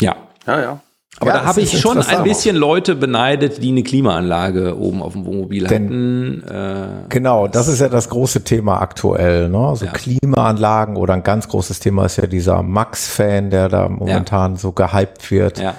Ja. 0.00 0.28
Ja, 0.46 0.60
ja. 0.60 0.82
Aber 1.18 1.30
ja, 1.30 1.38
da 1.38 1.44
habe 1.46 1.60
ich 1.62 1.78
schon 1.80 1.98
ein 1.98 2.22
bisschen 2.24 2.56
Leute 2.56 2.94
beneidet, 2.94 3.62
die 3.62 3.70
eine 3.70 3.82
Klimaanlage 3.82 4.78
oben 4.78 5.02
auf 5.02 5.14
dem 5.14 5.24
Wohnmobil 5.24 5.66
Denn, 5.66 5.84
hatten. 5.84 6.42
Äh, 6.42 7.08
genau, 7.08 7.48
das 7.48 7.68
ist 7.68 7.80
ja 7.80 7.88
das 7.88 8.10
große 8.10 8.44
Thema 8.44 8.82
aktuell. 8.82 9.48
Ne? 9.48 9.72
So 9.76 9.86
ja. 9.86 9.92
Klimaanlagen 9.92 10.96
oder 10.96 11.14
ein 11.14 11.22
ganz 11.22 11.48
großes 11.48 11.80
Thema 11.80 12.04
ist 12.04 12.16
ja 12.16 12.26
dieser 12.26 12.62
Max-Fan, 12.62 13.48
der 13.50 13.68
da 13.68 13.88
momentan 13.88 14.52
ja. 14.52 14.58
so 14.58 14.72
gehypt 14.72 15.30
wird. 15.30 15.58
Ja. 15.58 15.74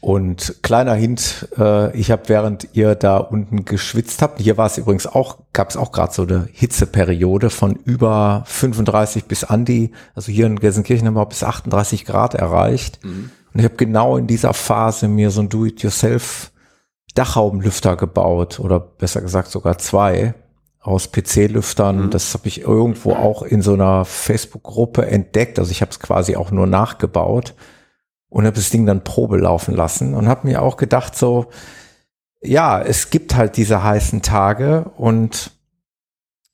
Und 0.00 0.56
kleiner 0.62 0.94
Hint, 0.94 1.48
äh, 1.56 1.96
ich 1.96 2.10
habe 2.10 2.22
während 2.26 2.68
ihr 2.72 2.96
da 2.96 3.18
unten 3.18 3.64
geschwitzt 3.64 4.20
habt, 4.20 4.40
hier 4.40 4.56
war 4.56 4.66
es 4.66 4.76
übrigens 4.76 5.06
auch, 5.06 5.38
gab 5.52 5.70
es 5.70 5.76
auch 5.76 5.92
gerade 5.92 6.12
so 6.12 6.22
eine 6.22 6.48
Hitzeperiode 6.52 7.50
von 7.50 7.78
über 7.84 8.42
35 8.46 9.26
bis 9.26 9.44
an 9.44 9.64
die, 9.64 9.92
also 10.16 10.32
hier 10.32 10.46
in 10.46 10.58
Gelsenkirchen 10.58 11.06
haben 11.06 11.14
wir 11.14 11.26
bis 11.26 11.44
38 11.44 12.04
Grad 12.04 12.34
erreicht. 12.34 12.98
Mhm. 13.04 13.30
Und 13.52 13.60
ich 13.60 13.64
habe 13.64 13.76
genau 13.76 14.16
in 14.16 14.26
dieser 14.26 14.54
Phase 14.54 15.08
mir 15.08 15.30
so 15.30 15.42
ein 15.42 15.48
Do-it-yourself 15.48 16.52
Dachhaubenlüfter 17.14 17.96
gebaut 17.96 18.58
oder 18.58 18.80
besser 18.80 19.20
gesagt 19.20 19.50
sogar 19.50 19.76
zwei 19.78 20.34
aus 20.80 21.12
PC-Lüftern. 21.12 22.06
Mhm. 22.06 22.10
Das 22.10 22.32
habe 22.34 22.48
ich 22.48 22.62
irgendwo 22.62 23.12
auch 23.12 23.42
in 23.42 23.60
so 23.60 23.74
einer 23.74 24.04
Facebook-Gruppe 24.04 25.06
entdeckt. 25.06 25.58
Also 25.58 25.70
ich 25.70 25.82
habe 25.82 25.90
es 25.90 26.00
quasi 26.00 26.36
auch 26.36 26.50
nur 26.50 26.66
nachgebaut 26.66 27.54
und 28.28 28.46
habe 28.46 28.56
das 28.56 28.70
Ding 28.70 28.86
dann 28.86 29.04
Probe 29.04 29.36
laufen 29.36 29.74
lassen 29.74 30.14
und 30.14 30.28
habe 30.28 30.46
mir 30.46 30.62
auch 30.62 30.78
gedacht 30.78 31.14
so, 31.14 31.50
ja, 32.40 32.80
es 32.80 33.10
gibt 33.10 33.36
halt 33.36 33.56
diese 33.58 33.84
heißen 33.84 34.22
Tage 34.22 34.90
und 34.96 35.52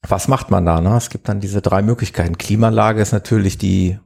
was 0.07 0.29
macht 0.29 0.51
man 0.51 0.67
da? 0.67 0.81
Ne? 0.81 0.97
Es 0.97 1.09
gibt 1.09 1.29
dann 1.29 1.41
diese 1.41 1.63
drei 1.63 1.83
Möglichkeiten. 1.83 2.37
Klimalage 2.37 3.01
ist 3.01 3.13
natürlich 3.13 3.59
die 3.59 3.99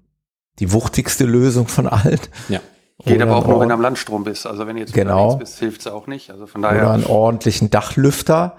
die 0.58 0.72
wuchtigste 0.72 1.24
Lösung 1.24 1.66
von 1.66 1.86
allen. 1.86 2.20
Ja. 2.48 2.60
Geht 3.04 3.20
aber 3.20 3.36
auch 3.36 3.46
nur, 3.46 3.60
wenn 3.60 3.68
du 3.68 3.74
am 3.74 3.80
Landstrom 3.80 4.24
bist. 4.24 4.46
Also 4.46 4.66
wenn 4.66 4.76
du 4.76 4.82
jetzt 4.82 4.92
genau. 4.92 5.36
bist, 5.36 5.58
hilft 5.58 5.80
es 5.80 5.86
auch 5.88 6.06
nicht. 6.06 6.30
Also 6.30 6.46
von 6.46 6.62
daher. 6.62 6.82
Oder 6.82 6.90
einen 6.92 7.04
ordentlichen 7.04 7.70
Dachlüfter 7.70 8.56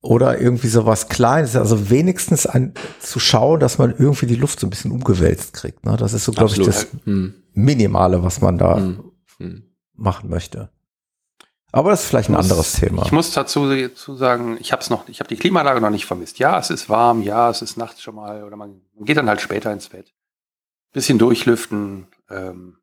oder 0.00 0.40
irgendwie 0.40 0.68
sowas 0.68 1.08
Kleines. 1.08 1.54
Also 1.56 1.90
wenigstens 1.90 2.46
ein, 2.46 2.72
zu 3.00 3.20
schauen, 3.20 3.60
dass 3.60 3.78
man 3.78 3.94
irgendwie 3.98 4.26
die 4.26 4.36
Luft 4.36 4.60
so 4.60 4.66
ein 4.66 4.70
bisschen 4.70 4.90
umgewälzt 4.90 5.52
kriegt. 5.52 5.84
Ne? 5.84 5.96
Das 5.96 6.12
ist 6.12 6.24
so, 6.24 6.32
glaube 6.32 6.52
ich, 6.52 6.64
das 6.64 6.88
hm. 7.04 7.34
Minimale, 7.52 8.22
was 8.22 8.40
man 8.40 8.56
da 8.56 8.76
hm. 8.76 9.12
Hm. 9.38 9.62
machen 9.94 10.30
möchte. 10.30 10.70
Aber 11.70 11.90
das 11.90 12.02
ist 12.02 12.08
vielleicht 12.08 12.30
ein 12.30 12.34
muss, 12.34 12.44
anderes 12.44 12.72
Thema. 12.72 13.04
Ich 13.04 13.12
muss 13.12 13.32
dazu, 13.32 13.68
dazu 13.68 14.16
sagen, 14.16 14.56
ich 14.58 14.72
habe 14.72 14.80
es 14.80 14.88
noch, 14.88 15.06
ich 15.08 15.20
habe 15.20 15.28
die 15.28 15.36
Klimaanlage 15.36 15.80
noch 15.80 15.90
nicht 15.90 16.06
vermisst. 16.06 16.38
Ja, 16.38 16.58
es 16.58 16.70
ist 16.70 16.88
warm, 16.88 17.22
ja, 17.22 17.50
es 17.50 17.60
ist 17.60 17.76
nachts 17.76 18.00
schon 18.00 18.14
mal, 18.14 18.42
oder 18.44 18.56
man, 18.56 18.80
man 18.94 19.04
geht 19.04 19.18
dann 19.18 19.28
halt 19.28 19.42
später 19.42 19.70
ins 19.72 19.90
Bett. 19.90 20.14
Bisschen 20.94 21.18
durchlüften, 21.18 22.06
ähm, 22.30 22.77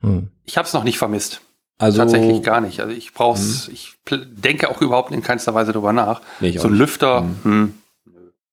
hm. 0.00 0.28
ich 0.44 0.56
habe 0.56 0.66
es 0.66 0.72
noch 0.72 0.84
nicht 0.84 0.98
vermisst. 0.98 1.40
Also 1.78 1.98
tatsächlich 1.98 2.42
gar 2.42 2.60
nicht. 2.60 2.80
Also 2.80 2.92
ich 2.92 3.14
brauche 3.14 3.38
es, 3.38 3.66
hm. 3.66 3.74
ich 3.74 3.94
denke 4.10 4.68
auch 4.68 4.82
überhaupt 4.82 5.12
in 5.12 5.22
keinster 5.22 5.54
Weise 5.54 5.72
drüber 5.72 5.92
nach. 5.92 6.20
Nee, 6.40 6.56
so 6.58 6.68
ein 6.68 6.74
Lüfter, 6.74 7.22
hm. 7.22 7.36
Hm, 7.42 7.74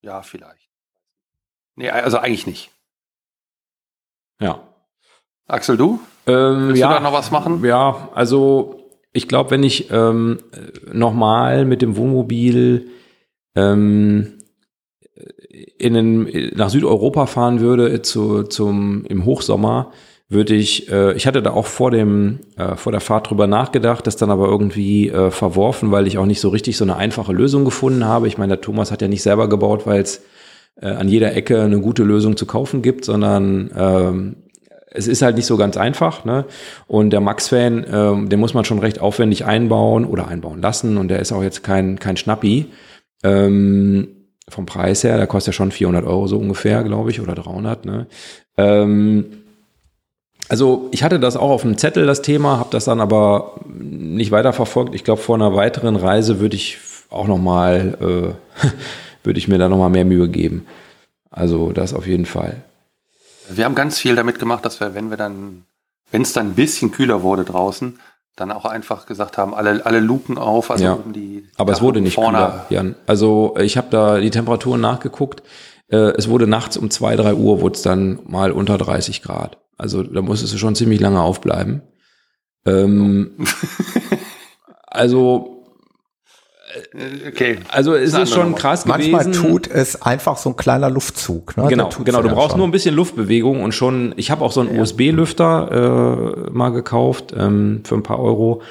ja, 0.02 0.22
vielleicht. 0.22 0.70
Nee, 1.76 1.90
also 1.90 2.18
eigentlich 2.18 2.48
nicht. 2.48 2.72
Ja. 4.42 4.62
Axel, 5.48 5.78
du? 5.78 6.00
Ähm, 6.26 6.70
Willst 6.70 6.82
ja, 6.82 6.88
du 6.88 6.94
da 6.96 7.00
noch 7.00 7.14
was 7.14 7.32
machen? 7.32 7.64
Ja, 7.64 8.10
also 8.14 8.90
ich 9.14 9.28
glaube, 9.28 9.52
wenn 9.52 9.64
ich 9.64 9.92
ähm, 9.92 10.40
nochmal 10.92 11.66
mit 11.66 11.82
dem 11.82 11.98
Wohnmobil 11.98 12.92
ähm, 13.56 14.40
in 15.78 15.94
den, 15.94 16.52
nach 16.56 16.70
Südeuropa 16.70 17.26
fahren 17.26 17.60
würde 17.60 18.02
zu, 18.02 18.44
zum, 18.44 19.06
im 19.06 19.26
Hochsommer, 19.26 19.92
würde 20.30 20.56
ich, 20.56 20.92
äh, 20.92 21.14
ich 21.14 21.26
hatte 21.26 21.42
da 21.42 21.52
auch 21.52 21.68
vor 21.68 21.92
dem, 21.92 22.40
äh, 22.58 22.76
vor 22.76 22.92
der 22.92 23.02
Fahrt 23.02 23.30
drüber 23.30 23.48
nachgedacht, 23.48 24.06
das 24.08 24.18
dann 24.18 24.30
aber 24.30 24.48
irgendwie 24.48 25.10
äh, 25.10 25.32
verworfen, 25.32 25.92
weil 25.92 26.06
ich 26.06 26.18
auch 26.18 26.26
nicht 26.26 26.42
so 26.42 26.50
richtig 26.50 26.76
so 26.76 26.84
eine 26.84 26.98
einfache 26.98 27.32
Lösung 27.32 27.64
gefunden 27.64 28.06
habe. 28.06 28.28
Ich 28.28 28.38
meine, 28.38 28.56
der 28.56 28.62
Thomas 28.62 28.92
hat 28.92 29.02
ja 29.02 29.08
nicht 29.08 29.24
selber 29.24 29.48
gebaut, 29.48 29.86
weil 29.86 30.02
es 30.02 30.24
äh, 30.82 30.90
an 30.90 31.08
jeder 31.08 31.34
Ecke 31.34 31.62
eine 31.62 31.80
gute 31.80 32.04
Lösung 32.04 32.36
zu 32.36 32.46
kaufen 32.46 32.82
gibt, 32.82 33.06
sondern 33.06 33.72
ähm, 33.76 34.36
es 34.92 35.08
ist 35.08 35.22
halt 35.22 35.38
nicht 35.38 35.46
so 35.46 35.56
ganz 35.58 35.78
einfach. 35.78 36.26
Ne? 36.26 36.46
Und 36.88 37.12
der 37.12 37.22
Max-Fan, 37.22 37.86
ähm, 37.90 38.30
den 38.30 38.40
muss 38.40 38.54
man 38.54 38.66
schon 38.66 38.80
recht 38.80 39.00
aufwendig 39.00 39.46
einbauen 39.46 40.06
oder 40.06 40.28
einbauen 40.28 40.62
lassen. 40.62 40.98
Und 40.98 41.08
der 41.08 41.20
ist 41.20 41.32
auch 41.32 41.44
jetzt 41.44 41.64
kein, 41.64 42.00
kein 42.00 42.18
Schnappi. 42.18 42.66
Ähm, 43.24 44.10
vom 44.50 44.66
Preis 44.66 45.04
her, 45.04 45.18
der 45.18 45.28
kostet 45.28 45.54
ja 45.54 45.58
schon 45.58 45.72
400 45.72 46.06
Euro 46.06 46.28
so 46.28 46.38
ungefähr, 46.38 46.84
glaube 46.84 47.12
ich, 47.12 47.22
oder 47.22 47.36
300. 47.36 47.86
Ne? 47.86 48.08
Ähm, 48.58 49.26
also 50.50 50.88
ich 50.92 51.04
hatte 51.04 51.20
das 51.20 51.36
auch 51.36 51.50
auf 51.50 51.62
dem 51.62 51.78
Zettel, 51.78 52.06
das 52.06 52.22
Thema, 52.22 52.60
habe 52.60 52.70
das 52.72 52.86
dann 52.86 53.02
aber 53.02 53.60
nicht 53.68 54.32
weiterverfolgt. 54.32 54.96
Ich 54.96 55.04
glaube, 55.04 55.22
vor 55.22 55.36
einer 55.36 55.56
weiteren 55.56 55.96
Reise 55.96 56.40
würde 56.40 56.56
ich 56.56 56.78
auch 57.10 57.28
noch 57.28 57.38
mal, 57.38 57.98
äh, 58.64 58.68
würde 59.24 59.40
ich 59.40 59.48
mir 59.48 59.58
da 59.58 59.70
noch 59.70 59.78
mal 59.78 59.90
mehr 59.90 60.06
Mühe 60.06 60.30
geben. 60.30 60.66
Also 61.30 61.72
das 61.72 61.94
auf 61.94 62.08
jeden 62.08 62.26
Fall. 62.26 62.64
Wir 63.50 63.66
haben 63.66 63.76
ganz 63.76 64.00
viel 64.00 64.16
damit 64.16 64.40
gemacht, 64.40 64.66
dass 64.66 64.80
wir, 64.80 64.94
wenn 64.94 65.10
wir 65.10 65.18
dann, 65.18 65.64
wenn 66.12 66.22
es 66.22 66.34
dann 66.34 66.48
ein 66.48 66.56
bisschen 66.56 66.92
kühler 66.92 67.22
wurde 67.22 67.44
draußen, 67.44 68.00
dann 68.36 68.52
auch 68.52 68.66
einfach 68.66 69.06
gesagt 69.06 69.38
haben, 69.38 69.54
alle, 69.54 69.86
alle 69.86 70.00
Luken 70.00 70.38
auf. 70.38 70.70
Also 70.72 70.84
ja. 70.84 71.00
die 71.06 71.48
Aber 71.58 71.74
es 71.74 71.82
wurde 71.82 72.02
nicht 72.02 72.16
kühler, 72.16 72.66
Jan. 72.70 72.96
Also 73.06 73.56
ich 73.60 73.78
habe 73.78 73.88
da 73.90 74.20
die 74.20 74.30
Temperaturen 74.30 74.80
nachgeguckt. 74.80 75.44
Äh, 75.90 76.14
es 76.18 76.30
wurde 76.30 76.48
nachts 76.48 76.78
um 76.78 76.90
zwei, 76.92 77.16
drei 77.16 77.34
Uhr 77.34 77.62
wurde 77.62 77.76
es 77.76 77.82
dann 77.82 78.20
mal 78.26 78.52
unter 78.52 78.78
30 78.78 79.22
Grad. 79.24 79.58
Also 79.78 80.04
da 80.04 80.22
musstest 80.22 80.54
du 80.54 80.58
schon 80.58 80.76
ziemlich 80.76 81.00
lange 81.00 81.22
aufbleiben. 81.22 81.82
Ähm, 82.66 83.36
also 84.88 85.58
äh, 86.94 87.28
okay. 87.28 87.60
Also 87.70 87.94
ist 87.94 88.18
es 88.18 88.32
schon 88.32 88.56
krass 88.56 88.86
Manchmal 88.86 89.24
gewesen. 89.24 89.42
Manchmal 89.42 89.52
tut 89.52 89.68
es 89.68 90.02
einfach 90.02 90.38
so 90.38 90.50
ein 90.50 90.56
kleiner 90.56 90.90
Luftzug. 90.90 91.56
Ne? 91.58 91.68
Genau, 91.70 91.90
genau. 92.04 92.22
Du 92.22 92.30
brauchst 92.30 92.52
schon. 92.52 92.60
nur 92.60 92.68
ein 92.68 92.72
bisschen 92.72 92.96
Luftbewegung 92.96 93.64
und 93.64 93.74
schon. 93.74 94.14
Ich 94.18 94.32
habe 94.32 94.44
auch 94.44 94.52
so 94.52 94.62
einen 94.62 94.76
ja. 94.76 94.82
USB-Lüfter 94.82 96.48
äh, 96.48 96.52
mal 96.52 96.70
gekauft 96.70 97.34
ähm, 97.38 97.82
für 97.84 97.96
ein 97.96 98.04
paar 98.04 98.20
Euro. 98.20 98.62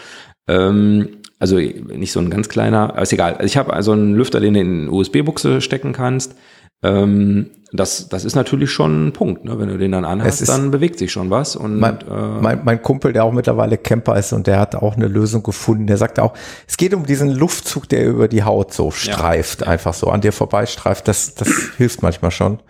Ähm, 0.48 1.18
also 1.38 1.56
nicht 1.56 2.12
so 2.12 2.20
ein 2.20 2.30
ganz 2.30 2.48
kleiner, 2.48 2.90
aber 2.90 3.02
ist 3.02 3.12
egal. 3.12 3.34
Also 3.34 3.44
ich 3.44 3.56
habe 3.56 3.72
also 3.72 3.92
einen 3.92 4.14
Lüfter, 4.14 4.40
den 4.40 4.54
du 4.54 4.60
in 4.60 4.88
USB-Buchse 4.88 5.60
stecken 5.60 5.92
kannst. 5.92 6.34
Ähm, 6.82 7.50
das, 7.72 8.08
das 8.08 8.24
ist 8.24 8.34
natürlich 8.36 8.70
schon 8.70 9.08
ein 9.08 9.12
Punkt, 9.12 9.44
ne? 9.44 9.58
wenn 9.58 9.68
du 9.68 9.76
den 9.76 9.92
dann 9.92 10.04
anhast, 10.04 10.48
dann 10.48 10.70
bewegt 10.70 10.98
sich 10.98 11.10
schon 11.10 11.30
was. 11.30 11.56
Und, 11.56 11.78
mein, 11.78 12.00
äh, 12.00 12.40
mein, 12.40 12.60
mein, 12.64 12.82
Kumpel, 12.82 13.12
der 13.12 13.24
auch 13.24 13.32
mittlerweile 13.32 13.76
Camper 13.76 14.16
ist 14.16 14.32
und 14.32 14.46
der 14.46 14.60
hat 14.60 14.74
auch 14.76 14.96
eine 14.96 15.08
Lösung 15.08 15.42
gefunden, 15.42 15.86
der 15.86 15.96
sagt 15.96 16.20
auch, 16.20 16.34
es 16.66 16.76
geht 16.76 16.94
um 16.94 17.04
diesen 17.06 17.30
Luftzug, 17.30 17.88
der 17.88 18.06
über 18.06 18.28
die 18.28 18.44
Haut 18.44 18.72
so 18.72 18.90
streift, 18.90 19.62
ja. 19.62 19.66
einfach 19.66 19.94
so 19.94 20.08
an 20.08 20.20
dir 20.20 20.32
vorbeistreift. 20.32 21.08
Das, 21.08 21.34
das 21.34 21.48
hilft 21.76 22.02
manchmal 22.02 22.30
schon. 22.30 22.60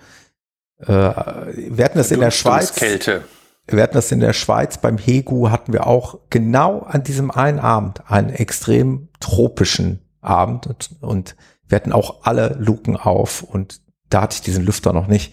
Äh, 0.79 0.87
wir 0.89 1.85
hatten 1.85 1.99
das 1.99 2.11
in 2.11 2.21
der 2.21 2.31
Schweiz. 2.31 2.75
Kälte. 2.75 3.23
Wir 3.69 3.83
hatten 3.83 3.95
das 3.95 4.13
in 4.13 4.21
der 4.21 4.33
Schweiz 4.33 4.79
beim 4.79 4.97
Hegu 4.97 5.51
hatten 5.51 5.73
wir 5.73 5.89
auch 5.89 6.21
genau 6.31 6.83
an 6.83 7.03
diesem 7.03 7.33
einen 7.33 7.59
Abend 7.59 8.03
einen 8.07 8.31
extrem 8.31 9.09
tropischen 9.19 10.03
Abend 10.21 10.69
und, 10.69 10.91
und 11.01 11.37
wir 11.67 11.77
hatten 11.77 11.93
auch 11.93 12.23
alle 12.23 12.57
Luken 12.61 12.97
auf 12.97 13.43
und 13.43 13.81
da 14.11 14.23
hatte 14.23 14.35
ich 14.35 14.43
diesen 14.43 14.65
Lüfter 14.65 14.93
noch 14.93 15.07
nicht. 15.07 15.33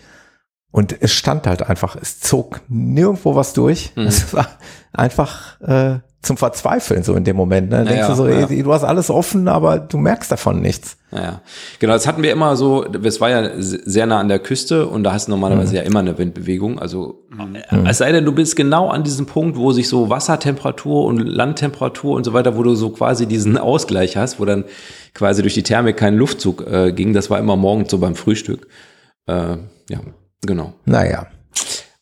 Und 0.72 0.96
es 1.02 1.14
stand 1.14 1.46
halt 1.46 1.70
einfach, 1.70 1.96
es 1.96 2.20
zog 2.20 2.62
nirgendwo 2.68 3.36
was 3.36 3.54
durch. 3.54 3.92
Mhm. 3.96 4.08
Es 4.08 4.34
war 4.34 4.48
einfach 4.92 5.62
äh, 5.62 6.00
zum 6.24 6.38
Verzweifeln 6.38 7.04
so 7.04 7.14
in 7.16 7.26
dem 7.26 7.36
Moment. 7.36 7.70
Ne? 7.70 7.84
Denkst 7.84 8.08
du 8.08 8.16
so, 8.16 8.28
ja. 8.28 8.48
ey, 8.48 8.64
du 8.64 8.74
hast 8.74 8.84
alles 8.84 9.12
offen, 9.12 9.48
aber 9.48 9.78
du 9.78 9.98
merkst 9.98 10.32
davon 10.32 10.62
nichts. 10.62 10.98
Ja, 11.12 11.42
genau. 11.80 11.94
Das 11.94 12.08
hatten 12.08 12.24
wir 12.24 12.32
immer 12.32 12.56
so, 12.56 12.86
es 12.86 13.22
war 13.22 13.30
ja 13.30 13.52
sehr 13.58 14.08
nah 14.08 14.20
an 14.20 14.30
der 14.30 14.40
Küste 14.40 14.88
und 14.88 15.04
da 15.04 15.14
hast 15.14 15.28
du 15.28 15.32
normalerweise 15.32 15.72
mhm. 15.72 15.76
ja 15.76 15.82
immer 15.84 16.00
eine 16.00 16.18
Windbewegung. 16.18 16.80
Also 16.80 17.26
mhm. 17.30 17.86
es 17.86 17.98
sei 18.00 18.12
denn, 18.12 18.26
du 18.26 18.32
bist 18.32 18.56
genau 18.56 18.90
an 18.90 19.04
diesem 19.04 19.26
Punkt, 19.26 19.58
wo 19.58 19.74
sich 19.74 19.90
so 19.90 20.10
Wassertemperatur 20.10 21.06
und 21.06 21.20
Landtemperatur 21.20 22.16
und 22.16 22.24
so 22.24 22.34
weiter, 22.34 22.58
wo 22.58 22.64
du 22.64 22.74
so 22.74 22.90
quasi 22.90 23.28
diesen 23.28 23.58
Ausgleich 23.58 24.18
hast, 24.18 24.40
wo 24.40 24.46
dann 24.46 24.64
quasi 25.14 25.42
durch 25.42 25.54
die 25.54 25.64
Thermik 25.64 25.98
kein 25.98 26.16
Luftzug 26.16 26.66
äh, 26.68 26.92
ging. 26.92 27.14
Das 27.14 27.30
war 27.30 27.40
immer 27.40 27.56
morgens 27.56 27.92
so 27.92 27.98
beim 27.98 28.16
Frühstück. 28.16 28.68
Äh, 29.28 29.58
ja, 29.90 30.00
genau. 30.42 30.74
Naja. 30.86 31.28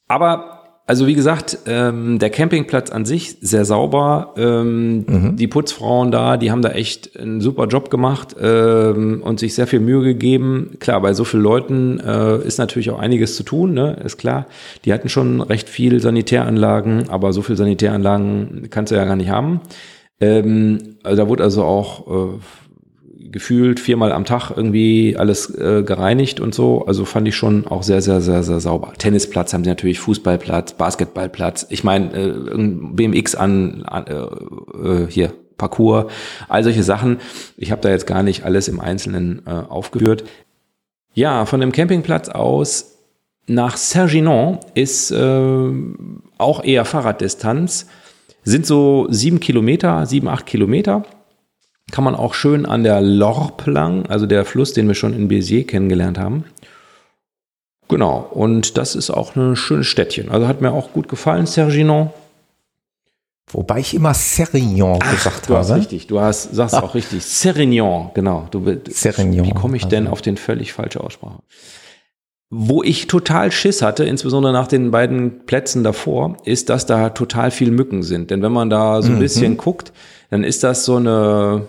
Aber 0.07 0.61
also 0.91 1.07
wie 1.07 1.13
gesagt, 1.13 1.59
ähm, 1.67 2.19
der 2.19 2.29
Campingplatz 2.29 2.89
an 2.89 3.05
sich 3.05 3.37
sehr 3.39 3.63
sauber. 3.63 4.33
Ähm, 4.35 5.05
mhm. 5.07 5.35
Die 5.37 5.47
Putzfrauen 5.47 6.11
da, 6.11 6.35
die 6.35 6.51
haben 6.51 6.61
da 6.61 6.71
echt 6.71 7.17
einen 7.17 7.39
super 7.39 7.67
Job 7.67 7.89
gemacht 7.89 8.35
ähm, 8.41 9.21
und 9.23 9.39
sich 9.39 9.55
sehr 9.55 9.67
viel 9.67 9.79
Mühe 9.79 10.01
gegeben. 10.01 10.71
Klar, 10.81 10.99
bei 10.99 11.13
so 11.13 11.23
vielen 11.23 11.43
Leuten 11.43 11.99
äh, 11.99 12.39
ist 12.39 12.57
natürlich 12.57 12.89
auch 12.89 12.99
einiges 12.99 13.37
zu 13.37 13.43
tun, 13.43 13.73
ne? 13.73 14.01
ist 14.03 14.17
klar. 14.17 14.47
Die 14.83 14.91
hatten 14.91 15.07
schon 15.07 15.39
recht 15.39 15.69
viel 15.69 16.01
Sanitäranlagen, 16.01 17.07
aber 17.09 17.31
so 17.31 17.41
viel 17.41 17.55
Sanitäranlagen 17.55 18.67
kannst 18.69 18.91
du 18.91 18.97
ja 18.97 19.05
gar 19.05 19.15
nicht 19.15 19.29
haben. 19.29 19.61
Ähm, 20.19 20.97
also 21.03 21.23
da 21.23 21.29
wurde 21.29 21.43
also 21.43 21.63
auch 21.63 22.07
äh, 22.07 22.39
gefühlt 23.31 23.79
viermal 23.79 24.11
am 24.11 24.25
Tag 24.25 24.51
irgendwie 24.55 25.15
alles 25.17 25.53
äh, 25.55 25.83
gereinigt 25.83 26.39
und 26.39 26.53
so. 26.53 26.85
Also 26.85 27.05
fand 27.05 27.27
ich 27.27 27.35
schon 27.35 27.65
auch 27.65 27.83
sehr, 27.83 28.01
sehr, 28.01 28.21
sehr, 28.21 28.43
sehr 28.43 28.59
sauber. 28.59 28.93
Tennisplatz 28.97 29.53
haben 29.53 29.63
sie 29.63 29.69
natürlich, 29.69 29.99
Fußballplatz, 29.99 30.73
Basketballplatz. 30.73 31.65
Ich 31.69 31.83
meine, 31.83 32.13
äh, 32.13 32.33
BMX 32.55 33.35
an, 33.35 33.83
an 33.83 34.05
äh, 34.07 34.13
äh, 34.87 35.07
hier, 35.09 35.33
Parcours, 35.57 36.11
all 36.49 36.63
solche 36.63 36.83
Sachen. 36.83 37.19
Ich 37.57 37.71
habe 37.71 37.81
da 37.81 37.89
jetzt 37.89 38.07
gar 38.07 38.23
nicht 38.23 38.43
alles 38.43 38.67
im 38.67 38.79
Einzelnen 38.79 39.43
äh, 39.45 39.51
aufgeführt. 39.51 40.23
Ja, 41.13 41.45
von 41.45 41.61
dem 41.61 41.71
Campingplatz 41.71 42.29
aus 42.29 42.97
nach 43.47 43.77
Serginon 43.77 44.59
ist 44.75 45.11
äh, 45.11 45.71
auch 46.37 46.63
eher 46.63 46.85
Fahrraddistanz. 46.85 47.87
Sind 48.43 48.65
so 48.65 49.07
sieben 49.09 49.39
Kilometer, 49.39 50.05
sieben, 50.05 50.27
acht 50.27 50.45
Kilometer 50.45 51.05
kann 51.91 52.03
man 52.03 52.15
auch 52.15 52.33
schön 52.33 52.65
an 52.65 52.83
der 52.83 53.01
Lorp 53.01 53.67
lang, 53.67 54.05
also 54.07 54.25
der 54.25 54.45
Fluss, 54.45 54.73
den 54.73 54.87
wir 54.87 54.95
schon 54.95 55.13
in 55.13 55.29
Béziers 55.29 55.67
kennengelernt 55.67 56.17
haben. 56.17 56.45
Genau, 57.89 58.19
und 58.31 58.77
das 58.77 58.95
ist 58.95 59.09
auch 59.09 59.35
ein 59.35 59.57
schönes 59.57 59.87
Städtchen. 59.87 60.29
Also 60.29 60.47
hat 60.47 60.61
mir 60.61 60.71
auch 60.71 60.93
gut 60.93 61.09
gefallen, 61.09 61.45
Serginon. 61.45 62.09
Wobei 63.51 63.79
ich 63.79 63.93
immer 63.93 64.13
Serignon 64.13 64.99
Ach, 65.01 65.11
gesagt 65.11 65.49
du 65.49 65.55
habe. 65.55 65.67
Hast 65.67 65.75
richtig, 65.75 66.07
du 66.07 66.21
hast, 66.21 66.55
sagst 66.55 66.75
Ach. 66.75 66.83
auch 66.83 66.95
richtig. 66.95 67.25
Serignon, 67.25 68.11
genau. 68.13 68.47
Du, 68.49 68.63
Serignon. 68.89 69.45
Wie 69.45 69.51
komme 69.51 69.75
ich 69.75 69.85
denn 69.85 70.03
also. 70.03 70.13
auf 70.13 70.21
den 70.21 70.37
völlig 70.37 70.71
falsche 70.71 71.01
Aussprache? 71.01 71.39
Wo 72.49 72.81
ich 72.81 73.07
total 73.07 73.51
Schiss 73.51 73.81
hatte, 73.81 74.05
insbesondere 74.05 74.53
nach 74.53 74.67
den 74.67 74.91
beiden 74.91 75.45
Plätzen 75.45 75.83
davor, 75.83 76.37
ist, 76.45 76.69
dass 76.69 76.85
da 76.85 77.09
total 77.09 77.51
viel 77.51 77.71
Mücken 77.71 78.03
sind. 78.03 78.31
Denn 78.31 78.41
wenn 78.41 78.51
man 78.51 78.69
da 78.69 79.01
so 79.01 79.09
ein 79.09 79.15
mhm. 79.15 79.19
bisschen 79.19 79.57
guckt, 79.57 79.91
dann 80.29 80.45
ist 80.45 80.63
das 80.63 80.85
so 80.85 80.95
eine, 80.95 81.67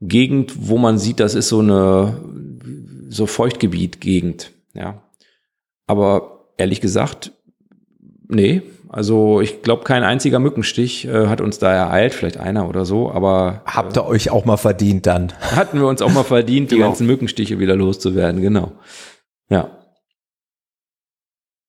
Gegend, 0.00 0.68
wo 0.68 0.78
man 0.78 0.98
sieht, 0.98 1.20
das 1.20 1.34
ist 1.34 1.48
so 1.48 1.60
eine 1.60 2.16
so 3.08 3.26
Feuchtgebiet-Gegend, 3.26 4.52
ja. 4.74 5.02
Aber 5.86 6.48
ehrlich 6.56 6.80
gesagt, 6.80 7.32
nee. 8.28 8.62
Also 8.88 9.40
ich 9.40 9.62
glaube, 9.62 9.84
kein 9.84 10.04
einziger 10.04 10.38
Mückenstich 10.38 11.06
äh, 11.06 11.26
hat 11.26 11.40
uns 11.40 11.58
da 11.58 11.72
ereilt, 11.72 12.14
vielleicht 12.14 12.38
einer 12.38 12.68
oder 12.68 12.84
so, 12.84 13.10
aber. 13.10 13.62
Äh, 13.66 13.70
Habt 13.70 13.96
ihr 13.96 14.02
äh, 14.02 14.06
euch 14.06 14.30
auch 14.30 14.44
mal 14.44 14.56
verdient 14.56 15.06
dann? 15.06 15.32
Hatten 15.40 15.80
wir 15.80 15.88
uns 15.88 16.02
auch 16.02 16.12
mal 16.12 16.24
verdient, 16.24 16.70
die 16.70 16.76
genau. 16.76 16.88
ganzen 16.88 17.06
Mückenstiche 17.06 17.58
wieder 17.58 17.76
loszuwerden, 17.76 18.40
genau. 18.40 18.72
Ja. 19.48 19.75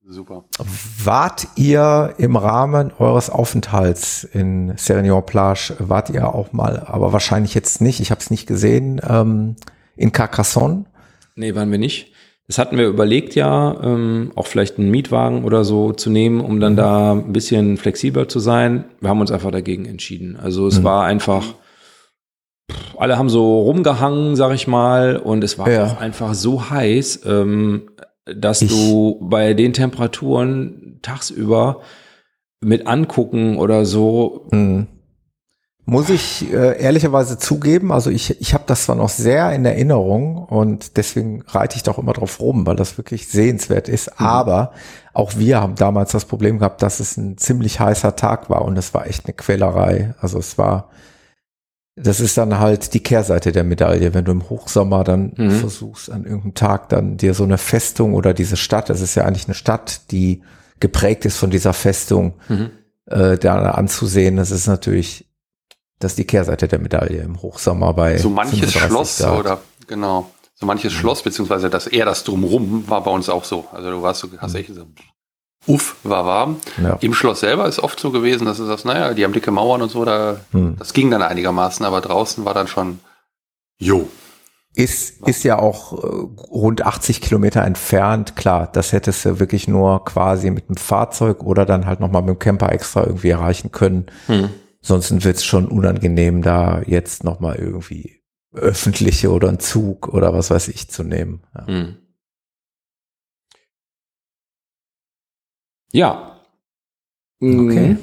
Super. 0.09 0.45
Wart 1.03 1.47
ihr 1.55 2.13
im 2.17 2.37
Rahmen 2.37 2.93
eures 2.97 3.29
Aufenthalts 3.29 4.23
in 4.23 4.73
Serignon 4.77 5.25
Plage, 5.25 5.75
wart 5.79 6.09
ihr 6.09 6.33
auch 6.33 6.53
mal, 6.53 6.79
aber 6.85 7.11
wahrscheinlich 7.11 7.53
jetzt 7.53 7.81
nicht, 7.81 7.99
ich 7.99 8.09
habe 8.09 8.21
es 8.21 8.31
nicht 8.31 8.47
gesehen, 8.47 9.01
ähm, 9.05 9.57
in 9.97 10.13
Carcassonne? 10.13 10.85
Nee, 11.35 11.55
waren 11.55 11.71
wir 11.71 11.77
nicht. 11.77 12.13
Das 12.47 12.57
hatten 12.57 12.77
wir 12.77 12.87
überlegt 12.87 13.35
ja, 13.35 13.77
ähm, 13.83 14.31
auch 14.35 14.47
vielleicht 14.47 14.79
einen 14.79 14.89
Mietwagen 14.91 15.43
oder 15.43 15.65
so 15.65 15.91
zu 15.91 16.09
nehmen, 16.09 16.39
um 16.39 16.61
dann 16.61 16.73
mhm. 16.73 16.77
da 16.77 17.11
ein 17.11 17.33
bisschen 17.33 17.75
flexibler 17.75 18.29
zu 18.29 18.39
sein. 18.39 18.85
Wir 19.01 19.09
haben 19.09 19.19
uns 19.19 19.31
einfach 19.31 19.51
dagegen 19.51 19.85
entschieden. 19.85 20.37
Also 20.41 20.67
es 20.67 20.79
mhm. 20.79 20.83
war 20.85 21.03
einfach, 21.03 21.43
alle 22.97 23.17
haben 23.17 23.27
so 23.27 23.59
rumgehangen, 23.59 24.37
sag 24.37 24.53
ich 24.53 24.67
mal, 24.67 25.17
und 25.17 25.43
es 25.43 25.59
war 25.59 25.69
ja. 25.69 25.85
auch 25.85 25.99
einfach 25.99 26.33
so 26.33 26.69
heiß. 26.69 27.23
Ähm, 27.25 27.89
dass 28.35 28.61
ich, 28.61 28.69
du 28.69 29.19
bei 29.21 29.53
den 29.53 29.73
Temperaturen 29.73 30.99
tagsüber 31.01 31.81
mit 32.61 32.87
angucken 32.87 33.57
oder 33.57 33.85
so. 33.85 34.47
Mh. 34.51 34.87
Muss 35.89 36.09
ich 36.09 36.51
äh, 36.51 36.81
ehrlicherweise 36.81 37.37
zugeben, 37.37 37.93
also 37.93 38.09
ich, 38.09 38.41
ich 38.41 38.53
habe 38.53 38.65
das 38.67 38.83
zwar 38.83 38.97
noch 38.97 39.07
sehr 39.07 39.53
in 39.53 39.63
Erinnerung 39.63 40.35
und 40.35 40.97
deswegen 40.97 41.43
reite 41.47 41.77
ich 41.77 41.83
doch 41.83 41.97
immer 41.97 42.11
drauf 42.11 42.41
rum, 42.41 42.67
weil 42.67 42.75
das 42.75 42.97
wirklich 42.97 43.29
sehenswert 43.29 43.87
ist. 43.87 44.19
Mhm. 44.19 44.25
Aber 44.25 44.73
auch 45.13 45.37
wir 45.37 45.61
haben 45.61 45.75
damals 45.75 46.11
das 46.11 46.25
Problem 46.25 46.59
gehabt, 46.59 46.81
dass 46.81 46.99
es 46.99 47.15
ein 47.15 47.37
ziemlich 47.37 47.79
heißer 47.79 48.17
Tag 48.17 48.49
war 48.49 48.65
und 48.65 48.77
es 48.77 48.93
war 48.93 49.07
echt 49.07 49.27
eine 49.27 49.33
Quälerei. 49.33 50.13
Also 50.19 50.39
es 50.39 50.57
war 50.57 50.89
das 51.99 52.19
ist 52.19 52.37
dann 52.37 52.59
halt 52.59 52.93
die 52.93 52.99
Kehrseite 52.99 53.51
der 53.51 53.63
Medaille, 53.63 54.13
wenn 54.13 54.23
du 54.23 54.31
im 54.31 54.49
Hochsommer 54.49 55.03
dann 55.03 55.33
mhm. 55.35 55.51
versuchst, 55.51 56.11
an 56.11 56.25
irgendeinem 56.25 56.53
Tag 56.53 56.89
dann 56.89 57.17
dir 57.17 57.33
so 57.33 57.43
eine 57.43 57.57
Festung 57.57 58.13
oder 58.13 58.35
diese 58.35 58.55
Stadt, 58.55 58.89
das 58.89 59.01
ist 59.01 59.15
ja 59.15 59.25
eigentlich 59.25 59.47
eine 59.47 59.55
Stadt, 59.55 60.11
die 60.11 60.43
geprägt 60.79 61.25
ist 61.25 61.37
von 61.37 61.49
dieser 61.49 61.73
Festung, 61.73 62.35
mhm. 62.49 62.69
äh, 63.07 63.37
da 63.39 63.71
anzusehen. 63.71 64.37
Das 64.37 64.51
ist 64.51 64.67
natürlich, 64.67 65.27
das 65.97 66.11
ist 66.11 66.19
die 66.19 66.27
Kehrseite 66.27 66.67
der 66.67 66.77
Medaille 66.77 67.21
im 67.21 67.41
Hochsommer 67.41 67.93
bei 67.93 68.19
so 68.19 68.29
manches 68.29 68.73
Schloss 68.73 69.17
Grad. 69.17 69.39
oder 69.39 69.61
genau 69.87 70.29
so 70.53 70.67
manches 70.67 70.93
mhm. 70.93 70.97
Schloss 70.97 71.23
beziehungsweise 71.23 71.71
das 71.71 71.87
eher 71.87 72.05
das 72.05 72.23
drumrum 72.23 72.87
war 72.87 73.03
bei 73.03 73.11
uns 73.11 73.27
auch 73.27 73.43
so. 73.43 73.65
Also 73.71 73.89
du 73.89 74.03
warst 74.03 74.21
so 74.21 74.27
hast 74.37 74.53
mhm. 74.53 74.59
echt 74.59 74.75
so 74.75 74.85
uff, 75.67 75.97
war 76.03 76.25
warm. 76.25 76.57
Ja. 76.81 76.97
Im 77.01 77.13
Schloss 77.13 77.41
selber 77.41 77.67
ist 77.67 77.79
oft 77.79 77.99
so 77.99 78.11
gewesen, 78.11 78.45
dass 78.45 78.57
du 78.57 78.65
sagst, 78.65 78.85
naja, 78.85 79.13
die 79.13 79.23
haben 79.23 79.33
dicke 79.33 79.51
Mauern 79.51 79.81
und 79.81 79.89
so, 79.89 80.05
da, 80.05 80.37
hm. 80.51 80.75
das 80.79 80.93
ging 80.93 81.11
dann 81.11 81.21
einigermaßen, 81.21 81.85
aber 81.85 82.01
draußen 82.01 82.45
war 82.45 82.53
dann 82.53 82.67
schon, 82.67 82.99
jo. 83.77 84.07
ist, 84.73 85.27
ist 85.27 85.43
ja 85.43 85.59
auch 85.59 85.93
äh, 85.93 86.07
rund 86.49 86.85
80 86.85 87.21
Kilometer 87.21 87.63
entfernt. 87.63 88.35
Klar, 88.35 88.69
das 88.71 88.93
hättest 88.93 89.25
du 89.25 89.39
wirklich 89.39 89.67
nur 89.67 90.05
quasi 90.05 90.49
mit 90.49 90.69
dem 90.69 90.77
Fahrzeug 90.77 91.43
oder 91.43 91.65
dann 91.65 91.85
halt 91.85 91.99
nochmal 91.99 92.21
mit 92.21 92.35
dem 92.35 92.39
Camper 92.39 92.71
extra 92.71 93.05
irgendwie 93.05 93.29
erreichen 93.29 93.71
können. 93.71 94.07
Hm. 94.27 94.49
Sonst 94.81 95.23
wird 95.23 95.35
es 95.35 95.43
schon 95.43 95.67
unangenehm, 95.67 96.41
da 96.41 96.81
jetzt 96.85 97.23
nochmal 97.23 97.57
irgendwie 97.57 98.21
öffentliche 98.53 99.31
oder 99.31 99.49
einen 99.49 99.59
Zug 99.59 100.07
oder 100.07 100.33
was 100.33 100.49
weiß 100.49 100.69
ich 100.69 100.89
zu 100.89 101.03
nehmen. 101.03 101.43
Ja. 101.53 101.67
Hm. 101.67 101.95
Ja. 105.91 106.39
Okay. 107.41 107.89
Mhm. 107.89 107.97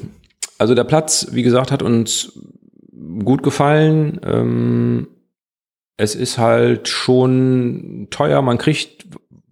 Also 0.59 0.74
der 0.74 0.85
Platz, 0.85 1.28
wie 1.32 1.43
gesagt, 1.43 1.73
hat 1.73 1.82
uns 1.82 2.39
gut 3.24 3.43
gefallen. 3.43 4.20
Ähm, 4.24 5.09
es 5.97 6.15
ist 6.15 6.39
halt 6.39 6.89
schon 6.89 8.09
teuer, 8.11 8.43
man 8.43 8.59
kriegt 8.59 9.06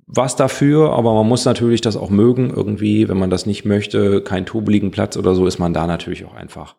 was 0.07 0.37
dafür, 0.37 0.93
aber 0.93 1.15
man 1.15 1.27
muss 1.27 1.45
natürlich 1.45 1.81
das 1.81 1.97
auch 1.97 2.11
mögen 2.11 2.51
irgendwie. 2.51 3.09
Wenn 3.09 3.19
man 3.19 3.31
das 3.31 3.47
nicht 3.47 3.65
möchte, 3.65 4.23
keinen 4.23 4.47
tobeligen 4.47 4.91
Platz 4.91 5.17
oder 5.17 5.35
so, 5.35 5.47
ist 5.47 5.59
man 5.59 5.73
da 5.73 5.87
natürlich 5.87 6.25
auch 6.25 6.35
einfach 6.35 6.77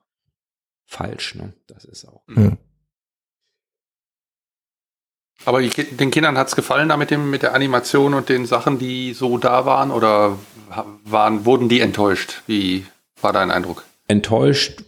falsch. 0.85 1.35
Ne? 1.35 1.53
Das 1.67 1.85
ist 1.85 2.05
auch. 2.05 2.21
Mhm. 2.27 2.57
Aber 5.45 5.61
den 5.61 6.11
Kindern 6.11 6.37
hat 6.37 6.47
es 6.47 6.55
gefallen 6.55 6.89
da 6.89 6.97
mit, 6.97 7.11
dem, 7.11 7.29
mit 7.29 7.43
der 7.43 7.53
Animation 7.53 8.13
und 8.13 8.29
den 8.29 8.45
Sachen, 8.45 8.79
die 8.79 9.13
so 9.13 9.37
da 9.37 9.65
waren? 9.65 9.91
Oder 9.91 10.37
waren, 11.05 11.45
wurden 11.45 11.69
die 11.69 11.81
enttäuscht? 11.81 12.41
Wie 12.47 12.85
war 13.21 13.33
dein 13.33 13.51
Eindruck? 13.51 13.83
Enttäuscht 14.07 14.83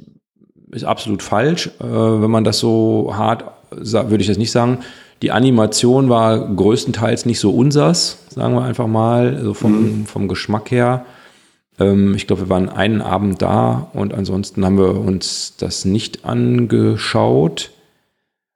ist 0.71 0.83
absolut 0.83 1.21
falsch. 1.23 1.67
Äh, 1.79 1.83
wenn 1.83 2.31
man 2.31 2.43
das 2.43 2.59
so 2.59 3.13
hart 3.15 3.45
würde 3.71 4.21
ich 4.21 4.27
das 4.27 4.37
nicht 4.37 4.51
sagen. 4.51 4.79
Die 5.21 5.31
Animation 5.31 6.09
war 6.09 6.37
größtenteils 6.55 7.25
nicht 7.25 7.39
so 7.39 7.51
unsers, 7.51 8.19
sagen 8.29 8.55
wir 8.55 8.63
einfach 8.63 8.87
mal, 8.87 9.35
also 9.35 9.53
vom, 9.53 9.71
mhm. 9.71 10.05
vom 10.05 10.27
Geschmack 10.27 10.71
her. 10.71 11.05
Ähm, 11.79 12.15
ich 12.15 12.27
glaube, 12.27 12.43
wir 12.43 12.49
waren 12.49 12.69
einen 12.69 13.01
Abend 13.01 13.41
da 13.41 13.89
und 13.93 14.13
ansonsten 14.13 14.65
haben 14.65 14.77
wir 14.77 14.99
uns 14.99 15.55
das 15.57 15.85
nicht 15.85 16.25
angeschaut. 16.25 17.71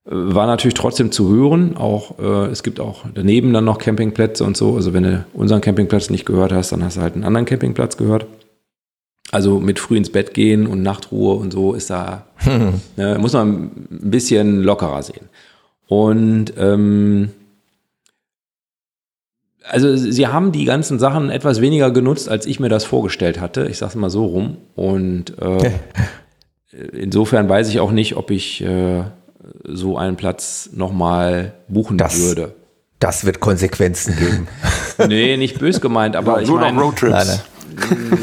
Äh, 0.09 0.15
war 0.35 0.47
natürlich 0.47 0.73
trotzdem 0.73 1.11
zu 1.11 1.29
hören. 1.29 1.77
Auch 1.77 2.19
äh, 2.19 2.51
es 2.51 2.63
gibt 2.63 2.79
auch 2.79 3.05
daneben 3.13 3.53
dann 3.53 3.65
noch 3.65 3.77
Campingplätze 3.77 4.43
und 4.43 4.57
so. 4.57 4.75
Also 4.75 4.93
wenn 4.93 5.03
du 5.03 5.25
unseren 5.33 5.61
Campingplatz 5.61 6.09
nicht 6.09 6.25
gehört 6.25 6.51
hast, 6.51 6.71
dann 6.71 6.83
hast 6.83 6.97
du 6.97 7.01
halt 7.01 7.15
einen 7.15 7.23
anderen 7.23 7.45
Campingplatz 7.45 7.97
gehört. 7.97 8.25
Also 9.31 9.59
mit 9.59 9.77
früh 9.77 9.97
ins 9.97 10.11
Bett 10.11 10.33
gehen 10.33 10.65
und 10.65 10.81
Nachtruhe 10.81 11.35
und 11.35 11.53
so 11.53 11.73
ist 11.73 11.91
da, 11.91 12.25
hm. 12.37 12.81
ne, 12.97 13.17
muss 13.19 13.33
man 13.33 13.71
ein 13.91 14.09
bisschen 14.09 14.63
lockerer 14.63 15.03
sehen. 15.03 15.29
Und 15.87 16.53
ähm, 16.57 17.29
also 19.63 19.95
sie 19.95 20.27
haben 20.27 20.51
die 20.51 20.65
ganzen 20.65 20.97
Sachen 20.97 21.29
etwas 21.29 21.61
weniger 21.61 21.91
genutzt, 21.91 22.27
als 22.27 22.47
ich 22.47 22.59
mir 22.59 22.69
das 22.69 22.85
vorgestellt 22.85 23.39
hatte. 23.39 23.67
Ich 23.67 23.77
sage 23.77 23.91
es 23.91 23.95
mal 23.95 24.09
so 24.09 24.25
rum. 24.25 24.57
Und 24.75 25.37
äh, 25.39 25.71
insofern 26.93 27.47
weiß 27.47 27.69
ich 27.69 27.79
auch 27.79 27.91
nicht, 27.91 28.15
ob 28.15 28.31
ich 28.31 28.63
äh, 28.63 29.03
so 29.63 29.97
einen 29.97 30.15
Platz 30.15 30.69
nochmal 30.73 31.53
buchen 31.67 31.97
das, 31.97 32.19
würde. 32.19 32.55
Das 32.99 33.25
wird 33.25 33.39
Konsequenzen 33.39 34.15
geben. 34.17 34.47
nee, 35.07 35.37
nicht 35.37 35.59
bös 35.59 35.81
gemeint, 35.81 36.15
aber 36.15 36.37
ja, 36.37 36.43
ich 36.43 36.49
meine, 36.49 36.79
Roadtrips. 36.79 37.43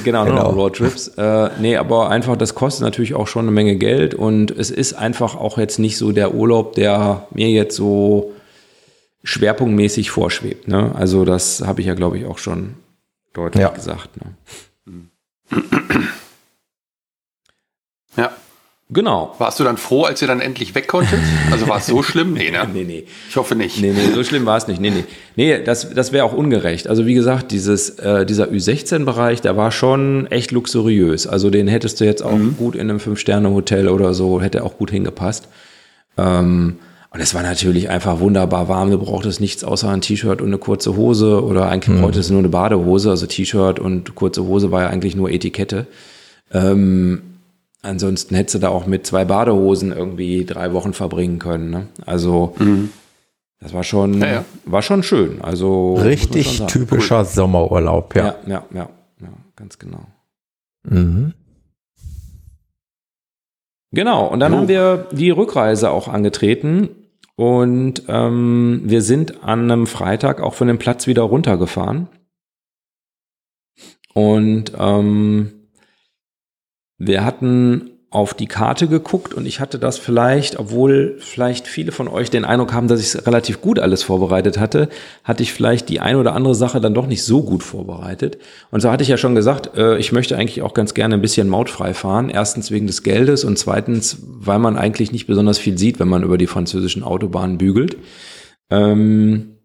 genau, 0.04 0.24
genau. 0.24 0.50
Roadtrips. 0.50 1.08
Äh, 1.16 1.50
nee, 1.60 1.76
aber 1.76 2.10
einfach, 2.10 2.36
das 2.36 2.54
kostet 2.54 2.82
natürlich 2.82 3.14
auch 3.14 3.26
schon 3.26 3.46
eine 3.46 3.52
Menge 3.52 3.76
Geld 3.76 4.14
und 4.14 4.50
es 4.50 4.70
ist 4.70 4.94
einfach 4.94 5.34
auch 5.34 5.58
jetzt 5.58 5.78
nicht 5.78 5.96
so 5.96 6.12
der 6.12 6.34
Urlaub, 6.34 6.74
der 6.74 7.26
mir 7.32 7.48
jetzt 7.48 7.76
so 7.76 8.32
schwerpunktmäßig 9.24 10.10
vorschwebt. 10.10 10.68
Ne? 10.68 10.92
Also 10.94 11.24
das 11.24 11.62
habe 11.66 11.80
ich 11.80 11.86
ja, 11.86 11.94
glaube 11.94 12.18
ich, 12.18 12.26
auch 12.26 12.38
schon 12.38 12.74
deutlich 13.32 13.62
ja. 13.62 13.68
gesagt. 13.70 14.10
Ne? 14.24 14.36
Ja. 18.16 18.32
Genau. 18.88 19.34
Warst 19.38 19.58
du 19.58 19.64
dann 19.64 19.78
froh, 19.78 20.04
als 20.04 20.22
ihr 20.22 20.28
dann 20.28 20.40
endlich 20.40 20.76
weg 20.76 20.86
konntet? 20.86 21.18
Also 21.50 21.66
war 21.66 21.78
es 21.78 21.86
so 21.86 22.02
schlimm? 22.04 22.34
Nee, 22.34 22.52
ne? 22.52 22.68
nee, 22.72 22.84
nee. 22.84 23.04
Ich 23.28 23.36
hoffe 23.36 23.56
nicht. 23.56 23.80
Nee, 23.80 23.92
nee, 23.92 24.14
so 24.14 24.22
schlimm 24.22 24.46
war 24.46 24.56
es 24.56 24.68
nicht. 24.68 24.80
Nee, 24.80 24.90
nee. 24.90 25.04
Nee, 25.34 25.60
das, 25.62 25.90
das 25.92 26.12
wäre 26.12 26.24
auch 26.24 26.32
ungerecht. 26.32 26.86
Also 26.86 27.04
wie 27.04 27.14
gesagt, 27.14 27.50
dieses, 27.50 27.98
äh, 27.98 28.24
dieser 28.24 28.46
Ü16-Bereich, 28.46 29.40
der 29.40 29.56
war 29.56 29.72
schon 29.72 30.28
echt 30.28 30.52
luxuriös. 30.52 31.26
Also 31.26 31.50
den 31.50 31.66
hättest 31.66 32.00
du 32.00 32.04
jetzt 32.04 32.22
auch 32.22 32.36
mhm. 32.36 32.56
gut 32.56 32.76
in 32.76 32.82
einem 32.82 33.00
Fünf-Sterne-Hotel 33.00 33.88
oder 33.88 34.14
so, 34.14 34.40
hätte 34.40 34.62
auch 34.62 34.78
gut 34.78 34.92
hingepasst. 34.92 35.48
Ähm, 36.16 36.76
und 37.10 37.20
es 37.20 37.34
war 37.34 37.42
natürlich 37.42 37.88
einfach 37.88 38.20
wunderbar 38.20 38.68
warm. 38.68 38.92
Du 38.92 38.98
brauchtest 38.98 39.40
nichts 39.40 39.64
außer 39.64 39.88
ein 39.88 40.00
T-Shirt 40.00 40.40
und 40.40 40.48
eine 40.48 40.58
kurze 40.58 40.94
Hose 40.94 41.42
oder 41.42 41.68
eigentlich 41.68 41.96
mhm. 41.96 42.02
brauchtest 42.02 42.28
du 42.28 42.34
nur 42.34 42.42
eine 42.42 42.50
Badehose. 42.50 43.10
Also 43.10 43.26
T-Shirt 43.26 43.80
und 43.80 44.14
kurze 44.14 44.44
Hose 44.44 44.70
war 44.70 44.82
ja 44.82 44.90
eigentlich 44.90 45.16
nur 45.16 45.28
Etikette. 45.30 45.88
Ähm, 46.52 47.22
Ansonsten 47.82 48.34
hättest 48.34 48.56
du 48.56 48.58
da 48.58 48.68
auch 48.68 48.86
mit 48.86 49.06
zwei 49.06 49.24
Badehosen 49.24 49.92
irgendwie 49.92 50.44
drei 50.44 50.72
Wochen 50.72 50.92
verbringen 50.92 51.38
können. 51.38 51.70
Ne? 51.70 51.86
Also 52.04 52.54
mhm. 52.58 52.90
das 53.60 53.72
war 53.72 53.84
schon, 53.84 54.20
ja, 54.20 54.26
ja. 54.26 54.44
war 54.64 54.82
schon 54.82 55.02
schön. 55.02 55.40
Also 55.40 55.94
richtig 55.94 56.62
typischer 56.66 57.20
cool. 57.20 57.24
Sommerurlaub, 57.26 58.14
ja. 58.16 58.24
ja. 58.24 58.34
Ja, 58.46 58.64
ja, 58.74 58.88
ja, 59.20 59.28
ganz 59.54 59.78
genau. 59.78 60.06
Mhm. 60.84 61.34
Genau, 63.92 64.26
und 64.26 64.40
dann 64.40 64.52
oh. 64.52 64.56
haben 64.56 64.68
wir 64.68 65.06
die 65.12 65.30
Rückreise 65.30 65.90
auch 65.90 66.08
angetreten 66.08 66.88
und 67.36 68.02
ähm, 68.08 68.82
wir 68.84 69.02
sind 69.02 69.44
an 69.44 69.70
einem 69.70 69.86
Freitag 69.86 70.40
auch 70.40 70.54
von 70.54 70.68
dem 70.68 70.78
Platz 70.78 71.06
wieder 71.06 71.22
runtergefahren. 71.22 72.08
Und 74.14 74.72
ähm, 74.78 75.65
wir 76.98 77.24
hatten 77.24 77.90
auf 78.16 78.34
die 78.34 78.46
Karte 78.46 78.86
geguckt 78.86 79.34
und 79.34 79.46
ich 79.46 79.60
hatte 79.60 79.78
das 79.78 79.98
vielleicht, 79.98 80.58
obwohl 80.58 81.16
vielleicht 81.18 81.66
viele 81.66 81.92
von 81.92 82.06
euch 82.08 82.30
den 82.30 82.44
Eindruck 82.44 82.72
haben, 82.72 82.88
dass 82.88 83.00
ich 83.00 83.08
es 83.08 83.26
relativ 83.26 83.60
gut 83.60 83.78
alles 83.78 84.04
vorbereitet 84.04 84.58
hatte, 84.58 84.88
hatte 85.24 85.42
ich 85.42 85.52
vielleicht 85.52 85.88
die 85.88 86.00
eine 86.00 86.18
oder 86.18 86.34
andere 86.34 86.54
Sache 86.54 86.80
dann 86.80 86.94
doch 86.94 87.08
nicht 87.08 87.24
so 87.24 87.42
gut 87.42 87.62
vorbereitet. 87.62 88.38
Und 88.70 88.80
so 88.80 88.90
hatte 88.90 89.02
ich 89.02 89.08
ja 89.08 89.16
schon 89.16 89.34
gesagt, 89.34 89.76
äh, 89.76 89.98
ich 89.98 90.12
möchte 90.12 90.38
eigentlich 90.38 90.62
auch 90.62 90.72
ganz 90.72 90.94
gerne 90.94 91.14
ein 91.14 91.20
bisschen 91.20 91.48
mautfrei 91.48 91.94
fahren. 91.94 92.30
Erstens 92.30 92.70
wegen 92.70 92.86
des 92.86 93.02
Geldes 93.02 93.44
und 93.44 93.58
zweitens, 93.58 94.22
weil 94.24 94.60
man 94.60 94.78
eigentlich 94.78 95.12
nicht 95.12 95.26
besonders 95.26 95.58
viel 95.58 95.76
sieht, 95.76 95.98
wenn 95.98 96.08
man 96.08 96.22
über 96.22 96.38
die 96.38 96.46
französischen 96.46 97.02
Autobahnen 97.02 97.58
bügelt. 97.58 97.98
Ähm, 98.70 99.58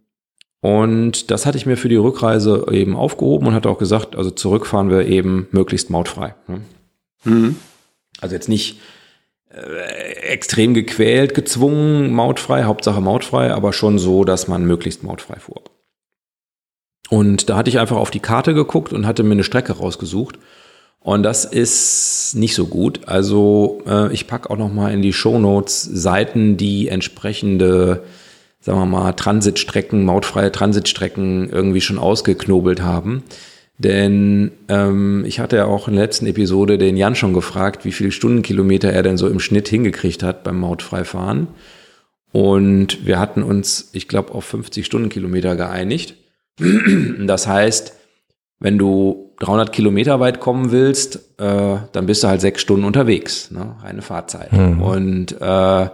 und 0.62 1.32
das 1.32 1.46
hatte 1.46 1.58
ich 1.58 1.66
mir 1.66 1.78
für 1.78 1.90
die 1.90 1.96
Rückreise 1.96 2.66
eben 2.72 2.96
aufgehoben 2.96 3.48
und 3.48 3.54
hatte 3.54 3.70
auch 3.70 3.78
gesagt, 3.78 4.16
also 4.16 4.30
zurückfahren 4.32 4.90
wir 4.90 5.06
eben 5.08 5.48
möglichst 5.52 5.90
mautfrei. 5.90 6.36
Mhm. 7.24 7.58
Also 8.20 8.36
jetzt 8.36 8.50
nicht 8.50 8.80
äh, 9.50 10.14
extrem 10.30 10.74
gequält, 10.74 11.34
gezwungen, 11.34 12.12
mautfrei, 12.12 12.64
Hauptsache 12.64 13.02
mautfrei, 13.02 13.52
aber 13.52 13.74
schon 13.74 14.00
so, 14.00 14.24
dass 14.24 14.48
man 14.48 14.66
möglichst 14.66 15.04
mautfrei 15.04 15.40
fuhr. 15.40 15.62
Und 17.10 17.50
da 17.50 17.58
hatte 17.58 17.70
ich 17.70 17.80
einfach 17.80 17.98
auf 17.98 18.12
die 18.12 18.22
Karte 18.22 18.54
geguckt 18.54 18.94
und 18.94 19.06
hatte 19.06 19.24
mir 19.24 19.34
eine 19.34 19.44
Strecke 19.44 19.74
rausgesucht. 19.74 20.40
Und 21.02 21.24
das 21.24 21.46
ist 21.46 22.36
nicht 22.36 22.56
so 22.56 22.68
gut. 22.68 23.02
Also 23.08 23.82
äh, 23.88 24.14
ich 24.14 24.28
packe 24.28 24.50
auch 24.50 24.58
noch 24.58 24.72
mal 24.72 24.94
in 24.94 25.02
die 25.02 25.14
Show 25.14 25.40
Notes 25.40 25.82
Seiten, 25.82 26.58
die 26.58 26.88
entsprechende, 26.88 28.04
sagen 28.62 28.80
wir 28.80 28.86
mal, 28.86 29.12
Transitstrecken, 29.14 30.06
mautfreie 30.06 30.52
Transitstrecken 30.52 31.50
irgendwie 31.50 31.82
schon 31.82 31.98
ausgeknobelt 31.98 32.82
haben. 32.82 33.24
Denn 33.84 34.52
ähm, 34.68 35.26
ich 35.26 35.40
hatte 35.40 35.56
ja 35.56 35.66
auch 35.66 35.88
in 35.88 35.96
der 35.96 36.04
letzten 36.04 36.28
Episode 36.28 36.78
den 36.78 36.98
Jan 36.98 37.16
schon 37.16 37.34
gefragt, 37.34 37.84
wie 37.84 37.92
viele 37.92 38.12
Stundenkilometer 38.12 38.92
er 38.92 39.02
denn 39.02 39.18
so 39.18 39.28
im 39.28 39.40
Schnitt 39.40 39.68
hingekriegt 39.68 40.22
hat 40.22 40.44
beim 40.44 40.60
Mautfreifahren. 40.60 41.48
Und 42.32 43.06
wir 43.08 43.20
hatten 43.20 43.42
uns, 43.42 43.90
ich 43.94 44.08
glaube, 44.08 44.36
auf 44.36 44.46
50 44.46 44.86
Stundenkilometer 44.86 45.56
geeinigt. 45.56 46.16
Das 47.20 47.48
heißt, 47.48 47.94
wenn 48.60 48.78
du 48.78 49.34
300 49.40 49.72
Kilometer 49.72 50.20
weit 50.20 50.40
kommen 50.40 50.72
willst, 50.72 51.16
äh, 51.40 51.78
dann 51.92 52.06
bist 52.06 52.24
du 52.24 52.28
halt 52.28 52.42
sechs 52.42 52.62
Stunden 52.62 52.86
unterwegs, 52.86 53.50
ne? 53.50 53.76
reine 53.82 54.04
Fahrzeit. 54.04 54.54
Mhm. 54.54 54.82
Und 54.82 55.42
äh, 55.42 55.90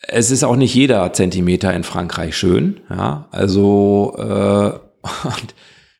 es 0.00 0.30
ist 0.30 0.44
auch 0.44 0.56
nicht 0.56 0.74
jeder 0.74 1.12
Zentimeter 1.12 1.74
in 1.74 1.82
Frankreich 1.82 2.36
schön. 2.36 2.80
Ja? 2.88 3.28
Also 3.30 4.14
äh, 4.18 4.87
und 5.02 5.54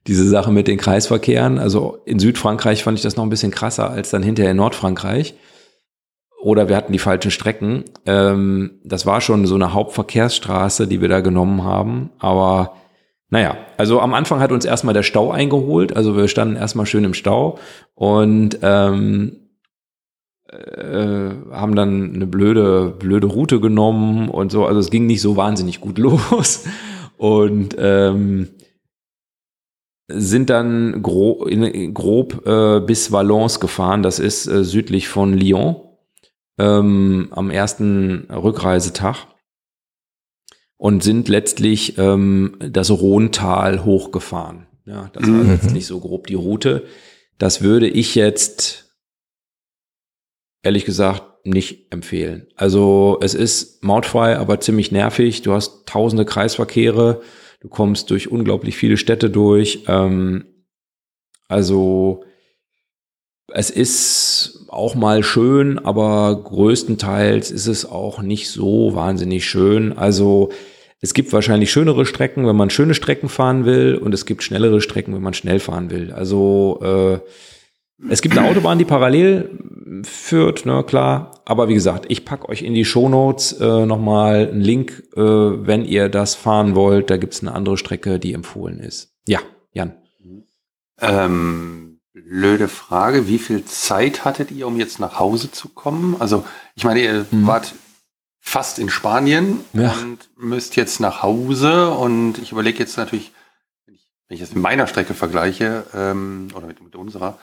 diese 0.06 0.26
Sache 0.26 0.50
mit 0.50 0.68
den 0.68 0.78
Kreisverkehren, 0.78 1.58
also 1.58 1.98
in 2.06 2.18
Südfrankreich 2.18 2.82
fand 2.82 2.98
ich 2.98 3.02
das 3.02 3.16
noch 3.16 3.24
ein 3.24 3.30
bisschen 3.30 3.50
krasser 3.50 3.90
als 3.90 4.10
dann 4.10 4.22
hinterher 4.22 4.52
in 4.52 4.56
Nordfrankreich. 4.56 5.34
Oder 6.40 6.68
wir 6.68 6.76
hatten 6.76 6.92
die 6.92 6.98
falschen 7.00 7.30
Strecken. 7.30 7.84
Ähm, 8.06 8.80
das 8.84 9.06
war 9.06 9.20
schon 9.20 9.44
so 9.46 9.56
eine 9.56 9.74
Hauptverkehrsstraße, 9.74 10.86
die 10.86 11.00
wir 11.00 11.08
da 11.08 11.20
genommen 11.20 11.64
haben. 11.64 12.10
Aber 12.20 12.74
naja, 13.28 13.56
also 13.76 14.00
am 14.00 14.14
Anfang 14.14 14.40
hat 14.40 14.52
uns 14.52 14.64
erstmal 14.64 14.94
der 14.94 15.02
Stau 15.02 15.30
eingeholt. 15.30 15.96
Also 15.96 16.16
wir 16.16 16.28
standen 16.28 16.56
erstmal 16.56 16.86
schön 16.86 17.04
im 17.04 17.14
Stau. 17.14 17.58
Und 17.94 18.60
ähm, 18.62 19.48
äh, 20.48 21.30
haben 21.52 21.74
dann 21.74 22.14
eine 22.14 22.26
blöde, 22.26 22.94
blöde 22.98 23.26
Route 23.26 23.60
genommen 23.60 24.28
und 24.28 24.52
so. 24.52 24.64
Also 24.64 24.80
es 24.80 24.90
ging 24.90 25.06
nicht 25.06 25.20
so 25.20 25.36
wahnsinnig 25.36 25.80
gut 25.80 25.98
los. 25.98 26.64
Und 27.18 27.76
ähm, 27.78 28.48
sind 30.08 30.50
dann 30.50 31.02
gro 31.02 31.44
in, 31.44 31.92
grob 31.94 32.46
äh, 32.46 32.80
bis 32.80 33.12
Valence 33.12 33.60
gefahren. 33.60 34.02
Das 34.02 34.18
ist 34.18 34.46
äh, 34.46 34.64
südlich 34.64 35.08
von 35.08 35.34
Lyon 35.34 35.76
ähm, 36.58 37.28
am 37.30 37.50
ersten 37.50 38.26
Rückreisetag 38.30 39.26
und 40.76 41.02
sind 41.02 41.28
letztlich 41.28 41.98
ähm, 41.98 42.56
das 42.58 42.90
Rhontal 42.90 43.84
hochgefahren. 43.84 44.66
Ja, 44.86 45.10
das 45.12 45.24
war 45.24 45.30
mhm. 45.30 45.50
letztlich 45.50 45.86
so 45.86 46.00
grob 46.00 46.26
die 46.26 46.34
Route. 46.34 46.84
Das 47.36 47.60
würde 47.60 47.88
ich 47.88 48.14
jetzt 48.14 48.96
ehrlich 50.62 50.86
gesagt 50.86 51.44
nicht 51.44 51.92
empfehlen. 51.92 52.46
Also 52.56 53.18
es 53.22 53.34
ist 53.34 53.84
mautfrei, 53.84 54.36
aber 54.38 54.60
ziemlich 54.60 54.90
nervig. 54.90 55.42
Du 55.42 55.52
hast 55.52 55.86
tausende 55.86 56.24
Kreisverkehre, 56.24 57.20
du 57.60 57.68
kommst 57.68 58.10
durch 58.10 58.30
unglaublich 58.30 58.76
viele 58.76 58.96
Städte 58.96 59.30
durch. 59.30 59.84
Ähm, 59.86 60.46
also 61.48 62.24
es 63.52 63.70
ist 63.70 64.66
auch 64.68 64.94
mal 64.94 65.22
schön, 65.22 65.78
aber 65.78 66.42
größtenteils 66.44 67.50
ist 67.50 67.66
es 67.66 67.86
auch 67.86 68.20
nicht 68.20 68.50
so 68.50 68.94
wahnsinnig 68.94 69.46
schön. 69.46 69.96
Also 69.96 70.50
es 71.00 71.14
gibt 71.14 71.32
wahrscheinlich 71.32 71.70
schönere 71.70 72.04
Strecken, 72.04 72.46
wenn 72.46 72.56
man 72.56 72.70
schöne 72.70 72.94
Strecken 72.94 73.28
fahren 73.28 73.64
will, 73.64 73.94
und 73.96 74.12
es 74.12 74.26
gibt 74.26 74.42
schnellere 74.42 74.80
Strecken, 74.80 75.14
wenn 75.14 75.22
man 75.22 75.34
schnell 75.34 75.60
fahren 75.60 75.90
will. 75.90 76.12
Also 76.12 76.80
äh, 76.82 77.18
es 78.08 78.22
gibt 78.22 78.38
eine 78.38 78.48
Autobahn, 78.48 78.78
die 78.78 78.84
parallel 78.84 79.58
führt, 80.04 80.66
ne, 80.66 80.84
klar. 80.84 81.42
Aber 81.44 81.68
wie 81.68 81.74
gesagt, 81.74 82.06
ich 82.08 82.24
packe 82.24 82.48
euch 82.48 82.62
in 82.62 82.74
die 82.74 82.84
Shownotes 82.84 83.52
äh, 83.52 83.86
nochmal 83.86 84.48
einen 84.48 84.60
Link, 84.60 85.02
äh, 85.16 85.20
wenn 85.20 85.84
ihr 85.84 86.08
das 86.08 86.34
fahren 86.34 86.74
wollt. 86.74 87.10
Da 87.10 87.16
gibt's 87.16 87.40
eine 87.40 87.52
andere 87.52 87.76
Strecke, 87.76 88.18
die 88.18 88.34
empfohlen 88.34 88.78
ist. 88.78 89.14
Ja, 89.26 89.40
Jan. 89.72 89.94
Ähm, 91.00 92.00
blöde 92.12 92.68
Frage. 92.68 93.28
Wie 93.28 93.38
viel 93.38 93.64
Zeit 93.64 94.24
hattet 94.24 94.50
ihr, 94.50 94.66
um 94.66 94.78
jetzt 94.78 95.00
nach 95.00 95.18
Hause 95.18 95.50
zu 95.50 95.68
kommen? 95.68 96.16
Also, 96.18 96.44
ich 96.74 96.84
meine, 96.84 97.00
ihr 97.00 97.26
mhm. 97.30 97.46
wart 97.46 97.74
fast 98.40 98.78
in 98.78 98.88
Spanien 98.88 99.60
ja. 99.72 99.92
und 99.92 100.30
müsst 100.36 100.76
jetzt 100.76 101.00
nach 101.00 101.22
Hause. 101.22 101.90
Und 101.90 102.38
ich 102.38 102.52
überlege 102.52 102.78
jetzt 102.78 102.96
natürlich, 102.96 103.32
wenn 103.86 103.94
ich, 103.94 104.08
wenn 104.28 104.34
ich 104.36 104.40
das 104.40 104.54
mit 104.54 104.62
meiner 104.62 104.86
Strecke 104.86 105.14
vergleiche, 105.14 105.84
ähm, 105.94 106.48
oder 106.54 106.66
mit, 106.66 106.82
mit 106.82 106.96
unserer, 106.96 107.38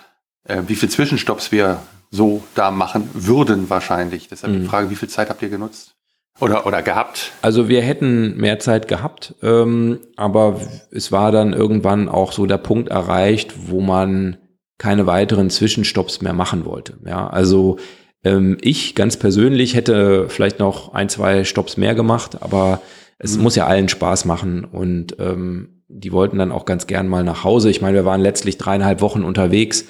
äh, 0.45 0.63
wie 0.67 0.75
viel 0.75 0.89
Zwischenstopps 0.89 1.51
wir 1.51 1.79
so 2.11 2.43
da 2.55 2.71
machen 2.71 3.09
würden 3.13 3.69
wahrscheinlich. 3.69 4.27
Deshalb 4.27 4.53
mhm. 4.53 4.61
die 4.61 4.67
Frage, 4.67 4.89
wie 4.89 4.95
viel 4.95 5.09
Zeit 5.09 5.29
habt 5.29 5.41
ihr 5.41 5.49
genutzt? 5.49 5.95
Oder, 6.39 6.65
oder 6.65 6.81
gehabt? 6.81 7.31
Also 7.41 7.69
wir 7.69 7.81
hätten 7.81 8.35
mehr 8.35 8.59
Zeit 8.59 8.89
gehabt, 8.89 9.35
ähm, 9.41 9.99
aber 10.17 10.59
es 10.91 11.11
war 11.11 11.31
dann 11.31 11.53
irgendwann 11.53 12.09
auch 12.09 12.33
so 12.33 12.45
der 12.45 12.57
Punkt 12.57 12.89
erreicht, 12.89 13.53
wo 13.67 13.79
man 13.79 14.37
keine 14.77 15.07
weiteren 15.07 15.49
Zwischenstopps 15.49 16.21
mehr 16.21 16.33
machen 16.33 16.65
wollte. 16.65 16.97
Ja, 17.05 17.27
also 17.27 17.77
ähm, 18.25 18.57
ich 18.59 18.95
ganz 18.95 19.15
persönlich 19.15 19.75
hätte 19.75 20.27
vielleicht 20.27 20.59
noch 20.59 20.93
ein, 20.93 21.07
zwei 21.07 21.45
Stopps 21.45 21.77
mehr 21.77 21.95
gemacht, 21.95 22.41
aber 22.41 22.81
es 23.17 23.37
mhm. 23.37 23.43
muss 23.43 23.55
ja 23.55 23.65
allen 23.65 23.87
Spaß 23.87 24.25
machen 24.25 24.65
und 24.65 25.15
ähm, 25.19 25.83
die 25.87 26.11
wollten 26.11 26.37
dann 26.39 26.51
auch 26.51 26.65
ganz 26.65 26.87
gern 26.87 27.07
mal 27.07 27.23
nach 27.23 27.45
Hause. 27.45 27.69
Ich 27.69 27.81
meine, 27.81 27.95
wir 27.95 28.05
waren 28.05 28.19
letztlich 28.19 28.57
dreieinhalb 28.57 28.99
Wochen 28.99 29.23
unterwegs 29.23 29.85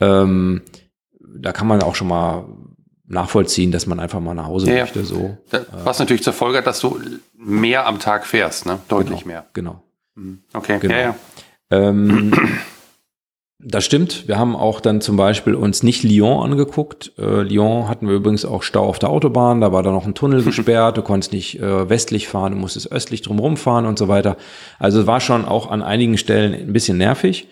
ähm, 0.00 0.62
da 1.36 1.52
kann 1.52 1.66
man 1.66 1.82
auch 1.82 1.94
schon 1.94 2.08
mal 2.08 2.44
nachvollziehen, 3.10 3.72
dass 3.72 3.86
man 3.86 4.00
einfach 4.00 4.20
mal 4.20 4.34
nach 4.34 4.46
Hause 4.46 4.72
ja, 4.72 4.82
möchte. 4.82 5.04
So. 5.04 5.36
Was 5.84 5.98
natürlich 5.98 6.22
zur 6.22 6.32
Folge 6.32 6.58
hat, 6.58 6.66
dass 6.66 6.80
du 6.80 6.98
mehr 7.36 7.86
am 7.86 7.98
Tag 7.98 8.26
fährst, 8.26 8.66
ne? 8.66 8.78
Deutlich 8.88 9.20
genau, 9.20 9.26
mehr. 9.26 9.46
Genau. 9.52 9.82
Mhm. 10.14 10.42
Okay, 10.52 10.78
genau. 10.80 10.94
ja, 10.94 11.00
ja. 11.00 11.14
Ähm, 11.70 12.32
das 13.58 13.84
stimmt. 13.84 14.28
Wir 14.28 14.38
haben 14.38 14.54
auch 14.54 14.80
dann 14.80 15.00
zum 15.00 15.16
Beispiel 15.16 15.56
uns 15.56 15.82
nicht 15.82 16.04
Lyon 16.04 16.44
angeguckt. 16.52 17.12
Äh, 17.18 17.42
Lyon 17.42 17.88
hatten 17.88 18.06
wir 18.06 18.14
übrigens 18.14 18.44
auch 18.44 18.62
Stau 18.62 18.86
auf 18.86 19.00
der 19.00 19.10
Autobahn. 19.10 19.60
Da 19.60 19.72
war 19.72 19.82
da 19.82 19.90
noch 19.90 20.06
ein 20.06 20.14
Tunnel 20.14 20.42
gesperrt. 20.44 20.96
Du 20.96 21.02
konntest 21.02 21.32
nicht 21.32 21.58
äh, 21.60 21.88
westlich 21.88 22.28
fahren, 22.28 22.52
du 22.52 22.58
musstest 22.58 22.92
östlich 22.92 23.22
drumherum 23.22 23.56
fahren 23.56 23.86
und 23.86 23.98
so 23.98 24.06
weiter. 24.06 24.36
Also 24.78 25.00
es 25.00 25.06
war 25.08 25.20
schon 25.20 25.44
auch 25.44 25.68
an 25.68 25.82
einigen 25.82 26.16
Stellen 26.16 26.54
ein 26.54 26.72
bisschen 26.72 26.96
nervig. 26.96 27.48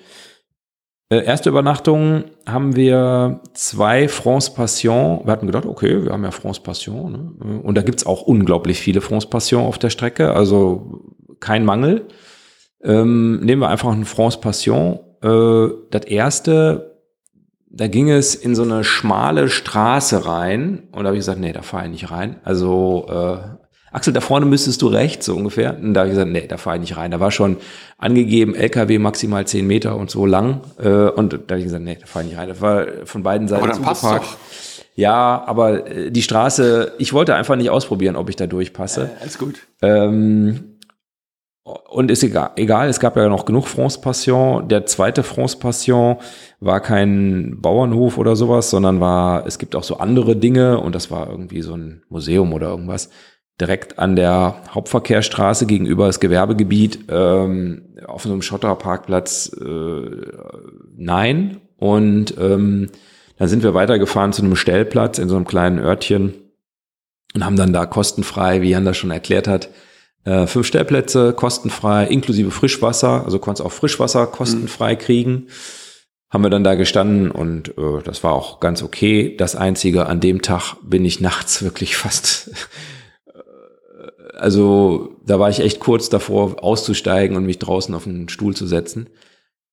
Äh, 1.11 1.25
erste 1.25 1.49
Übernachtung 1.49 2.25
haben 2.47 2.77
wir 2.77 3.41
zwei 3.55 4.09
France 4.09 4.53
Passion. 4.53 5.23
Wir 5.25 5.33
hatten 5.33 5.47
gedacht, 5.47 5.65
okay, 5.65 6.05
wir 6.05 6.13
haben 6.13 6.25
ja 6.25 6.31
France 6.31 6.61
Passion. 6.61 7.39
Ne? 7.39 7.61
Und 7.61 7.77
da 7.77 7.83
gibt's 7.83 8.05
auch 8.05 8.23
unglaublich 8.23 8.79
viele 8.79 9.01
France 9.01 9.27
Passion 9.27 9.65
auf 9.65 9.79
der 9.79 9.89
Strecke, 9.89 10.35
also 10.35 11.03
kein 11.41 11.65
Mangel. 11.65 12.09
Ähm, 12.83 13.41
nehmen 13.41 13.63
wir 13.63 13.69
einfach 13.69 13.91
einen 13.91 14.05
France 14.05 14.39
Passion. 14.39 15.01
Äh, 15.23 15.69
das 15.91 16.05
erste, 16.05 17.01
da 17.71 17.89
ging 17.89 18.11
es 18.11 18.35
in 18.35 18.55
so 18.55 18.63
eine 18.63 18.85
schmale 18.85 19.49
Straße 19.49 20.27
rein. 20.27 20.89
Und 20.93 21.05
da 21.05 21.07
habe 21.07 21.17
ich 21.17 21.21
gesagt, 21.21 21.41
nee, 21.41 21.53
da 21.53 21.63
fahre 21.63 21.87
ich 21.87 21.91
nicht 21.91 22.11
rein. 22.11 22.37
Also 22.45 23.07
äh, 23.09 23.39
Axel, 23.93 24.13
da 24.13 24.21
vorne 24.21 24.47
müsstest 24.47 24.83
du 24.83 24.89
rechts, 24.89 25.27
so 25.27 25.35
ungefähr. 25.35 25.77
Und 25.79 25.95
da 25.95 26.01
habe 26.01 26.09
ich 26.09 26.15
gesagt, 26.15 26.31
nee, 26.31 26.47
da 26.47 26.57
fahre 26.57 26.77
ich 26.77 26.81
nicht 26.81 26.97
rein. 26.97 27.11
Da 27.11 27.21
war 27.21 27.31
schon 27.31 27.57
angegeben, 27.97 28.55
LKW 28.55 28.99
maximal 28.99 29.47
10 29.47 29.67
Meter 29.67 29.97
und 29.97 30.11
so 30.11 30.27
lang. 30.27 30.61
Äh, 30.79 30.89
und 30.89 31.33
da 31.33 31.39
habe 31.55 31.59
ich 31.59 31.65
gesagt, 31.65 31.85
nee, 31.85 31.97
da 32.01 32.07
fahre 32.07 32.25
ich 32.25 32.31
nicht 32.31 32.41
rein. 32.41 32.49
Das 32.49 32.61
war 32.61 32.87
von 33.05 33.23
beiden 33.23 33.49
Seiten 33.49 33.65
aber 33.65 33.73
dann 33.73 33.83
passt 33.83 34.05
doch. 34.05 34.37
Ja, 34.95 35.45
aber 35.47 35.87
äh, 35.87 36.11
die 36.11 36.23
Straße, 36.23 36.93
ich 36.99 37.13
wollte 37.13 37.35
einfach 37.35 37.55
nicht 37.57 37.71
ausprobieren, 37.71 38.17
ob 38.17 38.29
ich 38.31 38.37
da 38.37 38.47
durchpasse. 38.47 39.13
Äh, 39.19 39.23
alles 39.23 39.39
gut. 39.39 39.61
Ähm, 39.81 40.75
und 41.63 42.11
ist 42.11 42.23
egal, 42.23 42.51
egal, 42.57 42.89
es 42.89 42.99
gab 42.99 43.17
ja 43.17 43.29
noch 43.29 43.45
genug 43.45 43.69
France 43.69 44.01
Passion. 44.01 44.69
Der 44.69 44.87
zweite 44.87 45.23
France 45.23 45.59
Passion 45.59 46.17
war 46.61 46.81
kein 46.81 47.61
Bauernhof 47.61 48.19
oder 48.19 48.37
sowas, 48.37 48.71
sondern 48.71 49.01
war, 49.01 49.47
es 49.47 49.59
gibt 49.59 49.77
auch 49.77 49.85
so 49.85 49.99
andere 49.99 50.35
Dinge 50.35 50.81
und 50.81 50.95
das 50.95 51.11
war 51.11 51.29
irgendwie 51.31 51.63
so 51.63 51.75
ein 51.75 52.03
Museum 52.09 52.53
oder 52.53 52.69
irgendwas 52.69 53.11
direkt 53.61 53.99
an 53.99 54.15
der 54.15 54.63
Hauptverkehrsstraße 54.73 55.67
gegenüber 55.67 56.07
das 56.07 56.21
Gewerbegebiet 56.21 57.07
ähm, 57.09 57.83
auf 58.07 58.23
so 58.23 58.31
einem 58.31 58.43
Schotterparkplatz 58.43 59.51
äh, 59.61 60.11
nein. 60.97 61.61
Und 61.77 62.37
ähm, 62.39 62.91
dann 63.37 63.49
sind 63.49 63.63
wir 63.63 63.75
weitergefahren 63.75 64.33
zu 64.33 64.43
einem 64.43 64.57
Stellplatz 64.57 65.19
in 65.19 65.29
so 65.29 65.37
einem 65.37 65.47
kleinen 65.47 65.79
Örtchen 65.79 66.35
und 67.35 67.45
haben 67.45 67.57
dann 67.57 67.73
da 67.73 67.87
kostenfrei, 67.87 68.63
wie 68.63 68.71
Jan 68.71 68.85
das 68.85 68.97
schon 68.97 69.11
erklärt 69.11 69.49
hat, 69.49 69.71
äh, 70.25 70.47
fünf 70.47 70.67
Stellplätze 70.67 71.33
kostenfrei, 71.33 72.07
inklusive 72.07 72.51
Frischwasser, 72.51 73.25
also 73.25 73.39
konntest 73.39 73.67
auch 73.67 73.73
Frischwasser 73.73 74.27
kostenfrei 74.27 74.95
mhm. 74.95 74.99
kriegen. 74.99 75.47
Haben 76.31 76.45
wir 76.45 76.51
dann 76.51 76.65
da 76.65 76.75
gestanden 76.75 77.31
und 77.31 77.71
äh, 77.79 78.03
das 78.05 78.23
war 78.23 78.35
auch 78.35 78.61
ganz 78.61 78.83
okay. 78.83 79.35
Das 79.37 79.57
Einzige, 79.57 80.07
an 80.07 80.21
dem 80.21 80.43
Tag 80.43 80.77
bin 80.83 81.05
ich 81.05 81.21
nachts 81.21 81.63
wirklich 81.63 81.97
fast 81.97 82.51
also 84.39 85.17
da 85.27 85.39
war 85.39 85.51
ich 85.51 85.61
echt 85.61 85.81
kurz 85.81 86.09
davor, 86.09 86.63
auszusteigen 86.63 87.37
und 87.37 87.45
mich 87.45 87.59
draußen 87.59 87.95
auf 87.95 88.07
einen 88.07 88.29
Stuhl 88.29 88.55
zu 88.55 88.67
setzen. 88.67 89.09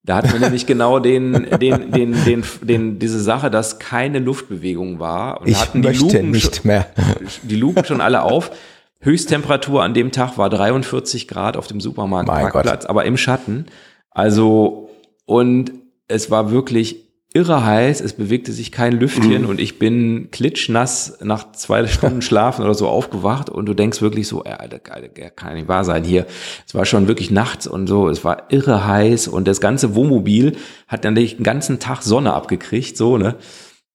Da 0.03 0.17
hatten 0.17 0.33
wir 0.33 0.39
nämlich 0.41 0.65
genau 0.65 0.99
den, 0.99 1.47
den, 1.59 1.91
den, 1.91 2.23
den, 2.25 2.43
den, 2.61 2.99
diese 2.99 3.19
Sache, 3.19 3.49
dass 3.49 3.79
keine 3.79 4.19
Luftbewegung 4.19 4.99
war. 4.99 5.41
Und 5.41 5.47
ich 5.47 5.59
hatten 5.59 5.81
die 5.81 5.87
möchte 5.87 6.03
Luken 6.03 6.31
nicht 6.31 6.57
schon, 6.57 6.67
mehr. 6.67 6.87
Die 7.43 7.55
Luken 7.55 7.85
schon 7.85 8.01
alle 8.01 8.23
auf. 8.23 8.51
Höchsttemperatur 8.99 9.83
an 9.83 9.93
dem 9.93 10.11
Tag 10.11 10.37
war 10.37 10.49
43 10.49 11.27
Grad 11.27 11.57
auf 11.57 11.67
dem 11.67 11.79
Supermarktparkplatz, 11.79 12.85
aber 12.85 13.05
im 13.05 13.17
Schatten. 13.17 13.67
Also, 14.09 14.89
und 15.25 15.73
es 16.07 16.31
war 16.31 16.51
wirklich 16.51 17.05
irre 17.35 17.65
heiß, 17.65 17.99
es 17.99 18.13
bewegte 18.13 18.53
sich 18.53 18.71
kein 18.71 18.93
Lüftchen 18.93 19.41
mhm. 19.41 19.49
und 19.49 19.59
ich 19.59 19.77
bin 19.77 20.29
klitschnass 20.31 21.17
nach 21.21 21.51
zwei 21.51 21.85
Stunden 21.85 22.21
Schlafen 22.23 22.63
oder 22.63 22.73
so 22.73 22.87
aufgewacht 22.87 23.49
und 23.49 23.65
du 23.65 23.73
denkst 23.73 24.01
wirklich 24.01 24.29
so, 24.29 24.43
ja, 24.45 24.53
Alter, 24.53 24.79
Alter, 24.89 25.29
kann 25.31 25.55
nicht 25.55 25.67
wahr 25.67 25.83
sein 25.83 26.05
hier. 26.05 26.25
Es 26.65 26.73
war 26.73 26.85
schon 26.85 27.09
wirklich 27.09 27.31
nachts 27.31 27.67
und 27.67 27.87
so, 27.87 28.07
es 28.07 28.23
war 28.23 28.43
irre 28.49 28.87
heiß 28.87 29.27
und 29.27 29.49
das 29.49 29.59
ganze 29.59 29.95
Wohnmobil 29.95 30.55
hat 30.87 31.03
dann 31.03 31.13
den 31.13 31.43
ganzen 31.43 31.79
Tag 31.79 32.03
Sonne 32.03 32.33
abgekriegt, 32.33 32.95
so, 32.95 33.17
ne? 33.17 33.35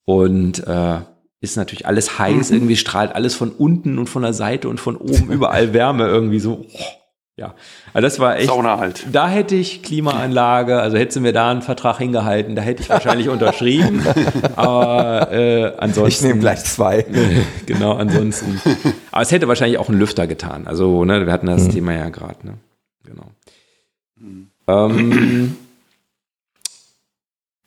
Und 0.05 0.67
äh, 0.67 0.99
ist 1.41 1.57
natürlich 1.57 1.87
alles 1.87 2.19
heiß, 2.19 2.51
mhm. 2.51 2.57
irgendwie 2.57 2.77
strahlt 2.77 3.15
alles 3.15 3.35
von 3.35 3.53
unten 3.53 3.99
und 3.99 4.09
von 4.09 4.21
der 4.21 4.35
Seite 4.35 4.69
und 4.69 4.81
von 4.81 4.97
oben 4.97 5.29
überall 5.31 5.73
Wärme 5.73 6.07
irgendwie 6.07 6.41
so. 6.41 6.67
Oh. 6.75 6.99
Ja, 7.36 7.55
also 7.94 8.07
das 8.07 8.19
war 8.19 8.36
echt. 8.36 8.48
Sauna 8.48 8.78
halt. 8.78 9.07
Da 9.12 9.28
hätte 9.28 9.55
ich 9.55 9.82
Klimaanlage, 9.82 10.81
also 10.81 10.98
hätte 10.98 11.15
sie 11.15 11.20
mir 11.20 11.32
da 11.32 11.51
einen 11.51 11.62
Vertrag 11.62 11.98
hingehalten, 11.98 12.55
da 12.55 12.62
hätte 12.62 12.82
ich 12.82 12.90
wahrscheinlich 12.90 13.28
unterschrieben. 13.31 14.05
Aber 14.57 15.32
äh, 15.32 15.73
ansonsten. 15.78 16.09
Ich 16.09 16.23
nehme 16.23 16.40
gleich 16.40 16.65
zwei. 16.65 17.07
genau, 17.66 17.94
ansonsten. 17.94 18.61
Aber 19.11 19.23
es 19.23 19.32
hätte 19.32 19.48
wahrscheinlich 19.48 19.78
auch 19.78 19.89
ein 19.89 19.98
Lüfter 19.98 20.27
getan. 20.27 20.66
Also, 20.66 21.05
ne, 21.05 21.24
wir 21.24 21.32
hatten 21.32 21.47
das 21.47 21.65
mhm. 21.65 21.70
Thema 21.70 21.94
ja 21.94 22.11
gerade, 22.11 22.47
ne? 22.47 22.55
Genau. 23.05 23.27
Mhm. 24.16 24.51
Ähm, 24.69 25.57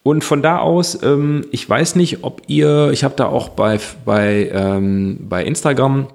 und 0.03 0.25
von 0.25 0.41
da 0.41 0.59
aus, 0.59 1.01
ähm, 1.01 1.45
ich 1.51 1.67
weiß 1.67 1.95
nicht, 1.95 2.23
ob 2.23 2.41
ihr, 2.47 2.91
ich 2.91 3.05
habe 3.05 3.15
da 3.15 3.27
auch 3.27 3.49
bei, 3.49 3.79
bei, 4.03 4.49
ähm, 4.53 5.17
bei 5.21 5.43
Instagram 5.45 6.07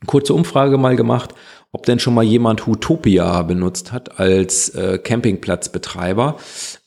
eine 0.00 0.06
kurze 0.06 0.32
Umfrage 0.32 0.78
mal 0.78 0.96
gemacht, 0.96 1.34
ob 1.76 1.84
denn 1.84 1.98
schon 1.98 2.14
mal 2.14 2.24
jemand 2.24 2.66
Hutopia 2.66 3.42
benutzt 3.42 3.92
hat 3.92 4.18
als 4.18 4.70
äh, 4.70 4.96
Campingplatzbetreiber. 4.96 6.36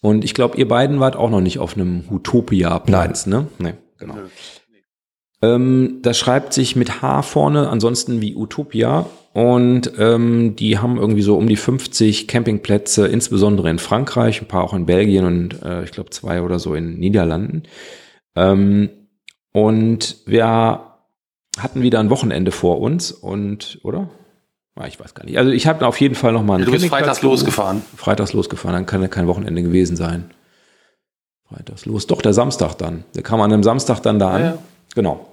Und 0.01 0.23
ich 0.23 0.33
glaube, 0.33 0.57
ihr 0.57 0.67
beiden 0.67 0.99
wart 0.99 1.15
auch 1.15 1.29
noch 1.29 1.41
nicht 1.41 1.59
auf 1.59 1.75
einem 1.75 2.09
Hutopia-Platz, 2.09 3.27
ne? 3.27 3.45
Nee, 3.59 3.75
genau. 3.99 4.15
Ähm, 5.43 5.99
das 6.01 6.17
schreibt 6.17 6.53
sich 6.53 6.75
mit 6.75 7.03
H 7.03 7.21
vorne, 7.21 7.69
ansonsten 7.69 8.19
wie 8.19 8.35
Utopia. 8.35 9.05
Und 9.33 9.91
ähm, 9.99 10.55
die 10.55 10.79
haben 10.79 10.97
irgendwie 10.97 11.21
so 11.21 11.37
um 11.37 11.47
die 11.47 11.55
50 11.55 12.27
Campingplätze, 12.27 13.05
insbesondere 13.05 13.69
in 13.69 13.77
Frankreich, 13.77 14.41
ein 14.41 14.47
paar 14.47 14.63
auch 14.63 14.73
in 14.73 14.87
Belgien 14.87 15.23
und 15.23 15.61
äh, 15.61 15.83
ich 15.83 15.91
glaube 15.91 16.09
zwei 16.09 16.41
oder 16.41 16.57
so 16.57 16.73
in 16.73 16.97
Niederlanden. 16.97 17.61
Ähm, 18.35 18.89
und 19.53 20.17
wir 20.25 20.81
hatten 21.59 21.83
wieder 21.83 21.99
ein 21.99 22.09
Wochenende 22.09 22.51
vor 22.51 22.81
uns 22.81 23.11
und, 23.11 23.79
oder? 23.83 24.09
Ah, 24.79 24.87
ich 24.87 24.97
weiß 24.97 25.13
gar 25.13 25.25
nicht. 25.25 25.37
Also 25.37 25.51
ich 25.51 25.67
habe 25.67 25.85
auf 25.85 25.99
jeden 25.99 26.15
Fall 26.15 26.31
noch 26.31 26.41
mal 26.41 26.55
einen 26.55 26.65
Du 26.65 26.71
bist 26.71 26.85
freitags 26.85 27.21
losgefahren. 27.21 27.81
Freitags 27.97 28.31
losgefahren, 28.31 28.73
dann 28.73 28.85
kann 28.85 29.01
ja 29.01 29.09
kein 29.09 29.27
Wochenende 29.27 29.61
gewesen 29.61 29.97
sein. 29.97 30.31
Freitags 31.49 31.85
los. 31.85 32.07
Doch, 32.07 32.21
der 32.21 32.31
Samstag 32.31 32.75
dann. 32.75 33.03
Der 33.13 33.21
kam 33.21 33.41
an 33.41 33.51
einem 33.51 33.61
Samstag 33.61 33.99
dann 33.99 34.19
da 34.19 34.31
an. 34.31 34.41
Ja. 34.41 34.57
Genau. 34.95 35.27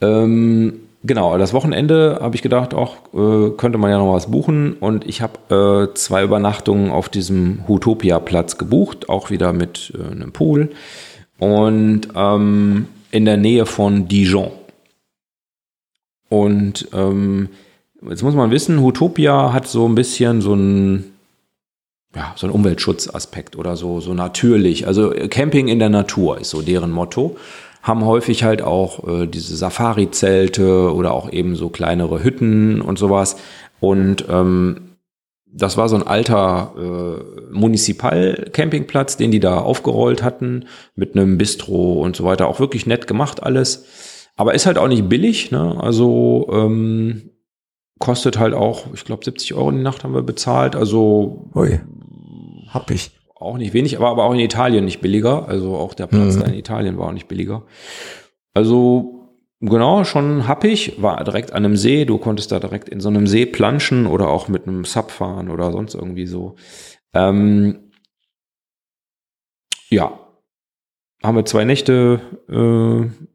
Ähm, 0.00 0.80
genau, 1.02 1.36
das 1.36 1.52
Wochenende 1.52 2.18
habe 2.22 2.34
ich 2.34 2.40
gedacht, 2.40 2.72
auch 2.72 2.96
äh, 3.12 3.50
könnte 3.58 3.76
man 3.76 3.90
ja 3.90 3.98
noch 3.98 4.14
was 4.14 4.30
buchen. 4.30 4.72
Und 4.80 5.06
ich 5.06 5.20
habe 5.20 5.90
äh, 5.90 5.94
zwei 5.94 6.24
Übernachtungen 6.24 6.90
auf 6.90 7.10
diesem 7.10 7.68
Hutopia-Platz 7.68 8.56
gebucht, 8.56 9.10
auch 9.10 9.28
wieder 9.28 9.52
mit 9.52 9.92
äh, 9.94 10.12
einem 10.12 10.32
Pool. 10.32 10.70
Und 11.38 12.08
ähm, 12.14 12.88
in 13.10 13.26
der 13.26 13.36
Nähe 13.36 13.66
von 13.66 14.08
Dijon. 14.08 14.50
Und 16.30 16.88
ähm, 16.94 17.50
jetzt 18.08 18.22
muss 18.22 18.34
man 18.34 18.50
wissen, 18.50 18.80
Hutopia 18.80 19.52
hat 19.52 19.66
so 19.66 19.86
ein 19.88 19.94
bisschen 19.94 20.40
so 20.40 20.54
ein 20.54 21.12
ja, 22.14 22.32
so 22.34 22.46
ein 22.46 22.52
Umweltschutzaspekt 22.52 23.56
oder 23.56 23.76
so, 23.76 24.00
so 24.00 24.14
natürlich. 24.14 24.86
Also 24.86 25.10
Camping 25.28 25.68
in 25.68 25.78
der 25.78 25.90
Natur 25.90 26.40
ist 26.40 26.50
so 26.50 26.62
deren 26.62 26.90
Motto 26.90 27.36
haben 27.86 28.04
häufig 28.04 28.42
halt 28.42 28.62
auch 28.62 29.06
äh, 29.06 29.26
diese 29.26 29.54
Safari-Zelte 29.56 30.92
oder 30.92 31.12
auch 31.12 31.30
eben 31.30 31.54
so 31.54 31.68
kleinere 31.68 32.24
Hütten 32.24 32.80
und 32.80 32.98
sowas. 32.98 33.36
Und 33.78 34.24
ähm, 34.28 34.96
das 35.46 35.76
war 35.76 35.88
so 35.88 35.94
ein 35.94 36.02
alter 36.02 36.74
äh, 36.76 37.52
Municipal-Campingplatz, 37.52 39.16
den 39.18 39.30
die 39.30 39.38
da 39.38 39.58
aufgerollt 39.58 40.24
hatten, 40.24 40.64
mit 40.96 41.14
einem 41.14 41.38
Bistro 41.38 42.02
und 42.02 42.16
so 42.16 42.24
weiter. 42.24 42.48
Auch 42.48 42.58
wirklich 42.58 42.86
nett 42.86 43.06
gemacht 43.06 43.44
alles. 43.44 43.84
Aber 44.34 44.54
ist 44.54 44.66
halt 44.66 44.78
auch 44.78 44.88
nicht 44.88 45.08
billig. 45.08 45.52
Ne? 45.52 45.76
Also 45.80 46.48
ähm, 46.52 47.30
kostet 47.98 48.38
halt 48.38 48.54
auch, 48.54 48.92
ich 48.92 49.04
glaube, 49.04 49.24
70 49.24 49.54
Euro 49.54 49.70
die 49.70 49.78
Nacht 49.78 50.04
haben 50.04 50.14
wir 50.14 50.22
bezahlt. 50.22 50.76
Also 50.76 51.48
Ui, 51.54 51.80
hab 52.68 52.90
ich 52.90 53.12
auch 53.34 53.58
nicht 53.58 53.74
wenig, 53.74 53.96
aber, 53.96 54.08
aber 54.08 54.24
auch 54.24 54.32
in 54.32 54.40
Italien 54.40 54.84
nicht 54.84 55.00
billiger. 55.00 55.48
Also 55.48 55.76
auch 55.76 55.94
der 55.94 56.06
Platz 56.06 56.36
mhm. 56.36 56.40
da 56.40 56.46
in 56.46 56.54
Italien 56.54 56.98
war 56.98 57.08
auch 57.08 57.12
nicht 57.12 57.28
billiger. 57.28 57.62
Also 58.54 59.28
genau, 59.60 60.04
schon 60.04 60.48
happig, 60.48 61.00
war 61.02 61.22
direkt 61.24 61.52
an 61.52 61.64
einem 61.64 61.76
See. 61.76 62.04
Du 62.04 62.18
konntest 62.18 62.52
da 62.52 62.58
direkt 62.58 62.88
in 62.88 63.00
so 63.00 63.08
einem 63.08 63.26
See 63.26 63.46
planschen 63.46 64.06
oder 64.06 64.28
auch 64.28 64.48
mit 64.48 64.66
einem 64.66 64.84
Sub 64.84 65.10
fahren 65.10 65.50
oder 65.50 65.72
sonst 65.72 65.94
irgendwie 65.94 66.26
so. 66.26 66.56
Ähm, 67.14 67.90
ja, 69.88 70.18
haben 71.22 71.36
wir 71.36 71.44
zwei 71.44 71.64
Nächte 71.64 72.20
äh, 72.48 73.26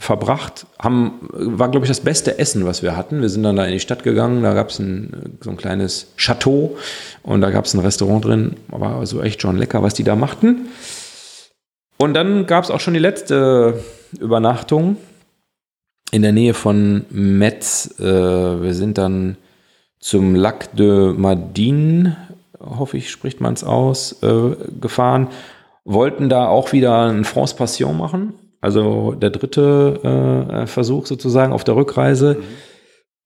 verbracht, 0.00 0.66
haben, 0.78 1.20
war, 1.30 1.70
glaube 1.70 1.84
ich, 1.84 1.90
das 1.90 2.00
beste 2.00 2.38
Essen, 2.38 2.64
was 2.64 2.82
wir 2.82 2.96
hatten. 2.96 3.20
Wir 3.20 3.28
sind 3.28 3.42
dann 3.42 3.56
da 3.56 3.66
in 3.66 3.72
die 3.72 3.80
Stadt 3.80 4.02
gegangen, 4.02 4.42
da 4.42 4.54
gab 4.54 4.70
es 4.70 4.78
ein, 4.78 5.38
so 5.42 5.50
ein 5.50 5.58
kleines 5.58 6.14
Chateau 6.16 6.78
und 7.22 7.42
da 7.42 7.50
gab 7.50 7.66
es 7.66 7.74
ein 7.74 7.80
Restaurant 7.80 8.24
drin, 8.24 8.56
war 8.68 8.96
also 8.96 9.22
echt 9.22 9.42
schon 9.42 9.58
lecker, 9.58 9.82
was 9.82 9.92
die 9.92 10.02
da 10.02 10.16
machten. 10.16 10.68
Und 11.98 12.14
dann 12.14 12.46
gab 12.46 12.64
es 12.64 12.70
auch 12.70 12.80
schon 12.80 12.94
die 12.94 13.00
letzte 13.00 13.84
Übernachtung 14.18 14.96
in 16.12 16.22
der 16.22 16.32
Nähe 16.32 16.54
von 16.54 17.04
Metz. 17.10 17.94
Äh, 18.00 18.02
wir 18.02 18.72
sind 18.72 18.96
dann 18.96 19.36
zum 19.98 20.34
Lac 20.34 20.74
de 20.74 21.12
Madine, 21.12 22.16
hoffe 22.58 22.96
ich, 22.96 23.10
spricht 23.10 23.42
man 23.42 23.52
es 23.52 23.64
aus, 23.64 24.22
äh, 24.22 24.56
gefahren. 24.80 25.28
Wollten 25.84 26.30
da 26.30 26.48
auch 26.48 26.72
wieder 26.72 27.06
ein 27.06 27.24
France 27.24 27.54
Passion 27.54 27.98
machen 27.98 28.32
also 28.60 29.12
der 29.12 29.30
dritte 29.30 30.48
äh, 30.52 30.66
Versuch 30.66 31.06
sozusagen 31.06 31.52
auf 31.52 31.64
der 31.64 31.76
Rückreise. 31.76 32.36
Mhm. 32.38 32.44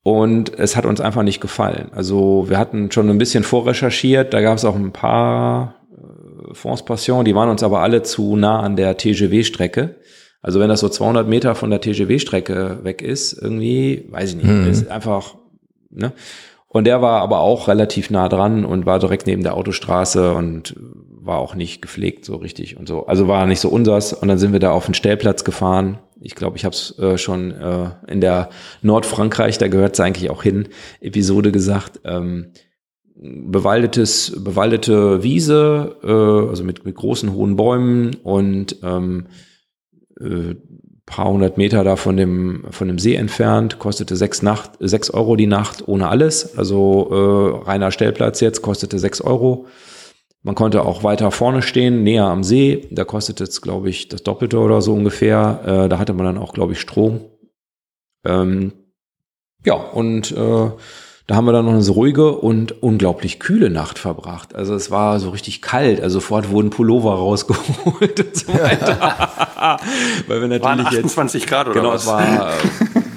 Und 0.04 0.58
es 0.58 0.76
hat 0.76 0.84
uns 0.84 1.00
einfach 1.00 1.22
nicht 1.22 1.40
gefallen. 1.40 1.90
Also 1.92 2.44
wir 2.48 2.58
hatten 2.58 2.90
schon 2.90 3.08
ein 3.08 3.16
bisschen 3.16 3.42
vorrecherchiert, 3.42 4.34
da 4.34 4.42
gab 4.42 4.58
es 4.58 4.66
auch 4.66 4.74
ein 4.74 4.92
paar 4.92 5.76
äh, 5.90 6.54
Fonds 6.54 6.84
Passion, 6.84 7.24
die 7.24 7.34
waren 7.34 7.48
uns 7.48 7.62
aber 7.62 7.80
alle 7.80 8.02
zu 8.02 8.36
nah 8.36 8.60
an 8.60 8.76
der 8.76 8.98
TGW-Strecke. 8.98 9.96
Also 10.42 10.60
wenn 10.60 10.68
das 10.68 10.80
so 10.80 10.90
200 10.90 11.26
Meter 11.26 11.54
von 11.54 11.70
der 11.70 11.80
TGW-Strecke 11.80 12.80
weg 12.82 13.00
ist, 13.00 13.32
irgendwie, 13.32 14.06
weiß 14.10 14.30
ich 14.30 14.36
nicht, 14.36 14.46
mhm. 14.46 14.68
ist 14.68 14.88
einfach, 14.88 15.36
ne? 15.90 16.12
Und 16.74 16.88
der 16.88 17.00
war 17.00 17.22
aber 17.22 17.38
auch 17.38 17.68
relativ 17.68 18.10
nah 18.10 18.28
dran 18.28 18.64
und 18.64 18.84
war 18.84 18.98
direkt 18.98 19.28
neben 19.28 19.44
der 19.44 19.54
Autostraße 19.54 20.34
und 20.34 20.74
war 20.80 21.38
auch 21.38 21.54
nicht 21.54 21.80
gepflegt 21.80 22.24
so 22.24 22.34
richtig 22.34 22.76
und 22.76 22.88
so. 22.88 23.06
Also 23.06 23.28
war 23.28 23.46
nicht 23.46 23.60
so 23.60 23.68
unsers. 23.68 24.12
Und 24.12 24.26
dann 24.26 24.38
sind 24.38 24.52
wir 24.52 24.58
da 24.58 24.72
auf 24.72 24.86
den 24.86 24.94
Stellplatz 24.94 25.44
gefahren. 25.44 25.98
Ich 26.20 26.34
glaube, 26.34 26.56
ich 26.56 26.64
habe 26.64 26.74
es 26.74 26.98
äh, 26.98 27.16
schon 27.16 27.52
äh, 27.52 27.90
in 28.08 28.20
der 28.20 28.48
Nordfrankreich, 28.82 29.56
da 29.56 29.68
gehört 29.68 29.94
es 29.94 30.00
eigentlich 30.00 30.30
auch 30.30 30.42
hin, 30.42 30.66
Episode 31.00 31.52
gesagt. 31.52 32.00
Ähm, 32.04 32.50
bewaldetes, 33.14 34.42
bewaldete 34.42 35.22
Wiese, 35.22 35.94
äh, 36.02 36.50
also 36.50 36.64
mit, 36.64 36.84
mit 36.84 36.96
großen 36.96 37.32
hohen 37.32 37.54
Bäumen 37.54 38.16
und 38.24 38.78
ähm, 38.82 39.28
äh, 40.18 40.56
paar 41.06 41.28
hundert 41.28 41.58
Meter 41.58 41.84
da 41.84 41.96
von 41.96 42.16
dem, 42.16 42.64
von 42.70 42.88
dem 42.88 42.98
See 42.98 43.14
entfernt, 43.14 43.78
kostete 43.78 44.16
sechs, 44.16 44.42
Nacht, 44.42 44.72
sechs 44.80 45.10
Euro 45.10 45.36
die 45.36 45.46
Nacht 45.46 45.86
ohne 45.86 46.08
alles. 46.08 46.56
Also 46.56 47.08
äh, 47.10 47.66
reiner 47.66 47.90
Stellplatz 47.90 48.40
jetzt 48.40 48.62
kostete 48.62 48.98
sechs 48.98 49.20
Euro. 49.20 49.66
Man 50.42 50.54
konnte 50.54 50.84
auch 50.84 51.02
weiter 51.04 51.30
vorne 51.30 51.62
stehen, 51.62 52.02
näher 52.02 52.24
am 52.24 52.44
See. 52.44 52.86
Da 52.90 53.04
kostet 53.04 53.40
es, 53.40 53.62
glaube 53.62 53.88
ich, 53.88 54.08
das 54.08 54.22
Doppelte 54.22 54.58
oder 54.58 54.82
so 54.82 54.92
ungefähr. 54.92 55.60
Äh, 55.64 55.88
da 55.88 55.98
hatte 55.98 56.12
man 56.12 56.26
dann 56.26 56.38
auch, 56.38 56.52
glaube 56.52 56.72
ich, 56.72 56.80
Strom. 56.80 57.20
Ähm, 58.26 58.72
ja, 59.64 59.74
und 59.74 60.32
äh, 60.32 60.70
da 61.26 61.36
haben 61.36 61.46
wir 61.46 61.52
dann 61.52 61.64
noch 61.64 61.72
eine 61.72 61.88
ruhige 61.88 62.32
und 62.32 62.82
unglaublich 62.82 63.40
kühle 63.40 63.70
Nacht 63.70 63.98
verbracht. 63.98 64.54
Also 64.54 64.74
es 64.74 64.90
war 64.90 65.18
so 65.20 65.30
richtig 65.30 65.62
kalt. 65.62 66.00
Also 66.02 66.20
sofort 66.20 66.50
wurden 66.50 66.70
Pullover 66.70 67.14
rausgeholt 67.14 68.20
und 68.26 68.36
so 68.36 68.52
weiter. 68.52 68.98
Weil 70.26 70.40
wir 70.40 70.48
natürlich 70.48 70.62
Waren 70.62 70.80
28 70.80 71.42
jetzt, 71.42 71.50
Grad 71.50 71.66
oder 71.68 71.80
genau, 71.80 71.92
was? 71.92 72.02
es 72.02 72.08
war 72.08 72.52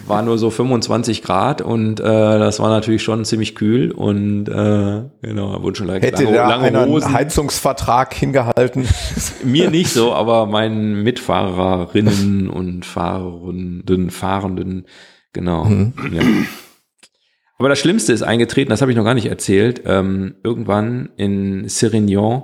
war 0.08 0.22
nur 0.22 0.38
so 0.38 0.50
25 0.50 1.22
Grad 1.22 1.62
und 1.62 2.00
äh, 2.00 2.04
das 2.04 2.60
war 2.60 2.70
natürlich 2.70 3.04
schon 3.04 3.26
ziemlich 3.26 3.56
kühl 3.56 3.92
und 3.92 4.48
äh, 4.48 5.04
genau, 5.22 5.54
da 5.54 5.62
wurden 5.62 5.76
schon 5.76 5.88
lange, 5.88 6.00
Hätte 6.00 6.24
lange, 6.24 6.38
lange 6.38 6.68
einen 6.68 6.86
Hosen. 6.90 7.14
Heizungsvertrag 7.14 8.14
hingehalten? 8.14 8.88
Mir 9.44 9.70
nicht 9.70 9.92
so, 9.92 10.14
aber 10.14 10.46
meinen 10.46 11.04
Mitfahrerinnen 11.04 12.50
und 12.50 12.86
Fahrenden, 12.86 14.10
Fahrenden, 14.10 14.86
genau. 15.34 15.66
Mhm. 15.66 15.94
Ja. 16.14 16.22
Aber 17.58 17.70
das 17.70 17.80
Schlimmste 17.80 18.14
ist 18.14 18.22
eingetreten, 18.22 18.70
das 18.70 18.82
habe 18.82 18.92
ich 18.92 18.98
noch 18.98 19.04
gar 19.04 19.16
nicht 19.16 19.28
erzählt. 19.28 19.82
Ähm, 19.86 20.36
irgendwann 20.44 21.10
in 21.18 21.68
Sirignon 21.68 22.44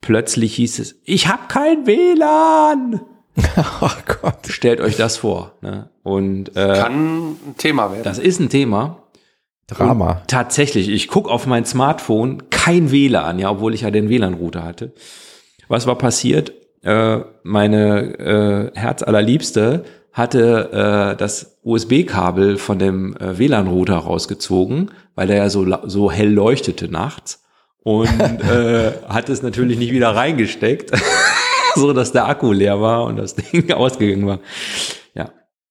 plötzlich 0.00 0.56
hieß 0.56 0.80
es, 0.80 1.00
ich 1.04 1.28
habe 1.28 1.42
kein 1.48 1.86
WLAN. 1.86 3.00
oh 3.80 3.90
Gott. 4.20 4.46
Stellt 4.48 4.80
euch 4.80 4.96
das 4.96 5.16
vor. 5.16 5.56
Ne? 5.62 5.88
Und, 6.02 6.56
äh, 6.56 6.74
Kann 6.74 7.30
ein 7.30 7.54
Thema 7.56 7.90
werden. 7.90 8.02
Das 8.02 8.18
ist 8.18 8.40
ein 8.40 8.50
Thema. 8.50 8.98
Drama. 9.68 10.10
Und 10.10 10.28
tatsächlich, 10.28 10.88
ich 10.88 11.08
gucke 11.08 11.30
auf 11.30 11.46
mein 11.46 11.64
Smartphone, 11.64 12.50
kein 12.50 12.90
WLAN, 12.90 13.38
ja, 13.38 13.50
obwohl 13.50 13.74
ich 13.74 13.82
ja 13.82 13.90
den 13.90 14.08
WLAN-Router 14.08 14.64
hatte. 14.64 14.92
Was 15.68 15.86
war 15.86 15.96
passiert? 15.96 16.52
Äh, 16.82 17.20
meine 17.42 18.72
äh, 18.74 18.78
Herzallerliebste 18.78 19.84
hatte 20.12 21.12
äh, 21.12 21.16
das 21.16 21.58
USB-Kabel 21.62 22.58
von 22.58 22.78
dem 22.78 23.16
äh, 23.16 23.38
WLAN-Router 23.38 23.96
rausgezogen, 23.96 24.90
weil 25.14 25.26
der 25.26 25.36
ja 25.36 25.48
so, 25.48 25.66
so 25.84 26.10
hell 26.10 26.30
leuchtete 26.30 26.88
nachts 26.88 27.42
und 27.82 28.08
äh, 28.20 28.92
hat 29.08 29.28
es 29.28 29.42
natürlich 29.42 29.78
nicht 29.78 29.92
wieder 29.92 30.14
reingesteckt. 30.14 30.92
so 31.74 31.92
dass 31.92 32.12
der 32.12 32.26
Akku 32.26 32.52
leer 32.52 32.80
war 32.80 33.04
und 33.04 33.16
das 33.16 33.34
Ding 33.34 33.70
ausgegangen 33.72 34.26
war. 34.26 34.40
Ja, 35.14 35.30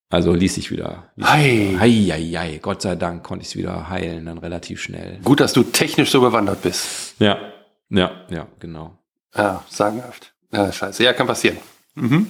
also 0.10 0.34
ließ 0.34 0.56
sich 0.56 0.72
wieder. 0.72 1.12
Ei. 1.22 1.76
Ei, 1.80 2.12
ei, 2.12 2.40
ei. 2.40 2.60
Gott 2.62 2.82
sei 2.82 2.96
Dank 2.96 3.24
konnte 3.24 3.44
ich 3.44 3.50
es 3.50 3.56
wieder 3.56 3.90
heilen, 3.90 4.26
dann 4.26 4.38
relativ 4.38 4.82
schnell. 4.82 5.20
Gut, 5.24 5.40
dass 5.40 5.54
du 5.54 5.64
technisch 5.64 6.12
so 6.12 6.22
bewandert 6.22 6.62
bist. 6.62 7.16
Ja, 7.20 7.38
ja, 7.90 8.12
ja, 8.30 8.48
genau. 8.60 8.98
Ja, 9.36 9.64
sagenhaft. 9.70 10.34
Ja, 10.52 10.72
scheiße. 10.72 11.04
Ja, 11.04 11.14
kann 11.14 11.28
passieren. 11.28 11.58
Mhm. 11.96 12.28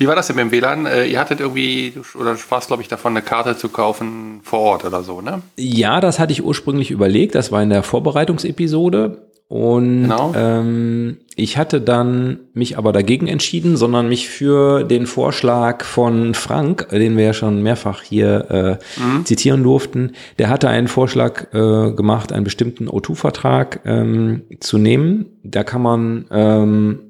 Wie 0.00 0.06
war 0.06 0.16
das 0.16 0.28
denn 0.28 0.36
mit 0.36 0.46
dem 0.46 0.50
WLAN? 0.50 0.86
Äh, 0.86 1.04
ihr 1.04 1.20
hattet 1.20 1.40
irgendwie, 1.40 1.92
oder 2.18 2.34
sprachst, 2.34 2.68
glaube 2.68 2.80
ich, 2.80 2.88
davon, 2.88 3.12
eine 3.12 3.20
Karte 3.20 3.58
zu 3.58 3.68
kaufen 3.68 4.40
vor 4.42 4.60
Ort 4.60 4.86
oder 4.86 5.02
so, 5.02 5.20
ne? 5.20 5.42
Ja, 5.58 6.00
das 6.00 6.18
hatte 6.18 6.32
ich 6.32 6.42
ursprünglich 6.42 6.90
überlegt. 6.90 7.34
Das 7.34 7.52
war 7.52 7.62
in 7.62 7.68
der 7.68 7.82
Vorbereitungsepisode. 7.82 9.18
Und 9.50 10.04
genau. 10.04 10.32
ähm, 10.36 11.18
ich 11.34 11.58
hatte 11.58 11.80
dann 11.80 12.38
mich 12.54 12.78
aber 12.78 12.92
dagegen 12.92 13.26
entschieden, 13.26 13.76
sondern 13.76 14.08
mich 14.08 14.28
für 14.28 14.84
den 14.84 15.06
Vorschlag 15.06 15.82
von 15.84 16.34
Frank, 16.34 16.88
den 16.90 17.16
wir 17.16 17.24
ja 17.24 17.32
schon 17.32 17.60
mehrfach 17.60 18.00
hier 18.00 18.78
äh, 18.96 19.00
mhm. 19.00 19.26
zitieren 19.26 19.64
durften, 19.64 20.12
der 20.38 20.50
hatte 20.50 20.68
einen 20.68 20.86
Vorschlag 20.86 21.52
äh, 21.52 21.90
gemacht, 21.90 22.32
einen 22.32 22.44
bestimmten 22.44 22.88
O2-Vertrag 22.88 23.80
ähm, 23.86 24.42
zu 24.60 24.78
nehmen. 24.78 25.26
Da 25.42 25.64
kann 25.64 25.82
man, 25.82 26.26
ähm, 26.30 27.00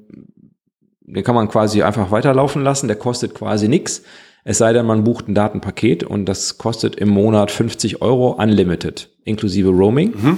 den 1.15 1.23
kann 1.23 1.35
man 1.35 1.47
quasi 1.47 1.83
einfach 1.83 2.11
weiterlaufen 2.11 2.63
lassen, 2.63 2.87
der 2.87 2.97
kostet 2.97 3.35
quasi 3.35 3.67
nichts. 3.67 4.03
Es 4.43 4.57
sei 4.57 4.73
denn, 4.73 4.85
man 4.85 5.03
bucht 5.03 5.27
ein 5.27 5.35
Datenpaket 5.35 6.03
und 6.03 6.25
das 6.25 6.57
kostet 6.57 6.95
im 6.95 7.09
Monat 7.09 7.51
50 7.51 8.01
Euro 8.01 8.31
unlimited, 8.31 9.09
inklusive 9.23 9.69
Roaming. 9.69 10.13
Mhm 10.19 10.37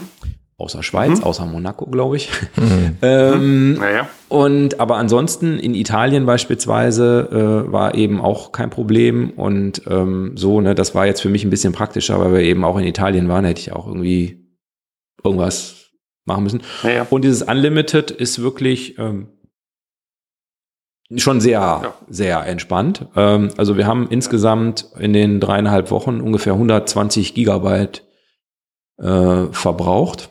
außer 0.64 0.84
Schweiz, 0.84 1.20
mhm. 1.20 1.24
außer 1.24 1.46
Monaco, 1.46 1.86
glaube 1.88 2.16
ich. 2.18 2.30
Mhm. 2.56 2.98
ähm, 3.02 3.74
naja. 3.74 4.08
Und 4.30 4.80
aber 4.80 4.98
ansonsten 4.98 5.60
in 5.60 5.76
Italien 5.76 6.26
beispielsweise 6.26 7.66
äh, 7.68 7.72
war 7.72 7.96
eben 7.96 8.22
auch 8.22 8.52
kein 8.52 8.70
Problem 8.70 9.32
und 9.32 9.82
ähm, 9.88 10.34
so, 10.36 10.62
ne, 10.62 10.76
das 10.76 10.96
war 10.96 11.06
jetzt 11.06 11.22
für 11.22 11.30
mich 11.30 11.44
ein 11.44 11.50
bisschen 11.50 11.74
praktischer, 11.74 12.20
weil 12.20 12.34
wir 12.34 12.42
eben 12.42 12.64
auch 12.64 12.78
in 12.78 12.86
Italien 12.86 13.28
waren, 13.28 13.46
hätte 13.46 13.62
ich 13.62 13.74
auch 13.74 13.88
irgendwie 13.88 14.48
irgendwas 15.24 15.92
machen 16.26 16.44
müssen. 16.44 16.62
Naja. 16.84 17.06
Und 17.10 17.24
dieses 17.24 17.42
Unlimited 17.42 18.12
ist 18.12 18.42
wirklich 18.42 18.98
ähm, 18.98 19.33
schon 21.18 21.42
sehr, 21.42 21.60
ja. 21.60 21.94
sehr 22.10 22.46
entspannt. 22.46 23.06
Ähm, 23.16 23.50
also 23.58 23.78
wir 23.78 23.88
haben 23.88 24.08
insgesamt 24.10 24.88
in 24.98 25.14
den 25.14 25.40
dreieinhalb 25.40 25.92
Wochen 25.92 26.22
ungefähr 26.22 26.54
120 26.54 27.34
Gigabyte 27.34 28.04
äh, 28.98 29.46
verbraucht. 29.52 30.30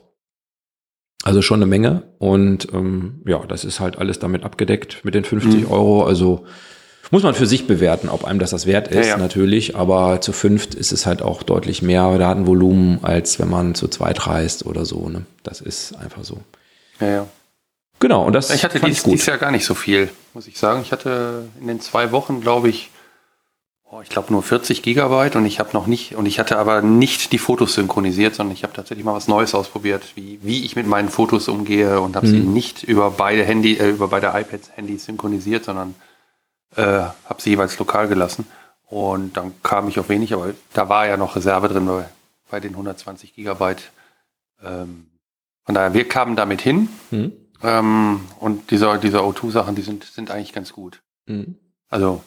Also 1.25 1.41
schon 1.41 1.59
eine 1.59 1.67
Menge. 1.67 2.03
Und 2.19 2.73
ähm, 2.73 3.23
ja, 3.27 3.45
das 3.47 3.65
ist 3.65 3.81
halt 3.81 3.99
alles 3.99 4.19
damit 4.19 4.45
abgedeckt 4.45 5.05
mit 5.05 5.15
den 5.15 5.25
50 5.25 5.63
mhm. 5.63 5.71
Euro. 5.71 6.05
Also 6.05 6.45
muss 7.13 7.23
man 7.23 7.35
für 7.35 7.47
sich 7.47 7.67
bewerten, 7.67 8.09
ob 8.09 8.25
einem 8.25 8.39
das 8.39 8.51
das 8.51 8.67
wert 8.67 8.89
ist, 8.89 9.07
ja, 9.07 9.13
ja. 9.13 9.17
natürlich. 9.19 9.77
Aber 9.77 10.21
zu 10.21 10.33
fünft 10.33 10.75
ist 10.75 10.93
es 10.93 11.07
halt 11.07 11.23
auch 11.23 11.43
deutlich 11.43 11.83
mehr 11.83 12.17
Datenvolumen, 12.19 13.01
als 13.03 13.39
wenn 13.39 13.51
man 13.51 13.75
zu 13.75 13.87
zweit 13.89 14.27
reist 14.27 14.67
oder 14.67 14.85
so. 14.85 15.09
Ne? 15.09 15.27
Das 15.43 15.61
ist 15.61 15.95
einfach 15.97 16.25
so. 16.25 16.39
Ja, 17.01 17.07
ja. 17.07 17.27
Genau, 18.03 18.25
und 18.25 18.33
das 18.33 18.51
Ich 18.51 18.65
hatte 18.65 18.81
dies, 18.81 19.05
dies 19.05 19.27
Jahr 19.27 19.39
gar 19.39 19.53
nicht 19.53 19.65
so 19.65 19.75
viel, 19.75 20.11
muss 20.35 20.49
ich 20.49 20.59
sagen. 20.59 20.83
Ich 20.83 20.91
hatte 20.91 21.49
in 21.61 21.69
den 21.69 21.81
zwei 21.81 22.11
Wochen, 22.11 22.41
glaube 22.41 22.69
ich, 22.69 22.91
Oh, 23.95 24.01
ich 24.01 24.09
glaube 24.09 24.33
nur 24.33 24.43
40 24.43 24.81
Gigabyte 24.83 25.37
und 25.37 25.45
ich 25.45 25.61
habe 25.61 25.69
noch 25.75 25.87
nicht, 25.87 26.15
und 26.15 26.25
ich 26.25 26.39
hatte 26.39 26.57
aber 26.57 26.81
nicht 26.81 27.31
die 27.31 27.37
Fotos 27.37 27.75
synchronisiert, 27.75 28.35
sondern 28.35 28.55
ich 28.55 28.63
habe 28.63 28.73
tatsächlich 28.73 29.05
mal 29.05 29.13
was 29.13 29.29
Neues 29.29 29.55
ausprobiert, 29.55 30.03
wie, 30.15 30.39
wie 30.43 30.65
ich 30.65 30.77
mit 30.77 30.87
meinen 30.87 31.11
Fotos 31.11 31.47
umgehe 31.47 32.01
und 32.01 32.17
habe 32.17 32.27
mhm. 32.27 32.31
sie 32.31 32.39
nicht 32.39 32.83
über 32.85 33.11
beide 33.11 33.45
Handy, 33.45 33.77
äh, 33.77 33.91
über 33.91 34.09
beide 34.09 34.29
iPads-Handys 34.29 35.05
synchronisiert, 35.05 35.67
sondern 35.67 35.95
äh, 36.75 36.83
habe 36.83 37.43
sie 37.43 37.51
jeweils 37.51 37.79
lokal 37.79 38.09
gelassen. 38.09 38.47
Und 38.89 39.37
dann 39.37 39.53
kam 39.63 39.89
ich 39.89 39.99
auf 39.99 40.09
wenig, 40.09 40.33
aber 40.33 40.55
da 40.73 40.89
war 40.89 41.07
ja 41.07 41.19
noch 41.19 41.37
Reserve 41.37 41.69
drin 41.69 41.85
bei, 41.85 42.07
bei 42.51 42.61
den 42.61 42.71
120 42.71 43.35
Gigabyte. 43.35 43.93
Ähm, 44.65 45.09
von 45.67 45.75
daher, 45.75 45.93
wir 45.93 46.09
kamen 46.09 46.35
damit 46.35 46.63
hin. 46.63 46.89
Mhm. 47.11 47.33
Ähm, 47.63 48.21
und 48.41 48.71
diese, 48.71 48.99
diese 48.99 49.21
O2-Sachen, 49.21 49.75
die 49.75 49.83
sind, 49.83 50.05
sind 50.05 50.31
eigentlich 50.31 50.53
ganz 50.53 50.73
gut. 50.73 51.03
Mhm. 51.27 51.57
Also 51.89 52.23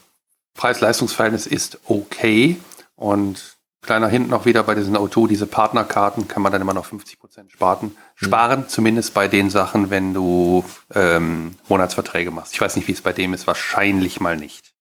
Preis-Leistungs-Verhältnis 0.55 1.47
ist 1.47 1.79
okay. 1.85 2.57
Und 2.95 3.57
kleiner 3.81 4.07
hinten 4.07 4.29
noch 4.29 4.45
wieder 4.45 4.63
bei 4.63 4.75
diesen 4.75 4.95
O2, 4.95 5.27
diese 5.27 5.47
Partnerkarten 5.47 6.27
kann 6.27 6.41
man 6.41 6.51
dann 6.51 6.61
immer 6.61 6.73
noch 6.73 6.85
50 6.85 7.19
Prozent 7.19 7.51
sparen. 7.51 7.87
Mhm. 7.89 8.25
Sparen, 8.25 8.69
zumindest 8.69 9.13
bei 9.13 9.27
den 9.27 9.49
Sachen, 9.49 9.89
wenn 9.89 10.13
du 10.13 10.63
ähm, 10.93 11.55
Monatsverträge 11.67 12.31
machst. 12.31 12.53
Ich 12.53 12.61
weiß 12.61 12.75
nicht, 12.75 12.87
wie 12.87 12.93
es 12.93 13.01
bei 13.01 13.13
dem 13.13 13.33
ist, 13.33 13.47
wahrscheinlich 13.47 14.19
mal 14.19 14.37
nicht. 14.37 14.74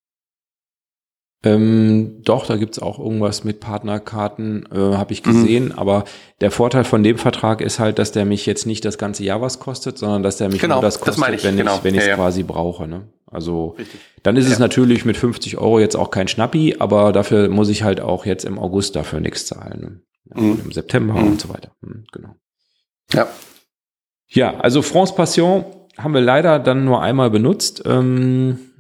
Ähm, 1.45 2.23
doch, 2.23 2.47
da 2.47 2.57
gibt's 2.57 2.79
auch 2.79 2.99
irgendwas 2.99 3.45
mit 3.45 3.61
Partnerkarten, 3.61 4.66
äh, 4.73 4.79
habe 4.79 5.12
ich 5.12 5.23
gesehen. 5.23 5.66
Mhm. 5.66 5.73
Aber 5.73 6.05
der 6.41 6.51
Vorteil 6.51 6.85
von 6.85 7.03
dem 7.03 7.19
Vertrag 7.19 7.61
ist 7.61 7.79
halt, 7.79 7.99
dass 7.99 8.12
der 8.12 8.25
mich 8.25 8.47
jetzt 8.47 8.66
nicht 8.66 8.85
das 8.85 8.97
ganze 8.97 9.25
Jahr 9.25 9.43
was 9.43 9.61
kostet, 9.61 9.99
sondern 9.99 10.23
dass 10.23 10.39
der 10.39 10.49
mich 10.49 10.61
genau, 10.61 10.77
nur 10.77 10.83
das 10.83 11.01
kostet, 11.01 11.23
das 11.23 11.35
ich, 11.35 11.45
wenn 11.45 11.57
genau. 11.57 11.77
ich 11.77 11.85
wenn 11.85 11.95
ja, 11.95 12.05
ja. 12.05 12.15
quasi 12.16 12.43
brauche. 12.43 12.89
Ne? 12.89 13.09
Also 13.27 13.75
Richtig. 13.79 14.01
dann 14.23 14.37
ist 14.37 14.47
ja. 14.47 14.53
es 14.53 14.59
natürlich 14.59 15.05
mit 15.05 15.19
50 15.19 15.59
Euro 15.59 15.81
jetzt 15.81 15.97
auch 15.97 16.11
kein 16.11 16.29
Schnappi, 16.29 16.77
aber 16.79 17.12
dafür 17.12 17.49
muss 17.51 17.69
ich 17.69 17.83
halt 17.83 18.01
auch 18.01 18.25
jetzt 18.25 18.45
im 18.45 18.59
August 18.59 18.97
dafür 18.97 19.21
nichts 19.21 19.47
zahlen. 19.47 20.03
Ne? 20.35 20.41
Mhm. 20.41 20.61
Im 20.65 20.73
September 20.73 21.15
mhm. 21.15 21.27
und 21.33 21.41
so 21.41 21.51
weiter. 21.51 21.73
Mhm, 21.83 22.05
genau. 22.11 22.37
Ja. 23.12 23.29
Ja, 24.29 24.57
also 24.61 24.81
France 24.81 25.15
Passion 25.15 25.65
haben 25.99 26.15
wir 26.15 26.21
leider 26.21 26.59
dann 26.59 26.85
nur 26.85 27.03
einmal 27.03 27.31
benutzt. 27.31 27.83
Ähm, 27.85 28.59
äh, 28.59 28.73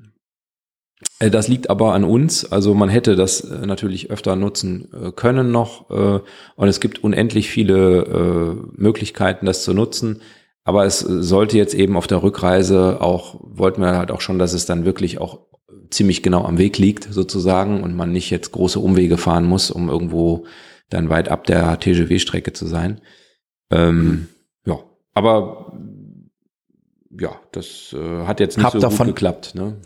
das 1.18 1.48
liegt 1.48 1.70
aber 1.70 1.94
an 1.94 2.04
uns. 2.04 2.44
Also 2.50 2.74
man 2.74 2.88
hätte 2.88 3.16
das 3.16 3.40
äh, 3.40 3.66
natürlich 3.66 4.10
öfter 4.10 4.36
nutzen 4.36 4.88
äh, 4.92 5.12
können 5.12 5.50
noch. 5.50 5.88
Und 5.90 6.68
es 6.68 6.80
gibt 6.80 7.02
unendlich 7.02 7.48
viele 7.48 8.56
Möglichkeiten, 8.72 9.46
das 9.46 9.64
zu 9.64 9.72
nutzen. 9.74 10.22
Aber 10.64 10.86
es 10.86 11.00
sollte 11.00 11.58
jetzt 11.58 11.74
eben 11.74 11.96
auf 11.96 12.06
der 12.06 12.22
Rückreise 12.22 13.00
auch, 13.00 13.36
wollten 13.40 13.82
wir 13.82 13.96
halt 13.98 14.10
auch 14.10 14.22
schon, 14.22 14.38
dass 14.38 14.54
es 14.54 14.64
dann 14.64 14.84
wirklich 14.86 15.20
auch 15.20 15.40
ziemlich 15.90 16.22
genau 16.22 16.44
am 16.44 16.58
Weg 16.58 16.78
liegt 16.78 17.04
sozusagen 17.12 17.82
und 17.82 17.94
man 17.96 18.12
nicht 18.12 18.30
jetzt 18.30 18.52
große 18.52 18.80
Umwege 18.80 19.18
fahren 19.18 19.44
muss, 19.44 19.70
um 19.70 19.88
irgendwo 19.88 20.46
dann 20.90 21.10
weit 21.10 21.28
ab 21.28 21.46
der 21.46 21.78
TGW-Strecke 21.78 22.52
zu 22.52 22.66
sein. 22.66 23.00
Ähm, 23.70 24.28
ja, 24.66 24.78
aber 25.12 25.72
ja, 27.18 27.40
das 27.52 27.94
äh, 27.98 28.26
hat 28.26 28.40
jetzt 28.40 28.56
nicht 28.56 28.64
Hab 28.64 28.72
so 28.72 28.80
davon, 28.80 29.06
gut 29.06 29.16
geklappt. 29.16 29.54
Ne? 29.54 29.76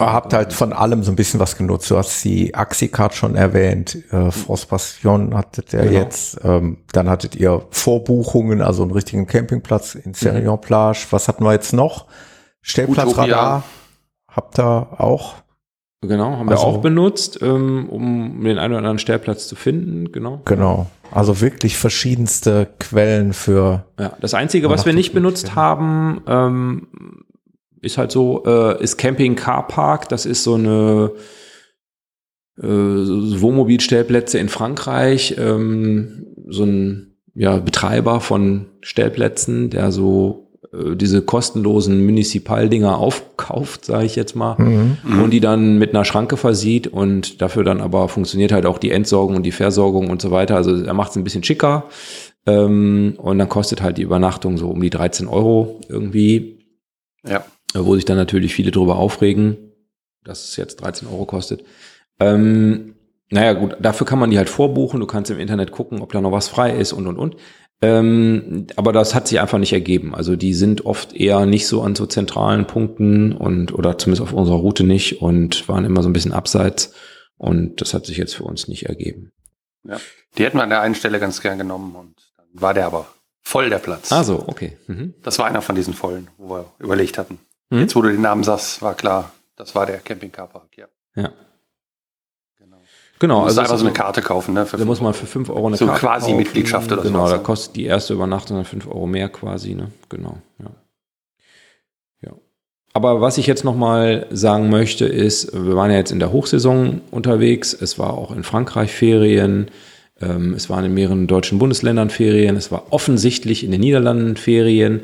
Ihr 0.00 0.12
habt 0.12 0.32
halt 0.32 0.52
von 0.52 0.72
allem 0.72 1.02
so 1.02 1.12
ein 1.12 1.16
bisschen 1.16 1.40
was 1.40 1.56
genutzt. 1.56 1.90
Du 1.90 1.96
hast 1.96 2.22
die 2.24 2.54
Axicard 2.54 3.14
schon 3.14 3.34
erwähnt, 3.34 3.98
äh, 4.12 4.30
Frost 4.30 4.68
Passion 4.68 5.34
hattet 5.34 5.72
ihr 5.72 5.82
genau. 5.82 5.92
jetzt. 5.92 6.40
Ähm, 6.44 6.78
dann 6.92 7.08
hattet 7.08 7.36
ihr 7.36 7.62
Vorbuchungen, 7.70 8.60
also 8.60 8.82
einen 8.82 8.92
richtigen 8.92 9.26
Campingplatz 9.26 9.94
in 9.94 10.14
Serignan 10.14 10.60
Plage. 10.60 11.06
Was 11.10 11.28
hatten 11.28 11.44
wir 11.44 11.52
jetzt 11.52 11.72
noch? 11.72 12.06
Stellplatzradar 12.62 13.64
habt 14.28 14.58
ihr 14.58 15.00
auch. 15.00 15.34
Genau, 16.04 16.36
haben 16.36 16.48
also, 16.48 16.64
wir 16.64 16.66
auch 16.66 16.78
benutzt, 16.78 17.38
ähm, 17.42 17.88
um 17.88 18.42
den 18.42 18.58
einen 18.58 18.72
oder 18.72 18.78
anderen 18.78 18.98
Stellplatz 18.98 19.46
zu 19.46 19.54
finden, 19.54 20.10
genau. 20.10 20.40
Genau. 20.46 20.86
Also 21.12 21.40
wirklich 21.40 21.76
verschiedenste 21.76 22.68
Quellen 22.80 23.32
für. 23.32 23.84
Ja, 24.00 24.12
das 24.20 24.34
Einzige, 24.34 24.68
was 24.68 24.84
wir 24.84 24.94
nicht 24.94 25.12
benutzt 25.12 25.54
haben, 25.54 26.22
ähm, 26.26 26.88
ist 27.82 27.98
halt 27.98 28.12
so, 28.12 28.44
äh, 28.46 28.82
ist 28.82 28.96
Camping 28.96 29.34
Car 29.34 29.66
Park, 29.66 30.08
das 30.08 30.24
ist 30.24 30.44
so 30.44 30.54
eine 30.54 31.10
äh, 32.58 32.62
Wohnmobilstellplätze 32.64 34.38
in 34.38 34.48
Frankreich, 34.48 35.34
ähm, 35.36 36.26
so 36.48 36.64
ein 36.64 37.16
ja, 37.34 37.56
Betreiber 37.58 38.20
von 38.20 38.66
Stellplätzen, 38.82 39.70
der 39.70 39.90
so 39.90 40.50
äh, 40.72 40.94
diese 40.94 41.22
kostenlosen 41.22 42.04
Municipal-Dinger 42.04 42.98
aufkauft, 42.98 43.84
sage 43.84 44.04
ich 44.04 44.14
jetzt 44.14 44.36
mal, 44.36 44.56
mhm. 44.58 45.22
und 45.22 45.30
die 45.30 45.40
dann 45.40 45.78
mit 45.78 45.90
einer 45.90 46.04
Schranke 46.04 46.36
versieht 46.36 46.86
und 46.86 47.42
dafür 47.42 47.64
dann 47.64 47.80
aber 47.80 48.08
funktioniert 48.08 48.52
halt 48.52 48.66
auch 48.66 48.78
die 48.78 48.92
Entsorgung 48.92 49.34
und 49.34 49.42
die 49.44 49.50
Versorgung 49.50 50.08
und 50.08 50.22
so 50.22 50.30
weiter. 50.30 50.54
Also 50.54 50.84
er 50.84 50.94
macht 50.94 51.10
es 51.10 51.16
ein 51.16 51.24
bisschen 51.24 51.42
schicker 51.42 51.84
ähm, 52.46 53.14
und 53.16 53.38
dann 53.38 53.48
kostet 53.48 53.82
halt 53.82 53.98
die 53.98 54.02
Übernachtung 54.02 54.56
so 54.56 54.68
um 54.68 54.80
die 54.80 54.90
13 54.90 55.26
Euro 55.26 55.80
irgendwie. 55.88 56.60
Ja 57.26 57.44
wo 57.74 57.94
sich 57.94 58.04
dann 58.04 58.16
natürlich 58.16 58.54
viele 58.54 58.70
drüber 58.70 58.96
aufregen, 58.96 59.72
dass 60.24 60.44
es 60.44 60.56
jetzt 60.56 60.76
13 60.76 61.08
Euro 61.08 61.24
kostet. 61.24 61.64
Ähm, 62.20 62.94
naja, 63.30 63.54
gut, 63.54 63.76
dafür 63.80 64.06
kann 64.06 64.18
man 64.18 64.30
die 64.30 64.38
halt 64.38 64.50
vorbuchen. 64.50 65.00
Du 65.00 65.06
kannst 65.06 65.30
im 65.30 65.38
Internet 65.38 65.72
gucken, 65.72 66.02
ob 66.02 66.12
da 66.12 66.20
noch 66.20 66.32
was 66.32 66.48
frei 66.48 66.76
ist 66.76 66.92
und 66.92 67.06
und 67.06 67.18
und. 67.18 67.36
Ähm, 67.80 68.68
aber 68.76 68.92
das 68.92 69.14
hat 69.14 69.26
sich 69.26 69.40
einfach 69.40 69.58
nicht 69.58 69.72
ergeben. 69.72 70.14
Also 70.14 70.36
die 70.36 70.54
sind 70.54 70.86
oft 70.86 71.14
eher 71.14 71.46
nicht 71.46 71.66
so 71.66 71.82
an 71.82 71.96
so 71.96 72.06
zentralen 72.06 72.66
Punkten 72.66 73.32
und 73.32 73.74
oder 73.74 73.98
zumindest 73.98 74.22
auf 74.22 74.32
unserer 74.32 74.56
Route 74.56 74.84
nicht 74.84 75.20
und 75.20 75.68
waren 75.68 75.84
immer 75.84 76.02
so 76.02 76.08
ein 76.08 76.12
bisschen 76.12 76.32
abseits. 76.32 76.94
Und 77.38 77.80
das 77.80 77.92
hat 77.92 78.06
sich 78.06 78.18
jetzt 78.18 78.36
für 78.36 78.44
uns 78.44 78.68
nicht 78.68 78.86
ergeben. 78.86 79.32
Ja, 79.82 79.98
die 80.38 80.44
hätten 80.44 80.58
wir 80.58 80.62
an 80.62 80.70
der 80.70 80.80
einen 80.80 80.94
Stelle 80.94 81.18
ganz 81.18 81.40
gern 81.40 81.58
genommen 81.58 81.96
und 81.96 82.14
dann 82.36 82.46
war 82.52 82.72
der 82.72 82.86
aber 82.86 83.08
voll 83.40 83.68
der 83.68 83.78
Platz. 83.78 84.12
Ah 84.12 84.22
so, 84.22 84.44
okay. 84.46 84.78
Mhm. 84.86 85.14
Das 85.22 85.40
war 85.40 85.46
einer 85.46 85.62
von 85.62 85.74
diesen 85.74 85.92
vollen, 85.92 86.28
wo 86.38 86.50
wir 86.50 86.72
überlegt 86.78 87.18
hatten. 87.18 87.40
Mhm. 87.72 87.80
Jetzt, 87.80 87.96
wo 87.96 88.02
du 88.02 88.10
den 88.10 88.20
Namen 88.20 88.44
sagst, 88.44 88.82
war 88.82 88.94
klar, 88.94 89.32
das 89.56 89.74
war 89.74 89.86
der 89.86 89.96
Campingcar-Park, 89.98 90.76
ja. 90.76 90.86
Ja. 91.16 91.32
Genau. 92.58 92.76
Genau. 93.18 93.38
Du 93.38 93.44
musst 93.44 93.58
also 93.58 93.60
einfach 93.62 93.78
so 93.78 93.86
eine 93.86 93.94
Karte 93.94 94.20
kaufen, 94.20 94.52
ne? 94.52 94.66
Da 94.70 94.84
muss 94.84 95.00
man 95.00 95.14
für 95.14 95.24
5 95.24 95.48
Euro 95.48 95.68
eine 95.68 95.78
so 95.78 95.86
Karte 95.86 96.00
quasi 96.00 96.26
kaufen. 96.26 96.36
Mitgliedschaft 96.36 96.92
oder 96.92 97.02
so. 97.02 97.08
Genau, 97.08 97.30
da 97.30 97.38
kostet 97.38 97.76
die 97.76 97.86
erste 97.86 98.12
Übernachtung 98.12 98.58
dann 98.58 98.66
5 98.66 98.86
Euro 98.88 99.06
mehr 99.06 99.30
quasi, 99.30 99.74
ne? 99.74 99.88
Genau, 100.10 100.36
ja. 100.58 102.32
aber 102.92 103.22
was 103.22 103.38
ich 103.38 103.46
jetzt 103.46 103.64
nochmal 103.64 104.26
sagen 104.30 104.68
möchte, 104.68 105.06
ist, 105.06 105.54
wir 105.54 105.74
waren 105.74 105.90
ja 105.90 105.96
jetzt 105.96 106.12
in 106.12 106.18
der 106.18 106.30
Hochsaison 106.30 107.00
unterwegs. 107.10 107.72
Es 107.72 107.98
war 107.98 108.12
auch 108.12 108.32
in 108.32 108.44
Frankreich 108.44 108.92
Ferien. 108.92 109.70
Ähm, 110.20 110.52
es 110.52 110.68
waren 110.68 110.84
in 110.84 110.92
mehreren 110.92 111.26
deutschen 111.26 111.58
Bundesländern 111.58 112.10
Ferien. 112.10 112.56
Es 112.56 112.70
war 112.70 112.88
offensichtlich 112.90 113.64
in 113.64 113.70
den 113.70 113.80
Niederlanden 113.80 114.36
Ferien. 114.36 115.00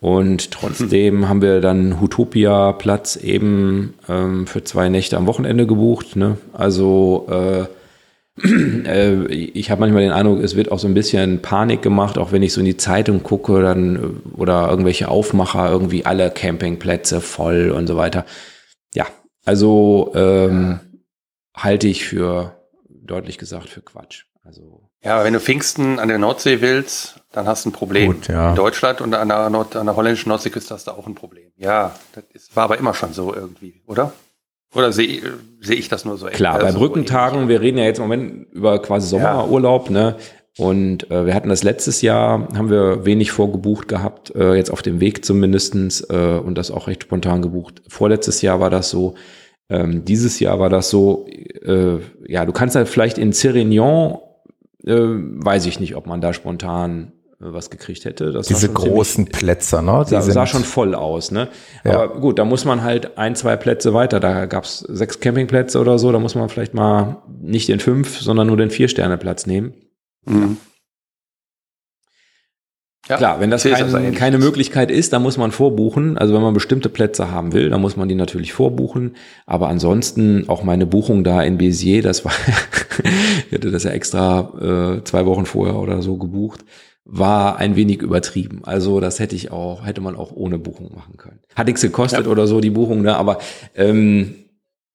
Und 0.00 0.50
trotzdem 0.52 1.28
haben 1.28 1.42
wir 1.42 1.60
dann 1.60 2.00
Hutopia 2.00 2.72
Platz 2.72 3.16
eben 3.16 3.94
ähm, 4.08 4.46
für 4.46 4.64
zwei 4.64 4.88
Nächte 4.88 5.16
am 5.16 5.26
Wochenende 5.26 5.66
gebucht. 5.66 6.16
Ne? 6.16 6.38
Also 6.52 7.26
äh, 7.30 7.66
äh, 8.86 9.26
ich 9.26 9.70
habe 9.70 9.80
manchmal 9.80 10.02
den 10.02 10.12
Eindruck, 10.12 10.42
es 10.42 10.56
wird 10.56 10.72
auch 10.72 10.78
so 10.78 10.88
ein 10.88 10.94
bisschen 10.94 11.42
Panik 11.42 11.82
gemacht, 11.82 12.18
auch 12.18 12.32
wenn 12.32 12.42
ich 12.42 12.52
so 12.52 12.60
in 12.60 12.66
die 12.66 12.76
Zeitung 12.76 13.22
gucke 13.22 13.60
dann 13.60 14.22
oder 14.36 14.68
irgendwelche 14.70 15.08
Aufmacher, 15.08 15.70
irgendwie 15.70 16.06
alle 16.06 16.30
Campingplätze 16.30 17.20
voll 17.20 17.70
und 17.70 17.86
so 17.86 17.96
weiter. 17.96 18.24
Ja, 18.94 19.06
also 19.44 20.12
ähm, 20.14 20.80
halte 21.54 21.88
ich 21.88 22.04
für 22.04 22.56
deutlich 22.88 23.38
gesagt 23.38 23.68
für 23.68 23.82
Quatsch. 23.82 24.24
Also 24.42 24.88
ja, 25.02 25.24
wenn 25.24 25.32
du 25.32 25.40
Pfingsten 25.40 25.98
an 25.98 26.08
der 26.08 26.18
Nordsee 26.18 26.60
willst, 26.60 27.19
dann 27.32 27.46
hast 27.46 27.64
du 27.64 27.70
ein 27.70 27.72
Problem. 27.72 28.12
Gut, 28.12 28.28
ja. 28.28 28.50
In 28.50 28.56
Deutschland 28.56 29.00
und 29.00 29.14
an 29.14 29.28
der, 29.28 29.50
Nord 29.50 29.76
an 29.76 29.86
der 29.86 29.96
holländischen 29.96 30.28
Nordseeküste 30.30 30.74
hast 30.74 30.86
du 30.86 30.92
auch 30.92 31.06
ein 31.06 31.14
Problem. 31.14 31.50
Ja, 31.56 31.94
das 32.14 32.24
ist, 32.32 32.56
war 32.56 32.64
aber 32.64 32.78
immer 32.78 32.94
schon 32.94 33.12
so 33.12 33.34
irgendwie, 33.34 33.80
oder? 33.86 34.12
Oder 34.74 34.92
sehe 34.92 35.22
seh 35.60 35.74
ich 35.74 35.88
das 35.88 36.04
nur 36.04 36.16
so? 36.16 36.26
Klar, 36.26 36.58
bei 36.60 36.70
Brückentagen, 36.72 37.48
wir 37.48 37.60
reden 37.60 37.78
ja 37.78 37.84
jetzt 37.84 37.98
im 37.98 38.04
Moment 38.04 38.52
über 38.52 38.80
quasi 38.80 39.08
Sommerurlaub, 39.08 39.86
ja. 39.86 39.92
ne? 39.92 40.16
Und 40.58 41.10
äh, 41.10 41.26
wir 41.26 41.34
hatten 41.34 41.48
das 41.48 41.62
letztes 41.62 42.02
Jahr, 42.02 42.48
haben 42.54 42.70
wir 42.70 43.04
wenig 43.04 43.30
vorgebucht 43.30 43.88
gehabt, 43.88 44.34
äh, 44.34 44.54
jetzt 44.54 44.70
auf 44.70 44.82
dem 44.82 45.00
Weg 45.00 45.24
zumindestens 45.24 46.02
äh, 46.10 46.40
und 46.44 46.58
das 46.58 46.70
auch 46.70 46.86
recht 46.86 47.04
spontan 47.04 47.40
gebucht. 47.40 47.82
Vorletztes 47.88 48.42
Jahr 48.42 48.60
war 48.60 48.70
das 48.70 48.90
so. 48.90 49.14
Ähm, 49.68 50.04
dieses 50.04 50.40
Jahr 50.40 50.58
war 50.58 50.68
das 50.68 50.90
so, 50.90 51.26
äh, 51.28 51.98
ja, 52.26 52.44
du 52.44 52.52
kannst 52.52 52.74
halt 52.74 52.88
vielleicht 52.88 53.18
in 53.18 53.32
Sirignon, 53.32 54.18
äh, 54.84 54.92
weiß 54.92 55.66
ich 55.66 55.78
nicht, 55.78 55.94
ob 55.94 56.06
man 56.06 56.20
da 56.20 56.32
spontan 56.32 57.12
was 57.40 57.70
gekriegt 57.70 58.04
hätte. 58.04 58.32
Das 58.32 58.48
Diese 58.48 58.68
großen 58.68 59.24
ziemlich, 59.24 59.32
Plätze, 59.32 59.82
ne? 59.82 60.04
Die 60.06 60.10
sah, 60.10 60.20
sah 60.20 60.46
schon 60.46 60.62
voll 60.62 60.94
aus, 60.94 61.30
ne? 61.30 61.48
Ja. 61.84 62.02
Aber 62.02 62.20
gut, 62.20 62.38
da 62.38 62.44
muss 62.44 62.66
man 62.66 62.82
halt 62.82 63.16
ein, 63.16 63.34
zwei 63.34 63.56
Plätze 63.56 63.94
weiter. 63.94 64.20
Da 64.20 64.44
gab's 64.44 64.80
sechs 64.80 65.20
Campingplätze 65.20 65.80
oder 65.80 65.98
so. 65.98 66.12
Da 66.12 66.18
muss 66.18 66.34
man 66.34 66.50
vielleicht 66.50 66.74
mal 66.74 67.22
nicht 67.40 67.68
den 67.68 67.80
fünf, 67.80 68.20
sondern 68.20 68.46
nur 68.46 68.58
den 68.58 68.70
Vier-Sterne-Platz 68.70 69.46
nehmen. 69.46 69.72
Mhm. 70.26 70.58
Ja, 73.08 73.16
Klar, 73.16 73.40
wenn 73.40 73.50
das 73.50 73.64
kein, 73.64 74.14
keine 74.14 74.38
Möglichkeit 74.38 74.90
ist, 74.90 75.12
dann 75.12 75.22
muss 75.22 75.38
man 75.38 75.50
vorbuchen. 75.50 76.18
Also 76.18 76.34
wenn 76.34 76.42
man 76.42 76.54
bestimmte 76.54 76.90
Plätze 76.90 77.30
haben 77.30 77.54
will, 77.54 77.70
dann 77.70 77.80
muss 77.80 77.96
man 77.96 78.08
die 78.08 78.14
natürlich 78.14 78.52
vorbuchen. 78.52 79.16
Aber 79.46 79.68
ansonsten 79.68 80.48
auch 80.48 80.62
meine 80.62 80.86
Buchung 80.86 81.24
da 81.24 81.42
in 81.42 81.56
Béziers, 81.56 82.04
das 82.04 82.24
war, 82.24 82.32
ich 83.48 83.52
hatte 83.52 83.70
das 83.70 83.84
ja 83.84 83.90
extra 83.92 84.98
äh, 85.00 85.04
zwei 85.04 85.24
Wochen 85.24 85.46
vorher 85.46 85.76
oder 85.76 86.02
so 86.02 86.18
gebucht 86.18 86.64
war 87.04 87.56
ein 87.56 87.76
wenig 87.76 88.02
übertrieben. 88.02 88.60
Also 88.64 89.00
das 89.00 89.18
hätte 89.18 89.34
ich 89.34 89.50
auch, 89.50 89.84
hätte 89.84 90.00
man 90.00 90.16
auch 90.16 90.32
ohne 90.32 90.58
Buchung 90.58 90.94
machen 90.94 91.16
können. 91.16 91.40
Hat 91.54 91.66
nichts 91.66 91.82
gekostet 91.82 92.26
ja. 92.26 92.30
oder 92.30 92.46
so, 92.46 92.60
die 92.60 92.70
Buchung, 92.70 93.02
ne? 93.02 93.16
Aber 93.16 93.38
ähm, 93.74 94.34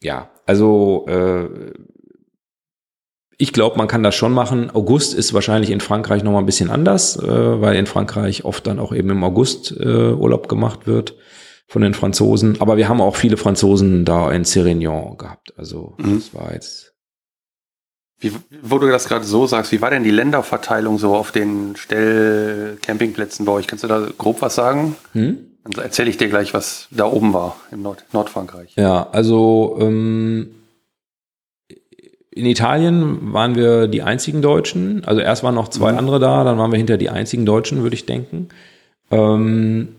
ja, 0.01 0.29
also 0.45 1.05
äh, 1.07 1.49
ich 3.37 3.51
glaube, 3.51 3.77
man 3.77 3.87
kann 3.87 4.03
das 4.03 4.15
schon 4.15 4.31
machen. 4.31 4.69
August 4.73 5.13
ist 5.13 5.33
wahrscheinlich 5.33 5.71
in 5.71 5.81
Frankreich 5.81 6.23
noch 6.23 6.31
mal 6.31 6.39
ein 6.39 6.45
bisschen 6.45 6.69
anders, 6.69 7.17
äh, 7.17 7.61
weil 7.61 7.75
in 7.75 7.85
Frankreich 7.85 8.45
oft 8.45 8.65
dann 8.65 8.79
auch 8.79 8.93
eben 8.93 9.09
im 9.09 9.23
August 9.23 9.75
äh, 9.77 10.13
Urlaub 10.13 10.47
gemacht 10.47 10.87
wird 10.87 11.15
von 11.67 11.81
den 11.81 11.93
Franzosen. 11.93 12.61
Aber 12.61 12.77
wir 12.77 12.87
haben 12.87 13.01
auch 13.01 13.15
viele 13.15 13.37
Franzosen 13.37 14.05
da 14.05 14.31
in 14.31 14.45
Sirignon 14.45 15.17
gehabt. 15.17 15.53
Also 15.57 15.95
mhm. 15.97 16.15
das 16.15 16.33
war 16.33 16.53
jetzt 16.53 16.94
wie, 18.25 18.31
wo 18.61 18.77
du 18.77 18.89
das 18.89 19.07
gerade 19.07 19.25
so 19.25 19.47
sagst, 19.47 19.71
wie 19.71 19.81
war 19.81 19.89
denn 19.89 20.03
die 20.03 20.11
Länderverteilung 20.11 20.97
so 20.97 21.15
auf 21.15 21.31
den 21.31 21.75
Stell-Campingplätzen 21.75 23.45
bei 23.45 23.51
euch? 23.53 23.67
Kannst 23.67 23.83
du 23.83 23.87
da 23.87 24.07
grob 24.17 24.41
was 24.41 24.55
sagen? 24.55 24.95
Hm? 25.13 25.37
Dann 25.63 25.83
erzähle 25.83 26.09
ich 26.09 26.17
dir 26.17 26.27
gleich, 26.27 26.53
was 26.53 26.87
da 26.91 27.05
oben 27.05 27.33
war 27.33 27.55
im 27.71 27.81
Nord 27.81 28.05
Nordfrankreich. 28.11 28.73
Ja, 28.75 29.07
also 29.11 29.77
ähm, 29.79 30.49
in 32.31 32.45
Italien 32.45 33.33
waren 33.33 33.55
wir 33.55 33.87
die 33.87 34.03
einzigen 34.03 34.41
Deutschen. 34.41 35.05
Also 35.05 35.21
erst 35.21 35.43
waren 35.43 35.55
noch 35.55 35.69
zwei 35.69 35.93
mhm. 35.93 35.99
andere 35.99 36.19
da, 36.19 36.43
dann 36.43 36.57
waren 36.57 36.71
wir 36.71 36.77
hinter 36.77 36.97
die 36.97 37.09
einzigen 37.09 37.45
Deutschen, 37.45 37.81
würde 37.81 37.95
ich 37.95 38.05
denken. 38.05 38.49
Ähm, 39.09 39.95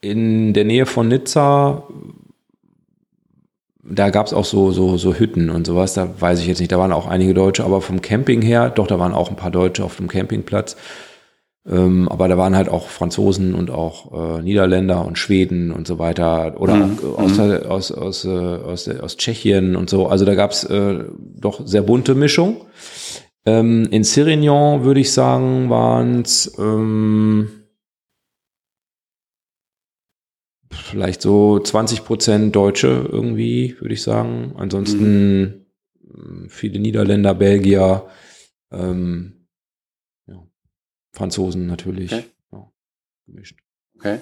in 0.00 0.54
der 0.54 0.64
Nähe 0.64 0.86
von 0.86 1.08
Nizza 1.08 1.84
da 3.90 4.10
gab 4.10 4.26
es 4.26 4.32
auch 4.32 4.44
so, 4.44 4.70
so, 4.70 4.96
so 4.96 5.14
Hütten 5.14 5.50
und 5.50 5.66
sowas, 5.66 5.94
da 5.94 6.08
weiß 6.20 6.40
ich 6.40 6.46
jetzt 6.46 6.58
nicht, 6.60 6.72
da 6.72 6.78
waren 6.78 6.92
auch 6.92 7.06
einige 7.06 7.34
Deutsche, 7.34 7.64
aber 7.64 7.80
vom 7.80 8.00
Camping 8.00 8.42
her, 8.42 8.70
doch, 8.70 8.86
da 8.86 8.98
waren 8.98 9.14
auch 9.14 9.30
ein 9.30 9.36
paar 9.36 9.50
Deutsche 9.50 9.84
auf 9.84 9.96
dem 9.96 10.08
Campingplatz. 10.08 10.76
Ähm, 11.68 12.08
aber 12.08 12.28
da 12.28 12.38
waren 12.38 12.56
halt 12.56 12.68
auch 12.68 12.88
Franzosen 12.88 13.54
und 13.54 13.70
auch 13.70 14.38
äh, 14.38 14.42
Niederländer 14.42 15.04
und 15.04 15.18
Schweden 15.18 15.70
und 15.70 15.86
so 15.86 15.98
weiter 15.98 16.58
oder 16.58 16.76
mhm. 16.76 16.98
aus, 17.16 17.36
mhm. 17.36 17.66
aus, 17.68 17.92
aus, 17.92 18.24
äh, 18.24 18.28
aus, 18.28 18.88
aus 18.88 19.16
Tschechien 19.18 19.76
und 19.76 19.90
so. 19.90 20.06
Also 20.06 20.24
da 20.24 20.34
gab 20.34 20.52
es 20.52 20.64
äh, 20.64 21.04
doch 21.36 21.66
sehr 21.66 21.82
bunte 21.82 22.14
Mischung. 22.14 22.62
Ähm, 23.44 23.86
in 23.90 24.02
Sirignon 24.02 24.84
würde 24.84 25.00
ich 25.00 25.12
sagen, 25.12 25.68
waren 25.68 26.22
es 26.22 26.54
ähm, 26.58 27.50
vielleicht 30.82 31.22
so 31.22 31.58
20 31.58 32.04
Prozent 32.04 32.56
Deutsche 32.56 33.08
irgendwie, 33.10 33.76
würde 33.80 33.94
ich 33.94 34.02
sagen. 34.02 34.54
Ansonsten 34.56 35.66
mhm. 36.02 36.48
viele 36.48 36.78
Niederländer, 36.78 37.34
Belgier, 37.34 38.08
ähm, 38.70 39.46
ja, 40.26 40.46
Franzosen 41.12 41.66
natürlich. 41.66 42.12
Okay. 42.12 42.24
Ja, 42.52 42.70
gemischt. 43.26 43.58
Okay. 43.96 44.20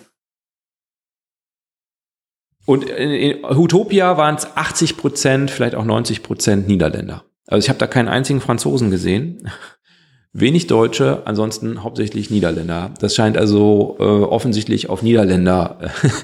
Und 2.66 2.84
in, 2.84 3.10
in 3.10 3.44
Utopia 3.44 4.16
waren 4.16 4.34
es 4.34 4.56
80 4.56 4.96
Prozent, 4.96 5.50
vielleicht 5.50 5.74
auch 5.76 5.84
90 5.84 6.22
Prozent 6.22 6.66
Niederländer. 6.66 7.24
Also 7.46 7.64
ich 7.64 7.68
habe 7.68 7.78
da 7.78 7.86
keinen 7.86 8.08
einzigen 8.08 8.40
Franzosen 8.40 8.90
gesehen. 8.90 9.50
Wenig 10.38 10.66
Deutsche, 10.66 11.22
ansonsten 11.24 11.82
hauptsächlich 11.82 12.30
Niederländer. 12.30 12.92
Das 13.00 13.14
scheint 13.14 13.38
also 13.38 13.96
äh, 13.98 14.02
offensichtlich 14.02 14.90
auf 14.90 15.00
Niederländer 15.00 15.78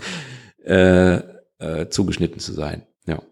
äh, 0.64 1.14
äh, 1.58 1.88
zugeschnitten 1.88 2.38
zu 2.38 2.52
sein. 2.52 2.86
Ja. 3.06 3.22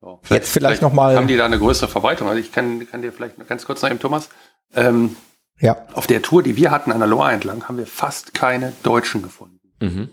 So, 0.00 0.20
vielleicht, 0.22 0.44
Jetzt 0.44 0.52
vielleicht, 0.52 0.52
vielleicht 0.52 0.82
nochmal. 0.82 1.16
Haben 1.16 1.26
die 1.26 1.36
da 1.36 1.46
eine 1.46 1.58
größere 1.58 1.88
Verbreitung? 1.88 2.28
Also 2.28 2.38
ich 2.38 2.52
kann, 2.52 2.88
kann 2.88 3.02
dir 3.02 3.12
vielleicht 3.12 3.44
ganz 3.48 3.64
kurz 3.64 3.82
noch 3.82 3.90
eben, 3.90 3.98
Thomas. 3.98 4.28
Ähm, 4.76 5.16
ja. 5.58 5.76
Auf 5.92 6.06
der 6.06 6.22
Tour, 6.22 6.44
die 6.44 6.56
wir 6.56 6.70
hatten 6.70 6.92
an 6.92 7.00
der 7.00 7.08
Loire 7.08 7.32
entlang, 7.32 7.66
haben 7.66 7.78
wir 7.78 7.88
fast 7.88 8.34
keine 8.34 8.72
Deutschen 8.84 9.22
gefunden. 9.22 9.58
Mhm. 9.80 10.10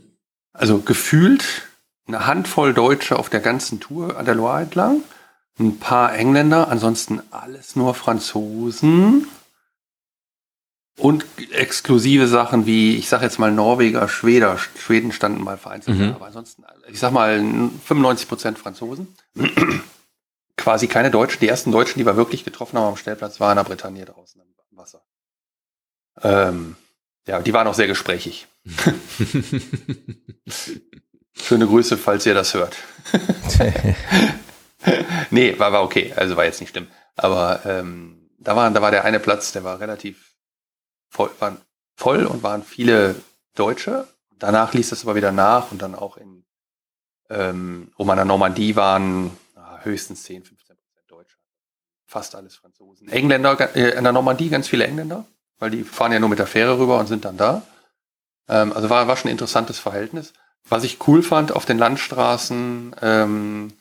Also 0.51 0.79
gefühlt 0.79 1.67
eine 2.07 2.25
Handvoll 2.25 2.73
Deutsche 2.73 3.19
auf 3.19 3.29
der 3.29 3.39
ganzen 3.39 3.79
Tour 3.79 4.17
an 4.17 4.25
der 4.25 4.33
Loire 4.33 4.63
entlang 4.63 5.03
ein 5.59 5.79
paar 5.79 6.13
Engländer, 6.15 6.69
ansonsten 6.69 7.21
alles 7.31 7.75
nur 7.75 7.93
Franzosen. 7.93 9.27
Und 10.97 11.25
exklusive 11.51 12.27
Sachen 12.27 12.65
wie, 12.65 12.97
ich 12.97 13.09
sag 13.09 13.21
jetzt 13.21 13.39
mal 13.39 13.51
Norweger, 13.51 14.07
Schweder, 14.07 14.57
Schweden 14.57 15.11
standen 15.11 15.43
mal 15.43 15.57
vereinzelt, 15.57 15.97
mhm. 15.97 16.13
aber 16.13 16.27
ansonsten, 16.27 16.63
ich 16.89 16.99
sag 16.99 17.11
mal 17.11 17.39
95 17.39 18.27
Prozent 18.27 18.59
Franzosen. 18.59 19.07
Quasi 20.57 20.87
keine 20.87 21.09
Deutschen. 21.09 21.39
Die 21.39 21.47
ersten 21.47 21.71
Deutschen, 21.71 21.97
die 21.97 22.05
wir 22.05 22.17
wirklich 22.17 22.43
getroffen 22.43 22.77
haben 22.77 22.89
am 22.89 22.97
Stellplatz, 22.97 23.39
waren 23.39 23.57
in 23.57 23.63
der 23.63 23.69
Bretagne 23.69 24.05
draußen 24.05 24.39
im 24.41 24.77
Wasser. 24.77 25.01
Ähm, 26.21 26.75
ja, 27.25 27.41
die 27.41 27.53
waren 27.53 27.67
auch 27.67 27.73
sehr 27.73 27.87
gesprächig. 27.87 28.47
Schöne 31.33 31.65
Grüße, 31.65 31.97
falls 31.97 32.25
ihr 32.25 32.35
das 32.35 32.53
hört. 32.53 32.75
nee, 35.29 35.57
war, 35.59 35.71
war 35.71 35.83
okay. 35.83 36.13
Also 36.15 36.35
war 36.35 36.45
jetzt 36.45 36.61
nicht 36.61 36.71
schlimm. 36.71 36.87
Aber 37.15 37.61
ähm, 37.65 38.29
da, 38.39 38.55
war, 38.55 38.69
da 38.71 38.81
war 38.81 38.91
der 38.91 39.05
eine 39.05 39.19
Platz, 39.19 39.51
der 39.51 39.63
war 39.63 39.79
relativ 39.79 40.35
voll, 41.09 41.29
waren 41.39 41.57
voll 41.95 42.25
und 42.25 42.43
waren 42.43 42.63
viele 42.63 43.15
Deutsche. 43.55 44.07
Danach 44.39 44.73
ließ 44.73 44.89
das 44.89 45.03
aber 45.03 45.15
wieder 45.15 45.31
nach 45.31 45.71
und 45.71 45.81
dann 45.81 45.93
auch 45.93 46.17
in, 46.17 46.43
ähm, 47.29 47.91
um 47.95 48.09
an 48.09 48.17
der 48.17 48.25
Normandie 48.25 48.75
waren 48.75 49.37
na, 49.55 49.79
höchstens 49.83 50.23
10, 50.23 50.43
15 50.43 50.75
Prozent 50.77 51.09
Deutsche. 51.09 51.37
Fast 52.07 52.35
alles 52.35 52.55
Franzosen. 52.55 53.07
Engländer, 53.09 53.75
äh, 53.75 53.97
in 53.97 54.03
der 54.03 54.13
Normandie 54.13 54.49
ganz 54.49 54.67
viele 54.67 54.87
Engländer, 54.87 55.25
weil 55.59 55.69
die 55.69 55.83
fahren 55.83 56.11
ja 56.11 56.19
nur 56.19 56.29
mit 56.29 56.39
der 56.39 56.47
Fähre 56.47 56.79
rüber 56.79 56.97
und 56.99 57.07
sind 57.07 57.25
dann 57.25 57.37
da. 57.37 57.61
Ähm, 58.47 58.73
also 58.73 58.89
war, 58.89 59.07
war 59.07 59.15
schon 59.15 59.29
ein 59.29 59.33
interessantes 59.33 59.77
Verhältnis. 59.79 60.33
Was 60.67 60.83
ich 60.83 61.07
cool 61.07 61.21
fand 61.21 61.51
auf 61.51 61.65
den 61.65 61.77
Landstraßen, 61.77 62.95
ähm, 63.01 63.73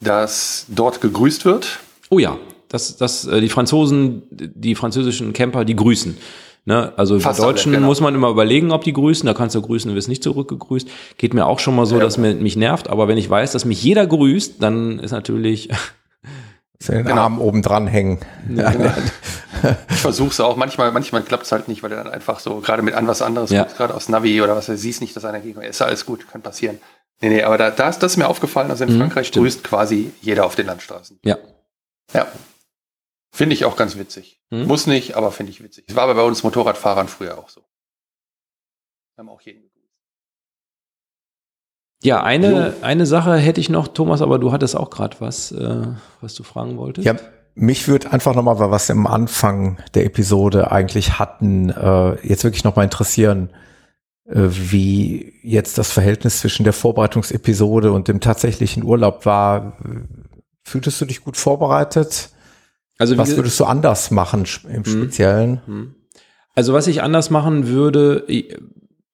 dass 0.00 0.66
dort 0.68 1.00
gegrüßt 1.00 1.44
wird. 1.44 1.80
Oh 2.10 2.18
ja, 2.18 2.38
dass, 2.68 2.96
dass 2.96 3.26
äh, 3.26 3.40
die 3.40 3.48
Franzosen, 3.48 4.22
die 4.30 4.74
französischen 4.74 5.32
Camper, 5.32 5.64
die 5.64 5.76
grüßen. 5.76 6.16
Ne? 6.64 6.92
Also 6.96 7.18
Fast 7.18 7.40
bei 7.40 7.46
Deutschen 7.46 7.70
alle, 7.70 7.78
genau. 7.78 7.88
muss 7.88 8.00
man 8.00 8.14
immer 8.14 8.28
überlegen, 8.28 8.72
ob 8.72 8.84
die 8.84 8.92
grüßen. 8.92 9.26
Da 9.26 9.32
kannst 9.32 9.54
du 9.54 9.62
grüßen, 9.62 9.90
du 9.90 9.96
wirst 9.96 10.08
nicht 10.08 10.22
zurückgegrüßt. 10.22 10.88
Geht 11.16 11.32
mir 11.32 11.46
auch 11.46 11.60
schon 11.60 11.74
mal 11.74 11.86
so, 11.86 11.96
ja. 11.96 12.02
dass 12.02 12.18
mir, 12.18 12.34
mich 12.34 12.56
nervt. 12.56 12.88
Aber 12.88 13.08
wenn 13.08 13.16
ich 13.16 13.28
weiß, 13.28 13.52
dass 13.52 13.64
mich 13.64 13.82
jeder 13.82 14.06
grüßt, 14.06 14.62
dann 14.62 14.98
ist 14.98 15.12
natürlich 15.12 15.70
den 16.88 17.04
genau. 17.04 17.22
Arm 17.22 17.40
oben 17.40 17.62
dran 17.62 17.86
hängen. 17.86 18.18
Ja. 18.54 18.72
ich 19.90 19.96
versuche 19.96 20.28
es 20.28 20.40
auch. 20.40 20.56
Manchmal, 20.56 20.92
manchmal 20.92 21.22
klappt 21.22 21.44
es 21.44 21.52
halt 21.52 21.68
nicht, 21.68 21.82
weil 21.82 21.92
er 21.92 22.04
dann 22.04 22.12
einfach 22.12 22.38
so 22.38 22.56
gerade 22.60 22.82
mit 22.82 22.92
an 22.92 23.06
was 23.06 23.22
anderes, 23.22 23.50
ja. 23.50 23.64
gerade 23.64 23.94
aus 23.94 24.10
Navi 24.10 24.42
oder 24.42 24.54
was, 24.54 24.68
er 24.68 24.76
siehst 24.76 25.00
nicht, 25.00 25.16
dass 25.16 25.24
einer 25.24 25.40
gegen 25.40 25.62
ist 25.62 25.80
alles 25.80 26.04
gut, 26.04 26.28
kann 26.30 26.42
passieren. 26.42 26.78
Nee, 27.20 27.30
nee, 27.30 27.42
aber 27.42 27.58
da, 27.58 27.70
da 27.70 27.88
ist 27.88 27.98
das 27.98 28.12
ist 28.12 28.16
mir 28.16 28.28
aufgefallen, 28.28 28.70
also 28.70 28.84
in 28.84 28.94
mhm, 28.94 28.98
Frankreich 28.98 29.28
stimmt. 29.28 29.44
grüßt 29.44 29.64
quasi 29.64 30.12
jeder 30.20 30.46
auf 30.46 30.54
den 30.54 30.66
Landstraßen. 30.66 31.18
Ja. 31.24 31.36
Ja. 32.12 32.28
Finde 33.32 33.54
ich 33.54 33.64
auch 33.64 33.76
ganz 33.76 33.96
witzig. 33.96 34.40
Hm? 34.50 34.66
Muss 34.66 34.86
nicht, 34.86 35.16
aber 35.16 35.32
finde 35.32 35.50
ich 35.50 35.62
witzig. 35.62 35.84
Es 35.88 35.96
war 35.96 36.04
aber 36.04 36.14
bei 36.14 36.22
uns 36.22 36.42
Motorradfahrern 36.42 37.08
früher 37.08 37.38
auch 37.38 37.48
so. 37.48 37.60
Wir 37.60 39.22
haben 39.22 39.28
auch 39.28 39.40
jeden 39.40 39.62
gegrüßt. 39.62 39.78
Ja, 42.04 42.22
eine, 42.22 42.72
so. 42.72 42.84
eine 42.84 43.04
Sache 43.04 43.36
hätte 43.36 43.60
ich 43.60 43.68
noch, 43.68 43.88
Thomas, 43.88 44.22
aber 44.22 44.38
du 44.38 44.52
hattest 44.52 44.76
auch 44.76 44.90
gerade 44.90 45.16
was, 45.18 45.50
äh, 45.50 45.86
was 46.20 46.34
du 46.34 46.44
fragen 46.44 46.78
wolltest. 46.78 47.04
Ja, 47.04 47.16
mich 47.54 47.88
würde 47.88 48.12
einfach 48.12 48.36
nochmal, 48.36 48.58
was 48.70 48.88
wir 48.88 48.94
am 48.94 49.08
Anfang 49.08 49.78
der 49.94 50.06
Episode 50.06 50.70
eigentlich 50.70 51.18
hatten, 51.18 51.70
äh, 51.70 52.26
jetzt 52.26 52.44
wirklich 52.44 52.62
nochmal 52.62 52.84
interessieren, 52.84 53.50
äh, 53.50 53.67
wie 54.30 55.32
jetzt 55.42 55.78
das 55.78 55.90
Verhältnis 55.90 56.40
zwischen 56.40 56.64
der 56.64 56.74
Vorbereitungsepisode 56.74 57.92
und 57.92 58.08
dem 58.08 58.20
tatsächlichen 58.20 58.82
Urlaub 58.84 59.24
war. 59.24 59.78
Fühltest 60.64 61.00
du 61.00 61.06
dich 61.06 61.24
gut 61.24 61.36
vorbereitet? 61.36 62.30
Also 62.98 63.16
was 63.16 63.36
würdest 63.36 63.58
du 63.58 63.64
anders 63.64 64.10
machen 64.10 64.44
im 64.68 64.84
hm. 64.84 64.84
Speziellen? 64.84 65.62
Hm. 65.66 65.94
Also 66.54 66.72
was 66.74 66.88
ich 66.88 67.02
anders 67.02 67.30
machen 67.30 67.68
würde, 67.68 68.24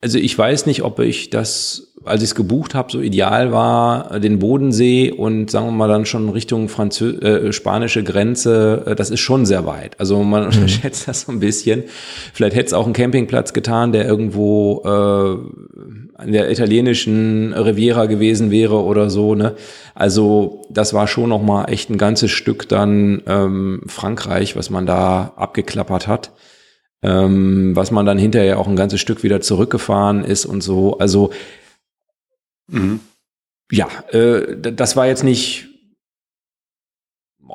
also 0.00 0.18
ich 0.18 0.36
weiß 0.36 0.66
nicht, 0.66 0.82
ob 0.82 0.98
ich 1.00 1.30
das, 1.30 1.94
als 2.04 2.22
ich 2.22 2.28
es 2.28 2.34
gebucht 2.34 2.74
habe, 2.74 2.92
so 2.92 3.00
ideal 3.00 3.52
war, 3.52 4.20
den 4.20 4.38
Bodensee 4.38 5.10
und 5.10 5.50
sagen 5.50 5.66
wir 5.66 5.72
mal 5.72 5.88
dann 5.88 6.04
schon 6.04 6.28
Richtung 6.28 6.68
Franzö 6.68 7.18
äh, 7.20 7.52
spanische 7.54 8.04
Grenze, 8.04 8.82
äh, 8.86 8.94
das 8.94 9.08
ist 9.08 9.20
schon 9.20 9.46
sehr 9.46 9.64
weit. 9.64 9.98
Also 9.98 10.22
man 10.22 10.42
mhm. 10.42 10.48
unterschätzt 10.48 11.08
das 11.08 11.22
so 11.22 11.32
ein 11.32 11.40
bisschen. 11.40 11.84
Vielleicht 12.34 12.54
hätte 12.54 12.66
es 12.66 12.72
auch 12.74 12.84
einen 12.84 12.92
Campingplatz 12.92 13.54
getan, 13.54 13.92
der 13.92 14.04
irgendwo 14.06 14.82
äh, 14.84 16.18
an 16.20 16.32
der 16.32 16.50
italienischen 16.50 17.54
Riviera 17.54 18.04
gewesen 18.04 18.50
wäre 18.50 18.82
oder 18.82 19.08
so. 19.08 19.34
Ne? 19.34 19.54
Also 19.94 20.66
das 20.68 20.92
war 20.92 21.06
schon 21.06 21.30
noch 21.30 21.42
mal 21.42 21.64
echt 21.66 21.88
ein 21.88 21.96
ganzes 21.98 22.30
Stück 22.30 22.68
dann 22.68 23.22
ähm, 23.26 23.80
Frankreich, 23.86 24.54
was 24.54 24.68
man 24.68 24.84
da 24.84 25.32
abgeklappert 25.36 26.08
hat. 26.08 26.30
Ähm, 27.04 27.76
was 27.76 27.90
man 27.90 28.06
dann 28.06 28.18
hinterher 28.18 28.58
auch 28.58 28.66
ein 28.66 28.76
ganzes 28.76 29.00
Stück 29.00 29.22
wieder 29.22 29.40
zurückgefahren 29.40 30.24
ist 30.24 30.46
und 30.46 30.62
so. 30.62 30.98
Also 30.98 31.30
mhm. 32.66 33.00
ja, 33.70 33.88
äh, 34.10 34.56
das 34.56 34.96
war 34.96 35.06
jetzt 35.06 35.22
nicht 35.22 35.68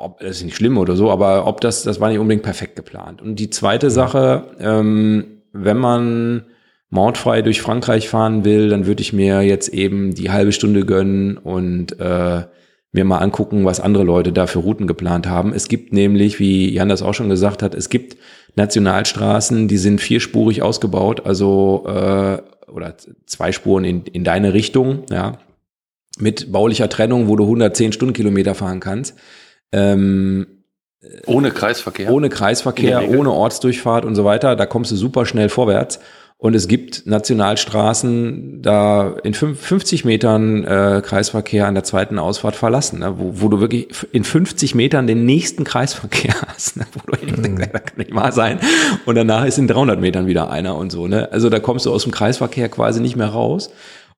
ob, 0.00 0.20
das 0.20 0.38
ist 0.38 0.44
nicht 0.44 0.56
schlimm 0.56 0.78
oder 0.78 0.96
so, 0.96 1.10
aber 1.10 1.46
ob 1.46 1.60
das, 1.60 1.82
das 1.82 2.00
war 2.00 2.08
nicht 2.08 2.18
unbedingt 2.18 2.42
perfekt 2.42 2.76
geplant. 2.76 3.20
Und 3.20 3.36
die 3.36 3.50
zweite 3.50 3.90
Sache, 3.90 4.44
ähm, 4.58 5.42
wenn 5.52 5.76
man 5.76 6.46
mautfrei 6.88 7.42
durch 7.42 7.60
Frankreich 7.60 8.08
fahren 8.08 8.44
will, 8.44 8.68
dann 8.68 8.86
würde 8.86 9.02
ich 9.02 9.12
mir 9.12 9.42
jetzt 9.42 9.68
eben 9.68 10.14
die 10.14 10.30
halbe 10.30 10.52
Stunde 10.52 10.84
gönnen 10.84 11.36
und 11.36 11.98
äh, 12.00 12.44
mir 12.92 13.04
mal 13.04 13.18
angucken, 13.18 13.64
was 13.64 13.80
andere 13.80 14.04
Leute 14.04 14.32
da 14.32 14.46
für 14.46 14.58
Routen 14.58 14.86
geplant 14.86 15.28
haben. 15.28 15.52
Es 15.52 15.68
gibt 15.68 15.92
nämlich, 15.92 16.40
wie 16.40 16.72
Jan 16.72 16.88
das 16.88 17.02
auch 17.02 17.14
schon 17.14 17.28
gesagt 17.28 17.62
hat, 17.62 17.74
es 17.74 17.88
gibt 17.88 18.16
Nationalstraßen, 18.56 19.68
die 19.68 19.78
sind 19.78 20.00
vierspurig 20.00 20.62
ausgebaut, 20.62 21.24
also 21.24 21.84
äh, 21.86 22.38
oder 22.70 22.96
zwei 23.26 23.52
Spuren 23.52 23.84
in, 23.84 24.02
in 24.04 24.24
deine 24.24 24.52
Richtung, 24.52 25.04
ja, 25.10 25.38
mit 26.18 26.50
baulicher 26.50 26.88
Trennung, 26.88 27.28
wo 27.28 27.36
du 27.36 27.44
110 27.44 27.92
Stundenkilometer 27.92 28.54
fahren 28.54 28.80
kannst. 28.80 29.16
Ähm, 29.72 30.46
ohne 31.26 31.50
Kreisverkehr. 31.50 32.12
Ohne 32.12 32.28
Kreisverkehr, 32.28 33.08
ohne 33.08 33.30
Ortsdurchfahrt 33.32 34.04
und 34.04 34.14
so 34.14 34.24
weiter. 34.24 34.54
Da 34.56 34.66
kommst 34.66 34.90
du 34.90 34.96
super 34.96 35.24
schnell 35.24 35.48
vorwärts. 35.48 36.00
Und 36.42 36.54
es 36.54 36.68
gibt 36.68 37.04
Nationalstraßen, 37.04 38.62
da 38.62 39.14
in 39.24 39.34
50 39.34 40.06
Metern 40.06 40.64
äh, 40.64 41.02
Kreisverkehr 41.04 41.66
an 41.66 41.74
der 41.74 41.84
zweiten 41.84 42.18
Ausfahrt 42.18 42.56
verlassen, 42.56 43.00
ne? 43.00 43.18
wo, 43.18 43.42
wo 43.42 43.48
du 43.48 43.60
wirklich 43.60 43.88
in 44.12 44.24
50 44.24 44.74
Metern 44.74 45.06
den 45.06 45.26
nächsten 45.26 45.64
Kreisverkehr 45.64 46.34
hast, 46.48 46.78
ne? 46.78 46.86
wo 46.94 47.14
du 47.14 47.26
mhm. 47.26 47.42
denkst, 47.42 47.68
das 47.70 47.84
kann 47.84 47.98
nicht 47.98 48.14
wahr 48.14 48.32
sein. 48.32 48.58
Und 49.04 49.16
danach 49.16 49.44
ist 49.44 49.58
in 49.58 49.68
300 49.68 50.00
Metern 50.00 50.26
wieder 50.26 50.50
einer 50.50 50.76
und 50.76 50.90
so. 50.90 51.06
Ne? 51.08 51.30
Also 51.30 51.50
da 51.50 51.58
kommst 51.60 51.84
du 51.84 51.92
aus 51.92 52.04
dem 52.04 52.12
Kreisverkehr 52.12 52.70
quasi 52.70 53.02
nicht 53.02 53.16
mehr 53.16 53.28
raus. 53.28 53.70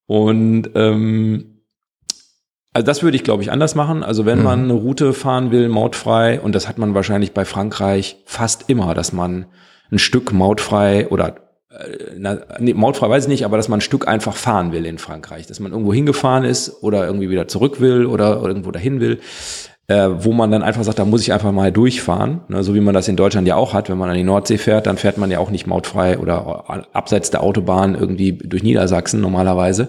Und 0.07 0.71
ähm, 0.77 1.65
also 2.73 2.87
das 2.87 3.03
würde 3.03 3.17
ich, 3.17 3.25
glaube 3.25 3.43
ich, 3.43 3.51
anders 3.51 3.75
machen. 3.75 4.05
Also 4.05 4.27
wenn 4.27 4.39
mhm. 4.39 4.45
man 4.45 4.63
eine 4.63 4.75
Route 4.75 5.13
fahren 5.13 5.51
will, 5.51 5.69
mautfrei, 5.69 6.41
und 6.41 6.55
das 6.55 6.69
hat 6.69 6.79
man 6.79 6.95
wahrscheinlich 6.95 7.33
bei 7.33 7.45
Frankreich 7.45 8.23
fast 8.27 8.71
immer, 8.71 8.95
dass 8.95 9.13
man 9.13 9.47
ein 9.91 9.99
Stück 9.99 10.33
mautfrei 10.33 11.09
oder 11.09 11.42
na, 12.17 12.39
nee, 12.59 12.75
mautfrei 12.75 13.09
weiß 13.09 13.25
ich 13.25 13.29
nicht, 13.29 13.45
aber 13.45 13.57
dass 13.57 13.69
man 13.69 13.79
ein 13.79 13.83
Stück 13.83 14.07
einfach 14.07 14.37
fahren 14.37 14.73
will 14.73 14.85
in 14.85 14.99
Frankreich, 14.99 15.47
dass 15.47 15.61
man 15.61 15.73
irgendwo 15.73 15.93
hingefahren 15.93 16.45
ist 16.45 16.83
oder 16.83 17.07
irgendwie 17.07 17.31
wieder 17.31 17.49
zurück 17.49 17.81
will 17.81 18.07
oder 18.07 18.43
irgendwo 18.43 18.71
dahin 18.71 19.01
will, 19.01 19.21
äh, 19.89 20.09
wo 20.19 20.33
man 20.33 20.51
dann 20.51 20.63
einfach 20.63 20.85
sagt, 20.85 20.99
da 20.99 21.05
muss 21.05 21.23
ich 21.23 21.33
einfach 21.33 21.53
mal 21.53 21.73
durchfahren, 21.73 22.43
ne, 22.49 22.63
so 22.63 22.75
wie 22.75 22.81
man 22.81 22.95
das 22.95 23.09
in 23.09 23.17
Deutschland 23.17 23.49
ja 23.49 23.57
auch 23.57 23.73
hat, 23.73 23.89
wenn 23.89 23.99
man 23.99 24.11
an 24.11 24.17
die 24.17 24.23
Nordsee 24.23 24.59
fährt, 24.59 24.87
dann 24.87 24.99
fährt 24.99 25.19
man 25.19 25.31
ja 25.31 25.39
auch 25.39 25.51
nicht 25.51 25.67
mautfrei 25.67 26.19
oder 26.19 26.87
abseits 26.93 27.31
der 27.31 27.43
Autobahn 27.43 27.95
irgendwie 27.95 28.33
durch 28.33 28.63
Niedersachsen 28.63 29.21
normalerweise. 29.21 29.89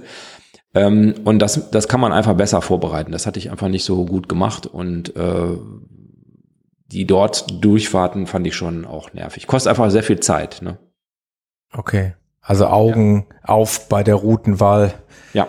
Ähm, 0.74 1.16
und 1.26 1.40
das, 1.40 1.70
das 1.70 1.88
kann 1.88 2.00
man 2.00 2.12
einfach 2.12 2.34
besser 2.34 2.62
vorbereiten. 2.62 3.12
Das 3.12 3.28
hatte 3.28 3.40
ich 3.40 3.52
einfach 3.52 3.68
nicht 3.68 3.84
so 3.84 4.06
gut 4.06 4.28
gemacht 4.28 4.66
und 4.66 5.16
äh, 5.16 5.58
die 6.92 7.06
dort 7.06 7.64
Durchfahrten 7.64 8.28
fand 8.28 8.48
ich 8.48 8.56
schon 8.56 8.86
auch 8.86 9.14
nervig. 9.14 9.48
Kostet 9.48 9.70
einfach 9.70 9.90
sehr 9.92 10.04
viel 10.04 10.20
Zeit. 10.20 10.62
Ne? 10.62 10.78
Okay. 11.76 12.14
Also 12.42 12.68
Augen 12.68 13.26
ja. 13.30 13.50
auf 13.50 13.88
bei 13.90 14.04
der 14.04 14.16
Routenwahl. 14.16 14.94
Ja. 15.34 15.48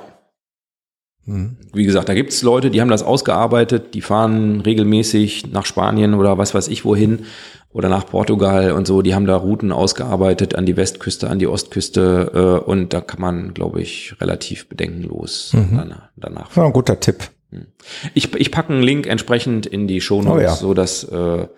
Hm. 1.25 1.57
Wie 1.73 1.85
gesagt, 1.85 2.09
da 2.09 2.15
gibt 2.15 2.31
es 2.31 2.43
Leute, 2.43 2.71
die 2.71 2.81
haben 2.81 2.91
das 2.91 3.03
ausgearbeitet, 3.03 3.95
die 3.95 4.01
fahren 4.01 4.61
regelmäßig 4.61 5.53
nach 5.53 5.67
Spanien 5.67 6.15
oder 6.15 6.39
was 6.39 6.55
weiß 6.55 6.69
ich 6.69 6.85
wohin 6.85 7.25
oder 7.73 7.89
nach 7.89 8.07
Portugal 8.07 8.71
und 8.71 8.87
so, 8.87 9.03
die 9.03 9.15
haben 9.15 9.27
da 9.27 9.37
Routen 9.37 9.73
ausgearbeitet 9.73 10.55
an 10.55 10.65
die 10.65 10.77
Westküste, 10.77 11.29
an 11.29 11.41
die 11.41 11.49
Ostküste 11.49 12.63
äh, 12.65 12.71
und 12.71 12.93
da 12.93 13.01
kann 13.01 13.21
man, 13.21 13.53
glaube 13.53 13.83
ich, 13.83 14.15
relativ 14.21 14.69
bedenkenlos 14.69 15.53
mhm. 15.55 15.77
danach, 15.77 16.09
danach. 16.17 16.57
Ja, 16.57 16.67
ein 16.67 16.73
guter 16.73 17.01
Tipp. 17.01 17.31
Hm. 17.51 17.67
Ich, 18.15 18.33
ich 18.35 18.53
packe 18.53 18.73
einen 18.73 18.83
Link 18.83 19.09
entsprechend 19.09 19.67
in 19.67 19.89
die 19.89 20.01
Show 20.01 20.23
Notes, 20.23 20.39
oh 20.39 20.41
ja. 20.41 20.55
so 20.55 20.75
dass 20.75 21.03
äh, 21.05 21.49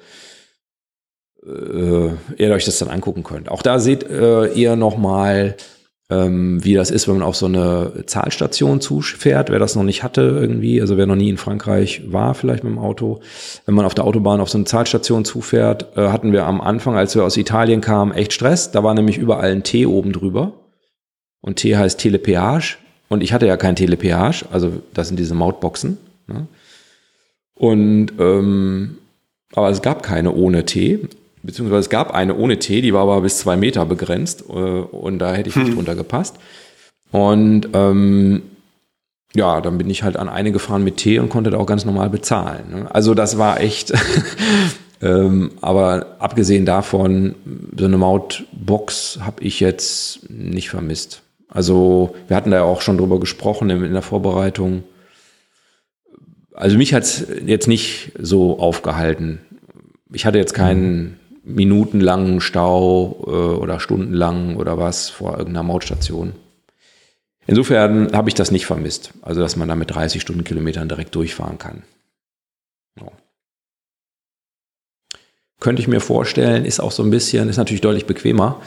äh, 1.46 2.10
ihr 2.42 2.50
euch 2.52 2.64
das 2.64 2.78
dann 2.78 2.88
angucken 2.88 3.22
könnt. 3.22 3.50
Auch 3.50 3.62
da 3.62 3.78
seht 3.78 4.08
äh, 4.08 4.46
ihr 4.52 4.76
nochmal, 4.76 5.56
ähm, 6.10 6.62
wie 6.64 6.74
das 6.74 6.90
ist, 6.90 7.08
wenn 7.08 7.18
man 7.18 7.26
auf 7.26 7.36
so 7.36 7.46
eine 7.46 8.04
Zahlstation 8.06 8.80
zufährt. 8.80 9.50
Wer 9.50 9.58
das 9.58 9.76
noch 9.76 9.82
nicht 9.82 10.02
hatte 10.02 10.22
irgendwie, 10.22 10.80
also 10.80 10.96
wer 10.96 11.06
noch 11.06 11.16
nie 11.16 11.30
in 11.30 11.36
Frankreich 11.36 12.02
war, 12.12 12.34
vielleicht 12.34 12.64
mit 12.64 12.72
dem 12.72 12.78
Auto, 12.78 13.20
wenn 13.64 13.74
man 13.74 13.86
auf 13.86 13.94
der 13.94 14.04
Autobahn 14.04 14.40
auf 14.40 14.50
so 14.50 14.58
eine 14.58 14.64
Zahlstation 14.64 15.24
zufährt, 15.24 15.96
äh, 15.96 16.08
hatten 16.08 16.32
wir 16.32 16.46
am 16.46 16.60
Anfang, 16.60 16.96
als 16.96 17.14
wir 17.14 17.24
aus 17.24 17.36
Italien 17.36 17.80
kamen, 17.80 18.12
echt 18.12 18.32
Stress. 18.32 18.70
Da 18.70 18.82
war 18.82 18.94
nämlich 18.94 19.18
überall 19.18 19.52
ein 19.52 19.62
T 19.62 19.86
oben 19.86 20.12
drüber. 20.12 20.52
Und 21.40 21.56
T 21.56 21.76
heißt 21.76 22.00
Telepeage. 22.00 22.78
Und 23.08 23.22
ich 23.22 23.32
hatte 23.32 23.46
ja 23.46 23.56
kein 23.56 23.76
Telepeage, 23.76 24.46
also 24.50 24.72
das 24.92 25.06
sind 25.06 25.18
diese 25.18 25.34
Mautboxen. 25.34 25.96
Ne? 26.26 26.48
Und 27.54 28.12
ähm, 28.18 28.98
aber 29.54 29.70
es 29.70 29.80
gab 29.80 30.02
keine 30.02 30.32
ohne 30.32 30.64
T 30.66 31.08
beziehungsweise 31.46 31.80
es 31.80 31.90
gab 31.90 32.12
eine 32.12 32.36
ohne 32.36 32.58
T, 32.58 32.80
die 32.80 32.92
war 32.92 33.02
aber 33.02 33.20
bis 33.20 33.38
zwei 33.38 33.56
Meter 33.56 33.86
begrenzt 33.86 34.44
äh, 34.48 34.52
und 34.52 35.18
da 35.18 35.32
hätte 35.32 35.48
ich 35.48 35.56
nicht 35.56 35.68
hm. 35.68 35.74
drunter 35.76 35.94
gepasst. 35.94 36.36
Und 37.12 37.68
ähm, 37.72 38.42
ja, 39.34 39.60
dann 39.60 39.78
bin 39.78 39.88
ich 39.88 40.02
halt 40.02 40.16
an 40.16 40.28
eine 40.28 40.52
gefahren 40.52 40.82
mit 40.82 40.96
T 40.96 41.18
und 41.18 41.28
konnte 41.28 41.50
da 41.50 41.58
auch 41.58 41.66
ganz 41.66 41.84
normal 41.84 42.10
bezahlen. 42.10 42.64
Ne? 42.70 42.94
Also 42.94 43.14
das 43.14 43.38
war 43.38 43.60
echt, 43.60 43.92
ähm, 45.02 45.52
aber 45.60 46.16
abgesehen 46.18 46.66
davon, 46.66 47.34
so 47.78 47.84
eine 47.84 47.98
Mautbox 47.98 49.20
habe 49.22 49.42
ich 49.42 49.60
jetzt 49.60 50.28
nicht 50.30 50.70
vermisst. 50.70 51.22
Also 51.48 52.14
wir 52.28 52.36
hatten 52.36 52.50
da 52.50 52.58
ja 52.58 52.64
auch 52.64 52.80
schon 52.80 52.98
drüber 52.98 53.20
gesprochen 53.20 53.70
in, 53.70 53.84
in 53.84 53.92
der 53.92 54.02
Vorbereitung. 54.02 54.84
Also 56.52 56.76
mich 56.78 56.94
hat 56.94 57.04
es 57.04 57.26
jetzt 57.44 57.68
nicht 57.68 58.12
so 58.18 58.58
aufgehalten. 58.58 59.40
Ich 60.12 60.24
hatte 60.24 60.38
jetzt 60.38 60.54
keinen 60.54 61.20
minutenlangen 61.46 62.40
Stau 62.40 63.24
äh, 63.26 63.30
oder 63.30 63.78
stundenlang 63.78 64.56
oder 64.56 64.78
was 64.78 65.08
vor 65.08 65.38
irgendeiner 65.38 65.62
Mautstation. 65.62 66.32
Insofern 67.46 68.12
habe 68.12 68.28
ich 68.28 68.34
das 68.34 68.50
nicht 68.50 68.66
vermisst. 68.66 69.12
Also, 69.22 69.40
dass 69.40 69.54
man 69.54 69.68
da 69.68 69.76
mit 69.76 69.94
30 69.94 70.20
Stundenkilometern 70.20 70.88
direkt 70.88 71.14
durchfahren 71.14 71.58
kann. 71.58 71.84
Ja. 73.00 73.06
könnte 75.60 75.80
ich 75.80 75.88
mir 75.88 76.00
vorstellen, 76.00 76.64
ist 76.64 76.80
auch 76.80 76.92
so 76.92 77.02
ein 77.02 77.10
bisschen, 77.10 77.48
ist 77.48 77.56
natürlich 77.56 77.80
deutlich 77.80 78.06
bequemer. 78.06 78.60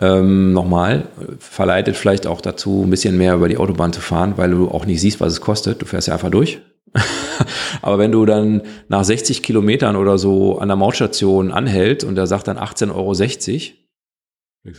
Ähm, 0.00 0.52
nochmal, 0.52 1.08
verleitet 1.38 1.96
vielleicht 1.96 2.26
auch 2.26 2.40
dazu, 2.40 2.82
ein 2.84 2.90
bisschen 2.90 3.16
mehr 3.16 3.34
über 3.34 3.48
die 3.48 3.56
Autobahn 3.56 3.92
zu 3.92 4.00
fahren, 4.00 4.34
weil 4.36 4.50
du 4.50 4.68
auch 4.68 4.84
nicht 4.84 5.00
siehst, 5.00 5.20
was 5.20 5.32
es 5.32 5.40
kostet. 5.40 5.80
Du 5.80 5.86
fährst 5.86 6.08
ja 6.08 6.14
einfach 6.14 6.30
durch. 6.30 6.60
Aber 7.82 7.98
wenn 7.98 8.12
du 8.12 8.24
dann 8.26 8.62
nach 8.88 9.04
60 9.04 9.42
Kilometern 9.42 9.96
oder 9.96 10.18
so 10.18 10.58
an 10.58 10.68
der 10.68 10.76
Mautstation 10.76 11.50
anhältst 11.50 12.06
und 12.06 12.14
der 12.14 12.26
sagt 12.26 12.48
dann 12.48 12.58
18,60 12.58 12.92
Euro, 12.92 13.12
äh, 14.64 14.72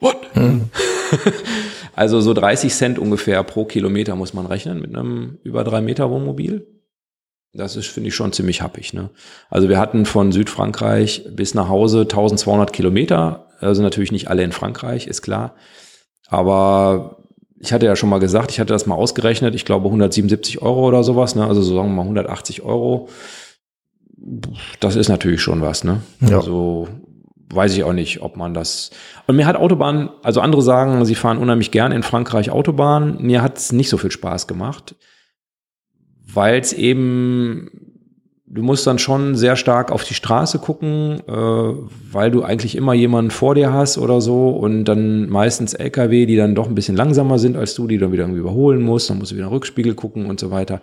what? 0.00 0.16
Hm. 0.34 0.70
also 1.94 2.20
so 2.20 2.34
30 2.34 2.72
Cent 2.72 2.98
ungefähr 2.98 3.42
pro 3.42 3.64
Kilometer 3.64 4.16
muss 4.16 4.34
man 4.34 4.46
rechnen 4.46 4.80
mit 4.80 4.94
einem 4.94 5.38
über 5.42 5.64
drei 5.64 5.80
Meter 5.80 6.10
Wohnmobil. 6.10 6.66
Das 7.52 7.76
ist, 7.76 7.86
finde 7.86 8.08
ich, 8.08 8.16
schon 8.16 8.32
ziemlich 8.32 8.62
happig. 8.62 8.92
Ne? 8.94 9.10
Also 9.48 9.68
wir 9.68 9.78
hatten 9.78 10.06
von 10.06 10.32
Südfrankreich 10.32 11.24
bis 11.30 11.54
nach 11.54 11.68
Hause 11.68 12.00
1200 12.00 12.72
Kilometer. 12.72 13.48
Also 13.60 13.80
natürlich 13.80 14.10
nicht 14.10 14.28
alle 14.28 14.42
in 14.42 14.50
Frankreich, 14.50 15.06
ist 15.06 15.22
klar. 15.22 15.54
Aber 16.26 17.23
ich 17.58 17.72
hatte 17.72 17.86
ja 17.86 17.96
schon 17.96 18.08
mal 18.08 18.18
gesagt, 18.18 18.50
ich 18.50 18.60
hatte 18.60 18.72
das 18.72 18.86
mal 18.86 18.94
ausgerechnet. 18.94 19.54
Ich 19.54 19.64
glaube 19.64 19.86
177 19.86 20.60
Euro 20.62 20.86
oder 20.86 21.02
sowas. 21.04 21.34
Ne? 21.34 21.46
Also 21.46 21.62
so 21.62 21.76
sagen 21.76 21.88
wir 21.88 21.94
mal 21.94 22.02
180 22.02 22.62
Euro. 22.62 23.08
Das 24.80 24.96
ist 24.96 25.08
natürlich 25.08 25.40
schon 25.40 25.60
was. 25.60 25.84
Ne? 25.84 26.00
Ja. 26.20 26.38
Also 26.38 26.88
weiß 27.50 27.74
ich 27.74 27.84
auch 27.84 27.92
nicht, 27.92 28.22
ob 28.22 28.36
man 28.36 28.54
das. 28.54 28.90
Und 29.26 29.36
mir 29.36 29.46
hat 29.46 29.56
Autobahn, 29.56 30.10
also 30.22 30.40
andere 30.40 30.62
sagen, 30.62 31.04
sie 31.04 31.14
fahren 31.14 31.38
unheimlich 31.38 31.70
gern 31.70 31.92
in 31.92 32.02
Frankreich 32.02 32.50
Autobahn. 32.50 33.18
Mir 33.20 33.42
hat 33.42 33.58
es 33.58 33.72
nicht 33.72 33.88
so 33.88 33.96
viel 33.96 34.10
Spaß 34.10 34.46
gemacht 34.46 34.96
weil 36.34 36.60
es 36.60 36.72
eben, 36.72 37.83
du 38.46 38.62
musst 38.62 38.86
dann 38.86 38.98
schon 38.98 39.34
sehr 39.36 39.56
stark 39.56 39.90
auf 39.90 40.04
die 40.04 40.14
Straße 40.14 40.58
gucken, 40.58 41.20
äh, 41.26 41.32
weil 41.32 42.30
du 42.30 42.42
eigentlich 42.42 42.76
immer 42.76 42.94
jemanden 42.94 43.30
vor 43.30 43.54
dir 43.54 43.72
hast 43.72 43.98
oder 43.98 44.20
so 44.20 44.50
und 44.50 44.84
dann 44.84 45.28
meistens 45.28 45.74
LKW, 45.74 46.26
die 46.26 46.36
dann 46.36 46.54
doch 46.54 46.68
ein 46.68 46.74
bisschen 46.74 46.96
langsamer 46.96 47.38
sind 47.38 47.56
als 47.56 47.74
du, 47.74 47.86
die 47.86 47.98
dann 47.98 48.12
wieder 48.12 48.24
irgendwie 48.24 48.40
überholen 48.40 48.82
musst, 48.82 49.10
dann 49.10 49.18
musst 49.18 49.32
du 49.32 49.36
wieder 49.36 49.46
in 49.46 49.50
den 49.50 49.54
Rückspiegel 49.54 49.94
gucken 49.94 50.26
und 50.26 50.38
so 50.38 50.50
weiter. 50.50 50.80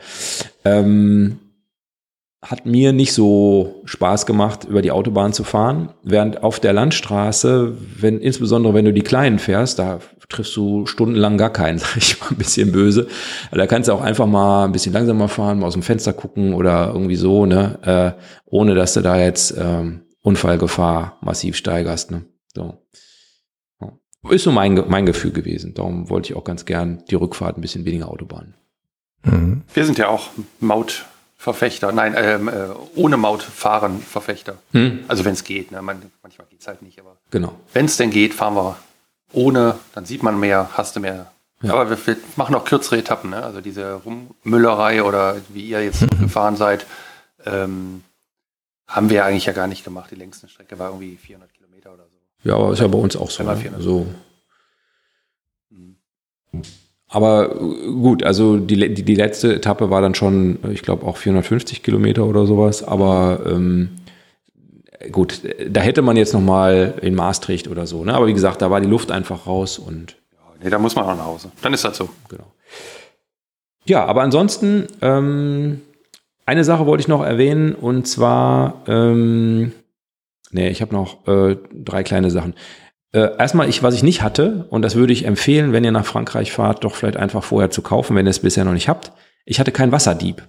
Ähm, 0.65 1.37
hat 2.43 2.65
mir 2.65 2.91
nicht 2.91 3.13
so 3.13 3.81
Spaß 3.85 4.25
gemacht, 4.25 4.63
über 4.63 4.81
die 4.81 4.91
Autobahn 4.91 5.31
zu 5.31 5.43
fahren, 5.43 5.89
während 6.01 6.41
auf 6.41 6.59
der 6.59 6.73
Landstraße, 6.73 7.77
wenn, 7.99 8.19
insbesondere 8.19 8.73
wenn 8.73 8.85
du 8.85 8.93
die 8.93 9.03
Kleinen 9.03 9.37
fährst, 9.37 9.77
da 9.77 9.99
triffst 10.31 10.55
du 10.55 10.85
stundenlang 10.85 11.37
gar 11.37 11.51
keinen, 11.51 11.77
sag 11.79 11.97
ich 11.97 12.19
mal 12.19 12.29
ein 12.29 12.37
bisschen 12.37 12.71
böse. 12.71 13.07
Da 13.51 13.67
kannst 13.67 13.89
du 13.89 13.93
auch 13.93 14.01
einfach 14.01 14.27
mal 14.27 14.65
ein 14.65 14.71
bisschen 14.71 14.93
langsamer 14.93 15.27
fahren, 15.27 15.59
mal 15.59 15.67
aus 15.67 15.73
dem 15.73 15.83
Fenster 15.83 16.13
gucken 16.13 16.53
oder 16.53 16.91
irgendwie 16.93 17.15
so, 17.15 17.45
ne, 17.45 17.79
äh, 18.17 18.21
ohne 18.45 18.75
dass 18.75 18.93
du 18.93 19.01
da 19.01 19.19
jetzt 19.19 19.55
ähm, 19.57 20.01
Unfallgefahr 20.23 21.17
massiv 21.21 21.55
steigerst, 21.55 22.11
ne. 22.11 22.25
So. 22.53 22.77
Ist 24.29 24.43
so 24.43 24.51
mein, 24.51 24.83
mein 24.87 25.07
Gefühl 25.07 25.31
gewesen. 25.31 25.73
Darum 25.73 26.09
wollte 26.09 26.31
ich 26.31 26.37
auch 26.37 26.43
ganz 26.43 26.65
gern 26.65 27.03
die 27.09 27.15
Rückfahrt 27.15 27.57
ein 27.57 27.61
bisschen 27.61 27.85
weniger 27.85 28.07
Autobahn. 28.07 28.53
Mhm. 29.23 29.63
Wir 29.73 29.85
sind 29.85 29.97
ja 29.97 30.09
auch 30.09 30.29
Maut 30.59 31.05
Verfechter, 31.41 31.91
nein, 31.91 32.13
ähm, 32.15 32.47
äh, 32.49 32.67
ohne 32.93 33.17
Maut 33.17 33.41
fahren 33.41 33.99
Verfechter. 33.99 34.59
Hm. 34.73 34.99
Also 35.07 35.25
wenn 35.25 35.33
es 35.33 35.43
geht, 35.43 35.71
ne? 35.71 35.81
Man, 35.81 35.99
manchmal 36.21 36.45
geht 36.51 36.61
es 36.61 36.67
halt 36.67 36.83
nicht, 36.83 36.99
aber 36.99 37.17
genau. 37.31 37.55
wenn 37.73 37.85
es 37.85 37.97
denn 37.97 38.11
geht, 38.11 38.35
fahren 38.35 38.53
wir 38.53 38.77
ohne, 39.33 39.75
dann 39.93 40.05
sieht 40.05 40.23
man 40.23 40.39
mehr, 40.39 40.69
hast 40.73 40.95
du 40.95 40.99
mehr. 40.99 41.31
Ja. 41.61 41.73
Aber 41.73 41.89
wir, 41.89 42.07
wir, 42.07 42.17
machen 42.35 42.55
auch 42.55 42.65
kürzere 42.65 42.97
Etappen, 42.97 43.29
ne? 43.29 43.43
also 43.43 43.61
diese 43.61 44.01
Rummüllerei 44.03 45.03
oder 45.03 45.37
wie 45.49 45.65
ihr 45.65 45.83
jetzt 45.83 46.01
mhm. 46.01 46.21
gefahren 46.21 46.55
seid, 46.55 46.85
ähm, 47.45 48.03
haben 48.87 49.09
wir 49.09 49.25
eigentlich 49.25 49.45
ja 49.45 49.53
gar 49.53 49.67
nicht 49.67 49.83
gemacht. 49.83 50.11
Die 50.11 50.15
längste 50.15 50.47
Strecke 50.47 50.77
war 50.79 50.89
irgendwie 50.89 51.17
400 51.17 51.53
Kilometer 51.53 51.93
oder 51.93 52.03
so. 52.03 52.49
Ja, 52.49 52.55
aber 52.55 52.73
ist 52.73 52.79
ja 52.79 52.87
bei 52.87 52.97
uns 52.97 53.15
auch 53.15 53.29
so. 53.29 53.43
Ne? 53.43 53.71
So. 53.79 54.07
Mhm. 55.69 55.95
Aber 57.07 57.55
äh, 57.55 57.91
gut, 57.91 58.23
also 58.23 58.57
die, 58.57 58.93
die, 58.93 59.03
die, 59.03 59.15
letzte 59.15 59.55
Etappe 59.55 59.89
war 59.89 60.01
dann 60.01 60.15
schon, 60.15 60.59
ich 60.71 60.81
glaube, 60.81 61.05
auch 61.05 61.17
450 61.17 61.83
Kilometer 61.83 62.25
oder 62.25 62.47
sowas. 62.47 62.83
Aber 62.83 63.41
ähm, 63.45 64.00
gut, 65.11 65.41
da 65.69 65.81
hätte 65.81 66.01
man 66.01 66.17
jetzt 66.17 66.33
noch 66.33 66.41
mal 66.41 66.95
in 67.01 67.15
Maastricht 67.15 67.67
oder 67.67 67.87
so. 67.87 68.03
Ne? 68.03 68.13
Aber 68.13 68.27
wie 68.27 68.33
gesagt, 68.33 68.61
da 68.61 68.69
war 68.69 68.81
die 68.81 68.87
Luft 68.87 69.11
einfach 69.11 69.47
raus 69.47 69.79
und. 69.79 70.17
Ja, 70.31 70.39
nee, 70.63 70.69
da 70.69 70.79
muss 70.79 70.95
man 70.95 71.05
auch 71.05 71.15
nach 71.15 71.25
Hause. 71.25 71.51
Dann 71.61 71.73
ist 71.73 71.83
das 71.83 71.97
so. 71.97 72.09
Genau. 72.29 72.45
Ja, 73.85 74.05
aber 74.05 74.21
ansonsten, 74.21 74.87
ähm, 75.01 75.81
eine 76.45 76.63
Sache 76.63 76.85
wollte 76.85 77.01
ich 77.01 77.07
noch 77.07 77.23
erwähnen 77.23 77.73
und 77.73 78.07
zwar, 78.07 78.83
ähm, 78.87 79.71
nee, 80.51 80.69
ich 80.69 80.81
habe 80.81 80.93
noch 80.93 81.27
äh, 81.27 81.57
drei 81.73 82.03
kleine 82.03 82.29
Sachen. 82.29 82.53
Äh, 83.13 83.37
erstmal, 83.37 83.69
ich, 83.69 83.83
was 83.83 83.95
ich 83.95 84.03
nicht 84.03 84.21
hatte, 84.21 84.65
und 84.69 84.83
das 84.83 84.95
würde 84.95 85.13
ich 85.13 85.25
empfehlen, 85.25 85.73
wenn 85.73 85.83
ihr 85.83 85.91
nach 85.91 86.05
Frankreich 86.05 86.51
fahrt, 86.51 86.83
doch 86.83 86.95
vielleicht 86.95 87.17
einfach 87.17 87.43
vorher 87.43 87.71
zu 87.71 87.81
kaufen, 87.81 88.15
wenn 88.15 88.25
ihr 88.25 88.31
es 88.31 88.39
bisher 88.39 88.63
noch 88.63 88.73
nicht 88.73 88.87
habt. 88.87 89.11
Ich 89.45 89.59
hatte 89.59 89.71
kein 89.71 89.91
Wasserdieb. 89.91 90.43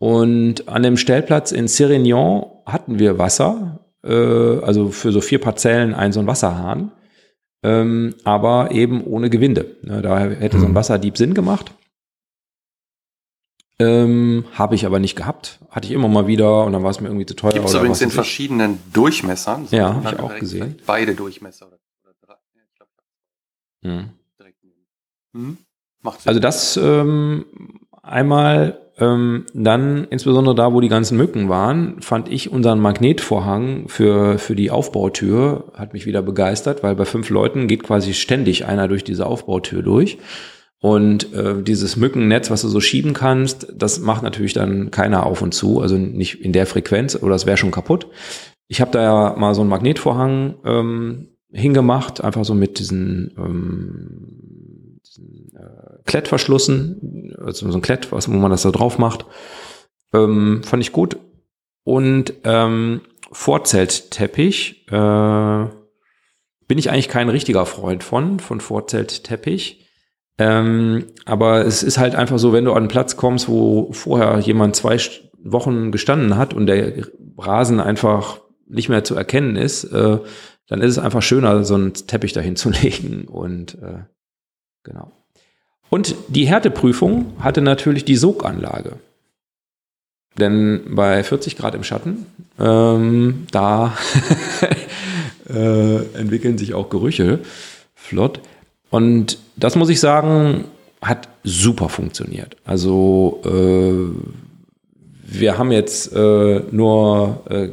Und 0.00 0.66
an 0.66 0.82
dem 0.82 0.96
Stellplatz 0.96 1.52
in 1.52 1.68
Sirignon 1.68 2.46
hatten 2.64 2.98
wir 2.98 3.18
Wasser, 3.18 3.80
äh, 4.02 4.58
also 4.60 4.88
für 4.88 5.12
so 5.12 5.20
vier 5.20 5.38
Parzellen 5.38 5.94
ein 5.94 6.12
so 6.12 6.20
ein 6.20 6.26
Wasserhahn, 6.26 6.92
ähm, 7.62 8.14
aber 8.24 8.70
eben 8.70 9.04
ohne 9.04 9.28
Gewinde. 9.28 9.76
Ne, 9.82 10.00
da 10.00 10.18
hätte 10.18 10.58
so 10.58 10.64
ein 10.64 10.72
mhm. 10.72 10.76
Wasserdieb 10.76 11.18
Sinn 11.18 11.34
gemacht. 11.34 11.74
Ähm, 13.78 14.44
Habe 14.52 14.74
ich 14.74 14.86
aber 14.86 15.00
nicht 15.00 15.16
gehabt. 15.16 15.58
Hatte 15.68 15.86
ich 15.86 15.92
immer 15.92 16.08
mal 16.08 16.26
wieder 16.26 16.64
und 16.64 16.72
dann 16.72 16.82
war 16.82 16.90
es 16.90 17.00
mir 17.02 17.08
irgendwie 17.08 17.26
zu 17.26 17.34
teuer. 17.34 17.52
Gibt 17.52 17.66
es 17.66 17.74
übrigens 17.74 18.00
in 18.00 18.10
verschiedenen 18.10 18.78
Durchmessern. 18.94 19.66
So 19.66 19.76
ja, 19.76 19.94
habe 19.94 20.16
ich 20.16 20.18
auch 20.18 20.34
gesehen. 20.38 20.78
Beide 20.86 21.14
Durchmesser. 21.14 21.66
Oder, 21.66 21.78
drei. 22.26 22.34
Ich 22.54 22.74
glaub, 22.74 22.88
hm. 23.82 24.10
Hm? 25.34 25.58
Also 26.24 26.40
das 26.40 26.78
ähm, 26.78 27.44
einmal, 28.02 28.79
ähm, 29.00 29.46
dann 29.54 30.06
insbesondere 30.10 30.54
da, 30.54 30.72
wo 30.72 30.80
die 30.80 30.88
ganzen 30.88 31.16
Mücken 31.16 31.48
waren, 31.48 32.00
fand 32.02 32.30
ich 32.30 32.52
unseren 32.52 32.80
Magnetvorhang 32.80 33.88
für, 33.88 34.38
für 34.38 34.54
die 34.54 34.70
Aufbautür, 34.70 35.72
hat 35.74 35.94
mich 35.94 36.06
wieder 36.06 36.22
begeistert, 36.22 36.82
weil 36.82 36.94
bei 36.94 37.06
fünf 37.06 37.30
Leuten 37.30 37.66
geht 37.66 37.82
quasi 37.82 38.12
ständig 38.14 38.66
einer 38.66 38.88
durch 38.88 39.02
diese 39.02 39.26
Aufbautür 39.26 39.82
durch. 39.82 40.18
Und 40.82 41.34
äh, 41.34 41.62
dieses 41.62 41.96
Mückennetz, 41.96 42.50
was 42.50 42.62
du 42.62 42.68
so 42.68 42.80
schieben 42.80 43.12
kannst, 43.12 43.66
das 43.74 44.00
macht 44.00 44.22
natürlich 44.22 44.54
dann 44.54 44.90
keiner 44.90 45.26
auf 45.26 45.42
und 45.42 45.52
zu, 45.52 45.80
also 45.80 45.96
nicht 45.96 46.42
in 46.42 46.52
der 46.52 46.66
Frequenz 46.66 47.16
oder 47.20 47.34
es 47.34 47.44
wäre 47.44 47.58
schon 47.58 47.70
kaputt. 47.70 48.06
Ich 48.66 48.80
habe 48.80 48.90
da 48.90 49.02
ja 49.02 49.36
mal 49.36 49.54
so 49.54 49.60
einen 49.60 49.68
Magnetvorhang 49.68 50.54
ähm, 50.64 51.28
hingemacht, 51.52 52.22
einfach 52.22 52.44
so 52.44 52.54
mit 52.54 52.78
diesen, 52.78 53.34
ähm, 53.36 54.49
äh, 55.54 56.02
Klettverschlussen, 56.04 57.34
also 57.38 57.70
so 57.70 57.78
ein 57.78 57.82
Klett, 57.82 58.12
was, 58.12 58.28
wo 58.28 58.34
man 58.34 58.50
das 58.50 58.62
da 58.62 58.70
drauf 58.70 58.98
macht. 58.98 59.26
Ähm, 60.12 60.62
fand 60.64 60.82
ich 60.82 60.92
gut. 60.92 61.16
Und 61.84 62.34
ähm, 62.44 63.00
Vorzeltteppich 63.32 64.86
äh, 64.88 65.64
bin 66.66 66.78
ich 66.78 66.90
eigentlich 66.90 67.08
kein 67.08 67.28
richtiger 67.28 67.66
Freund 67.66 68.04
von, 68.04 68.40
von 68.40 68.60
Vorzeltteppich 68.60 69.80
ähm, 70.40 71.08
aber 71.26 71.66
es 71.66 71.82
ist 71.82 71.98
halt 71.98 72.14
einfach 72.14 72.38
so, 72.38 72.54
wenn 72.54 72.64
du 72.64 72.72
an 72.72 72.78
einen 72.78 72.88
Platz 72.88 73.16
kommst, 73.16 73.46
wo 73.46 73.92
vorher 73.92 74.38
jemand 74.38 74.74
zwei 74.74 74.98
Wochen 75.44 75.92
gestanden 75.92 76.38
hat 76.38 76.54
und 76.54 76.64
der 76.64 77.06
Rasen 77.36 77.78
einfach 77.78 78.40
nicht 78.66 78.88
mehr 78.88 79.04
zu 79.04 79.14
erkennen 79.14 79.56
ist, 79.56 79.84
äh, 79.84 80.18
dann 80.66 80.80
ist 80.80 80.92
es 80.92 80.98
einfach 80.98 81.20
schöner, 81.20 81.62
so 81.64 81.74
einen 81.74 81.92
Teppich 81.92 82.32
dahin 82.32 82.56
zu 82.56 82.70
legen 82.82 83.28
und 83.28 83.74
äh, 83.82 84.04
genau. 84.82 85.10
Und 85.88 86.14
die 86.28 86.46
Härteprüfung 86.46 87.32
hatte 87.40 87.60
natürlich 87.60 88.04
die 88.04 88.16
Soganlage. 88.16 88.96
Denn 90.38 90.82
bei 90.94 91.22
40 91.24 91.56
Grad 91.56 91.74
im 91.74 91.82
Schatten, 91.82 92.26
ähm, 92.58 93.46
da 93.50 93.96
äh, 95.48 95.96
entwickeln 96.16 96.56
sich 96.56 96.74
auch 96.74 96.88
Gerüche 96.88 97.40
flott. 97.94 98.40
Und 98.90 99.38
das 99.56 99.74
muss 99.74 99.88
ich 99.88 100.00
sagen, 100.00 100.64
hat 101.02 101.28
super 101.42 101.88
funktioniert. 101.88 102.56
Also 102.64 103.40
äh, 103.44 104.14
wir 105.26 105.58
haben 105.58 105.72
jetzt 105.72 106.12
äh, 106.14 106.62
nur 106.70 107.42
äh, 107.48 107.68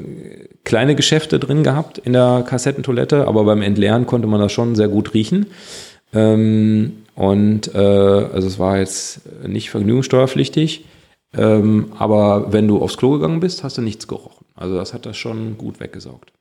kleine 0.63 0.95
Geschäfte 0.95 1.39
drin 1.39 1.63
gehabt 1.63 1.97
in 1.97 2.13
der 2.13 2.43
Kassettentoilette, 2.47 3.27
aber 3.27 3.43
beim 3.45 3.61
Entleeren 3.61 4.05
konnte 4.05 4.27
man 4.27 4.39
das 4.39 4.51
schon 4.51 4.75
sehr 4.75 4.87
gut 4.87 5.13
riechen. 5.13 5.47
Ähm, 6.13 7.03
und 7.15 7.73
äh, 7.73 7.77
also 7.77 8.47
es 8.47 8.59
war 8.59 8.77
jetzt 8.77 9.21
nicht 9.45 9.69
vergnügungssteuerpflichtig, 9.69 10.85
ähm, 11.33 11.91
aber 11.97 12.53
wenn 12.53 12.67
du 12.67 12.81
aufs 12.81 12.97
Klo 12.97 13.13
gegangen 13.13 13.39
bist, 13.39 13.63
hast 13.63 13.77
du 13.77 13.81
nichts 13.81 14.07
gerochen. 14.07 14.45
Also 14.55 14.75
das 14.75 14.93
hat 14.93 15.05
das 15.05 15.17
schon 15.17 15.57
gut 15.57 15.79
weggesaugt. 15.79 16.31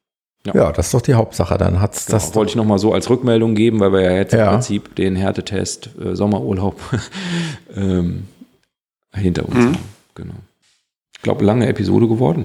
Ja. 0.47 0.55
ja, 0.55 0.72
das 0.72 0.86
ist 0.86 0.94
doch 0.94 1.02
die 1.02 1.14
Hauptsache. 1.14 1.59
Dann 1.59 1.80
hat's 1.80 2.06
genau, 2.06 2.18
das. 2.18 2.34
Wollte 2.34 2.51
ich 2.51 2.56
nochmal 2.56 2.78
so 2.78 2.93
als 2.93 3.10
Rückmeldung 3.10 3.55
geben, 3.55 3.80
weil 3.80 3.93
wir 3.93 4.02
ja 4.02 4.12
jetzt 4.12 4.32
ja. 4.32 4.44
im 4.44 4.51
Prinzip 4.51 4.94
den 4.94 5.16
Härtetest 5.16 5.90
äh, 6.01 6.14
Sommerurlaub 6.14 6.80
ähm, 7.76 8.28
hinter 9.12 9.47
uns 9.47 9.56
mhm. 9.56 9.64
haben. 9.64 9.78
Genau. 10.14 10.34
Ich 11.16 11.22
glaube, 11.22 11.44
lange 11.44 11.66
Episode 11.66 12.06
geworden. 12.06 12.44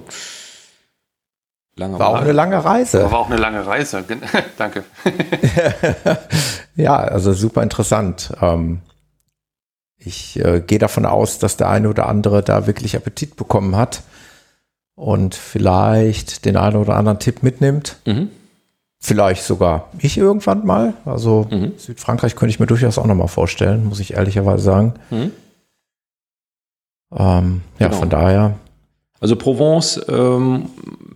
Lange 1.76 2.00
war 2.00 2.10
auch 2.10 2.22
eine 2.22 2.32
lange 2.32 2.64
Reise. 2.64 3.04
War 3.12 3.20
auch 3.20 3.30
eine 3.30 3.40
lange 3.40 3.66
Reise. 3.66 4.04
Danke. 4.58 4.84
ja, 6.76 6.98
also 6.98 7.34
super 7.34 7.64
interessant. 7.64 8.32
Ähm, 8.42 8.80
ich 9.98 10.40
äh, 10.44 10.62
gehe 10.66 10.80
davon 10.80 11.06
aus, 11.06 11.40
dass 11.40 11.58
der 11.58 11.70
eine 11.70 11.90
oder 11.90 12.08
andere 12.08 12.42
da 12.42 12.68
wirklich 12.68 12.96
Appetit 12.96 13.36
bekommen 13.36 13.76
hat 13.76 14.04
und 14.96 15.36
vielleicht 15.36 16.46
den 16.46 16.58
einen 16.58 16.78
oder 16.78 16.96
anderen 16.96 17.20
Tipp 17.20 17.44
mitnimmt. 17.44 17.98
Mhm. 18.06 18.30
Vielleicht 19.00 19.44
sogar 19.44 19.90
ich 20.00 20.18
irgendwann 20.18 20.66
mal. 20.66 20.94
Also 21.06 21.48
mhm. 21.50 21.74
Südfrankreich 21.78 22.36
könnte 22.36 22.52
ich 22.52 22.60
mir 22.60 22.68
durchaus 22.68 22.98
auch 23.00 23.08
nochmal 23.08 23.28
vorstellen, 23.28 23.86
muss 23.86 24.00
ich 24.00 24.14
ehrlicherweise 24.14 24.64
sagen. 24.64 24.94
Mhm. 25.10 25.32
Ähm, 27.14 27.62
ja, 27.80 27.88
genau. 27.88 28.00
von 28.00 28.10
daher. 28.10 28.58
Also 29.20 29.36
Provence 29.36 30.00
ähm, 30.08 30.70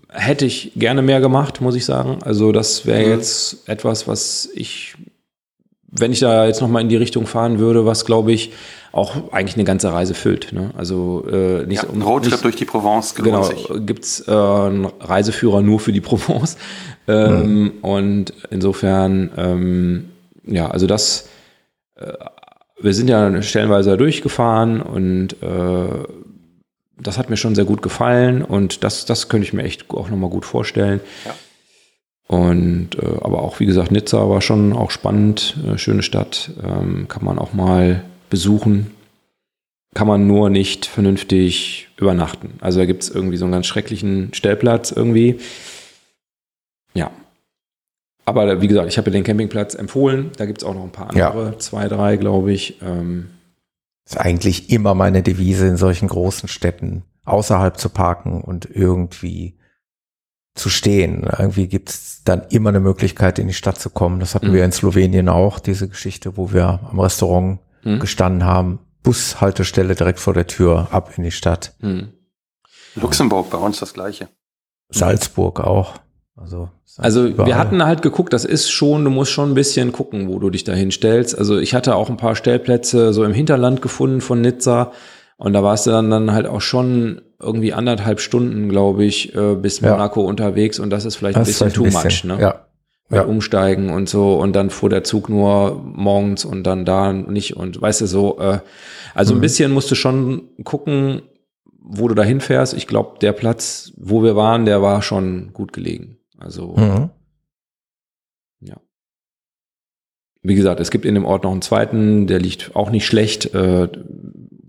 hätte 0.09 0.45
ich 0.45 0.71
gerne 0.75 1.01
mehr 1.01 1.21
gemacht, 1.21 1.61
muss 1.61 1.75
ich 1.75 1.85
sagen. 1.85 2.19
Also 2.23 2.51
das 2.51 2.85
wäre 2.85 3.05
mhm. 3.05 3.11
jetzt 3.11 3.67
etwas, 3.69 4.07
was 4.07 4.49
ich, 4.53 4.95
wenn 5.97 6.11
ich 6.11 6.19
da 6.19 6.45
jetzt 6.45 6.61
nochmal 6.61 6.81
in 6.81 6.89
die 6.89 6.95
Richtung 6.95 7.25
fahren 7.27 7.59
würde, 7.59 7.85
was 7.85 8.05
glaube 8.05 8.31
ich 8.31 8.51
auch 8.91 9.33
eigentlich 9.33 9.55
eine 9.55 9.65
ganze 9.65 9.91
Reise 9.91 10.13
füllt. 10.13 10.53
Ne? 10.53 10.71
Also 10.77 11.25
äh, 11.29 11.65
nicht 11.65 11.83
ja, 11.83 11.89
ein 11.89 12.01
Roadtrip 12.01 12.31
nicht, 12.31 12.43
durch 12.45 12.55
die 12.55 12.65
Provence. 12.65 13.15
Genau, 13.15 13.49
gibt 13.79 14.05
es 14.05 14.25
äh, 14.27 14.31
einen 14.31 14.85
Reiseführer 14.85 15.61
nur 15.61 15.79
für 15.79 15.91
die 15.91 16.01
Provence. 16.01 16.57
Ähm, 17.07 17.63
mhm. 17.63 17.71
Und 17.81 18.33
insofern, 18.49 19.31
ähm, 19.37 20.05
ja, 20.45 20.69
also 20.69 20.87
das, 20.87 21.27
äh, 21.95 22.13
wir 22.79 22.93
sind 22.93 23.09
ja 23.09 23.41
stellenweise 23.41 23.97
durchgefahren 23.97 24.81
und 24.81 25.33
äh, 25.41 25.87
das 26.97 27.17
hat 27.17 27.29
mir 27.29 27.37
schon 27.37 27.55
sehr 27.55 27.65
gut 27.65 27.81
gefallen 27.81 28.41
und 28.41 28.83
das, 28.83 29.05
das 29.05 29.27
könnte 29.27 29.45
ich 29.45 29.53
mir 29.53 29.63
echt 29.63 29.89
auch 29.89 30.09
nochmal 30.09 30.29
gut 30.29 30.45
vorstellen. 30.45 31.01
Ja. 31.25 31.35
Und 32.27 32.97
äh, 32.97 33.17
aber 33.21 33.43
auch, 33.43 33.59
wie 33.59 33.65
gesagt, 33.65 33.91
Nizza 33.91 34.29
war 34.29 34.41
schon 34.41 34.73
auch 34.73 34.91
spannend, 34.91 35.57
äh, 35.65 35.77
schöne 35.77 36.01
Stadt, 36.01 36.51
ähm, 36.63 37.07
kann 37.07 37.23
man 37.23 37.37
auch 37.37 37.53
mal 37.53 38.03
besuchen. 38.29 38.91
Kann 39.93 40.07
man 40.07 40.27
nur 40.27 40.49
nicht 40.49 40.87
vernünftig 40.87 41.87
übernachten. 41.97 42.55
Also 42.59 42.79
da 42.79 42.85
gibt 42.85 43.03
es 43.03 43.09
irgendwie 43.09 43.37
so 43.37 43.45
einen 43.45 43.53
ganz 43.53 43.67
schrecklichen 43.67 44.33
Stellplatz 44.33 44.91
irgendwie. 44.91 45.39
Ja. 46.93 47.11
Aber 48.25 48.61
wie 48.61 48.67
gesagt, 48.67 48.89
ich 48.89 48.97
habe 48.97 49.11
den 49.11 49.23
Campingplatz 49.23 49.75
empfohlen. 49.75 50.31
Da 50.37 50.45
gibt 50.45 50.57
es 50.57 50.67
auch 50.67 50.73
noch 50.73 50.83
ein 50.83 50.91
paar 50.91 51.11
andere, 51.11 51.51
ja. 51.51 51.59
zwei, 51.59 51.87
drei, 51.87 52.17
glaube 52.17 52.51
ich. 52.51 52.81
Ähm, 52.81 53.29
ist 54.05 54.19
eigentlich 54.19 54.69
immer 54.69 54.95
meine 54.95 55.23
Devise 55.23 55.67
in 55.67 55.77
solchen 55.77 56.07
großen 56.07 56.49
Städten, 56.49 57.03
außerhalb 57.23 57.77
zu 57.77 57.89
parken 57.89 58.41
und 58.41 58.67
irgendwie 58.69 59.55
zu 60.55 60.69
stehen. 60.69 61.29
Irgendwie 61.37 61.67
gibt 61.67 61.89
es 61.89 62.21
dann 62.23 62.43
immer 62.49 62.69
eine 62.69 62.79
Möglichkeit, 62.79 63.37
in 63.39 63.47
die 63.47 63.53
Stadt 63.53 63.77
zu 63.79 63.89
kommen. 63.89 64.19
Das 64.19 64.33
hatten 64.33 64.49
mhm. 64.49 64.53
wir 64.53 64.65
in 64.65 64.71
Slowenien 64.71 65.29
auch, 65.29 65.59
diese 65.59 65.87
Geschichte, 65.87 66.37
wo 66.37 66.53
wir 66.53 66.79
am 66.89 66.99
Restaurant 66.99 67.59
mhm. 67.83 67.99
gestanden 67.99 68.45
haben. 68.45 68.79
Bushaltestelle 69.03 69.93
direkt 69.93 70.19
vor 70.19 70.33
der 70.33 70.47
Tür, 70.47 70.87
ab 70.91 71.11
in 71.17 71.23
die 71.23 71.31
Stadt. 71.31 71.75
Mhm. 71.79 72.13
Luxemburg, 72.95 73.49
bei 73.51 73.57
uns 73.57 73.79
das 73.79 73.93
gleiche. 73.93 74.29
Salzburg 74.89 75.59
auch. 75.59 75.93
Also, 76.37 76.69
also 76.97 77.37
wir 77.37 77.57
hatten 77.57 77.83
halt 77.85 78.01
geguckt, 78.01 78.33
das 78.33 78.43
ist 78.43 78.69
schon, 78.69 79.03
du 79.03 79.09
musst 79.09 79.31
schon 79.31 79.51
ein 79.51 79.55
bisschen 79.55 79.91
gucken, 79.91 80.27
wo 80.27 80.39
du 80.39 80.49
dich 80.49 80.63
da 80.63 80.73
hinstellst. 80.73 81.37
Also 81.37 81.57
ich 81.57 81.73
hatte 81.73 81.95
auch 81.95 82.09
ein 82.09 82.17
paar 82.17 82.35
Stellplätze 82.35 83.13
so 83.13 83.23
im 83.23 83.33
Hinterland 83.33 83.81
gefunden 83.81 84.21
von 84.21 84.41
Nizza 84.41 84.91
und 85.37 85.53
da 85.53 85.63
warst 85.63 85.85
du 85.85 85.91
dann, 85.91 86.09
dann 86.09 86.31
halt 86.31 86.47
auch 86.47 86.61
schon 86.61 87.21
irgendwie 87.39 87.73
anderthalb 87.73 88.19
Stunden, 88.19 88.69
glaube 88.69 89.03
ich, 89.03 89.35
äh, 89.35 89.55
bis 89.55 89.81
Monaco 89.81 90.21
ja. 90.21 90.27
unterwegs 90.27 90.79
und 90.79 90.89
das 90.89 91.05
ist 91.05 91.15
vielleicht 91.15 91.37
das 91.37 91.61
ein 91.61 91.69
bisschen 91.69 91.73
too 91.73 91.85
much, 91.85 92.23
ne? 92.23 92.37
Ja. 92.39 92.61
Ja. 93.11 93.21
Umsteigen 93.21 93.91
und 93.91 94.09
so 94.09 94.33
und 94.41 94.55
dann 94.55 94.71
fuhr 94.71 94.89
der 94.89 95.03
Zug 95.03 95.29
nur 95.29 95.79
morgens 95.83 96.43
und 96.43 96.63
dann 96.63 96.85
da 96.85 97.13
nicht 97.13 97.55
und 97.55 97.79
weißt 97.79 98.01
du 98.01 98.07
so, 98.07 98.39
äh, 98.39 98.59
also 99.13 99.33
mhm. 99.33 99.37
ein 99.37 99.41
bisschen 99.41 99.71
musst 99.71 99.91
du 99.91 99.95
schon 99.95 100.49
gucken, 100.63 101.21
wo 101.87 102.07
du 102.07 102.15
da 102.15 102.23
hinfährst. 102.23 102.73
Ich 102.73 102.87
glaube, 102.87 103.19
der 103.19 103.31
Platz, 103.31 103.93
wo 103.95 104.23
wir 104.23 104.35
waren, 104.35 104.65
der 104.65 104.81
war 104.81 105.01
schon 105.01 105.53
gut 105.53 105.71
gelegen. 105.71 106.17
Also, 106.37 106.75
mhm. 106.75 107.09
ja. 108.59 108.77
Wie 110.41 110.55
gesagt, 110.55 110.79
es 110.79 110.91
gibt 110.91 111.05
in 111.05 111.13
dem 111.13 111.25
Ort 111.25 111.43
noch 111.43 111.51
einen 111.51 111.61
zweiten, 111.61 112.27
der 112.27 112.39
liegt 112.39 112.75
auch 112.75 112.89
nicht 112.89 113.05
schlecht. 113.05 113.53
Äh, 113.53 113.87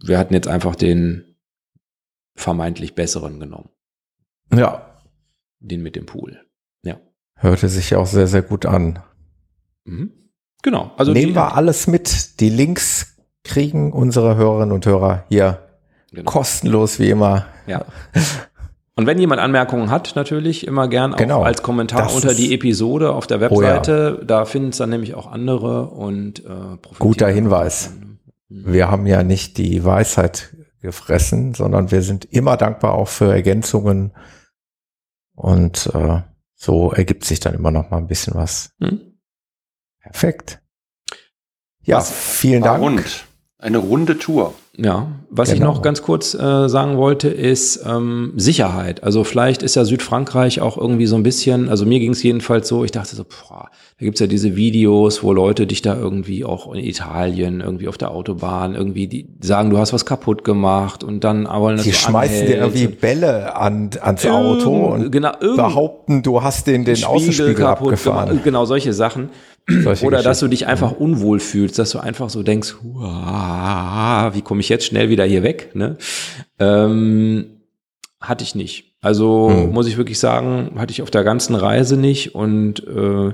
wir 0.08 0.18
hatten 0.18 0.34
jetzt 0.34 0.48
einfach 0.48 0.76
den 0.76 1.36
vermeintlich 2.34 2.94
besseren 2.94 3.40
genommen. 3.40 3.70
Ja. 4.54 4.86
Den 5.58 5.82
mit 5.82 5.96
dem 5.96 6.06
Pool. 6.06 6.40
Ja. 6.82 7.00
Hörte 7.36 7.68
sich 7.68 7.94
auch 7.96 8.06
sehr, 8.06 8.26
sehr 8.26 8.42
gut 8.42 8.66
an. 8.66 9.00
Mhm. 9.84 10.12
Genau. 10.62 10.92
Also 10.96 11.12
Nehmen 11.12 11.34
wir 11.34 11.54
alles 11.54 11.86
mit. 11.86 12.40
Die 12.40 12.50
Links 12.50 13.16
kriegen 13.44 13.92
unsere 13.92 14.36
Hörerinnen 14.36 14.72
und 14.72 14.84
Hörer 14.86 15.24
hier 15.28 15.60
genau. 16.10 16.30
kostenlos 16.30 16.98
wie 16.98 17.10
immer. 17.10 17.46
Ja. 17.66 17.84
Und 18.96 19.06
wenn 19.06 19.18
jemand 19.18 19.40
Anmerkungen 19.40 19.90
hat, 19.90 20.14
natürlich 20.16 20.66
immer 20.66 20.88
gern 20.88 21.14
auch 21.14 21.18
genau, 21.18 21.42
als 21.42 21.62
Kommentar 21.62 22.14
unter 22.14 22.34
die 22.34 22.54
Episode 22.54 23.12
auf 23.12 23.26
der 23.26 23.40
Webseite. 23.40 24.14
Oh 24.16 24.20
ja. 24.20 24.24
Da 24.26 24.44
finden 24.44 24.70
es 24.70 24.78
dann 24.78 24.90
nämlich 24.90 25.14
auch 25.14 25.30
andere 25.30 25.88
und 25.88 26.44
äh, 26.44 26.78
Guter 26.98 27.28
Hinweis. 27.28 27.90
Mhm. 27.90 28.05
Wir 28.48 28.90
haben 28.90 29.06
ja 29.06 29.23
nicht 29.23 29.59
die 29.59 29.85
Weisheit 29.85 30.55
gefressen, 30.81 31.55
sondern 31.55 31.90
wir 31.90 32.02
sind 32.02 32.24
immer 32.27 32.56
dankbar 32.56 32.94
auch 32.94 33.09
für 33.09 33.32
Ergänzungen. 33.32 34.12
Und 35.35 35.90
äh, 35.94 36.23
so 36.55 36.93
ergibt 36.93 37.24
sich 37.24 37.40
dann 37.40 37.55
immer 37.55 37.70
noch 37.70 37.90
mal 37.90 37.98
ein 37.98 38.06
bisschen 38.06 38.35
was. 38.35 38.70
Hm. 38.81 39.18
Perfekt. 40.01 40.62
Ja, 41.82 41.98
was 41.98 42.10
vielen 42.10 42.62
Dank. 42.62 42.82
Rund. 42.82 43.26
Eine 43.58 43.78
runde 43.78 44.18
Tour. 44.18 44.52
Ja, 44.76 45.08
was 45.30 45.48
genau. 45.48 45.70
ich 45.70 45.74
noch 45.74 45.82
ganz 45.82 46.02
kurz 46.02 46.34
äh, 46.34 46.68
sagen 46.68 46.98
wollte, 46.98 47.28
ist 47.28 47.82
ähm, 47.86 48.34
Sicherheit. 48.36 49.02
Also 49.02 49.24
vielleicht 49.24 49.62
ist 49.62 49.76
ja 49.76 49.86
Südfrankreich 49.86 50.60
auch 50.60 50.76
irgendwie 50.76 51.06
so 51.06 51.16
ein 51.16 51.22
bisschen, 51.22 51.70
also 51.70 51.86
mir 51.86 51.98
ging 51.98 52.12
es 52.12 52.22
jedenfalls 52.22 52.68
so, 52.68 52.84
ich 52.84 52.90
dachte 52.90 53.16
so, 53.16 53.24
boah, 53.24 53.70
da 53.98 54.04
gibt's 54.04 54.20
ja 54.20 54.26
diese 54.26 54.56
Videos, 54.56 55.22
wo 55.22 55.32
Leute 55.32 55.66
dich 55.66 55.80
da 55.80 55.96
irgendwie 55.96 56.44
auch 56.44 56.70
in 56.74 56.84
Italien, 56.84 57.62
irgendwie 57.62 57.88
auf 57.88 57.96
der 57.96 58.10
Autobahn, 58.10 58.74
irgendwie 58.74 59.06
die 59.06 59.26
sagen, 59.40 59.70
du 59.70 59.78
hast 59.78 59.94
was 59.94 60.04
kaputt 60.04 60.44
gemacht 60.44 61.02
und 61.02 61.24
dann 61.24 61.46
wollen 61.46 61.78
das 61.78 61.86
Die 61.86 61.94
schmeißen 61.94 62.46
dir 62.46 62.58
irgendwie 62.58 62.88
Bälle 62.88 63.56
an, 63.56 63.88
ans 64.02 64.26
Auto 64.26 64.88
und 64.88 65.10
genau, 65.10 65.32
behaupten, 65.40 66.22
du 66.22 66.42
hast 66.42 66.66
den, 66.66 66.84
den 66.84 67.02
Außenspiegel 67.02 67.54
kaputt 67.54 67.86
abgefahren. 67.86 68.28
Gemacht. 68.28 68.44
Genau, 68.44 68.66
solche 68.66 68.92
Sachen. 68.92 69.30
Oder 70.02 70.22
dass 70.22 70.40
du 70.40 70.48
dich 70.48 70.66
einfach 70.66 70.93
unwohl 70.93 71.40
fühlst, 71.40 71.78
dass 71.78 71.90
du 71.90 71.98
einfach 71.98 72.30
so 72.30 72.43
denkst, 72.43 72.76
wie 72.82 74.43
komme 74.43 74.60
ich 74.60 74.68
jetzt 74.68 74.86
schnell 74.86 75.09
wieder 75.09 75.24
hier 75.24 75.43
weg? 75.43 75.70
Ne? 75.74 75.97
Ähm, 76.59 77.47
hatte 78.20 78.44
ich 78.44 78.55
nicht. 78.55 78.94
Also 79.01 79.51
hm. 79.51 79.72
muss 79.72 79.88
ich 79.88 79.97
wirklich 79.97 80.18
sagen, 80.18 80.72
hatte 80.76 80.93
ich 80.93 81.02
auf 81.02 81.10
der 81.10 81.24
ganzen 81.24 81.55
Reise 81.55 81.97
nicht. 81.97 82.34
Und 82.34 82.86
äh, 82.86 83.32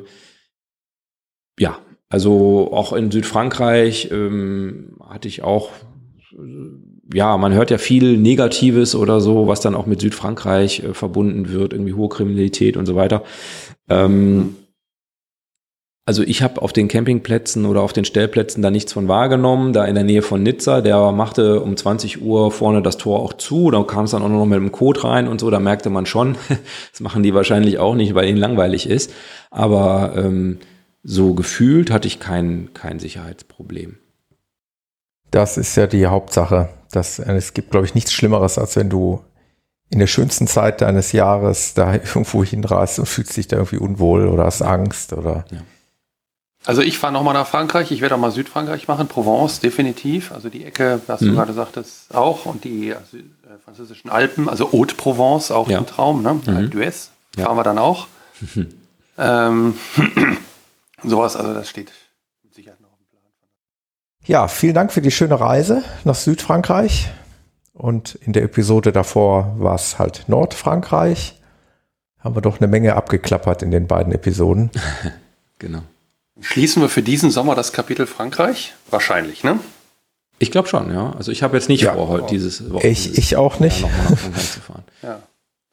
ja, 1.59 1.78
also 2.09 2.72
auch 2.72 2.92
in 2.92 3.10
Südfrankreich 3.10 4.10
ähm, 4.10 4.96
hatte 5.06 5.28
ich 5.28 5.42
auch, 5.42 5.70
ja, 7.12 7.36
man 7.36 7.52
hört 7.52 7.70
ja 7.70 7.78
viel 7.78 8.16
Negatives 8.16 8.94
oder 8.94 9.20
so, 9.20 9.48
was 9.48 9.60
dann 9.60 9.74
auch 9.74 9.86
mit 9.86 10.00
Südfrankreich 10.00 10.82
äh, 10.82 10.94
verbunden 10.94 11.50
wird, 11.50 11.74
irgendwie 11.74 11.94
hohe 11.94 12.09
Kriminalität 12.09 12.76
und 12.78 12.86
so 12.86 12.96
weiter. 12.96 13.22
Ähm, 13.88 14.56
also 16.04 16.22
ich 16.24 16.42
habe 16.42 16.60
auf 16.60 16.72
den 16.72 16.88
Campingplätzen 16.88 17.64
oder 17.64 17.80
auf 17.82 17.92
den 17.92 18.04
Stellplätzen 18.04 18.60
da 18.60 18.70
nichts 18.70 18.92
von 18.92 19.06
wahrgenommen. 19.06 19.72
Da 19.72 19.84
in 19.84 19.94
der 19.94 20.02
Nähe 20.02 20.22
von 20.22 20.42
Nizza, 20.42 20.80
der 20.80 21.12
machte 21.12 21.60
um 21.60 21.76
20 21.76 22.22
Uhr 22.22 22.50
vorne 22.50 22.82
das 22.82 22.96
Tor 22.96 23.20
auch 23.20 23.34
zu. 23.34 23.70
Da 23.70 23.82
kam 23.84 24.06
es 24.06 24.10
dann 24.10 24.22
auch 24.22 24.28
noch 24.28 24.44
mit 24.44 24.56
dem 24.56 24.72
Code 24.72 25.04
rein 25.04 25.28
und 25.28 25.40
so. 25.40 25.48
Da 25.48 25.60
merkte 25.60 25.90
man 25.90 26.06
schon, 26.06 26.36
das 26.90 27.00
machen 27.00 27.22
die 27.22 27.34
wahrscheinlich 27.34 27.78
auch 27.78 27.94
nicht, 27.94 28.14
weil 28.14 28.28
ihnen 28.28 28.38
langweilig 28.38 28.88
ist. 28.88 29.12
Aber 29.50 30.14
ähm, 30.16 30.58
so 31.04 31.34
gefühlt 31.34 31.92
hatte 31.92 32.08
ich 32.08 32.18
kein, 32.18 32.70
kein 32.74 32.98
Sicherheitsproblem. 32.98 33.98
Das 35.30 35.56
ist 35.56 35.76
ja 35.76 35.86
die 35.86 36.06
Hauptsache. 36.06 36.68
Das, 36.90 37.20
es 37.20 37.54
gibt, 37.54 37.70
glaube 37.70 37.86
ich, 37.86 37.94
nichts 37.94 38.12
Schlimmeres, 38.12 38.58
als 38.58 38.74
wenn 38.74 38.90
du 38.90 39.22
in 39.88 40.00
der 40.00 40.08
schönsten 40.08 40.48
Zeit 40.48 40.80
deines 40.80 41.12
Jahres 41.12 41.74
da 41.74 41.94
irgendwo 41.94 42.42
hinreist 42.42 42.98
und 42.98 43.06
fühlst 43.06 43.36
dich 43.36 43.46
da 43.46 43.56
irgendwie 43.56 43.78
unwohl 43.78 44.26
oder 44.26 44.46
hast 44.46 44.62
Angst 44.62 45.12
oder. 45.12 45.44
Ja. 45.52 45.58
Also 46.64 46.80
ich 46.80 46.98
fahre 46.98 47.12
nochmal 47.12 47.34
nach 47.34 47.47
Frankreich, 47.47 47.90
ich 47.90 48.01
werde 48.01 48.14
auch 48.14 48.20
mal 48.20 48.30
Südfrankreich 48.30 48.86
machen, 48.86 49.09
Provence 49.09 49.59
definitiv, 49.59 50.30
also 50.30 50.48
die 50.48 50.64
Ecke, 50.64 51.01
was 51.09 51.20
mhm. 51.20 51.28
du 51.28 51.32
gerade 51.34 51.52
sagtest, 51.52 52.14
auch 52.14 52.47
und 52.47 52.62
die 52.62 52.94
also, 52.94 53.16
äh, 53.16 53.59
französischen 53.64 54.10
Alpen, 54.10 54.48
also 54.48 54.70
Haute 54.72 54.94
Provence, 54.94 55.51
auch 55.51 55.68
ja. 55.68 55.78
ein 55.78 55.86
Traum, 55.86 56.22
ne? 56.22 56.34
Mhm. 56.34 56.56
Alpe 56.56 56.76
d'Huez, 56.76 57.09
ja. 57.36 57.47
fahren 57.47 57.56
wir 57.56 57.64
dann 57.64 57.78
auch. 57.78 58.06
ähm, 59.18 59.74
sowas, 61.02 61.34
also 61.36 61.52
das 61.52 61.68
steht 61.68 61.90
mit 62.44 62.55
Sicherheit 62.55 62.80
noch 62.80 62.90
im 62.90 63.06
Plan. 63.10 63.22
Ja, 64.24 64.47
vielen 64.47 64.74
Dank 64.74 64.93
für 64.93 65.02
die 65.02 65.10
schöne 65.10 65.40
Reise 65.40 65.82
nach 66.05 66.14
Südfrankreich 66.14 67.10
und 67.72 68.14
in 68.14 68.32
der 68.32 68.44
Episode 68.44 68.93
davor 68.93 69.56
war 69.59 69.74
es 69.74 69.98
halt 69.98 70.28
Nordfrankreich. 70.28 71.40
haben 72.20 72.36
wir 72.36 72.43
doch 72.43 72.60
eine 72.60 72.68
Menge 72.68 72.94
abgeklappert 72.94 73.62
in 73.62 73.72
den 73.72 73.89
beiden 73.89 74.12
Episoden. 74.12 74.70
genau. 75.59 75.82
Schließen 76.43 76.82
wir 76.82 76.89
für 76.89 77.02
diesen 77.02 77.31
Sommer 77.31 77.55
das 77.55 77.73
Kapitel 77.73 78.06
Frankreich? 78.06 78.74
Wahrscheinlich, 78.90 79.44
ne? 79.44 79.60
Ich 80.39 80.51
glaube 80.51 80.69
schon, 80.69 80.93
ja. 80.93 81.12
Also 81.16 81.31
ich 81.31 81.43
habe 81.44 81.56
jetzt 81.56 81.69
nicht 81.69 81.82
ja, 81.82 81.94
vor, 81.94 82.09
heute 82.09 82.27
dieses 82.27 82.64
Wochenende. 82.64 82.89
Ich, 82.89 83.16
ich 83.16 83.36
auch 83.36 83.60
nicht. 83.60 83.81
Ja, 83.81 83.86
nochmal 83.86 84.10
nach 84.10 84.19
Frankreich 84.19 84.52
zu 84.52 84.60
fahren. 84.60 84.85
Ja. 85.02 85.20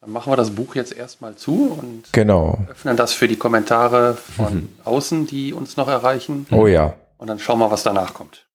Dann 0.02 0.12
machen 0.12 0.32
wir 0.32 0.38
das 0.38 0.52
Buch 0.52 0.76
jetzt 0.76 0.96
erstmal 0.96 1.36
zu 1.36 1.78
und 1.78 2.04
genau. 2.14 2.58
öffnen 2.70 2.96
das 2.96 3.12
für 3.12 3.28
die 3.28 3.36
Kommentare 3.36 4.16
von 4.16 4.54
mhm. 4.54 4.70
außen, 4.86 5.28
die 5.28 5.52
uns 5.52 5.76
noch 5.76 5.90
erreichen. 5.90 6.48
Oh 6.52 6.68
ja. 6.68 6.94
Und 7.18 7.28
dann 7.28 7.38
schauen 7.38 7.60
wir, 7.60 7.70
was 7.70 7.84
danach 7.84 8.14
kommt. 8.14 8.48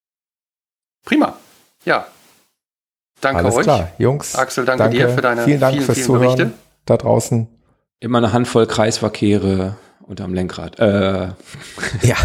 Prima. 1.05 1.37
Ja. 1.85 2.07
Danke 3.21 3.41
Alles 3.41 3.57
euch. 3.57 3.65
Klar. 3.65 3.91
Jungs. 3.99 4.35
Axel, 4.37 4.65
danke, 4.65 4.85
danke, 4.85 4.97
dir 4.97 5.09
für 5.11 5.21
deine 5.21 5.45
vielen, 5.45 5.61
Dank 5.61 5.75
vielen, 5.75 5.85
fürs 5.85 5.99
vielen 5.99 6.07
Zuhören 6.07 6.37
Berichte. 6.37 6.53
Da 6.87 6.97
draußen. 6.97 7.47
Immer 8.01 8.19
eine 8.19 8.33
Handvoll 8.33 8.67
Kreisverkehre 8.67 9.77
unterm 10.07 10.35
Lenkrad. 10.35 10.79
Äh. 10.79 11.29
Ja, 12.03 12.17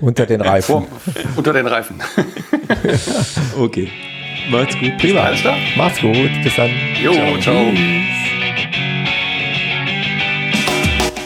unter 0.00 0.26
den 0.26 0.40
Reifen. 0.40 0.86
Vor, 0.86 0.88
unter 1.36 1.52
den 1.52 1.66
Reifen. 1.66 2.00
okay. 3.58 3.90
Macht's 4.50 4.78
gut. 4.78 4.96
Prima. 4.98 5.20
Alles 5.20 5.40
klar. 5.40 5.56
Macht's 5.76 6.00
gut. 6.00 6.30
Bis 6.42 6.54
dann. 6.56 6.70
Jo, 7.02 7.12
ciao. 7.12 7.38
ciao. 7.40 7.64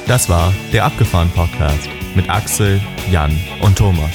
Das 0.06 0.28
war 0.28 0.52
der 0.72 0.84
Abgefahren 0.84 1.30
Podcast 1.30 1.88
mit 2.14 2.30
Axel, 2.30 2.80
Jan 3.10 3.36
und 3.60 3.76
Thomas. 3.76 4.10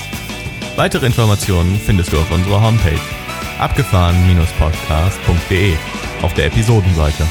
Weitere 0.76 1.06
Informationen 1.06 1.80
findest 1.86 2.12
du 2.12 2.18
auf 2.18 2.32
unserer 2.32 2.60
Homepage 2.62 3.00
abgefahren-podcast.de 3.60 5.76
auf 6.22 6.34
der 6.34 6.48
Episodenseite. 6.48 7.24